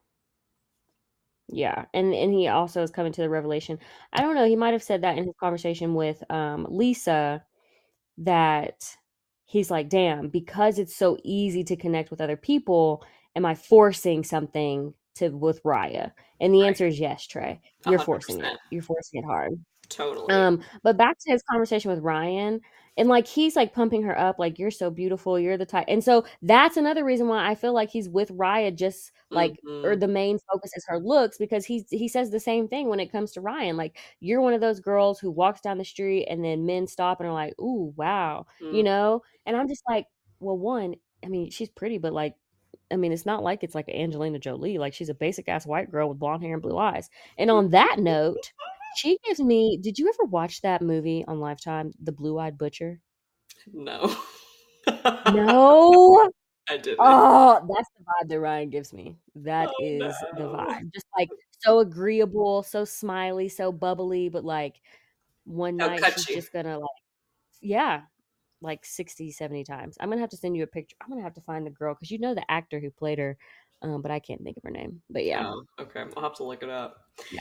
Yeah, 1.53 1.85
and 1.93 2.15
and 2.15 2.33
he 2.33 2.49
also 2.49 2.83
is 2.83 2.91
coming 2.91 3.13
to 3.13 3.21
the 3.21 3.29
revelation. 3.29 3.79
I 4.13 4.23
don't 4.23 4.35
know. 4.35 4.47
He 4.47 4.57
might 4.57 4.73
have 4.73 4.83
said 4.83 5.03
that 5.03 5.19
in 5.19 5.25
his 5.25 5.35
conversation 5.39 5.95
with 5.95 6.23
um, 6.31 6.67
Lisa 6.71 7.45
that 8.19 8.97
he's 9.45 9.71
like, 9.71 9.89
"Damn, 9.89 10.29
because 10.29 10.79
it's 10.79 10.97
so 10.97 11.19
easy 11.23 11.63
to 11.65 11.77
connect 11.77 12.11
with 12.11 12.21
other 12.21 12.37
people, 12.37 13.05
am 13.37 13.45
I 13.45 13.55
forcing 13.55 14.25
something 14.25 14.95
to 15.17 15.29
with 15.29 15.63
Raya?" 15.63 16.13
And 16.41 16.55
the 16.55 16.63
right. 16.63 16.69
answer 16.69 16.87
is 16.87 16.99
yes, 16.99 17.27
Trey. 17.27 17.61
You're 17.87 17.99
100%. 17.99 18.05
forcing 18.05 18.41
it. 18.41 18.59
You're 18.71 18.83
forcing 18.83 19.23
it 19.23 19.27
hard. 19.27 19.53
Totally. 19.91 20.33
Um, 20.35 20.63
but 20.83 20.97
back 20.97 21.19
to 21.19 21.31
his 21.31 21.43
conversation 21.43 21.91
with 21.91 22.01
Ryan, 22.01 22.61
and 22.97 23.09
like 23.09 23.27
he's 23.27 23.57
like 23.57 23.73
pumping 23.73 24.03
her 24.03 24.19
up 24.19 24.39
like 24.39 24.59
you're 24.59 24.71
so 24.71 24.91
beautiful 24.91 25.39
you're 25.39 25.57
the 25.57 25.67
type 25.67 25.85
and 25.89 26.03
so 26.03 26.25
that's 26.43 26.77
another 26.77 27.05
reason 27.05 27.27
why 27.29 27.49
i 27.49 27.55
feel 27.55 27.73
like 27.73 27.91
he's 27.91 28.09
with 28.09 28.31
raya 28.37 28.75
just 28.75 29.13
like 29.31 29.53
mm-hmm. 29.67 29.85
or 29.85 29.97
the 29.97 30.09
main 30.09 30.39
focus 30.51 30.73
is 30.77 30.85
her 30.87 30.99
looks 30.99 31.39
because 31.39 31.65
he's 31.65 31.85
he 31.91 32.09
says 32.09 32.31
the 32.31 32.41
same 32.41 32.69
thing 32.69 32.89
when 32.89 33.01
it 33.01 33.11
comes 33.11 33.33
to 33.33 33.41
ryan 33.41 33.77
like 33.77 33.99
you're 34.21 34.41
one 34.41 34.55
of 34.55 34.61
those 34.61 34.81
girls 34.81 35.19
who 35.19 35.31
walks 35.31 35.61
down 35.61 35.79
the 35.79 35.85
street 35.85 36.27
and 36.27 36.45
then 36.45 36.67
men 36.67 36.87
stop 36.87 37.21
and 37.21 37.29
are 37.29 37.33
like 37.33 37.55
ooh 37.61 37.93
wow 37.97 38.47
mm-hmm. 38.61 38.75
you 38.75 38.83
know 38.83 39.23
and 39.47 39.57
i'm 39.57 39.69
just 39.69 39.83
like 39.89 40.07
well 40.41 40.59
one 40.59 40.95
i 41.25 41.29
mean 41.29 41.51
she's 41.51 41.71
pretty 41.71 41.99
but 41.99 42.13
like 42.13 42.35
I 42.91 42.97
mean, 42.97 43.13
it's 43.13 43.25
not 43.25 43.43
like 43.43 43.65
it's 43.65 43.75
like 43.75 43.89
Angelina 43.89 44.39
Jolie. 44.39 44.77
Like 44.77 44.93
she's 44.93 45.09
a 45.09 45.15
basic 45.15 45.49
ass 45.49 45.67
white 45.67 45.91
girl 45.91 46.11
with 46.11 46.19
blonde 46.19 46.43
hair 46.43 46.53
and 46.53 46.63
blue 46.63 46.77
eyes. 46.77 47.09
And 47.39 47.51
on 47.51 47.71
that 47.71 47.97
note, 47.99 48.53
she 48.97 49.19
gives 49.25 49.41
me. 49.41 49.79
Did 49.81 49.99
you 49.99 50.09
ever 50.09 50.29
watch 50.29 50.61
that 50.63 50.83
movie 50.83 51.25
on 51.27 51.41
Lifetime, 51.41 51.93
The 52.03 52.13
Blue 52.13 52.39
Eyed 52.39 52.59
Butcher? 52.59 53.01
No. 53.73 54.15
no. 55.33 56.31
I 56.69 56.77
didn't. 56.77 56.99
Oh, 57.01 57.61
that's 57.75 57.89
the 57.99 58.05
vibe 58.05 58.29
that 58.29 58.41
Ryan 58.41 58.71
gives 58.71 58.93
me. 58.93 59.17
That 59.35 59.69
oh, 59.69 59.85
is 59.85 60.15
no. 60.35 60.39
the 60.39 60.57
vibe. 60.57 60.93
Just 60.95 61.07
like 61.19 61.29
so 61.61 61.81
agreeable, 61.81 62.63
so 62.63 62.85
smiley, 62.85 63.49
so 63.49 63.73
bubbly, 63.73 64.29
but 64.29 64.45
like 64.45 64.81
one 65.45 65.77
night 65.77 66.01
she's 66.15 66.29
you. 66.29 66.37
just 66.37 66.53
gonna 66.53 66.79
like, 66.79 66.89
yeah, 67.61 68.03
like 68.61 68.85
60, 68.85 69.33
70 69.33 69.65
times. 69.65 69.97
I'm 70.01 70.09
gonna 70.09 70.21
have 70.21 70.31
to 70.31 70.37
send 70.37 70.57
you 70.57 70.63
a 70.63 70.69
picture. 70.69 70.97
I'm 71.03 71.09
gonna 71.09 71.23
have 71.23 71.35
to 71.35 71.41
find 71.43 71.67
the 71.67 71.71
girl 71.71 71.95
because 71.95 72.11
you 72.11 72.19
know 72.19 72.35
the 72.35 72.49
actor 72.51 72.79
who 72.79 72.91
played 72.91 73.19
her, 73.19 73.37
um, 73.83 74.03
but 74.03 74.11
I 74.11 74.21
can't 74.21 74.43
think 74.43 74.57
of 74.57 74.63
her 74.63 74.71
name. 74.71 75.03
But 75.11 75.25
yeah. 75.25 75.45
Oh, 75.45 75.65
okay. 75.81 76.05
I'll 76.17 76.23
have 76.23 76.37
to 76.37 76.45
look 76.45 76.63
it 76.63 76.71
up. 76.71 76.97
Yeah. 77.33 77.41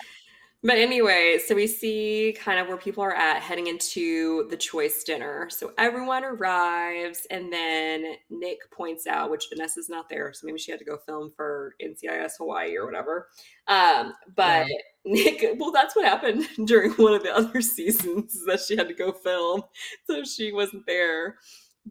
But 0.64 0.78
anyway, 0.78 1.40
so 1.44 1.56
we 1.56 1.66
see 1.66 2.38
kind 2.40 2.60
of 2.60 2.68
where 2.68 2.78
people 2.78 3.04
are 3.04 3.16
at 3.16 3.42
heading 3.42 3.66
into 3.66 4.48
the 4.52 4.58
choice 4.58 5.04
dinner. 5.04 5.50
So 5.50 5.72
everyone 5.80 6.24
arrives, 6.24 7.26
and 7.32 7.52
then 7.52 8.14
Nick 8.30 8.60
points 8.70 9.08
out, 9.08 9.32
which 9.32 9.48
Vanessa's 9.52 9.90
not 9.90 10.08
there, 10.08 10.32
so 10.34 10.46
maybe 10.46 10.60
she 10.60 10.70
had 10.70 10.80
to 10.80 10.86
go 10.86 10.98
film 10.98 11.32
for 11.36 11.74
NCIS 11.84 12.34
Hawaii 12.38 12.76
or 12.76 12.86
whatever. 12.86 13.30
Um, 13.68 14.14
but 14.36 14.68
yeah. 14.68 14.78
Nick, 15.06 15.44
well, 15.58 15.72
that's 15.72 15.96
what 15.96 16.06
happened 16.06 16.48
during 16.66 16.92
one 16.92 17.14
of 17.16 17.24
the 17.24 17.36
other 17.36 17.62
seasons 17.62 18.46
that 18.46 18.60
she 18.60 18.78
had 18.78 18.88
to 18.88 18.94
go 18.94 19.12
film, 19.12 19.64
so 20.06 20.24
she 20.24 20.52
wasn't 20.52 20.86
there. 20.86 21.38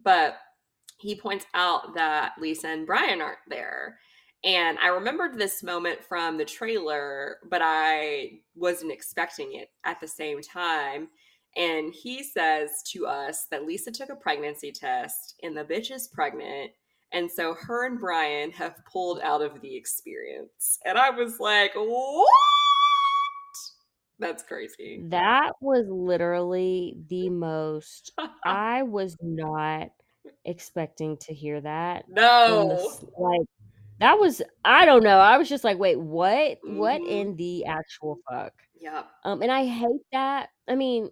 But 0.01 0.37
he 0.97 1.15
points 1.15 1.45
out 1.53 1.95
that 1.95 2.33
Lisa 2.39 2.67
and 2.67 2.87
Brian 2.87 3.19
aren't 3.19 3.39
there. 3.49 3.97
And 4.43 4.79
I 4.79 4.87
remembered 4.87 5.37
this 5.37 5.61
moment 5.61 6.03
from 6.03 6.37
the 6.37 6.45
trailer, 6.45 7.37
but 7.47 7.61
I 7.63 8.39
wasn't 8.55 8.91
expecting 8.91 9.53
it 9.53 9.69
at 9.85 9.99
the 9.99 10.07
same 10.07 10.41
time. 10.41 11.09
And 11.55 11.93
he 11.93 12.23
says 12.23 12.81
to 12.91 13.05
us 13.05 13.45
that 13.51 13.65
Lisa 13.65 13.91
took 13.91 14.09
a 14.09 14.15
pregnancy 14.15 14.71
test 14.71 15.35
and 15.43 15.55
the 15.55 15.63
bitch 15.63 15.91
is 15.91 16.07
pregnant. 16.07 16.71
And 17.13 17.29
so 17.29 17.53
her 17.53 17.85
and 17.85 17.99
Brian 17.99 18.51
have 18.51 18.75
pulled 18.91 19.19
out 19.21 19.41
of 19.41 19.61
the 19.61 19.75
experience. 19.75 20.79
And 20.85 20.97
I 20.97 21.09
was 21.09 21.39
like, 21.39 21.73
what? 21.75 22.27
That's 24.17 24.43
crazy. 24.43 25.03
That 25.09 25.51
was 25.61 25.85
literally 25.89 26.95
the 27.09 27.29
most, 27.29 28.13
I 28.45 28.83
was 28.83 29.17
not 29.21 29.89
expecting 30.45 31.17
to 31.17 31.33
hear 31.33 31.59
that. 31.59 32.05
No. 32.07 32.67
The, 32.69 33.07
like, 33.17 33.47
that 34.01 34.19
was 34.19 34.41
I 34.65 34.85
don't 34.85 35.03
know. 35.03 35.19
I 35.19 35.37
was 35.37 35.47
just 35.47 35.63
like, 35.63 35.77
wait, 35.77 35.99
what? 35.99 36.57
Mm-hmm. 36.63 36.77
What 36.77 37.01
in 37.01 37.35
the 37.35 37.65
actual 37.65 38.17
fuck? 38.29 38.53
Yeah. 38.75 39.03
Um, 39.23 39.43
and 39.43 39.51
I 39.51 39.65
hate 39.65 40.01
that. 40.11 40.49
I 40.67 40.75
mean, 40.75 41.11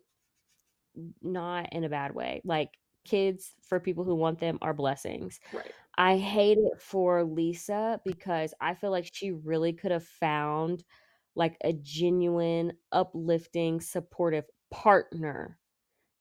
not 1.22 1.72
in 1.72 1.84
a 1.84 1.90
bad 1.90 2.16
way. 2.16 2.41
Like 2.44 2.72
kids 3.06 3.53
for 3.61 3.80
people 3.80 4.03
who 4.03 4.16
want 4.16 4.40
them 4.40 4.57
are 4.64 4.74
blessings. 4.74 5.40
Right. 5.53 5.72
I 5.98 6.18
hate 6.18 6.57
it 6.57 6.82
for 6.82 7.24
Lisa 7.24 8.02
because 8.03 8.56
I 8.60 8.74
feel 8.74 8.90
like 8.90 9.07
she 9.14 9.32
really 9.32 9.74
could 9.74 9.91
have 9.91 10.06
found 10.06 10.84
like 11.36 11.57
a 11.64 11.74
genuine, 11.74 12.74
uplifting, 12.91 13.82
supportive 13.82 14.45
partner, 14.72 15.59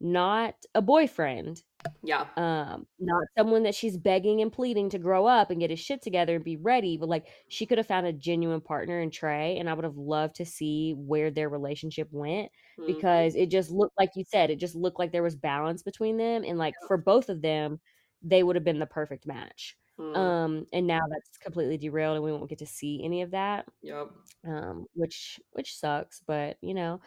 not 0.01 0.55
a 0.75 0.83
boyfriend 0.83 1.63
yeah. 2.03 2.27
Um, 2.37 2.87
not 2.99 3.25
someone 3.37 3.63
that 3.63 3.75
she's 3.75 3.97
begging 3.97 4.41
and 4.41 4.53
pleading 4.53 4.91
to 4.91 4.99
grow 4.99 5.27
up 5.27 5.51
and 5.51 5.61
get 5.61 5.71
his 5.71 5.79
shit 5.79 6.03
together 6.03 6.35
and 6.35 6.45
be 6.45 6.57
ready, 6.57 6.97
but 6.97 7.09
like 7.09 7.27
she 7.49 7.67
could 7.67 7.79
have 7.79 7.87
found 7.87 8.07
a 8.07 8.13
genuine 8.13 8.61
partner 8.61 9.01
in 9.01 9.11
Trey, 9.11 9.59
and 9.59 9.69
I 9.69 9.75
would 9.75 9.85
have 9.85 9.97
loved 9.97 10.37
to 10.37 10.47
see 10.47 10.95
where 10.97 11.31
their 11.31 11.49
relationship 11.49 12.09
went 12.11 12.51
mm-hmm. 12.79 12.87
because 12.87 13.37
it 13.37 13.51
just 13.51 13.71
looked 13.71 13.95
like 13.99 14.11
you 14.17 14.25
said, 14.25 14.51
it 14.51 14.59
just 14.59 14.75
looked 14.75 14.99
like 14.99 15.13
there 15.13 15.23
was 15.23 15.37
balance 15.37 15.83
between 15.83 16.17
them, 16.17 16.45
and 16.45 16.59
like 16.59 16.75
for 16.87 16.97
both 16.97 17.29
of 17.29 17.43
them, 17.43 17.81
they 18.23 18.43
would 18.43 18.57
have 18.57 18.65
been 18.65 18.81
the 18.81 18.87
perfect 18.87 19.27
match. 19.27 19.77
Mm, 20.01 20.17
Um, 20.17 20.67
and 20.73 20.87
now 20.87 21.01
that's 21.11 21.39
completely 21.39 21.77
derailed 21.77 22.15
and 22.15 22.25
we 22.25 22.31
won't 22.31 22.49
get 22.49 22.61
to 22.61 22.67
see 22.67 23.03
any 23.05 23.23
of 23.23 23.33
that. 23.33 23.67
yep. 23.83 24.11
Um, 24.47 24.87
which 24.95 25.41
which 25.53 25.77
sucks, 25.77 26.23
but 26.27 26.57
you 26.61 26.75
know, 26.75 27.01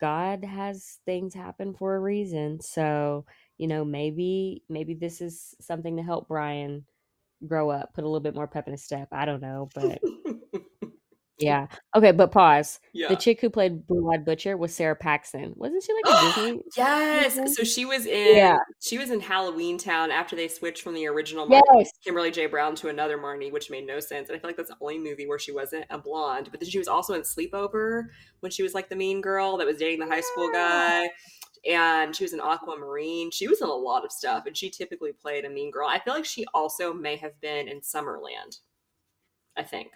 God 0.00 0.44
has 0.44 0.98
things 1.06 1.34
happen 1.34 1.74
for 1.74 1.94
a 1.94 2.00
reason. 2.00 2.60
So, 2.60 3.24
you 3.58 3.68
know, 3.68 3.84
maybe 3.84 4.62
maybe 4.68 4.94
this 4.94 5.20
is 5.20 5.54
something 5.60 5.96
to 5.96 6.02
help 6.02 6.28
Brian 6.28 6.84
grow 7.46 7.70
up, 7.70 7.94
put 7.94 8.04
a 8.04 8.06
little 8.06 8.20
bit 8.20 8.34
more 8.34 8.46
pep 8.48 8.66
in 8.66 8.72
his 8.72 8.84
step. 8.84 9.08
I 9.12 9.24
don't 9.24 9.42
know, 9.42 9.68
but 9.74 10.00
yeah. 11.40 11.66
Okay, 11.96 12.12
but 12.12 12.30
pause. 12.32 12.78
The 12.94 13.16
chick 13.16 13.40
who 13.40 13.50
played 13.50 13.86
Blue 13.86 14.12
Eyed 14.12 14.24
Butcher 14.24 14.56
was 14.56 14.74
Sara 14.74 14.94
Paxton. 14.94 15.52
Wasn't 15.56 15.82
she 15.82 15.92
like 15.92 16.04
a 16.06 16.24
Disney? 16.26 16.62
yes. 16.76 17.34
person? 17.36 17.48
So 17.52 17.64
she 17.64 17.84
was 17.84 18.06
in 18.06 18.36
Yeah. 18.36 18.58
she 18.80 18.98
was 18.98 19.10
in 19.10 19.20
Halloweentown 19.20 20.10
after 20.10 20.36
they 20.36 20.48
switched 20.48 20.82
from 20.82 20.94
the 20.94 21.06
original 21.06 21.46
Marnie, 21.48 21.60
Yes. 21.74 21.90
Kimberly 22.04 22.30
J. 22.30 22.46
Brown 22.46 22.74
to 22.76 22.88
another 22.88 23.18
Marnie, 23.18 23.50
which 23.52 23.70
made 23.70 23.86
no 23.86 23.98
sense. 24.00 24.28
And 24.28 24.36
I 24.36 24.40
feel 24.40 24.48
like 24.48 24.56
that's 24.56 24.70
the 24.70 24.76
only 24.80 24.98
movie 24.98 25.26
where 25.26 25.38
she 25.38 25.52
wasn't 25.52 25.86
a 25.90 25.98
blonde. 25.98 26.48
But 26.50 26.60
then 26.60 26.68
she 26.68 26.78
was 26.78 26.88
also 26.88 27.14
in 27.14 27.22
Sleepover 27.22 28.04
when 28.40 28.52
she 28.52 28.62
was 28.62 28.74
like 28.74 28.88
the 28.88 28.96
mean 28.96 29.20
girl 29.20 29.56
that 29.56 29.66
was 29.66 29.78
dating 29.78 30.00
the 30.00 30.06
high 30.06 30.20
school 30.20 30.50
guy. 30.52 31.08
And 31.70 32.16
she 32.16 32.24
was 32.24 32.32
in 32.32 32.40
Aquamarine. 32.40 33.30
She 33.30 33.46
was 33.46 33.60
in 33.60 33.68
a 33.68 33.72
lot 33.72 34.02
of 34.04 34.10
stuff, 34.12 34.46
and 34.46 34.56
she 34.56 34.70
typically 34.70 35.12
played 35.12 35.44
a 35.44 35.50
mean 35.50 35.70
girl. 35.70 35.86
I 35.88 35.98
feel 35.98 36.14
like 36.14 36.24
she 36.24 36.46
also 36.54 36.94
may 36.94 37.16
have 37.16 37.38
been 37.42 37.68
in 37.68 37.80
Summerland. 37.82 38.60
I 39.58 39.62
think. 39.62 39.90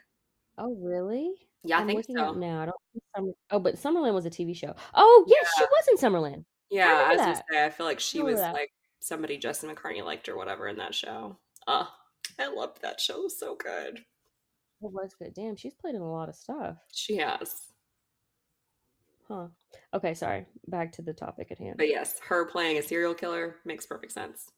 Oh, 0.59 0.75
really? 0.81 1.33
Yeah, 1.65 1.79
I 1.79 1.81
I'm 1.81 1.87
think 1.87 1.99
looking 1.99 2.19
up 2.19 2.35
so. 2.35 2.39
now. 2.41 2.63
I 2.63 2.65
don't 2.67 2.77
think 2.93 3.05
Summer. 3.17 3.33
Oh, 3.51 3.59
but 3.59 3.77
Summerland 3.77 4.15
was 4.15 4.27
a 4.27 4.31
TV 4.31 4.55
show. 4.57 4.75
Oh, 4.95 5.25
yes, 5.27 5.49
she 5.57 5.65
was 5.65 5.89
in 5.91 5.97
Summerland. 5.97 6.45
Yeah, 6.71 7.05
I 7.07 7.13
was 7.15 7.21
gonna 7.21 7.37
say 7.51 7.65
I 7.65 7.71
feel 7.71 7.87
like 7.87 8.01
she 8.01 8.23
was 8.23 8.37
that. 8.37 8.53
like 8.55 8.71
somebody 9.01 9.37
Jesse 9.37 9.67
McCartney 9.67 10.05
liked 10.05 10.29
or 10.29 10.37
whatever 10.37 10.67
in 10.67 10.77
that 10.79 10.95
show. 10.95 11.37
Uh 11.67 11.87
I 12.39 12.49
loved 12.53 12.83
that 12.83 13.01
show. 13.01 13.21
It 13.21 13.25
was 13.25 13.39
so 13.39 13.55
good. 13.55 13.99
It 13.99 14.93
was 14.93 15.15
good. 15.17 15.35
Damn, 15.35 15.57
she's 15.57 15.75
played 15.75 15.95
in 15.95 16.01
a 16.01 16.11
lot 16.11 16.29
of 16.29 16.35
stuff. 16.35 16.79
She 16.93 17.19
has. 17.19 17.55
Huh. 19.29 19.49
Okay, 19.95 20.15
sorry. 20.15 20.47
Back 20.67 20.93
to 20.93 21.03
the 21.03 21.13
topic 21.13 21.49
at 21.51 21.59
hand. 21.59 21.77
But 21.79 21.89
yes, 21.89 22.19
her 22.29 22.45
playing 22.47 22.79
a 22.79 22.83
serial 22.83 23.15
killer 23.15 23.57
makes 23.65 23.87
perfect 23.87 24.13
sense. 24.13 24.51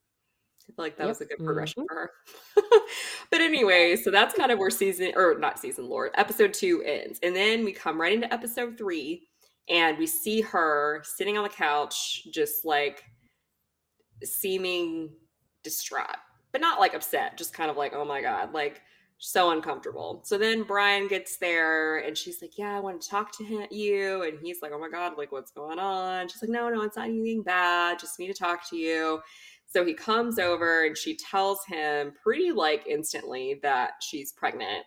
Like 0.76 0.96
that 0.96 1.04
Yep. 1.04 1.08
was 1.08 1.20
a 1.20 1.24
good 1.26 1.38
progression 1.38 1.84
Mhm. 1.84 1.86
for 1.88 1.94
her. 1.94 2.12
but 3.30 3.40
anyway, 3.40 3.96
so 3.96 4.10
that's 4.10 4.34
kind 4.34 4.50
of 4.52 4.58
where 4.58 4.70
season 4.70 5.12
or 5.16 5.38
not 5.38 5.58
season 5.58 5.88
Lord, 5.88 6.10
episode 6.14 6.52
two 6.52 6.82
ends. 6.82 7.18
And 7.22 7.34
then 7.34 7.64
we 7.64 7.72
come 7.72 8.00
right 8.00 8.12
into 8.12 8.32
episode 8.32 8.76
three 8.76 9.28
and 9.68 9.96
we 9.98 10.06
see 10.06 10.40
her 10.42 11.02
sitting 11.04 11.36
on 11.38 11.44
the 11.44 11.50
couch, 11.50 12.26
just 12.32 12.64
like 12.64 13.04
seeming 14.24 15.10
distraught, 15.62 16.16
but 16.52 16.60
not 16.60 16.80
like 16.80 16.94
upset, 16.94 17.36
just 17.36 17.52
kind 17.52 17.70
of 17.70 17.76
like, 17.76 17.92
oh 17.94 18.04
my 18.04 18.20
God, 18.20 18.52
like 18.52 18.82
so 19.18 19.50
uncomfortable. 19.50 20.20
So 20.24 20.36
then 20.36 20.62
Brian 20.62 21.08
gets 21.08 21.38
there 21.38 21.98
and 21.98 22.16
she's 22.16 22.42
like, 22.42 22.58
Yeah, 22.58 22.76
I 22.76 22.80
want 22.80 23.00
to 23.00 23.08
talk 23.08 23.32
to 23.38 23.44
him, 23.44 23.66
you. 23.70 24.22
And 24.24 24.38
he's 24.40 24.60
like, 24.62 24.72
Oh 24.74 24.78
my 24.78 24.90
God, 24.90 25.16
like 25.16 25.32
what's 25.32 25.50
going 25.50 25.78
on? 25.78 26.28
She's 26.28 26.42
like, 26.42 26.50
No, 26.50 26.68
no, 26.68 26.82
it's 26.82 26.96
not 26.96 27.08
anything 27.08 27.42
bad. 27.42 27.98
Just 27.98 28.18
need 28.18 28.26
to 28.28 28.34
talk 28.34 28.68
to 28.70 28.76
you. 28.76 29.20
So 29.66 29.84
he 29.84 29.94
comes 29.94 30.38
over 30.38 30.84
and 30.84 30.96
she 30.96 31.16
tells 31.16 31.64
him 31.66 32.14
pretty 32.22 32.52
like 32.52 32.86
instantly 32.86 33.58
that 33.62 33.94
she's 34.00 34.32
pregnant. 34.32 34.84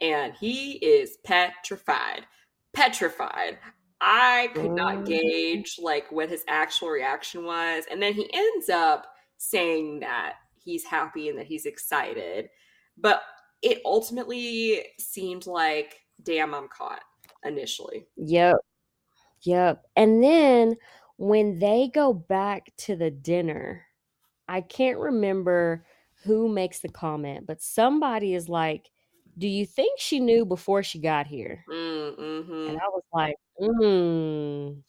And 0.00 0.34
he 0.34 0.72
is 0.84 1.18
petrified. 1.24 2.26
Petrified. 2.72 3.58
I 4.00 4.50
could 4.54 4.72
not 4.72 4.96
Mhm. 4.96 5.06
gauge 5.06 5.76
like 5.78 6.10
what 6.10 6.28
his 6.28 6.44
actual 6.48 6.88
reaction 6.88 7.44
was. 7.44 7.84
And 7.90 8.02
then 8.02 8.14
he 8.14 8.28
ends 8.32 8.68
up 8.68 9.14
saying 9.36 10.00
that 10.00 10.36
he's 10.56 10.84
happy 10.84 11.28
and 11.28 11.38
that 11.38 11.46
he's 11.46 11.66
excited. 11.66 12.50
But 12.96 13.22
it 13.62 13.80
ultimately 13.84 14.86
seemed 14.98 15.46
like, 15.46 16.00
damn, 16.22 16.54
I'm 16.54 16.68
caught 16.68 17.02
initially. 17.44 18.06
Yep. 18.16 18.56
Yep. 19.42 19.86
And 19.96 20.22
then 20.22 20.76
when 21.16 21.58
they 21.58 21.88
go 21.88 22.12
back 22.14 22.74
to 22.78 22.96
the 22.96 23.10
dinner, 23.10 23.86
I 24.50 24.62
can't 24.62 24.98
remember 24.98 25.86
who 26.24 26.48
makes 26.48 26.80
the 26.80 26.90
comment, 26.90 27.46
but 27.46 27.62
somebody 27.62 28.34
is 28.34 28.48
like, 28.48 28.90
Do 29.38 29.48
you 29.48 29.66
think 29.66 30.00
she 30.00 30.20
knew 30.20 30.44
before 30.46 30.82
she 30.84 31.00
got 31.00 31.26
here? 31.28 31.68
Mm, 31.68 32.16
And 32.66 32.76
hmm 32.76 32.78
I 32.78 32.88
was 32.88 33.02
like, 33.12 33.36
mm. 33.60 34.82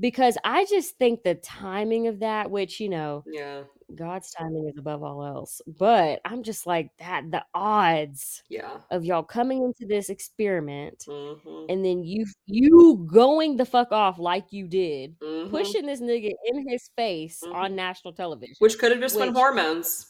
Because 0.00 0.38
I 0.44 0.66
just 0.66 0.98
think 0.98 1.22
the 1.24 1.34
timing 1.36 2.08
of 2.08 2.20
that, 2.20 2.50
which, 2.50 2.80
you 2.80 2.88
know, 2.90 3.26
Yeah. 3.26 3.64
God's 3.96 4.30
timing 4.30 4.68
is 4.68 4.78
above 4.78 5.02
all 5.02 5.24
else. 5.24 5.60
But 5.66 6.20
I'm 6.24 6.42
just 6.42 6.66
like 6.66 6.90
that 6.98 7.30
the 7.30 7.44
odds 7.54 8.42
Yeah. 8.48 8.80
of 8.90 9.04
y'all 9.04 9.22
coming 9.22 9.62
into 9.64 9.86
this 9.86 10.08
experiment 10.10 11.04
hmm 11.06 11.66
and 11.68 11.84
then 11.84 12.02
you 12.04 12.26
you 12.46 13.06
going 13.12 13.56
the 13.56 13.64
fuck 13.64 13.92
off 13.92 14.18
like 14.18 14.52
you 14.52 14.66
did, 14.68 15.16
hmm 15.22 15.48
pushing 15.48 15.86
this 15.86 16.00
nigga 16.00 16.32
in 16.46 16.68
his 16.68 16.88
face 16.96 17.42
Mhm. 17.44 17.54
on 17.54 17.76
national 17.76 18.14
television. 18.14 18.56
Which 18.58 18.78
could 18.78 18.90
have 18.92 19.00
just 19.00 19.18
been 19.18 19.32
hormones. 19.34 20.06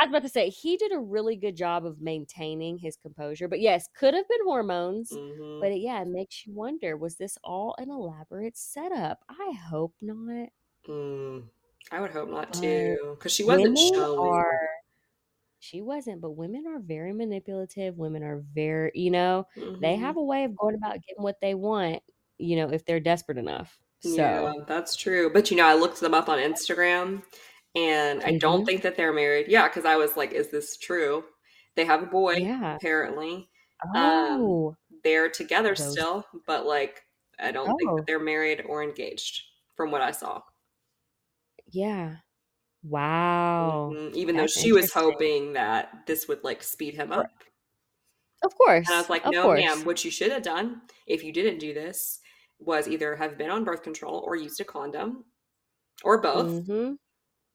I 0.00 0.04
was 0.04 0.10
about 0.10 0.22
to 0.22 0.28
say 0.28 0.50
he 0.50 0.76
did 0.76 0.92
a 0.92 0.98
really 0.98 1.36
good 1.36 1.56
job 1.56 1.86
of 1.86 2.00
maintaining 2.00 2.78
his 2.78 2.96
composure, 2.96 3.48
but 3.48 3.60
yes, 3.60 3.88
could 3.98 4.14
have 4.14 4.28
been 4.28 4.44
hormones. 4.44 5.10
But 5.60 5.72
it, 5.72 5.78
yeah, 5.80 6.02
it 6.02 6.08
makes 6.08 6.46
you 6.46 6.52
wonder: 6.54 6.96
was 6.96 7.16
this 7.16 7.38
all 7.44 7.74
an 7.78 7.90
elaborate 7.90 8.56
setup? 8.58 9.24
I 9.28 9.52
hope 9.70 9.94
not. 10.02 10.48
Mm. 10.88 11.48
I 11.90 12.00
would 12.00 12.10
hope 12.10 12.28
not 12.28 12.52
too, 12.52 13.14
because 13.18 13.32
she 13.32 13.44
wasn't 13.44 13.78
showing. 13.78 14.32
are. 14.34 14.68
She 15.58 15.80
wasn't, 15.82 16.20
but 16.20 16.32
women 16.32 16.66
are 16.66 16.78
very 16.80 17.12
manipulative. 17.12 17.96
Women 17.96 18.22
are 18.22 18.44
very, 18.54 18.92
you 18.94 19.10
know, 19.10 19.46
they 19.80 19.96
Mhm. 19.96 20.00
have 20.00 20.16
a 20.16 20.22
way 20.22 20.44
of 20.44 20.56
going 20.56 20.74
about 20.76 21.02
getting 21.02 21.22
what 21.22 21.40
they 21.40 21.54
want. 21.54 22.02
You 22.38 22.56
know, 22.56 22.70
if 22.70 22.84
they're 22.84 23.00
desperate 23.00 23.38
enough. 23.38 23.78
So 24.00 24.10
Yeah, 24.16 24.52
that's 24.66 24.94
true. 24.96 25.30
But 25.32 25.50
you 25.50 25.56
know, 25.56 25.66
I 25.66 25.74
looked 25.74 26.00
them 26.00 26.14
up 26.14 26.28
on 26.28 26.38
Instagram 26.38 27.24
and 27.74 28.22
I 28.22 28.32
Did 28.32 28.40
don't 28.40 28.64
think 28.64 28.82
that 28.82 28.96
they're 28.96 29.12
married. 29.12 29.48
Yeah, 29.48 29.68
because 29.68 29.84
I 29.84 29.96
was 29.96 30.16
like, 30.16 30.32
is 30.32 30.50
this 30.50 30.76
true? 30.78 31.24
They 31.74 31.84
have 31.84 32.02
a 32.02 32.06
boy, 32.06 32.36
yeah. 32.36 32.76
apparently. 32.76 33.50
Um, 33.94 34.40
Oh, 34.42 34.76
they're 35.02 35.30
together 35.30 35.74
those. 35.74 35.92
still, 35.92 36.26
but 36.46 36.66
like, 36.66 37.02
I 37.38 37.52
don't 37.52 37.74
think 37.78 37.90
Oh, 37.90 37.96
that 37.96 38.06
they're 38.06 38.18
married 38.20 38.62
or 38.66 38.82
engaged 38.82 39.42
from 39.76 39.90
what 39.90 40.02
I 40.02 40.10
saw. 40.12 40.42
Yeah. 41.76 42.16
Wow. 42.82 43.90
Mhm, 43.94 44.14
Even 44.14 44.36
though 44.36 44.46
she 44.46 44.72
was 44.72 44.92
hoping 44.92 45.52
that 45.54 46.06
this 46.06 46.28
would 46.28 46.44
like 46.44 46.62
speed 46.62 46.94
him 46.94 47.12
up. 47.12 47.26
Of 48.44 48.56
course. 48.56 48.86
And 48.88 48.94
I 48.96 49.00
was 49.00 49.10
like, 49.10 49.24
no, 49.26 49.52
ma'am, 49.54 49.84
what 49.84 50.04
you 50.04 50.10
should 50.10 50.30
have 50.30 50.42
done 50.42 50.82
if 51.06 51.24
you 51.24 51.32
didn't 51.32 51.58
do 51.58 51.74
this 51.74 52.20
was 52.58 52.86
either 52.88 53.16
have 53.16 53.36
been 53.38 53.50
on 53.50 53.64
birth 53.64 53.82
control 53.82 54.22
or 54.26 54.36
used 54.36 54.60
a 54.60 54.64
condom 54.64 55.24
or 56.04 56.20
both. 56.20 56.46
Mm-hmm. 56.46 56.94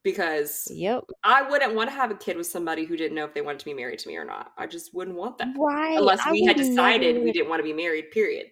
Because 0.04 0.68
Yep. 0.72 1.04
I 1.24 1.44
wouldn't 1.50 1.76
want 1.76 1.90
to 1.92 1.96
have 1.96 2.12
a 2.12 2.16
kid 2.16 2.36
with 2.36 2.48
somebody 2.48 2.86
who 2.86 2.98
didn't 2.98 3.16
know 3.16 3.24
if 3.26 3.34
they 3.34 3.42
wanted 3.42 3.60
to 3.60 3.66
be 3.66 3.74
married 3.74 4.00
to 4.00 4.08
me 4.08 4.18
or 4.18 4.26
not. 4.26 4.52
I 4.58 4.66
just 4.68 4.94
wouldn't 4.94 5.16
want 5.16 5.38
that. 5.38 5.54
Right. 5.58 5.98
Unless 5.98 6.30
we 6.32 6.44
had 6.44 6.58
decided 6.58 7.24
we 7.24 7.32
didn't 7.32 7.50
want 7.50 7.60
to 7.60 7.64
be 7.64 7.74
married, 7.74 8.12
period. 8.12 8.48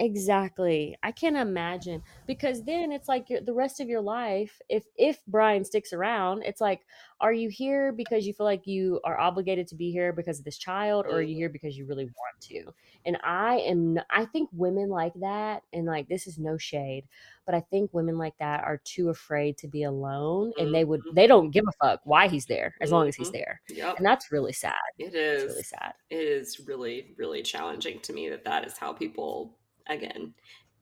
Exactly. 0.00 0.96
I 1.02 1.12
can't 1.12 1.36
imagine 1.36 2.02
because 2.26 2.64
then 2.64 2.92
it's 2.92 3.08
like 3.08 3.28
your, 3.30 3.40
the 3.40 3.52
rest 3.54 3.80
of 3.80 3.88
your 3.88 4.00
life. 4.00 4.60
If 4.68 4.84
if 4.96 5.20
Brian 5.26 5.64
sticks 5.64 5.92
around, 5.92 6.42
it's 6.44 6.60
like, 6.60 6.82
are 7.20 7.32
you 7.32 7.48
here 7.48 7.92
because 7.92 8.26
you 8.26 8.32
feel 8.34 8.46
like 8.46 8.66
you 8.66 9.00
are 9.04 9.18
obligated 9.18 9.66
to 9.68 9.74
be 9.74 9.90
here 9.90 10.12
because 10.12 10.38
of 10.38 10.44
this 10.44 10.58
child, 10.58 11.06
or 11.06 11.16
are 11.18 11.22
you 11.22 11.34
Mhm. 11.34 11.38
here 11.38 11.48
because 11.48 11.76
you 11.76 11.86
really 11.86 12.04
want 12.04 12.40
to? 12.42 12.72
And 13.04 13.18
I 13.22 13.58
am. 13.60 13.98
n- 13.98 14.04
I 14.10 14.24
think 14.26 14.50
women 14.52 14.88
like 14.88 15.14
that, 15.20 15.62
and 15.72 15.86
like 15.86 16.08
this 16.08 16.26
is 16.26 16.38
no 16.38 16.56
shade, 16.58 17.04
but 17.44 17.54
I 17.54 17.60
think 17.60 17.92
women 17.94 18.18
like 18.18 18.36
that 18.38 18.64
are 18.64 18.78
too 18.84 19.08
afraid 19.10 19.56
to 19.58 19.68
be 19.68 19.84
alone, 19.84 20.52
and 20.58 20.74
they 20.74 20.84
would 20.84 21.02
Mhm. 21.02 21.14
they 21.14 21.26
don't 21.26 21.50
give 21.50 21.64
a 21.68 21.72
fuck 21.86 22.00
why 22.04 22.28
he's 22.28 22.46
there 22.46 22.74
as 22.80 22.92
long 22.92 23.08
as 23.08 23.16
he's 23.16 23.28
Mhm. 23.30 23.32
there, 23.32 23.60
Yep. 23.68 23.96
and 23.98 24.06
that's 24.06 24.32
really 24.32 24.52
sad. 24.52 24.74
It 24.98 25.14
It's 25.14 25.44
really 25.44 25.60
is. 25.60 25.68
sad. 25.68 25.94
It 26.10 26.18
is 26.20 26.60
really, 26.66 27.14
really 27.16 27.42
challenging 27.42 28.00
to 28.00 28.12
me 28.12 28.28
that 28.28 28.44
that 28.44 28.66
is 28.66 28.76
how 28.78 28.92
people, 28.92 29.56
again, 29.88 30.34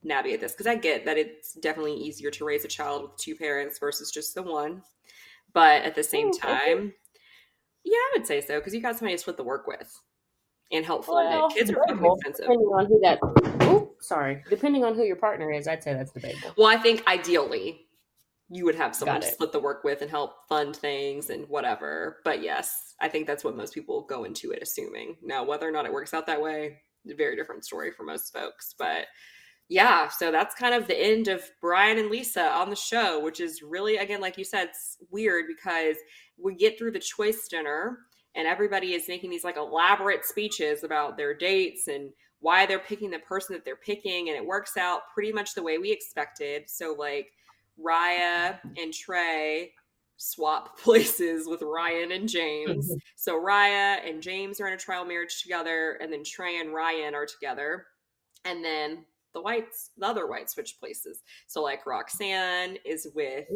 navigate 0.02 0.40
this. 0.40 0.52
Because 0.52 0.66
I 0.66 0.76
get 0.76 1.04
that 1.04 1.18
it's 1.18 1.54
definitely 1.54 1.94
easier 1.94 2.30
to 2.32 2.44
raise 2.44 2.64
a 2.64 2.68
child 2.68 3.02
with 3.02 3.16
two 3.16 3.34
parents 3.34 3.78
versus 3.78 4.10
just 4.10 4.34
the 4.34 4.42
one. 4.42 4.82
But 5.52 5.82
at 5.82 5.94
the 5.94 6.02
same 6.02 6.28
okay. 6.28 6.38
time, 6.38 6.92
yeah, 7.84 7.96
I 7.96 8.10
would 8.16 8.26
say 8.26 8.40
so. 8.40 8.58
Because 8.58 8.74
you 8.74 8.82
got 8.82 8.96
somebody 8.96 9.14
to 9.14 9.20
split 9.20 9.36
the 9.36 9.44
work 9.44 9.66
with 9.66 9.92
and 10.72 10.84
help 10.84 11.04
fund 11.04 11.28
Well, 11.28 11.46
it. 11.48 11.54
Kids 11.54 11.70
are 11.70 11.74
fucking 11.74 12.04
expensive. 12.04 12.46
depending 12.46 12.68
on 12.68 12.86
who 12.86 13.00
that. 13.00 13.18
Oh, 13.62 13.92
sorry. 14.00 14.42
Depending 14.50 14.84
on 14.84 14.94
who 14.94 15.04
your 15.04 15.16
partner 15.16 15.50
is, 15.52 15.68
I'd 15.68 15.82
say 15.82 15.94
that's 15.94 16.12
debatable. 16.12 16.54
Well, 16.56 16.66
I 16.66 16.76
think 16.76 17.06
ideally 17.06 17.86
you 18.50 18.64
would 18.64 18.74
have 18.74 18.94
someone 18.94 19.20
to 19.20 19.26
split 19.26 19.52
the 19.52 19.60
work 19.60 19.84
with 19.84 20.02
and 20.02 20.10
help 20.10 20.48
fund 20.48 20.76
things 20.76 21.30
and 21.30 21.48
whatever. 21.48 22.18
But 22.24 22.42
yes, 22.42 22.94
I 23.00 23.08
think 23.08 23.26
that's 23.26 23.42
what 23.42 23.56
most 23.56 23.74
people 23.74 24.02
go 24.02 24.24
into 24.24 24.50
it 24.50 24.62
assuming. 24.62 25.16
Now, 25.22 25.44
whether 25.44 25.68
or 25.68 25.72
not 25.72 25.86
it 25.86 25.92
works 25.92 26.12
out 26.12 26.26
that 26.26 26.42
way, 26.42 26.80
very 27.06 27.36
different 27.36 27.64
story 27.64 27.90
for 27.90 28.04
most 28.04 28.32
folks. 28.32 28.74
But 28.78 29.06
yeah, 29.68 30.08
so 30.08 30.30
that's 30.30 30.54
kind 30.54 30.74
of 30.74 30.86
the 30.86 30.98
end 30.98 31.28
of 31.28 31.42
Brian 31.60 31.98
and 31.98 32.10
Lisa 32.10 32.44
on 32.44 32.70
the 32.70 32.76
show, 32.76 33.20
which 33.20 33.40
is 33.40 33.62
really, 33.62 33.96
again, 33.96 34.20
like 34.20 34.38
you 34.38 34.44
said, 34.44 34.68
it's 34.68 34.98
weird 35.10 35.46
because 35.48 35.96
we 36.42 36.54
get 36.54 36.78
through 36.78 36.92
the 36.92 36.98
choice 36.98 37.48
dinner 37.48 37.98
and 38.34 38.46
everybody 38.46 38.94
is 38.94 39.08
making 39.08 39.30
these 39.30 39.44
like 39.44 39.56
elaborate 39.56 40.24
speeches 40.24 40.84
about 40.84 41.16
their 41.16 41.34
dates 41.34 41.88
and 41.88 42.10
why 42.40 42.66
they're 42.66 42.78
picking 42.78 43.10
the 43.10 43.18
person 43.20 43.54
that 43.54 43.64
they're 43.64 43.76
picking. 43.76 44.28
And 44.28 44.36
it 44.36 44.44
works 44.44 44.76
out 44.76 45.02
pretty 45.14 45.32
much 45.32 45.54
the 45.54 45.62
way 45.62 45.78
we 45.78 45.90
expected. 45.90 46.64
So, 46.68 46.94
like, 46.98 47.32
Raya 47.82 48.58
and 48.76 48.92
Trey 48.92 49.72
swap 50.24 50.78
places 50.82 51.46
with 51.46 51.62
Ryan 51.62 52.12
and 52.12 52.28
James. 52.28 52.88
Mm-hmm. 52.88 52.98
So 53.16 53.40
Raya 53.40 54.08
and 54.08 54.22
James 54.22 54.60
are 54.60 54.66
in 54.66 54.72
a 54.72 54.78
trial 54.78 55.04
marriage 55.04 55.42
together, 55.42 55.98
and 56.00 56.12
then 56.12 56.24
Trey 56.24 56.60
and 56.60 56.72
Ryan 56.72 57.14
are 57.14 57.26
together. 57.26 57.86
And 58.44 58.64
then 58.64 59.04
the 59.32 59.40
whites, 59.40 59.90
the 59.96 60.06
other 60.06 60.26
whites 60.26 60.54
switch 60.54 60.78
places. 60.78 61.22
So 61.46 61.62
like 61.62 61.86
Roxanne 61.86 62.78
is 62.84 63.08
with 63.14 63.46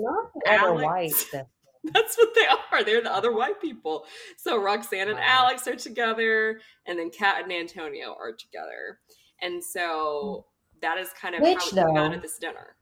Alex. 0.47 0.65
other 0.65 0.75
whites. 0.75 1.27
That's 1.85 2.19
what 2.19 2.35
they 2.35 2.47
are. 2.47 2.85
They're 2.85 3.03
the 3.03 3.15
other 3.15 3.33
white 3.33 3.61
people. 3.61 4.05
So 4.37 4.61
Roxanne 4.61 5.09
and 5.09 5.19
wow. 5.19 5.25
Alex 5.25 5.67
are 5.69 5.77
together, 5.77 6.61
and 6.87 6.99
then 6.99 7.11
Kat 7.11 7.45
and 7.45 7.53
Antonio 7.53 8.17
are 8.19 8.33
together. 8.33 8.99
And 9.41 9.63
so 9.63 10.47
hmm. 10.75 10.79
that 10.83 10.99
is 10.99 11.11
kind 11.21 11.35
of 11.35 11.43
Which, 11.43 11.59
how 11.75 11.87
we 11.87 11.95
got 11.95 12.13
at 12.13 12.23
this 12.23 12.39
dinner. 12.39 12.77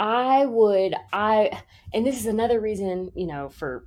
I 0.00 0.46
would 0.46 0.94
I 1.12 1.62
and 1.92 2.06
this 2.06 2.18
is 2.18 2.26
another 2.26 2.58
reason, 2.58 3.12
you 3.14 3.26
know, 3.26 3.50
for 3.50 3.84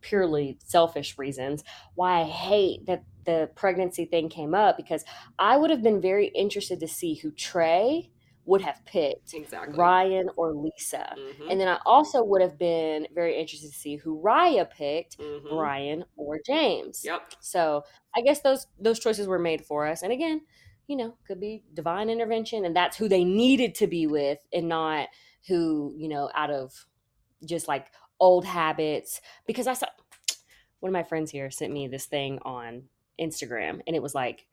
purely 0.00 0.58
selfish 0.64 1.18
reasons 1.18 1.64
why 1.96 2.20
I 2.20 2.24
hate 2.24 2.86
that 2.86 3.02
the 3.26 3.50
pregnancy 3.56 4.04
thing 4.04 4.28
came 4.28 4.54
up 4.54 4.76
because 4.76 5.04
I 5.38 5.56
would 5.56 5.70
have 5.70 5.82
been 5.82 6.00
very 6.00 6.28
interested 6.28 6.78
to 6.80 6.88
see 6.88 7.14
who 7.16 7.32
Trey 7.32 8.10
would 8.46 8.62
have 8.62 8.84
picked 8.86 9.34
exactly. 9.34 9.76
Ryan 9.76 10.30
or 10.36 10.54
Lisa. 10.54 11.14
Mm-hmm. 11.18 11.50
And 11.50 11.60
then 11.60 11.68
I 11.68 11.78
also 11.84 12.22
would 12.22 12.40
have 12.40 12.58
been 12.58 13.06
very 13.14 13.38
interested 13.38 13.68
to 13.70 13.76
see 13.76 13.96
who 13.96 14.22
Raya 14.22 14.70
picked, 14.70 15.18
mm-hmm. 15.18 15.54
Ryan 15.54 16.04
or 16.16 16.38
James. 16.46 17.02
Yep. 17.04 17.34
So 17.40 17.82
I 18.16 18.20
guess 18.22 18.40
those 18.40 18.68
those 18.78 19.00
choices 19.00 19.26
were 19.26 19.38
made 19.38 19.66
for 19.66 19.86
us. 19.86 20.02
And 20.02 20.12
again, 20.12 20.42
you 20.86 20.96
know, 20.96 21.16
could 21.26 21.40
be 21.40 21.64
divine 21.74 22.08
intervention 22.08 22.64
and 22.64 22.74
that's 22.74 22.96
who 22.96 23.08
they 23.08 23.24
needed 23.24 23.74
to 23.76 23.88
be 23.88 24.06
with 24.06 24.38
and 24.52 24.68
not 24.68 25.08
who, 25.48 25.94
you 25.96 26.08
know, 26.08 26.30
out 26.34 26.50
of 26.50 26.86
just 27.44 27.68
like 27.68 27.86
old 28.18 28.44
habits. 28.44 29.20
Because 29.46 29.66
I 29.66 29.74
saw 29.74 29.86
one 30.80 30.90
of 30.90 30.94
my 30.94 31.02
friends 31.02 31.30
here 31.30 31.50
sent 31.50 31.72
me 31.72 31.88
this 31.88 32.06
thing 32.06 32.38
on 32.42 32.84
Instagram 33.20 33.80
and 33.86 33.96
it 33.96 34.02
was 34.02 34.14
like, 34.14 34.46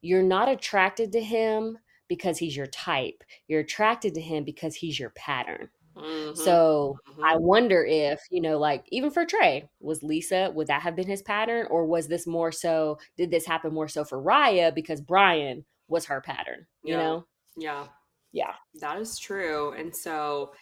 you're 0.00 0.22
not 0.22 0.48
attracted 0.48 1.12
to 1.12 1.20
him 1.20 1.78
because 2.08 2.38
he's 2.38 2.56
your 2.56 2.66
type. 2.66 3.24
You're 3.48 3.60
attracted 3.60 4.14
to 4.14 4.20
him 4.20 4.44
because 4.44 4.74
he's 4.74 4.98
your 4.98 5.10
pattern. 5.10 5.70
Mm-hmm. 5.96 6.34
So 6.34 6.98
mm-hmm. 7.08 7.24
I 7.24 7.36
wonder 7.36 7.84
if, 7.84 8.20
you 8.30 8.40
know, 8.40 8.58
like 8.58 8.84
even 8.90 9.10
for 9.10 9.24
Trey, 9.24 9.68
was 9.80 10.02
Lisa, 10.02 10.50
would 10.54 10.66
that 10.66 10.82
have 10.82 10.96
been 10.96 11.06
his 11.06 11.22
pattern? 11.22 11.66
Or 11.70 11.86
was 11.86 12.08
this 12.08 12.26
more 12.26 12.52
so, 12.52 12.98
did 13.16 13.30
this 13.30 13.46
happen 13.46 13.72
more 13.72 13.88
so 13.88 14.04
for 14.04 14.22
Raya 14.22 14.74
because 14.74 15.00
Brian 15.00 15.64
was 15.88 16.06
her 16.06 16.20
pattern, 16.20 16.66
you 16.82 16.94
yeah. 16.94 17.02
know? 17.02 17.26
Yeah. 17.56 17.86
Yeah. 18.34 18.52
That 18.80 18.98
is 18.98 19.16
true. 19.16 19.72
And 19.78 19.94
so 19.94 20.52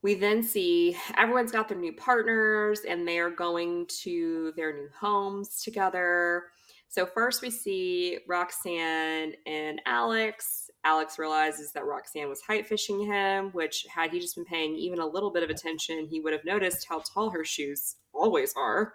we 0.00 0.14
then 0.14 0.44
see 0.44 0.96
everyone's 1.16 1.50
got 1.50 1.68
their 1.68 1.76
new 1.76 1.92
partners 1.92 2.82
and 2.88 3.06
they're 3.06 3.34
going 3.34 3.86
to 4.02 4.52
their 4.56 4.72
new 4.72 4.88
homes 4.98 5.60
together. 5.60 6.44
So 6.88 7.04
first 7.04 7.42
we 7.42 7.50
see 7.50 8.18
Roxanne 8.28 9.32
and 9.44 9.82
Alex. 9.86 10.70
Alex 10.84 11.18
realizes 11.18 11.72
that 11.72 11.84
Roxanne 11.84 12.28
was 12.28 12.42
height 12.42 12.64
fishing 12.68 13.04
him, 13.04 13.50
which 13.50 13.84
had 13.92 14.12
he 14.12 14.20
just 14.20 14.36
been 14.36 14.44
paying 14.44 14.76
even 14.76 15.00
a 15.00 15.06
little 15.06 15.32
bit 15.32 15.42
of 15.42 15.50
attention, 15.50 16.06
he 16.06 16.20
would 16.20 16.32
have 16.32 16.44
noticed 16.44 16.86
how 16.88 17.00
tall 17.00 17.30
her 17.30 17.44
shoes 17.44 17.96
always 18.12 18.54
are. 18.56 18.94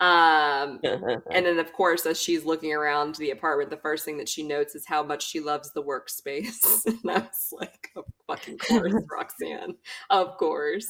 Um, 0.00 0.80
and 0.82 1.44
then, 1.46 1.58
of 1.58 1.72
course, 1.72 2.06
as 2.06 2.20
she's 2.20 2.44
looking 2.44 2.72
around 2.72 3.16
the 3.16 3.30
apartment, 3.30 3.70
the 3.70 3.76
first 3.76 4.04
thing 4.04 4.16
that 4.16 4.28
she 4.28 4.42
notes 4.42 4.74
is 4.74 4.86
how 4.86 5.02
much 5.02 5.26
she 5.26 5.40
loves 5.40 5.72
the 5.72 5.82
workspace. 5.82 6.84
and 6.86 7.10
I 7.10 7.18
was 7.18 7.52
like, 7.52 7.90
of 7.96 8.04
fucking 8.26 8.58
course, 8.58 8.94
Roxanne. 9.12 9.74
Of 10.08 10.38
course. 10.38 10.86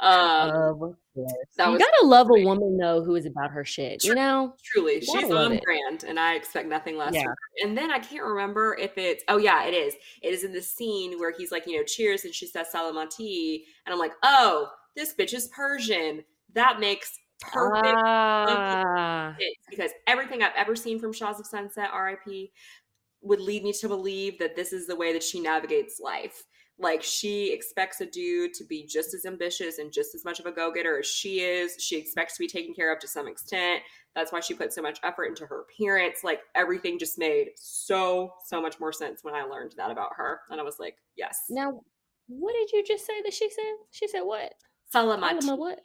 Um, 0.00 0.96
you 1.16 1.26
gotta 1.56 2.04
love 2.04 2.26
great. 2.26 2.44
a 2.44 2.46
woman, 2.46 2.76
though, 2.76 3.02
who 3.02 3.14
is 3.14 3.24
about 3.24 3.50
her 3.50 3.64
shit, 3.64 4.04
you 4.04 4.14
know? 4.14 4.54
Truly. 4.62 5.00
She's 5.00 5.30
on 5.30 5.52
it. 5.52 5.64
brand, 5.64 6.04
and 6.04 6.20
I 6.20 6.34
expect 6.34 6.68
nothing 6.68 6.98
less. 6.98 7.14
Yeah. 7.14 7.32
And 7.62 7.76
then 7.76 7.90
I 7.90 7.98
can't 7.98 8.24
remember 8.24 8.76
if 8.78 8.98
it's, 8.98 9.24
oh, 9.28 9.38
yeah, 9.38 9.64
it 9.64 9.72
is. 9.72 9.94
It 10.22 10.34
is 10.34 10.44
in 10.44 10.52
the 10.52 10.60
scene 10.60 11.18
where 11.18 11.32
he's 11.32 11.50
like, 11.50 11.66
you 11.66 11.78
know, 11.78 11.84
cheers, 11.84 12.26
and 12.26 12.34
she 12.34 12.46
says 12.46 12.66
salamati. 12.74 13.62
And 13.86 13.94
I'm 13.94 13.98
like, 13.98 14.12
oh, 14.22 14.68
this 14.94 15.14
bitch 15.14 15.32
is 15.32 15.48
Persian. 15.48 16.22
That 16.52 16.80
makes 16.80 17.18
perfect 17.40 17.94
ah. 18.04 19.36
because 19.68 19.90
everything 20.06 20.42
I've 20.42 20.56
ever 20.56 20.76
seen 20.76 20.98
from 20.98 21.12
Shahs 21.12 21.40
of 21.40 21.46
Sunset, 21.46 21.90
RIP, 21.94 22.50
would 23.22 23.40
lead 23.40 23.64
me 23.64 23.72
to 23.74 23.88
believe 23.88 24.38
that 24.38 24.56
this 24.56 24.72
is 24.72 24.86
the 24.86 24.96
way 24.96 25.12
that 25.12 25.22
she 25.22 25.40
navigates 25.40 26.00
life. 26.00 26.44
Like 26.78 27.02
she 27.02 27.52
expects 27.52 28.00
a 28.02 28.06
dude 28.06 28.52
to 28.54 28.64
be 28.64 28.84
just 28.86 29.14
as 29.14 29.24
ambitious 29.24 29.78
and 29.78 29.92
just 29.92 30.14
as 30.14 30.24
much 30.24 30.40
of 30.40 30.46
a 30.46 30.52
go-getter 30.52 30.98
as 30.98 31.06
she 31.06 31.40
is. 31.40 31.74
She 31.78 31.96
expects 31.96 32.34
to 32.34 32.40
be 32.40 32.48
taken 32.48 32.74
care 32.74 32.92
of 32.92 32.98
to 33.00 33.08
some 33.08 33.26
extent. 33.26 33.82
That's 34.14 34.30
why 34.30 34.40
she 34.40 34.54
put 34.54 34.74
so 34.74 34.82
much 34.82 34.98
effort 35.02 35.24
into 35.26 35.46
her 35.46 35.62
appearance. 35.62 36.18
Like 36.22 36.40
everything 36.54 36.98
just 36.98 37.18
made 37.18 37.48
so 37.56 38.34
so 38.44 38.60
much 38.60 38.78
more 38.78 38.92
sense 38.92 39.24
when 39.24 39.34
I 39.34 39.42
learned 39.44 39.72
that 39.78 39.90
about 39.90 40.10
her. 40.16 40.40
And 40.50 40.60
I 40.60 40.64
was 40.64 40.78
like, 40.78 40.96
yes. 41.16 41.44
Now, 41.48 41.80
what 42.28 42.52
did 42.52 42.72
you 42.72 42.84
just 42.84 43.06
say 43.06 43.22
that 43.22 43.32
she 43.32 43.48
said? 43.48 43.74
She 43.90 44.08
said 44.08 44.22
what? 44.22 44.52
Salamat. 44.94 45.40
Salama 45.42 45.56
what? 45.56 45.80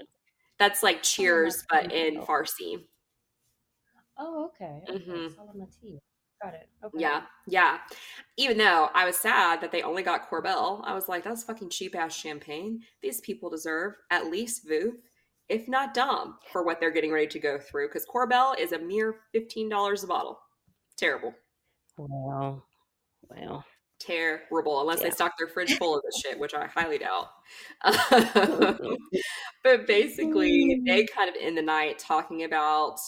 That's 0.62 0.84
like 0.84 1.02
cheers, 1.02 1.64
oh, 1.64 1.66
but 1.72 1.92
in 1.92 2.22
Farsi. 2.22 2.86
Oh, 4.20 4.46
okay. 4.46 4.84
okay. 4.88 5.00
Mm-hmm. 5.00 5.96
Got 6.44 6.54
it. 6.54 6.70
Okay. 6.86 7.02
Yeah, 7.02 7.24
yeah. 7.48 7.80
Even 8.38 8.60
though 8.60 8.92
I 8.94 9.06
was 9.06 9.18
sad 9.18 9.60
that 9.62 9.72
they 9.72 9.82
only 9.82 10.04
got 10.04 10.30
Korbel, 10.30 10.82
I 10.84 10.94
was 10.94 11.10
like, 11.10 11.24
that's 11.24 11.44
fucking 11.44 11.72
cheap 11.72 11.96
ass 11.96 12.16
champagne. 12.16 12.82
These 13.02 13.22
people 13.22 13.50
deserve 13.50 13.94
at 14.12 14.28
least 14.28 14.70
Veuve, 14.70 14.98
if 15.50 15.68
not 15.68 15.96
Dom, 15.96 16.38
for 16.52 16.64
what 16.64 16.80
they're 16.80 16.92
getting 16.92 17.12
ready 17.12 17.26
to 17.26 17.40
go 17.40 17.58
through. 17.58 17.88
Because 17.88 18.06
Korbel 18.06 18.56
is 18.60 18.72
a 18.72 18.78
mere 18.78 19.16
$15 19.36 20.04
a 20.04 20.08
bottle. 20.08 20.40
Terrible. 20.96 21.34
Wow. 21.98 22.62
Wow 23.32 23.64
terrible 24.06 24.82
unless 24.82 25.00
yeah. 25.00 25.06
they 25.06 25.12
stock 25.12 25.34
their 25.38 25.48
fridge 25.48 25.78
full 25.78 25.96
of 25.96 26.04
this 26.04 26.22
shit, 26.22 26.40
which 26.40 26.54
I 26.54 26.68
highly 26.68 26.98
doubt. 26.98 27.30
Mm-hmm. 27.86 28.94
but 29.64 29.88
basically, 29.88 30.82
they 30.86 31.04
mm. 31.04 31.12
kind 31.16 31.30
of 31.30 31.36
end 31.40 31.58
the 31.58 31.62
night 31.62 32.00
talking 32.00 32.44
about 32.44 33.00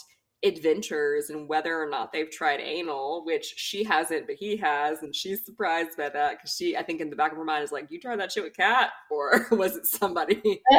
adventures 0.43 1.29
and 1.29 1.47
whether 1.47 1.81
or 1.81 1.89
not 1.89 2.11
they've 2.11 2.29
tried 2.29 2.59
anal, 2.59 3.23
which 3.25 3.53
she 3.55 3.83
hasn't, 3.83 4.27
but 4.27 4.35
he 4.35 4.57
has, 4.57 5.01
and 5.01 5.15
she's 5.15 5.45
surprised 5.45 5.97
by 5.97 6.09
that 6.09 6.37
because 6.37 6.55
she, 6.55 6.75
I 6.75 6.83
think, 6.83 7.01
in 7.01 7.09
the 7.09 7.15
back 7.15 7.31
of 7.31 7.37
her 7.37 7.45
mind 7.45 7.63
is 7.63 7.71
like, 7.71 7.87
"You 7.89 7.99
tried 7.99 8.19
that 8.19 8.31
shit 8.31 8.43
with 8.43 8.55
Kat, 8.55 8.91
or 9.09 9.47
was 9.51 9.75
it 9.77 9.85
somebody?" 9.85 10.41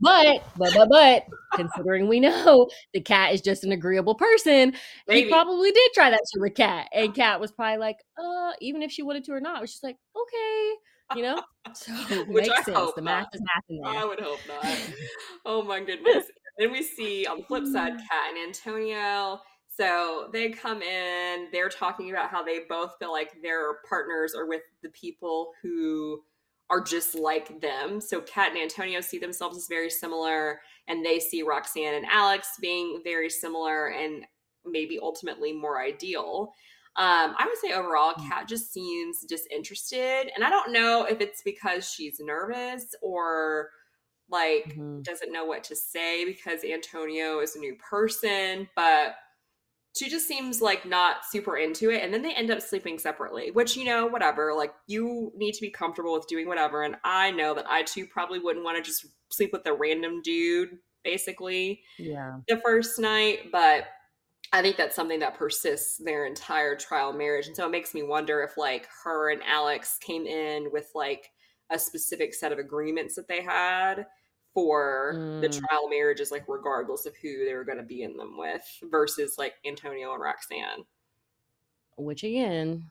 but, 0.00 0.42
but, 0.56 0.74
but, 0.74 0.88
but, 0.88 1.24
considering 1.54 2.08
we 2.08 2.20
know 2.20 2.68
the 2.94 3.00
Kat 3.00 3.34
is 3.34 3.40
just 3.40 3.64
an 3.64 3.72
agreeable 3.72 4.14
person, 4.14 4.74
Maybe. 5.06 5.24
he 5.24 5.28
probably 5.28 5.70
did 5.70 5.92
try 5.92 6.10
that 6.10 6.22
shit 6.32 6.40
with 6.40 6.54
Kat, 6.54 6.88
and 6.92 7.14
Kat 7.14 7.40
was 7.40 7.52
probably 7.52 7.78
like, 7.78 7.98
"Uh, 8.18 8.52
even 8.60 8.82
if 8.82 8.90
she 8.90 9.02
wanted 9.02 9.24
to 9.24 9.32
or 9.32 9.40
not," 9.40 9.60
was 9.60 9.72
just 9.72 9.84
like, 9.84 9.96
"Okay." 10.16 10.72
You 11.14 11.22
know, 11.22 11.42
so 11.74 11.92
Which 12.24 12.48
makes 12.48 12.60
I 12.60 12.62
sense. 12.62 12.92
The 12.96 13.02
math 13.02 13.24
not. 13.24 13.34
is 13.34 13.42
math. 13.68 13.96
I 13.96 14.04
would 14.06 14.20
hope 14.20 14.38
not. 14.48 14.92
oh 15.44 15.62
my 15.62 15.80
goodness! 15.80 16.24
Then 16.58 16.72
we 16.72 16.82
see 16.82 17.26
on 17.26 17.38
the 17.38 17.44
flip 17.44 17.66
side, 17.66 17.94
mm. 17.94 17.98
Kat 17.98 18.30
and 18.30 18.38
Antonio. 18.48 19.40
So 19.68 20.28
they 20.32 20.50
come 20.50 20.82
in, 20.82 21.48
they're 21.50 21.70
talking 21.70 22.10
about 22.10 22.28
how 22.28 22.42
they 22.42 22.60
both 22.68 22.96
feel 22.98 23.10
like 23.10 23.30
their 23.42 23.78
partners 23.88 24.34
are 24.34 24.46
with 24.46 24.62
the 24.82 24.90
people 24.90 25.52
who 25.62 26.22
are 26.68 26.82
just 26.82 27.14
like 27.14 27.60
them. 27.60 28.00
So 28.00 28.20
Kat 28.20 28.52
and 28.52 28.60
Antonio 28.60 29.00
see 29.00 29.18
themselves 29.18 29.56
as 29.56 29.68
very 29.68 29.90
similar, 29.90 30.60
and 30.88 31.04
they 31.04 31.18
see 31.20 31.42
Roxanne 31.42 31.94
and 31.94 32.06
Alex 32.06 32.48
being 32.60 33.00
very 33.02 33.30
similar 33.30 33.88
and 33.88 34.24
maybe 34.64 34.98
ultimately 35.00 35.52
more 35.52 35.82
ideal. 35.82 36.52
Um, 36.96 37.34
I 37.38 37.46
would 37.46 37.56
say 37.58 37.72
overall, 37.72 38.12
mm. 38.12 38.28
Kat 38.28 38.46
just 38.46 38.72
seems 38.72 39.20
disinterested. 39.20 40.30
And 40.34 40.44
I 40.44 40.50
don't 40.50 40.72
know 40.72 41.04
if 41.04 41.22
it's 41.22 41.42
because 41.42 41.90
she's 41.90 42.20
nervous 42.20 42.94
or 43.00 43.70
like 44.32 44.64
mm-hmm. 44.70 45.02
doesn't 45.02 45.32
know 45.32 45.44
what 45.44 45.62
to 45.64 45.76
say 45.76 46.24
because 46.24 46.64
Antonio 46.64 47.40
is 47.40 47.54
a 47.54 47.60
new 47.60 47.76
person, 47.76 48.68
but 48.74 49.14
she 49.94 50.08
just 50.08 50.26
seems 50.26 50.62
like 50.62 50.86
not 50.86 51.24
super 51.30 51.58
into 51.58 51.90
it 51.90 52.02
and 52.02 52.14
then 52.14 52.22
they 52.22 52.34
end 52.34 52.50
up 52.50 52.62
sleeping 52.62 52.98
separately 52.98 53.50
which 53.50 53.76
you 53.76 53.84
know 53.84 54.06
whatever 54.06 54.54
like 54.54 54.72
you 54.86 55.30
need 55.36 55.52
to 55.52 55.60
be 55.60 55.68
comfortable 55.68 56.14
with 56.14 56.26
doing 56.26 56.48
whatever 56.48 56.82
and 56.82 56.96
i 57.04 57.30
know 57.30 57.52
that 57.52 57.66
i 57.68 57.82
too 57.82 58.06
probably 58.06 58.38
wouldn't 58.38 58.64
want 58.64 58.74
to 58.74 58.82
just 58.82 59.04
sleep 59.30 59.52
with 59.52 59.66
a 59.66 59.72
random 59.72 60.22
dude 60.22 60.78
basically 61.04 61.82
yeah 61.98 62.38
the 62.48 62.58
first 62.64 62.98
night 62.98 63.52
but 63.52 63.84
I 64.54 64.60
think 64.60 64.76
that's 64.76 64.94
something 64.94 65.20
that 65.20 65.38
persists 65.38 65.96
their 65.96 66.26
entire 66.26 66.76
trial 66.76 67.14
marriage. 67.14 67.46
And 67.46 67.56
so 67.56 67.64
it 67.64 67.70
makes 67.70 67.94
me 67.94 68.02
wonder 68.02 68.42
if 68.42 68.58
like 68.58 68.86
her 69.02 69.30
and 69.30 69.40
Alex 69.44 69.96
came 69.98 70.26
in 70.26 70.70
with 70.70 70.90
like 70.94 71.30
a 71.70 71.78
specific 71.78 72.34
set 72.34 72.52
of 72.52 72.58
agreements 72.58 73.14
that 73.14 73.28
they 73.28 73.40
had 73.40 74.06
for 74.54 75.14
mm. 75.16 75.40
the 75.40 75.48
trial 75.48 75.88
marriages, 75.88 76.30
like 76.30 76.44
regardless 76.48 77.06
of 77.06 77.14
who 77.16 77.44
they 77.44 77.54
were 77.54 77.64
going 77.64 77.78
to 77.78 77.84
be 77.84 78.02
in 78.02 78.16
them 78.16 78.36
with, 78.36 78.62
versus 78.90 79.36
like 79.38 79.54
Antonio 79.66 80.12
and 80.12 80.22
Roxanne. 80.22 80.84
Which 81.96 82.24
again, 82.24 82.90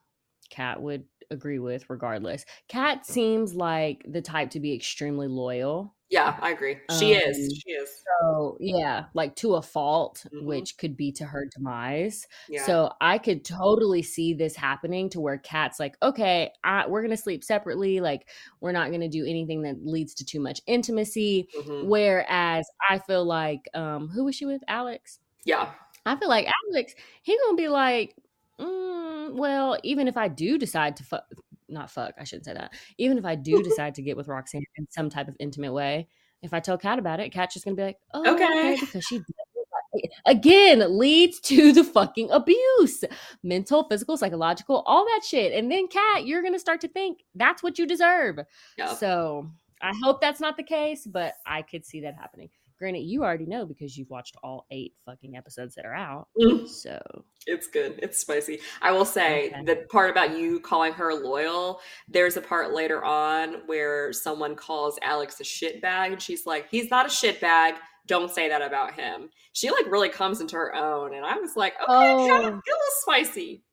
Kat 0.50 0.82
would 0.82 1.06
agree 1.30 1.60
with 1.60 1.90
regardless. 1.90 2.46
Kat 2.68 3.06
seems 3.06 3.54
like 3.56 4.06
the 4.08 4.22
type 4.22 4.52
to 4.52 4.60
be 4.60 4.74
extremely 4.74 5.28
loyal. 5.28 5.96
Yeah, 6.12 6.38
I 6.42 6.52
agree. 6.52 6.78
She 7.00 7.16
um, 7.16 7.22
is. 7.22 7.64
She 7.66 7.72
is. 7.72 7.90
So 8.22 8.58
yeah, 8.60 9.06
like 9.14 9.34
to 9.38 9.56
a 9.56 9.62
fault, 9.62 10.26
mm-hmm. 10.26 10.46
which 10.46 10.78
could 10.78 10.98
be 10.98 11.14
to 11.14 11.26
her 11.26 11.48
demise. 11.56 12.28
Yeah. 12.50 12.66
So 12.66 12.92
I 13.00 13.18
could 13.18 13.46
totally 13.46 14.02
see 14.04 14.34
this 14.34 14.54
happening 14.54 15.10
to 15.12 15.22
where 15.22 15.38
Kat's 15.38 15.80
like, 15.80 15.96
okay, 16.04 16.52
I, 16.66 16.86
we're 16.86 17.02
gonna 17.02 17.16
sleep 17.16 17.46
separately. 17.46 18.02
Like 18.02 18.28
we're 18.60 18.74
not 18.74 18.92
gonna 18.92 19.08
do 19.08 19.26
anything 19.26 19.62
that 19.62 19.86
leads 19.86 20.14
to 20.16 20.26
too 20.26 20.42
much 20.42 20.60
intimacy. 20.68 21.48
Mm-hmm. 21.58 21.88
Whereas 21.88 22.70
I 22.90 23.00
feel 23.00 23.24
like, 23.24 23.70
um, 23.74 24.10
who 24.10 24.26
was 24.26 24.36
she 24.36 24.46
with? 24.46 24.62
Alex. 24.68 25.20
Yeah. 25.46 25.70
I 26.06 26.18
feel 26.18 26.30
like 26.30 26.52
Alex, 26.74 26.94
he 27.22 27.38
gonna 27.46 27.56
be 27.56 27.70
like, 27.70 28.16
mm, 28.60 29.34
well, 29.34 29.78
even 29.84 30.10
if 30.10 30.18
I 30.18 30.28
do 30.28 30.58
decide 30.58 30.98
to 30.98 31.04
fuck, 31.06 31.24
not 31.72 31.92
fuck, 31.92 32.14
I 32.20 32.24
shouldn't 32.24 32.46
say 32.46 32.54
that. 32.54 32.74
Even 32.98 33.18
if 33.18 33.26
I 33.26 33.36
do 33.36 33.62
decide 33.64 33.96
to 33.96 34.02
get 34.02 34.18
with 34.18 34.28
Roxanne 34.28 34.64
in 34.76 34.88
some 34.90 35.10
type 35.10 35.28
of 35.28 35.36
intimate 35.40 35.74
way, 35.74 36.08
if 36.42 36.54
I 36.54 36.60
tell 36.60 36.78
Kat 36.78 37.00
about 37.00 37.20
it, 37.20 37.30
Kat's 37.30 37.54
just 37.54 37.66
gonna 37.66 37.76
be 37.76 37.84
like, 37.84 37.98
oh, 38.14 38.34
okay, 38.34 38.44
okay 38.44 38.78
because 38.80 39.04
she 39.04 39.22
again 40.26 40.98
leads 40.98 41.40
to 41.40 41.72
the 41.74 41.84
fucking 41.84 42.30
abuse 42.32 43.04
mental 43.44 43.84
physical 43.90 44.18
psychological 44.18 44.84
all 44.86 45.06
that 45.06 45.22
shit 45.26 45.52
and 45.54 45.72
then 45.72 45.88
kat 45.88 46.26
you're 46.26 46.42
gonna 46.42 46.60
start 46.60 46.80
to 46.82 46.88
think 46.88 47.20
that's 47.36 47.62
what 47.62 47.78
you 47.78 47.86
deserve 47.86 48.40
yep. 48.78 48.96
so 48.98 49.50
i 49.82 49.92
hope 50.02 50.22
that's 50.22 50.40
not 50.40 50.56
the 50.56 50.64
case 50.64 51.06
but 51.06 51.34
i 51.46 51.62
could 51.62 51.86
see 51.86 52.02
that 52.02 52.16
happening 52.16 52.50
Granted, 52.82 53.02
you 53.02 53.24
already 53.24 53.46
know 53.46 53.64
because 53.64 53.96
you've 53.96 54.10
watched 54.10 54.36
all 54.42 54.66
eight 54.72 54.96
fucking 55.06 55.38
episodes 55.38 55.76
that 55.76 55.86
are 55.86 55.94
out. 55.94 56.30
Mm. 56.36 56.68
So 56.68 57.00
it's 57.46 57.68
good. 57.68 58.00
It's 58.02 58.18
spicy. 58.18 58.60
I 58.82 58.92
will 58.92 59.06
say 59.06 59.52
okay. 59.52 59.64
the 59.66 59.86
part 59.92 60.10
about 60.10 60.36
you 60.36 60.60
calling 60.60 60.92
her 60.94 61.14
loyal, 61.14 61.80
there's 62.08 62.38
a 62.38 62.42
part 62.42 62.74
later 62.74 63.04
on 63.06 63.68
where 63.68 64.12
someone 64.12 64.56
calls 64.56 64.98
Alex 65.04 65.40
a 65.40 65.44
shitbag 65.44 66.14
and 66.14 66.20
she's 66.20 66.48
like, 66.48 66.70
he's 66.72 66.90
not 66.90 67.06
a 67.06 67.10
shitbag. 67.10 67.76
Don't 68.08 68.32
say 68.32 68.50
that 68.50 68.64
about 68.64 68.96
him. 68.96 69.30
She 69.54 69.70
like 69.70 69.86
really 69.86 70.10
comes 70.10 70.42
into 70.42 70.56
her 70.56 70.74
own. 70.74 71.14
And 71.14 71.24
I 71.24 71.36
was 71.36 71.56
like, 71.56 71.74
okay, 71.84 71.86
oh. 71.88 72.28
kind 72.28 72.48
of 72.48 72.54
a 72.54 72.62
little 72.66 72.92
spicy. 73.02 73.64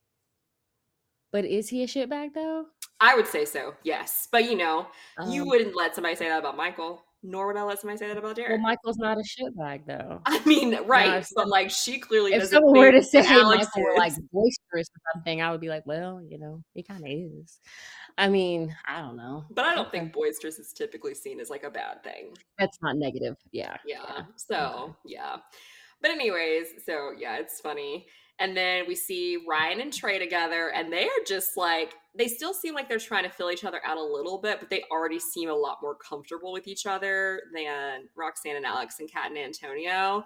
But 1.33 1.47
is 1.47 1.71
he 1.71 1.83
a 1.83 1.87
shitbag 1.87 2.35
though? 2.35 2.67
I 3.01 3.15
would 3.15 3.27
say 3.27 3.47
so, 3.47 3.73
yes. 3.85 4.29
But 4.31 4.45
you 4.45 4.55
know, 4.55 4.87
um, 5.17 5.31
you 5.31 5.47
wouldn't 5.47 5.75
let 5.75 5.95
somebody 5.95 6.15
say 6.15 6.29
that 6.29 6.41
about 6.41 6.59
Michael 6.59 7.05
nor 7.23 7.49
would 7.49 7.57
I 7.57 7.63
let 7.63 7.81
somebody 7.81 7.99
say 7.99 8.09
that 8.09 8.17
about 8.17 8.37
Derek. 8.37 8.53
Well, 8.53 8.61
Michael's 8.61 8.99
not 8.99 9.19
a 9.19 9.23
shitbag, 9.23 9.87
though. 9.87 10.21
I 10.27 10.45
mean, 10.45 10.77
right? 10.85 11.27
but 11.35 11.49
like, 11.49 11.71
she 11.71 11.99
clearly 11.99 12.33
if 12.33 12.47
someone 12.47 12.79
were 12.79 12.93
to 12.93 13.03
say 13.03 13.21
Alex 13.27 13.67
Michael 13.75 13.83
were 13.83 13.99
like 13.99 14.13
boisterous 14.33 14.89
or 14.89 15.13
something, 15.15 15.43
I 15.43 15.51
would 15.51 15.61
be 15.61 15.69
like, 15.69 15.85
well, 15.87 16.21
you 16.27 16.39
know, 16.39 16.63
he 16.75 16.83
kind 16.83 17.05
of 17.05 17.11
is. 17.11 17.59
I 18.17 18.29
mean, 18.29 18.75
I 18.87 19.01
don't 19.01 19.17
know, 19.17 19.45
but 19.51 19.65
I 19.65 19.75
don't 19.75 19.87
okay. 19.89 20.01
think 20.01 20.13
boisterous 20.13 20.59
is 20.59 20.73
typically 20.73 21.15
seen 21.15 21.41
as 21.41 21.51
like 21.51 21.63
a 21.65 21.71
bad 21.71 22.03
thing. 22.03 22.37
That's 22.59 22.79
not 22.83 22.97
negative. 22.97 23.37
Yeah. 23.53 23.77
Yeah. 23.87 24.03
yeah. 24.09 24.23
So 24.37 24.57
okay. 24.57 24.93
yeah. 25.07 25.37
But 26.01 26.13
anyways, 26.13 26.85
so 26.85 27.11
yeah, 27.17 27.39
it's 27.39 27.61
funny. 27.61 28.07
And 28.41 28.57
then 28.57 28.85
we 28.87 28.95
see 28.95 29.39
Ryan 29.49 29.81
and 29.81 29.93
Trey 29.93 30.19
together, 30.19 30.71
and 30.73 30.93
they 30.93 31.05
are 31.05 31.25
just 31.27 31.57
like, 31.57 31.95
they 32.17 32.29
still 32.29 32.55
seem 32.55 32.75
like 32.75 32.89
they're 32.89 32.99
trying 32.99 33.25
to 33.25 33.31
fill 33.31 33.51
each 33.51 33.65
other 33.65 33.81
out 33.85 33.97
a 33.97 34.03
little 34.03 34.39
bit, 34.39 34.61
but 34.61 34.71
they 34.71 34.85
already 34.93 35.19
seem 35.19 35.51
a 35.51 35.55
lot 35.55 35.79
more 35.83 35.97
comfortable 35.97 36.53
with 36.53 36.69
each 36.69 36.87
other 36.87 37.43
than 37.53 38.09
Roxanne 38.17 38.57
and 38.57 38.65
Alex 38.65 39.01
and 39.01 39.11
Kat 39.11 39.31
and 39.31 39.39
Antonio. 39.39 40.25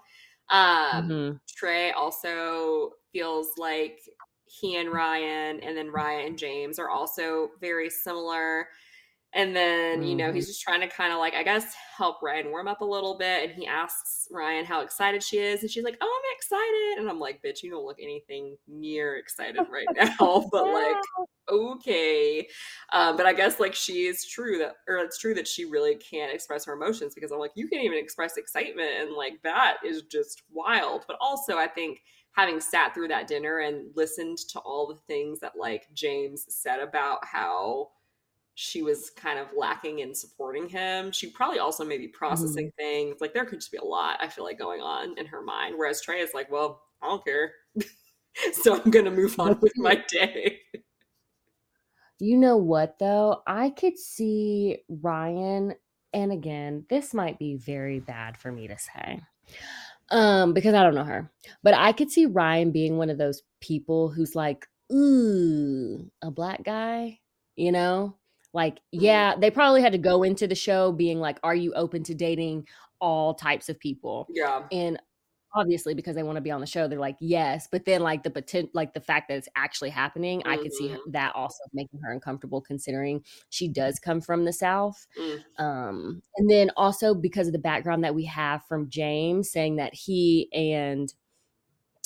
Um, 0.50 1.08
mm-hmm. 1.08 1.36
Trey 1.56 1.92
also 1.92 2.90
feels 3.12 3.48
like 3.56 4.00
he 4.44 4.76
and 4.76 4.92
Ryan, 4.92 5.60
and 5.60 5.76
then 5.76 5.90
Ryan 5.90 6.26
and 6.26 6.38
James 6.38 6.78
are 6.78 6.90
also 6.90 7.50
very 7.60 7.88
similar. 7.88 8.68
And 9.34 9.56
then, 9.56 10.02
you 10.02 10.14
know, 10.14 10.30
he's 10.30 10.44
mm-hmm. 10.44 10.50
just 10.50 10.62
trying 10.62 10.80
to 10.80 10.88
kind 10.88 11.10
of 11.10 11.18
like, 11.18 11.32
I 11.32 11.42
guess, 11.42 11.74
help 11.96 12.20
Ryan 12.22 12.50
warm 12.50 12.68
up 12.68 12.82
a 12.82 12.84
little 12.84 13.16
bit. 13.16 13.48
And 13.48 13.52
he 13.52 13.66
asks 13.66 14.28
Ryan 14.30 14.66
how 14.66 14.82
excited 14.82 15.22
she 15.22 15.38
is. 15.38 15.62
And 15.62 15.70
she's 15.70 15.84
like, 15.84 15.96
Oh, 16.02 16.20
I'm 16.22 16.36
excited. 16.36 17.00
And 17.00 17.08
I'm 17.08 17.18
like, 17.18 17.40
Bitch, 17.42 17.62
you 17.62 17.70
don't 17.70 17.86
look 17.86 17.96
anything 18.00 18.56
near 18.68 19.16
excited 19.16 19.66
right 19.72 19.86
now. 19.94 20.44
but 20.52 20.66
like, 20.66 20.96
okay. 21.50 22.46
Um, 22.92 23.16
but 23.16 23.24
I 23.24 23.32
guess 23.32 23.58
like 23.58 23.74
she 23.74 24.04
is 24.04 24.26
true 24.26 24.58
that, 24.58 24.74
or 24.86 24.98
it's 24.98 25.18
true 25.18 25.34
that 25.34 25.48
she 25.48 25.64
really 25.64 25.94
can't 25.94 26.32
express 26.32 26.66
her 26.66 26.74
emotions 26.74 27.14
because 27.14 27.32
I'm 27.32 27.38
like, 27.38 27.52
you 27.54 27.68
can't 27.68 27.84
even 27.84 27.98
express 27.98 28.36
excitement. 28.36 28.90
And 29.00 29.16
like, 29.16 29.40
that 29.44 29.78
is 29.82 30.02
just 30.02 30.42
wild. 30.50 31.04
But 31.06 31.16
also, 31.22 31.56
I 31.56 31.68
think 31.68 32.02
having 32.32 32.60
sat 32.60 32.94
through 32.94 33.08
that 33.08 33.26
dinner 33.26 33.60
and 33.60 33.90
listened 33.94 34.38
to 34.38 34.58
all 34.60 34.86
the 34.86 35.00
things 35.06 35.38
that 35.40 35.52
like 35.58 35.86
James 35.94 36.44
said 36.48 36.80
about 36.80 37.24
how 37.24 37.88
she 38.54 38.82
was 38.82 39.10
kind 39.10 39.38
of 39.38 39.48
lacking 39.56 40.00
in 40.00 40.14
supporting 40.14 40.68
him. 40.68 41.10
She 41.10 41.30
probably 41.30 41.58
also 41.58 41.84
maybe 41.84 42.08
processing 42.08 42.66
mm-hmm. 42.66 42.82
things. 42.82 43.20
Like 43.20 43.32
there 43.32 43.44
could 43.44 43.60
just 43.60 43.72
be 43.72 43.78
a 43.78 43.84
lot, 43.84 44.18
I 44.20 44.28
feel 44.28 44.44
like, 44.44 44.58
going 44.58 44.80
on 44.80 45.18
in 45.18 45.26
her 45.26 45.42
mind. 45.42 45.76
Whereas 45.76 46.02
Trey 46.02 46.20
is 46.20 46.34
like, 46.34 46.50
well, 46.50 46.82
I 47.00 47.08
don't 47.08 47.24
care. 47.24 47.52
so 48.52 48.80
I'm 48.80 48.90
gonna 48.90 49.10
move 49.10 49.38
on 49.40 49.58
with 49.60 49.72
my 49.76 50.02
day. 50.08 50.60
You 52.18 52.36
know 52.36 52.56
what 52.56 52.98
though? 53.00 53.42
I 53.46 53.70
could 53.70 53.98
see 53.98 54.78
Ryan, 54.88 55.74
and 56.12 56.30
again, 56.30 56.84
this 56.88 57.14
might 57.14 57.38
be 57.38 57.56
very 57.56 57.98
bad 57.98 58.36
for 58.36 58.52
me 58.52 58.68
to 58.68 58.78
say. 58.78 59.20
Um, 60.10 60.52
because 60.52 60.74
I 60.74 60.82
don't 60.82 60.94
know 60.94 61.04
her. 61.04 61.32
But 61.62 61.74
I 61.74 61.92
could 61.92 62.10
see 62.10 62.26
Ryan 62.26 62.70
being 62.70 62.98
one 62.98 63.08
of 63.08 63.18
those 63.18 63.42
people 63.60 64.10
who's 64.10 64.36
like, 64.36 64.66
ooh, 64.92 66.10
a 66.20 66.30
black 66.30 66.62
guy, 66.62 67.18
you 67.56 67.72
know? 67.72 68.14
Like, 68.52 68.76
mm-hmm. 68.76 69.04
yeah, 69.04 69.34
they 69.36 69.50
probably 69.50 69.82
had 69.82 69.92
to 69.92 69.98
go 69.98 70.22
into 70.22 70.46
the 70.46 70.54
show 70.54 70.92
being 70.92 71.20
like, 71.20 71.38
are 71.42 71.54
you 71.54 71.72
open 71.74 72.02
to 72.04 72.14
dating 72.14 72.68
all 73.00 73.34
types 73.34 73.68
of 73.68 73.78
people? 73.78 74.26
Yeah. 74.30 74.62
And 74.70 74.98
obviously 75.54 75.94
because 75.94 76.14
they 76.14 76.22
want 76.22 76.36
to 76.36 76.42
be 76.42 76.50
on 76.50 76.60
the 76.60 76.66
show 76.66 76.88
they're 76.88 76.98
like 76.98 77.16
yes 77.20 77.68
but 77.70 77.84
then 77.84 78.00
like 78.00 78.22
the 78.22 78.30
potential 78.30 78.70
like 78.74 78.94
the 78.94 79.00
fact 79.00 79.28
that 79.28 79.36
it's 79.36 79.48
actually 79.56 79.90
happening 79.90 80.40
mm-hmm. 80.40 80.50
i 80.50 80.56
could 80.56 80.72
see 80.72 80.88
her, 80.88 80.96
mm-hmm. 80.96 81.10
that 81.10 81.34
also 81.34 81.62
making 81.72 82.00
her 82.00 82.12
uncomfortable 82.12 82.60
considering 82.60 83.22
she 83.50 83.68
does 83.68 83.98
come 83.98 84.20
from 84.20 84.44
the 84.44 84.52
south 84.52 85.06
mm. 85.18 85.38
um 85.58 86.22
and 86.36 86.50
then 86.50 86.70
also 86.76 87.14
because 87.14 87.46
of 87.46 87.52
the 87.52 87.58
background 87.58 88.02
that 88.04 88.14
we 88.14 88.24
have 88.24 88.64
from 88.66 88.88
james 88.88 89.50
saying 89.50 89.76
that 89.76 89.94
he 89.94 90.48
and 90.52 91.12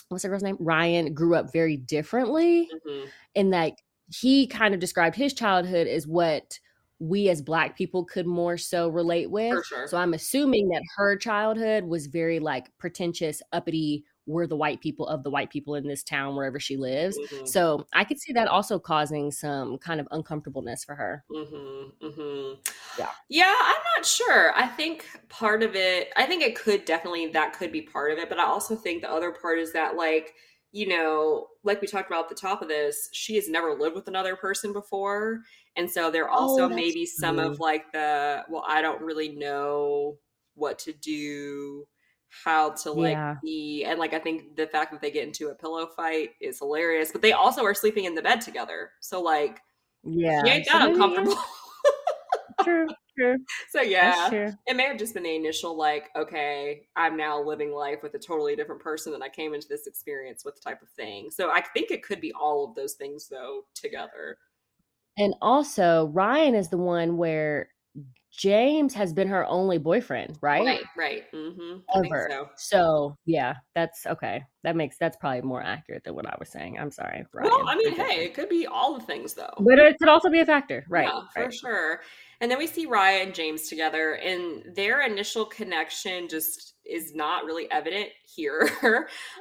what's 0.09 0.23
the 0.23 0.29
girl's 0.29 0.43
name 0.43 0.57
ryan 0.59 1.15
grew 1.15 1.35
up 1.35 1.53
very 1.53 1.77
differently 1.77 2.69
mm-hmm. 2.73 3.07
and 3.35 3.51
like 3.51 3.77
he 4.09 4.47
kind 4.47 4.75
of 4.75 4.81
described 4.81 5.17
his 5.17 5.35
childhood 5.35 5.87
as 5.87 6.07
what 6.07 6.59
we 6.99 7.29
as 7.29 7.43
black 7.43 7.77
people 7.77 8.05
could 8.05 8.27
more 8.27 8.57
so 8.57 8.89
relate 8.89 9.31
with. 9.31 9.65
Sure. 9.67 9.87
So 9.87 9.99
I'm 9.99 10.15
assuming 10.15 10.69
that 10.69 10.83
her 10.97 11.17
childhood 11.17 11.85
was 11.85 12.07
very 12.07 12.39
like 12.39 12.71
pretentious, 12.79 13.43
uppity. 13.53 14.05
We're 14.29 14.47
the 14.49 14.57
white 14.57 14.81
people 14.81 15.07
of 15.07 15.23
the 15.23 15.31
white 15.31 15.51
people 15.51 15.77
in 15.77 15.87
this 15.87 16.03
town 16.03 16.35
wherever 16.35 16.59
she 16.59 16.77
lives. 16.77 17.17
Mm-hmm. 17.17 17.47
So 17.47 17.87
I 17.93 18.03
could 18.03 18.19
see 18.19 18.33
that 18.33 18.49
also 18.49 18.79
causing 18.79 19.31
some 19.31 19.79
kind 19.79 20.01
of 20.01 20.09
uncomfortableness 20.11 20.83
for 20.85 20.97
her. 20.97 21.23
Mm-hmm. 21.31 22.07
Mm-hmm. 22.07 22.55
Yeah. 22.99 23.11
Yeah, 23.29 23.55
I'm 23.57 23.83
not 23.97 24.05
sure. 24.05 24.53
I 24.57 24.67
think 24.67 25.07
part 25.29 25.63
of 25.63 25.77
it, 25.77 26.09
I 26.17 26.25
think 26.27 26.43
it 26.43 26.57
could 26.57 26.85
definitely, 26.85 27.29
that 27.29 27.53
could 27.53 27.71
be 27.71 27.83
part 27.83 28.11
of 28.11 28.19
it. 28.19 28.29
But 28.29 28.41
I 28.41 28.47
also 28.47 28.75
think 28.75 29.03
the 29.03 29.13
other 29.13 29.31
part 29.31 29.61
is 29.61 29.73
that, 29.75 29.97
like, 29.97 30.35
you 30.77 30.87
know, 30.87 31.47
like 31.65 31.81
we 31.81 31.87
talked 31.87 32.11
about 32.11 32.25
at 32.25 32.29
the 32.29 32.35
top 32.35 32.61
of 32.61 32.69
this, 32.69 33.09
she 33.11 33.35
has 33.37 33.49
never 33.49 33.73
lived 33.73 33.95
with 33.95 34.09
another 34.09 34.37
person 34.37 34.75
before. 34.75 35.41
And 35.75 35.91
so 35.91 36.11
there 36.11 36.29
also 36.29 36.65
oh, 36.65 36.69
maybe 36.69 37.07
some 37.07 37.39
of 37.39 37.61
like 37.61 37.91
the, 37.93 38.45
well, 38.51 38.63
I 38.69 38.83
don't 38.83 39.01
really 39.01 39.31
know 39.31 40.19
what 40.55 40.79
to 40.81 40.93
do, 40.93 41.87
how 42.29 42.73
to 42.73 42.93
like 42.93 43.13
yeah. 43.13 43.37
be. 43.43 43.85
And 43.85 43.99
like, 43.99 44.13
I 44.13 44.19
think 44.19 44.55
the 44.57 44.67
fact 44.67 44.93
that 44.93 45.01
they 45.01 45.11
get 45.11 45.27
into 45.27 45.49
a 45.49 45.55
pillow 45.55 45.87
fight 45.87 46.33
is 46.43 46.59
hilarious, 46.59 47.11
but 47.11 47.23
they 47.23 47.33
also 47.33 47.65
are 47.65 47.73
sleeping 47.73 48.05
in 48.05 48.15
the 48.15 48.21
bed 48.21 48.43
together. 48.43 48.91
So, 49.01 49.23
like, 49.23 49.61
yeah, 50.05 50.43
she 50.45 50.51
ain't 50.51 50.67
that 50.71 50.91
uncomfortable. 50.91 51.37
True 52.63 52.89
true. 53.19 53.37
So 53.71 53.81
yeah, 53.81 54.55
it 54.67 54.77
may 54.77 54.85
have 54.85 54.99
just 54.99 55.15
been 55.15 55.23
the 55.23 55.35
initial 55.35 55.77
like, 55.77 56.11
okay, 56.17 56.83
I'm 56.97 57.17
now 57.17 57.43
living 57.43 57.73
life 57.73 58.03
with 58.03 58.15
a 58.15 58.19
totally 58.19 58.57
different 58.57 58.83
person 58.83 59.13
than 59.13 59.23
I 59.23 59.29
came 59.29 59.55
into 59.55 59.69
this 59.69 59.87
experience 59.87 60.45
with 60.45 60.63
type 60.63 60.83
of 60.83 60.89
thing. 60.91 61.31
So 61.31 61.51
I 61.51 61.61
think 61.61 61.91
it 61.91 62.03
could 62.03 62.21
be 62.21 62.33
all 62.33 62.65
of 62.65 62.75
those 62.75 62.95
things 62.95 63.29
though 63.29 63.63
together. 63.75 64.39
And 65.19 65.35
also, 65.41 66.11
Ryan 66.13 66.55
is 66.55 66.69
the 66.69 66.77
one 66.77 67.17
where 67.17 67.71
James 68.37 68.93
has 68.93 69.15
been 69.15 69.29
her 69.29 69.47
only 69.47 69.79
boyfriend, 69.79 70.37
right? 70.43 70.65
Right, 70.65 70.85
right. 70.97 71.33
Mm-hmm. 71.33 71.79
Ever. 71.95 72.29
So. 72.31 72.49
so. 72.57 73.17
yeah, 73.25 73.55
that's 73.75 74.07
okay. 74.07 74.45
That 74.63 74.77
makes 74.77 74.99
that's 74.99 75.17
probably 75.17 75.41
more 75.41 75.63
accurate 75.63 76.05
than 76.05 76.15
what 76.15 76.27
I 76.27 76.37
was 76.39 76.51
saying. 76.51 76.79
I'm 76.79 76.91
sorry. 76.91 77.25
Ryan, 77.33 77.51
well, 77.51 77.69
I 77.69 77.77
mean, 77.77 77.95
hey, 77.95 78.25
it 78.25 78.35
could 78.35 78.51
be 78.51 78.67
all 78.67 78.99
the 78.99 79.05
things 79.05 79.33
though. 79.33 79.55
But 79.59 79.79
it 79.79 79.97
could 79.99 80.09
also 80.09 80.29
be 80.29 80.41
a 80.41 80.47
factor, 80.47 80.85
right? 80.89 81.09
Yeah, 81.09 81.23
right. 81.35 81.47
for 81.47 81.53
sure. 81.53 82.01
And 82.41 82.51
then 82.51 82.59
we 82.59 82.67
see 82.67 82.87
Raya 82.87 83.23
and 83.23 83.35
James 83.35 83.69
together, 83.69 84.15
and 84.15 84.75
their 84.75 85.01
initial 85.01 85.47
connection 85.47 86.29
just 86.29 86.75
is 86.85 87.15
not 87.15 87.45
really 87.45 87.71
evident 87.71 88.11
here. 88.23 88.69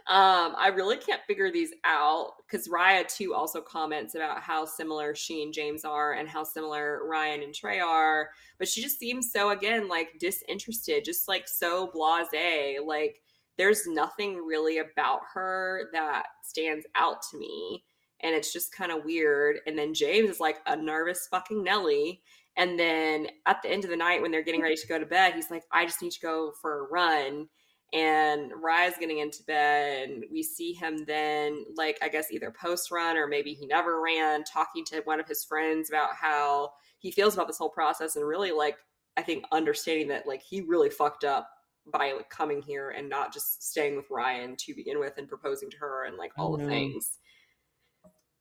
um, 0.08 0.56
I 0.58 0.72
really 0.74 0.98
can't 0.98 1.22
figure 1.28 1.52
these 1.52 1.74
out 1.84 2.34
because 2.46 2.68
Raya 2.68 3.08
too 3.08 3.34
also 3.34 3.62
comments 3.62 4.16
about 4.16 4.42
how 4.42 4.66
similar 4.66 5.14
she 5.14 5.44
and 5.44 5.54
James 5.54 5.86
are 5.86 6.14
and 6.14 6.28
how 6.28 6.44
similar 6.44 7.02
Ryan 7.08 7.44
and 7.44 7.54
Trey 7.54 7.80
are. 7.80 8.30
But 8.58 8.68
she 8.68 8.82
just 8.82 9.00
seems 9.00 9.32
so 9.32 9.50
again 9.50 9.88
like 9.88 10.18
disinterested, 10.20 11.06
just 11.06 11.28
like 11.28 11.48
so 11.48 11.92
blase. 11.94 12.80
Like 12.84 13.22
there's 13.58 13.88
nothing 13.88 14.38
really 14.38 14.80
about 14.80 15.22
her 15.34 15.90
that 15.94 16.26
stands 16.44 16.86
out 16.96 17.22
to 17.32 17.38
me. 17.38 17.84
And 18.22 18.34
it's 18.34 18.54
just 18.54 18.74
kind 18.74 18.92
of 18.92 19.06
weird. 19.06 19.58
And 19.68 19.78
then 19.78 19.94
James 19.94 20.30
is 20.30 20.40
like 20.40 20.58
a 20.66 20.76
nervous 20.76 21.28
fucking 21.30 21.64
Nelly 21.64 22.22
and 22.58 22.80
then 22.80 23.28
at 23.46 23.62
the 23.62 23.70
end 23.70 23.84
of 23.84 23.90
the 23.90 23.98
night, 23.98 24.22
when 24.22 24.32
they're 24.32 24.44
getting 24.44 24.62
ready 24.62 24.76
to 24.76 24.88
go 24.88 24.98
to 24.98 25.06
bed, 25.06 25.34
he's 25.34 25.52
like, 25.52 25.64
I 25.72 25.86
just 25.86 26.02
need 26.02 26.12
to 26.12 26.22
go 26.22 26.54
for 26.62 26.80
a 26.80 26.88
run. 26.90 27.48
And 27.94 28.52
Raya's 28.62 28.96
getting 29.00 29.20
into 29.20 29.44
bed, 29.44 30.10
and 30.10 30.24
we 30.32 30.42
see 30.44 30.74
him 30.74 31.06
then, 31.06 31.64
like, 31.78 31.98
I 32.02 32.10
guess 32.10 32.32
either 32.32 32.52
post 32.52 32.92
run 32.92 33.16
or 33.16 33.28
maybe 33.28 33.54
he 33.54 33.68
never 33.68 34.02
ran, 34.02 34.44
talking 34.44 34.84
to 34.86 35.02
one 35.06 35.20
of 35.20 35.28
his 35.28 35.46
friends 35.46 35.90
about 35.90 36.10
how 36.20 36.72
he 37.00 37.12
feels 37.12 37.36
about 37.36 37.48
this 37.48 37.58
whole 37.58 37.70
process 37.70 38.16
and 38.16 38.28
really, 38.28 38.52
like, 38.52 38.78
I 39.18 39.22
think 39.22 39.46
understanding 39.52 40.08
that, 40.10 40.28
like, 40.28 40.42
he 40.42 40.62
really 40.62 40.90
fucked 40.90 41.24
up 41.24 41.50
by 41.94 42.14
like 42.14 42.32
coming 42.32 42.64
here 42.64 42.90
and 42.90 43.08
not 43.08 43.32
just 43.32 43.62
staying 43.70 43.96
with 43.96 44.10
Ryan 44.10 44.56
to 44.58 44.74
begin 44.74 45.00
with 45.00 45.20
and 45.20 45.28
proposing 45.28 45.70
to 45.70 45.78
her 45.78 46.06
and 46.06 46.18
like 46.18 46.32
all 46.36 46.58
mm-hmm. 46.58 46.64
the 46.64 46.68
things. 46.68 47.18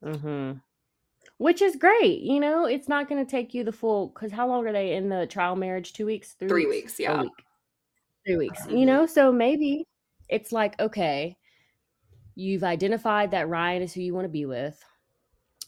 Mm-hmm 0.02 0.52
which 1.38 1.62
is 1.62 1.76
great. 1.76 2.20
You 2.20 2.40
know, 2.40 2.64
it's 2.66 2.88
not 2.88 3.08
going 3.08 3.24
to 3.24 3.30
take 3.30 3.54
you 3.54 3.64
the 3.64 3.72
full 3.72 4.08
because 4.08 4.32
how 4.32 4.48
long 4.48 4.66
are 4.66 4.72
they 4.72 4.94
in 4.94 5.08
the 5.08 5.26
trial 5.26 5.56
marriage? 5.56 5.92
Two 5.92 6.06
weeks, 6.06 6.34
three, 6.38 6.48
three 6.48 6.66
weeks, 6.66 6.76
weeks, 6.76 7.00
yeah, 7.00 7.22
week. 7.22 7.32
three 8.26 8.36
weeks. 8.36 8.60
Mm-hmm. 8.62 8.76
You 8.76 8.86
know, 8.86 9.06
so 9.06 9.32
maybe 9.32 9.86
it's 10.28 10.52
like 10.52 10.78
okay, 10.80 11.36
you've 12.34 12.64
identified 12.64 13.30
that 13.32 13.48
Ryan 13.48 13.82
is 13.82 13.92
who 13.92 14.00
you 14.00 14.14
want 14.14 14.24
to 14.24 14.30
be 14.30 14.46
with. 14.46 14.82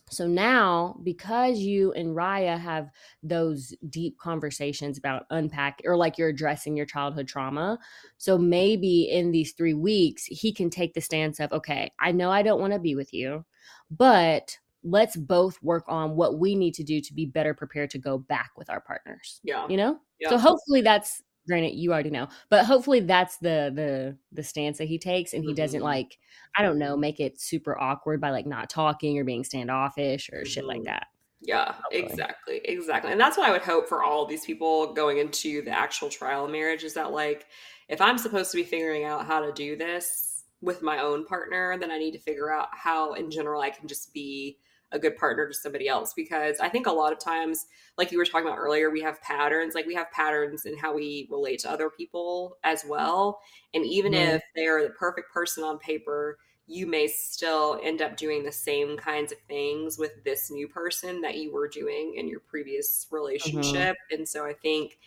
So 0.09 0.29
now, 0.29 1.01
because 1.03 1.59
you 1.59 1.93
and 1.93 2.15
Raya 2.15 2.61
have 2.61 2.91
those 3.25 3.75
deep 3.91 4.17
conversations 4.19 4.99
about 4.99 5.27
unpack 5.31 5.81
or 5.85 5.97
like 5.97 6.17
you're 6.17 6.29
addressing 6.29 6.77
your 6.77 6.87
childhood 6.87 7.27
trauma, 7.27 7.77
so 8.17 8.39
maybe 8.39 9.11
in 9.11 9.33
these 9.33 9.53
three 9.53 9.75
weeks, 9.75 10.25
he 10.27 10.53
can 10.53 10.71
take 10.71 10.95
the 10.95 11.01
stance 11.01 11.41
of, 11.41 11.53
okay, 11.53 11.91
I 11.99 12.13
know 12.13 12.31
I 12.31 12.43
don't 12.43 12.61
want 12.61 12.73
to 12.73 12.79
be 12.79 12.95
with 12.95 13.13
you, 13.13 13.45
but 13.91 14.57
let's 14.87 15.17
both 15.17 15.61
work 15.63 15.85
on 15.89 16.17
what 16.17 16.39
we 16.39 16.55
need 16.55 16.75
to 16.75 16.85
do 16.85 17.01
to 17.01 17.13
be 17.13 17.27
better 17.27 17.55
prepared 17.55 17.91
to 17.91 17.99
go 17.99 18.19
back 18.19 18.53
with 18.57 18.71
our 18.71 18.81
partners. 18.81 19.41
Yeah. 19.43 19.67
You 19.69 19.77
know? 19.77 19.99
Yeah. 20.21 20.31
So 20.31 20.39
hopefully 20.39 20.81
that's 20.81 21.23
granted 21.49 21.75
you 21.75 21.93
already 21.93 22.11
know, 22.11 22.29
but 22.51 22.65
hopefully 22.65 23.01
that's 23.01 23.37
the 23.39 23.71
the 23.75 24.17
the 24.33 24.43
stance 24.43 24.79
that 24.79 24.89
he 24.89 24.99
takes 24.99 25.33
and 25.33 25.43
he 25.43 25.51
mm-hmm. 25.51 25.57
doesn't 25.57 25.83
like 25.83 26.19
I 26.57 26.63
don't 26.63 26.79
know, 26.79 26.97
make 26.97 27.21
it 27.21 27.41
super 27.41 27.79
awkward 27.79 28.21
by 28.21 28.31
like 28.31 28.47
not 28.47 28.71
talking 28.71 29.19
or 29.19 29.25
being 29.25 29.45
standoffish 29.45 30.31
or 30.33 30.39
mm-hmm. 30.39 30.47
shit 30.47 30.65
like 30.65 30.79
mm-hmm. 30.79 30.85
that. 30.85 31.09
Yeah, 31.43 31.73
hopefully. 31.73 32.03
exactly. 32.05 32.61
Exactly. 32.65 33.13
And 33.13 33.21
that's 33.21 33.37
what 33.37 33.49
I 33.49 33.53
would 33.53 33.63
hope 33.63 33.89
for 33.89 34.03
all 34.03 34.27
these 34.27 34.45
people 34.45 34.95
going 34.95 35.19
into 35.19 35.63
the 35.63 35.71
actual 35.71 36.09
trial 36.09 36.47
of 36.47 36.51
marriage 36.51 36.85
is 36.85 36.95
that 36.95 37.13
like 37.13 37.47
if 37.89 38.01
I'm 38.01 38.19
supposed 38.19 38.51
to 38.53 38.57
be 38.57 38.65
figuring 38.65 39.05
out 39.05 39.27
how 39.27 39.41
to 39.41 39.53
do 39.53 39.77
this 39.77 40.45
with 40.61 40.83
my 40.83 40.99
own 40.99 41.27
partner, 41.27 41.77
then 41.79 41.91
I 41.91 41.99
need 41.99 42.13
to 42.13 42.19
figure 42.19 42.53
out 42.53 42.69
how 42.73 43.13
in 43.13 43.31
general 43.31 43.61
I 43.61 43.71
can 43.71 43.87
just 43.87 44.13
be 44.13 44.59
a 44.93 44.99
good 44.99 45.17
partner 45.17 45.49
to 45.49 45.55
somebody 45.55 45.89
else 45.89 46.15
because 46.15 46.61
I 46.61 46.69
think 46.69 46.87
a 46.87 46.93
lot 46.93 47.13
of 47.13 47.19
times, 47.19 47.67
like 47.99 48.13
you 48.13 48.19
were 48.19 48.25
talking 48.25 48.47
about 48.47 48.59
earlier, 48.59 48.91
we 48.91 49.03
have 49.03 49.21
patterns. 49.21 49.75
Like 49.75 49.87
we 49.87 49.95
have 49.95 50.11
patterns 50.13 50.65
in 50.65 50.77
how 50.79 50.95
we 50.95 51.27
relate 51.31 51.59
to 51.61 51.71
other 51.71 51.91
people 51.91 52.57
as 52.63 52.85
well. 52.89 53.41
And 53.75 53.85
even 53.85 54.13
mm-hmm. 54.13 54.37
if 54.37 54.43
they're 54.55 54.83
the 54.83 54.91
perfect 54.91 55.33
person 55.33 55.65
on 55.65 55.79
paper, 55.79 56.39
you 56.69 56.87
may 56.87 57.07
still 57.07 57.81
end 57.83 58.03
up 58.03 58.17
doing 58.17 58.45
the 58.45 58.53
same 58.53 58.97
kinds 58.97 59.33
of 59.33 59.39
things 59.49 59.99
with 59.99 60.23
this 60.25 60.51
new 60.51 60.67
person 60.67 61.21
that 61.21 61.37
you 61.37 61.53
were 61.53 61.69
doing 61.69 62.15
in 62.17 62.29
your 62.29 62.41
previous 62.41 63.07
relationship. 63.11 63.97
Mm-hmm. 63.97 64.19
And 64.19 64.29
so 64.29 64.45
I 64.45 64.53
think 64.53 64.99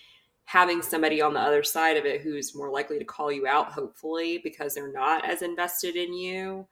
having 0.46 0.82
somebody 0.82 1.22
on 1.22 1.34
the 1.34 1.40
other 1.40 1.64
side 1.64 1.98
of 1.98 2.06
it 2.06 2.22
who's 2.22 2.56
more 2.56 2.72
likely 2.72 2.98
to 2.98 3.06
call 3.06 3.32
you 3.32 3.46
out, 3.46 3.72
hopefully, 3.72 4.40
because 4.44 4.74
they're 4.74 4.92
not 4.92 5.30
as 5.30 5.42
invested 5.42 5.96
in 5.96 6.14
you, 6.14 6.66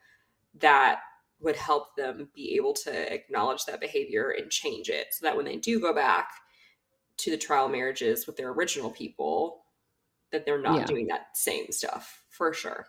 that 0.60 1.00
would 1.40 1.56
help 1.56 1.96
them 1.96 2.30
be 2.34 2.56
able 2.56 2.74
to 2.74 3.14
acknowledge 3.14 3.66
that 3.66 3.80
behavior 3.80 4.32
and 4.32 4.50
change 4.50 4.90
it 4.90 5.08
so 5.12 5.26
that 5.26 5.36
when 5.36 5.46
they 5.46 5.58
do 5.58 5.80
go 5.80 5.94
back 5.94 6.30
to 7.18 7.32
the 7.32 7.38
trial 7.38 7.68
marriages 7.68 8.26
with 8.26 8.38
their 8.38 8.50
original 8.50 8.90
people 8.90 9.64
that 10.32 10.46
they're 10.46 10.62
not 10.62 10.80
yeah. 10.80 10.86
doing 10.86 11.08
that 11.08 11.28
same 11.36 11.72
stuff 11.72 12.24
for 12.30 12.54
sure. 12.54 12.86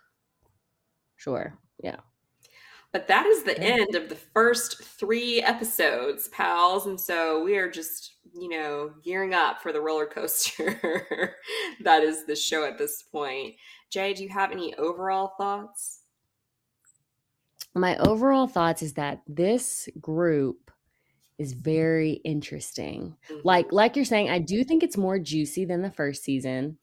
Sure 1.17 1.59
yeah. 1.83 1.97
But 2.93 3.07
that 3.09 3.27
is 3.27 3.43
the 3.43 3.59
end 3.59 3.95
of 3.95 4.09
the 4.09 4.17
first 4.17 4.83
three 4.83 5.43
episodes 5.43 6.29
pals 6.29 6.87
and 6.87 6.99
so 6.99 7.43
we 7.45 7.57
are 7.57 7.71
just 7.71 8.15
you 8.35 8.49
know 8.49 8.93
gearing 9.05 9.35
up 9.35 9.63
for 9.63 9.73
the 9.73 9.81
roller 9.81 10.07
coaster. 10.07 11.35
That 11.85 12.03
is 12.03 12.27
the 12.27 12.35
show 12.35 12.65
at 12.65 12.77
this 12.77 13.03
point. 13.03 13.55
Jay 13.91 14.13
do 14.13 14.23
you 14.23 14.29
have 14.31 14.51
any 14.51 14.75
overall 14.75 15.33
thoughts 15.39 15.98
my 17.75 17.97
overall 17.99 18.47
thoughts 18.47 18.83
is 18.83 18.95
that 18.95 19.23
this 19.27 19.89
group 20.01 20.71
is 21.39 21.53
very 21.53 22.13
interesting. 22.25 23.17
Mm-hmm. 23.31 23.41
Like 23.45 23.73
like 23.73 23.97
you're 23.97 24.05
saying, 24.05 24.29
I 24.29 24.39
do 24.39 24.65
think 24.65 24.83
it's 24.83 24.97
more 24.97 25.19
juicy 25.19 25.65
than 25.65 25.83
the 25.83 25.91
first 25.91 26.25
season. 26.25 26.79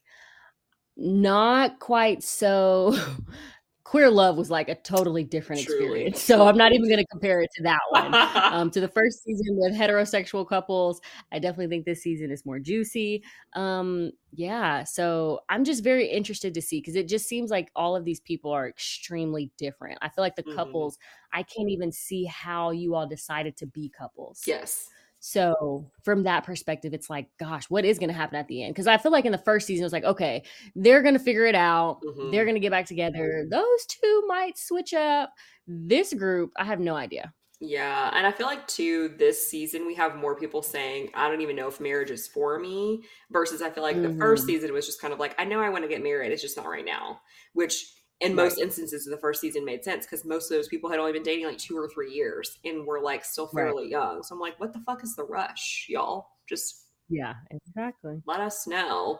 Not 0.97 1.79
quite 1.79 2.23
so 2.23 2.97
Queer 3.85 4.09
Love 4.09 4.35
was 4.35 4.49
like 4.49 4.67
a 4.67 4.73
totally 4.73 5.23
different 5.23 5.61
Truly. 5.61 5.83
experience. 5.83 6.21
So 6.21 6.47
I'm 6.47 6.57
not 6.57 6.73
even 6.73 6.87
going 6.87 6.97
to 6.97 7.05
compare 7.05 7.41
it 7.41 7.51
to 7.55 7.63
that 7.63 7.79
one. 7.91 8.15
um, 8.53 8.71
to 8.71 8.81
the 8.81 8.87
first 8.87 9.23
season 9.23 9.57
with 9.59 9.73
heterosexual 9.73 10.45
couples, 10.45 10.99
I 11.31 11.37
definitely 11.37 11.67
think 11.67 11.85
this 11.85 12.01
season 12.01 12.31
is 12.31 12.47
more 12.47 12.57
juicy. 12.57 13.23
Um, 13.53 14.11
yeah, 14.33 14.83
so 14.83 15.41
I'm 15.49 15.63
just 15.63 15.83
very 15.83 16.07
interested 16.07 16.55
to 16.55 16.63
see 16.63 16.79
because 16.79 16.95
it 16.95 17.07
just 17.07 17.27
seems 17.27 17.51
like 17.51 17.69
all 17.75 17.95
of 17.95 18.05
these 18.05 18.19
people 18.19 18.51
are 18.51 18.67
extremely 18.67 19.51
different. 19.59 19.99
I 20.01 20.09
feel 20.09 20.23
like 20.23 20.35
the 20.35 20.41
mm-hmm. 20.41 20.55
couples, 20.55 20.97
I 21.31 21.43
can't 21.43 21.69
even 21.69 21.91
see 21.91 22.25
how 22.25 22.71
you 22.71 22.95
all 22.95 23.07
decided 23.07 23.55
to 23.57 23.67
be 23.67 23.89
couples. 23.95 24.41
Yes. 24.47 24.89
So 25.27 25.89
from 26.03 26.21
that 26.23 26.43
perspective, 26.43 26.93
it's 26.93 27.09
like, 27.09 27.27
gosh, 27.39 27.67
what 27.71 27.83
is 27.83 27.97
going 27.97 28.09
to 28.09 28.15
happen 28.15 28.35
at 28.35 28.47
the 28.47 28.61
end? 28.61 28.75
Because 28.75 28.85
I 28.85 28.97
feel 28.97 29.11
like 29.11 29.25
in 29.25 29.31
the 29.31 29.39
first 29.39 29.65
season, 29.65 29.81
it 29.81 29.85
was 29.87 29.91
like, 29.91 30.03
okay, 30.03 30.43
they're 30.75 31.01
going 31.01 31.15
to 31.15 31.19
figure 31.19 31.47
it 31.47 31.55
out. 31.55 31.99
Mm-hmm. 32.05 32.29
They're 32.29 32.45
going 32.45 32.53
to 32.53 32.59
get 32.59 32.69
back 32.69 32.85
together. 32.85 33.43
Those 33.49 33.87
two 33.87 34.23
might 34.27 34.55
switch 34.55 34.93
up. 34.93 35.33
This 35.65 36.13
group, 36.13 36.51
I 36.57 36.63
have 36.65 36.79
no 36.79 36.95
idea. 36.95 37.33
Yeah, 37.59 38.11
and 38.13 38.27
I 38.27 38.31
feel 38.31 38.45
like 38.45 38.67
too 38.67 39.15
this 39.17 39.47
season 39.47 39.87
we 39.87 39.95
have 39.95 40.15
more 40.15 40.35
people 40.35 40.61
saying 40.61 41.09
I 41.15 41.27
don't 41.27 41.41
even 41.41 41.55
know 41.55 41.69
if 41.69 41.79
marriage 41.79 42.11
is 42.11 42.27
for 42.27 42.59
me 42.59 43.01
versus 43.31 43.61
I 43.61 43.69
feel 43.69 43.81
like 43.81 43.95
mm-hmm. 43.95 44.11
the 44.11 44.19
first 44.19 44.43
mm-hmm. 44.43 44.51
season 44.51 44.73
was 44.73 44.85
just 44.85 45.01
kind 45.01 45.13
of 45.13 45.19
like 45.19 45.33
I 45.39 45.45
know 45.45 45.61
I 45.61 45.69
want 45.69 45.85
to 45.85 45.87
get 45.87 46.03
married, 46.03 46.33
it's 46.33 46.41
just 46.41 46.57
not 46.57 46.67
right 46.67 46.85
now, 46.85 47.21
which 47.53 47.93
in 48.21 48.35
right. 48.35 48.43
most 48.43 48.59
instances 48.59 49.05
the 49.05 49.17
first 49.17 49.41
season 49.41 49.65
made 49.65 49.83
sense 49.83 50.05
because 50.05 50.25
most 50.25 50.49
of 50.49 50.57
those 50.57 50.67
people 50.67 50.89
had 50.89 50.99
only 50.99 51.11
been 51.11 51.23
dating 51.23 51.45
like 51.45 51.57
two 51.57 51.77
or 51.77 51.89
three 51.89 52.13
years 52.13 52.57
and 52.63 52.85
were 52.85 53.01
like 53.01 53.25
still 53.25 53.47
fairly 53.47 53.83
right. 53.83 53.91
young. 53.91 54.23
So 54.23 54.35
I'm 54.35 54.41
like, 54.41 54.59
what 54.59 54.73
the 54.73 54.79
fuck 54.85 55.03
is 55.03 55.15
the 55.15 55.25
rush, 55.25 55.87
y'all? 55.89 56.27
Just 56.47 56.85
yeah, 57.09 57.33
exactly. 57.51 58.21
Let 58.25 58.39
us 58.39 58.67
know. 58.67 59.19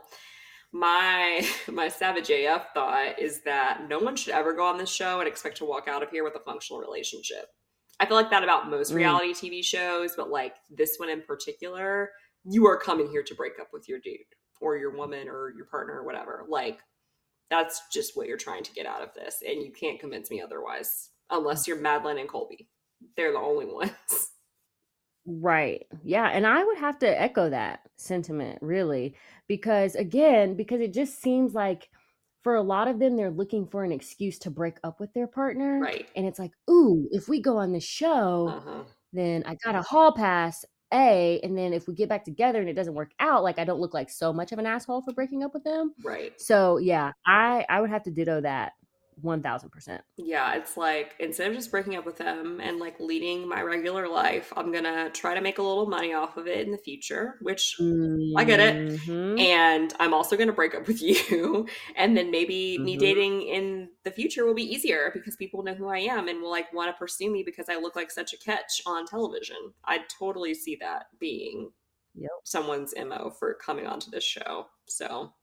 My 0.72 1.46
my 1.72 1.88
savage 1.90 2.30
AF 2.30 2.68
thought 2.74 3.20
is 3.20 3.42
that 3.44 3.88
no 3.90 4.00
one 4.00 4.16
should 4.16 4.34
ever 4.34 4.54
go 4.54 4.66
on 4.66 4.78
this 4.78 4.90
show 4.90 5.20
and 5.20 5.28
expect 5.28 5.58
to 5.58 5.66
walk 5.66 5.88
out 5.88 6.04
of 6.04 6.10
here 6.10 6.24
with 6.24 6.36
a 6.36 6.44
functional 6.44 6.82
relationship. 6.82 7.46
I 8.00 8.06
feel 8.06 8.18
like 8.18 8.30
that 8.30 8.44
about 8.44 8.70
most 8.70 8.92
mm. 8.92 8.96
reality 8.96 9.34
TV 9.34 9.64
shows, 9.64 10.14
but 10.16 10.30
like 10.30 10.56
this 10.70 10.98
one 10.98 11.10
in 11.10 11.22
particular, 11.22 12.12
you 12.44 12.68
are 12.68 12.78
coming 12.78 13.10
here 13.10 13.24
to 13.24 13.36
break 13.36 13.54
up 13.60 13.70
with 13.72 13.88
your 13.88 14.00
dude 14.00 14.20
or 14.62 14.78
your 14.78 14.96
woman 14.96 15.28
or 15.28 15.54
your 15.56 15.66
partner 15.66 16.00
or 16.00 16.06
whatever. 16.06 16.46
Like 16.50 16.80
that's 17.50 17.84
just 17.92 18.16
what 18.16 18.28
you're 18.28 18.38
trying 18.38 18.64
to 18.64 18.74
get 18.74 18.86
out 18.86 19.02
of 19.02 19.14
this. 19.14 19.44
And 19.48 19.62
you 19.62 19.72
can't 19.72 20.00
convince 20.00 20.30
me 20.30 20.42
otherwise, 20.42 21.10
unless 21.30 21.68
you're 21.68 21.78
Madlyn 21.78 22.20
and 22.20 22.30
Colby. 22.30 22.68
They're 23.16 23.32
the 23.32 23.40
only 23.40 23.66
ones. 23.66 23.92
Right. 25.28 25.88
Yeah. 26.04 26.28
And 26.28 26.46
I 26.46 26.64
would 26.64 26.78
have 26.78 27.00
to 27.00 27.22
echo 27.22 27.50
that 27.50 27.80
sentiment, 27.98 28.60
really, 28.62 29.16
because 29.48 29.96
again, 29.96 30.56
because 30.56 30.82
it 30.82 30.94
just 30.94 31.20
seems 31.20 31.56
like 31.56 31.90
for 32.44 32.56
a 32.56 32.62
lot 32.62 32.88
of 32.88 33.00
them, 33.00 33.18
they're 33.18 33.32
looking 33.32 33.66
for 33.66 33.84
an 33.84 33.92
excuse 33.92 34.38
to 34.40 34.52
break 34.52 34.76
up 34.84 35.00
with 35.00 35.12
their 35.14 35.26
partner. 35.26 35.80
Right. 35.80 36.08
And 36.16 36.28
it's 36.28 36.38
like, 36.38 36.52
ooh, 36.70 37.08
if 37.12 37.28
we 37.28 37.42
go 37.42 37.58
on 37.58 37.72
the 37.72 37.80
show, 37.80 38.50
uh-huh. 38.50 38.84
then 39.14 39.44
I 39.48 39.56
got 39.64 39.74
a 39.74 39.82
hall 39.82 40.14
pass 40.14 40.64
A, 40.96 41.40
and 41.44 41.58
then 41.58 41.74
if 41.74 41.88
we 41.88 41.94
get 41.94 42.10
back 42.10 42.24
together 42.24 42.60
and 42.60 42.70
it 42.70 42.74
doesn't 42.74 42.94
work 42.94 43.12
out, 43.20 43.44
like 43.44 43.60
I 43.60 43.66
don't 43.66 43.82
look 43.82 43.94
like 43.94 44.10
so 44.10 44.32
much 44.32 44.52
of 44.54 44.60
an 44.60 44.66
asshole 44.66 45.02
for 45.02 45.12
breaking 45.14 45.44
up 45.44 45.54
with 45.54 45.64
them. 45.64 45.94
Right. 46.04 46.40
So 46.40 46.78
yeah, 46.78 47.12
I 47.28 47.66
I 47.70 47.82
would 47.82 47.90
have 47.90 48.04
to 48.04 48.12
ditto 48.12 48.42
that 48.42 48.74
one 49.22 49.42
thousand 49.42 49.70
percent. 49.70 50.04
Yeah, 50.18 50.56
it's 50.56 50.78
like 50.78 51.16
instead 51.20 51.50
of 51.50 51.56
just 51.56 51.72
breaking 51.72 51.96
up 51.96 52.06
with 52.06 52.18
them 52.18 52.60
and 52.62 52.80
like 52.80 53.00
leading 53.00 53.48
my 53.50 53.62
regular 53.62 54.08
life, 54.08 54.54
I'm 54.56 54.72
gonna 54.72 55.10
try 55.12 55.34
to 55.36 55.42
make 55.42 55.58
a 55.58 55.64
little 55.64 55.88
money 55.88 56.14
off 56.14 56.38
of 56.38 56.48
it 56.48 56.66
in 56.66 56.72
the 56.72 56.78
future, 56.78 57.36
which 57.42 57.76
I 58.36 58.44
get 58.46 58.60
it. 58.62 58.78
Mhm. 59.08 59.38
And 59.38 59.94
I'm 60.00 60.14
also 60.14 60.38
gonna 60.38 60.54
break 60.54 60.74
up 60.76 60.88
with 60.88 61.02
you, 61.02 61.68
and 61.98 62.16
then 62.16 62.32
maybe 62.32 62.80
me 62.84 62.96
Mhm. 62.96 63.00
dating 63.00 63.42
in 63.44 63.90
the 64.04 64.12
future 64.12 64.46
will 64.46 64.54
be 64.54 64.64
easier 64.64 65.12
because 65.14 65.36
people 65.36 65.64
know 65.64 65.74
who 65.76 65.88
I 65.90 66.00
am 66.00 66.28
and 66.30 66.42
will 66.42 66.52
like 66.52 66.72
want 66.74 66.90
to 66.96 66.98
pursue 66.98 67.30
me 67.30 67.44
because 67.44 67.68
I 67.70 67.76
look 67.76 67.96
like 67.98 68.12
such 68.12 68.34
a 68.34 68.38
catch 68.38 68.82
on 68.86 69.06
television. 69.06 69.74
I 69.84 70.00
totally 70.20 70.54
see 70.54 70.78
that 70.78 71.08
being 71.20 71.72
Yep. 72.16 72.32
someone's 72.46 72.94
mo 72.98 73.32
for 73.38 73.54
coming 73.56 73.88
onto 73.88 74.10
this 74.10 74.24
show. 74.24 74.68
So 74.88 75.34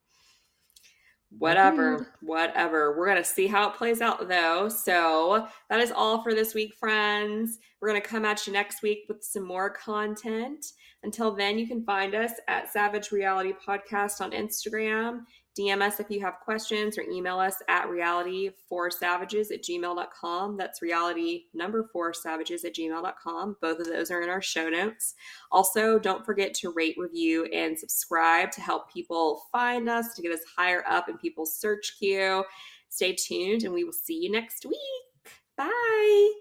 whatever 1.38 2.14
whatever. 2.20 2.96
We're 2.96 3.06
gonna 3.06 3.24
see 3.24 3.46
how 3.46 3.68
it 3.68 3.76
plays 3.76 4.00
out 4.00 4.28
though. 4.28 4.68
So 4.68 5.46
that 5.70 5.80
is 5.80 5.92
all 5.92 6.22
for 6.22 6.34
this 6.34 6.54
week 6.54 6.74
friends. 6.78 7.58
We're 7.80 7.88
gonna 7.88 8.00
come 8.00 8.24
at 8.24 8.46
you 8.46 8.52
next 8.52 8.82
week 8.82 9.04
with 9.08 9.22
some 9.22 9.44
more 9.44 9.70
content. 9.70 10.64
Until 11.02 11.34
then 11.34 11.58
you 11.58 11.66
can 11.66 11.84
find 11.84 12.14
us 12.14 12.32
at 12.48 12.72
savage 12.72 13.10
reality 13.10 13.52
podcast 13.66 14.20
on 14.20 14.30
instagram 14.30 15.22
dm 15.58 15.82
us 15.82 16.00
if 16.00 16.10
you 16.10 16.20
have 16.20 16.40
questions 16.44 16.96
or 16.96 17.02
email 17.02 17.38
us 17.38 17.56
at 17.68 17.88
reality 17.88 18.50
for 18.68 18.90
savages 18.90 19.50
at 19.50 19.62
gmail.com 19.62 20.56
that's 20.56 20.82
reality 20.82 21.44
number 21.54 21.88
four 21.92 22.12
savages 22.12 22.64
at 22.64 22.74
gmail.com 22.74 23.56
both 23.60 23.78
of 23.78 23.86
those 23.86 24.10
are 24.10 24.22
in 24.22 24.28
our 24.28 24.42
show 24.42 24.68
notes 24.68 25.14
also, 25.52 25.98
don't 25.98 26.24
forget 26.24 26.54
to 26.54 26.70
rate, 26.70 26.96
review, 26.96 27.44
and 27.52 27.78
subscribe 27.78 28.50
to 28.52 28.60
help 28.60 28.92
people 28.92 29.44
find 29.52 29.88
us, 29.88 30.14
to 30.14 30.22
get 30.22 30.32
us 30.32 30.40
higher 30.56 30.82
up 30.88 31.08
in 31.08 31.18
people's 31.18 31.58
search 31.58 31.94
queue. 31.98 32.44
Stay 32.88 33.14
tuned, 33.14 33.64
and 33.64 33.72
we 33.72 33.84
will 33.84 33.92
see 33.92 34.18
you 34.18 34.30
next 34.30 34.66
week. 34.66 35.32
Bye. 35.56 36.32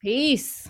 Peace. 0.00 0.68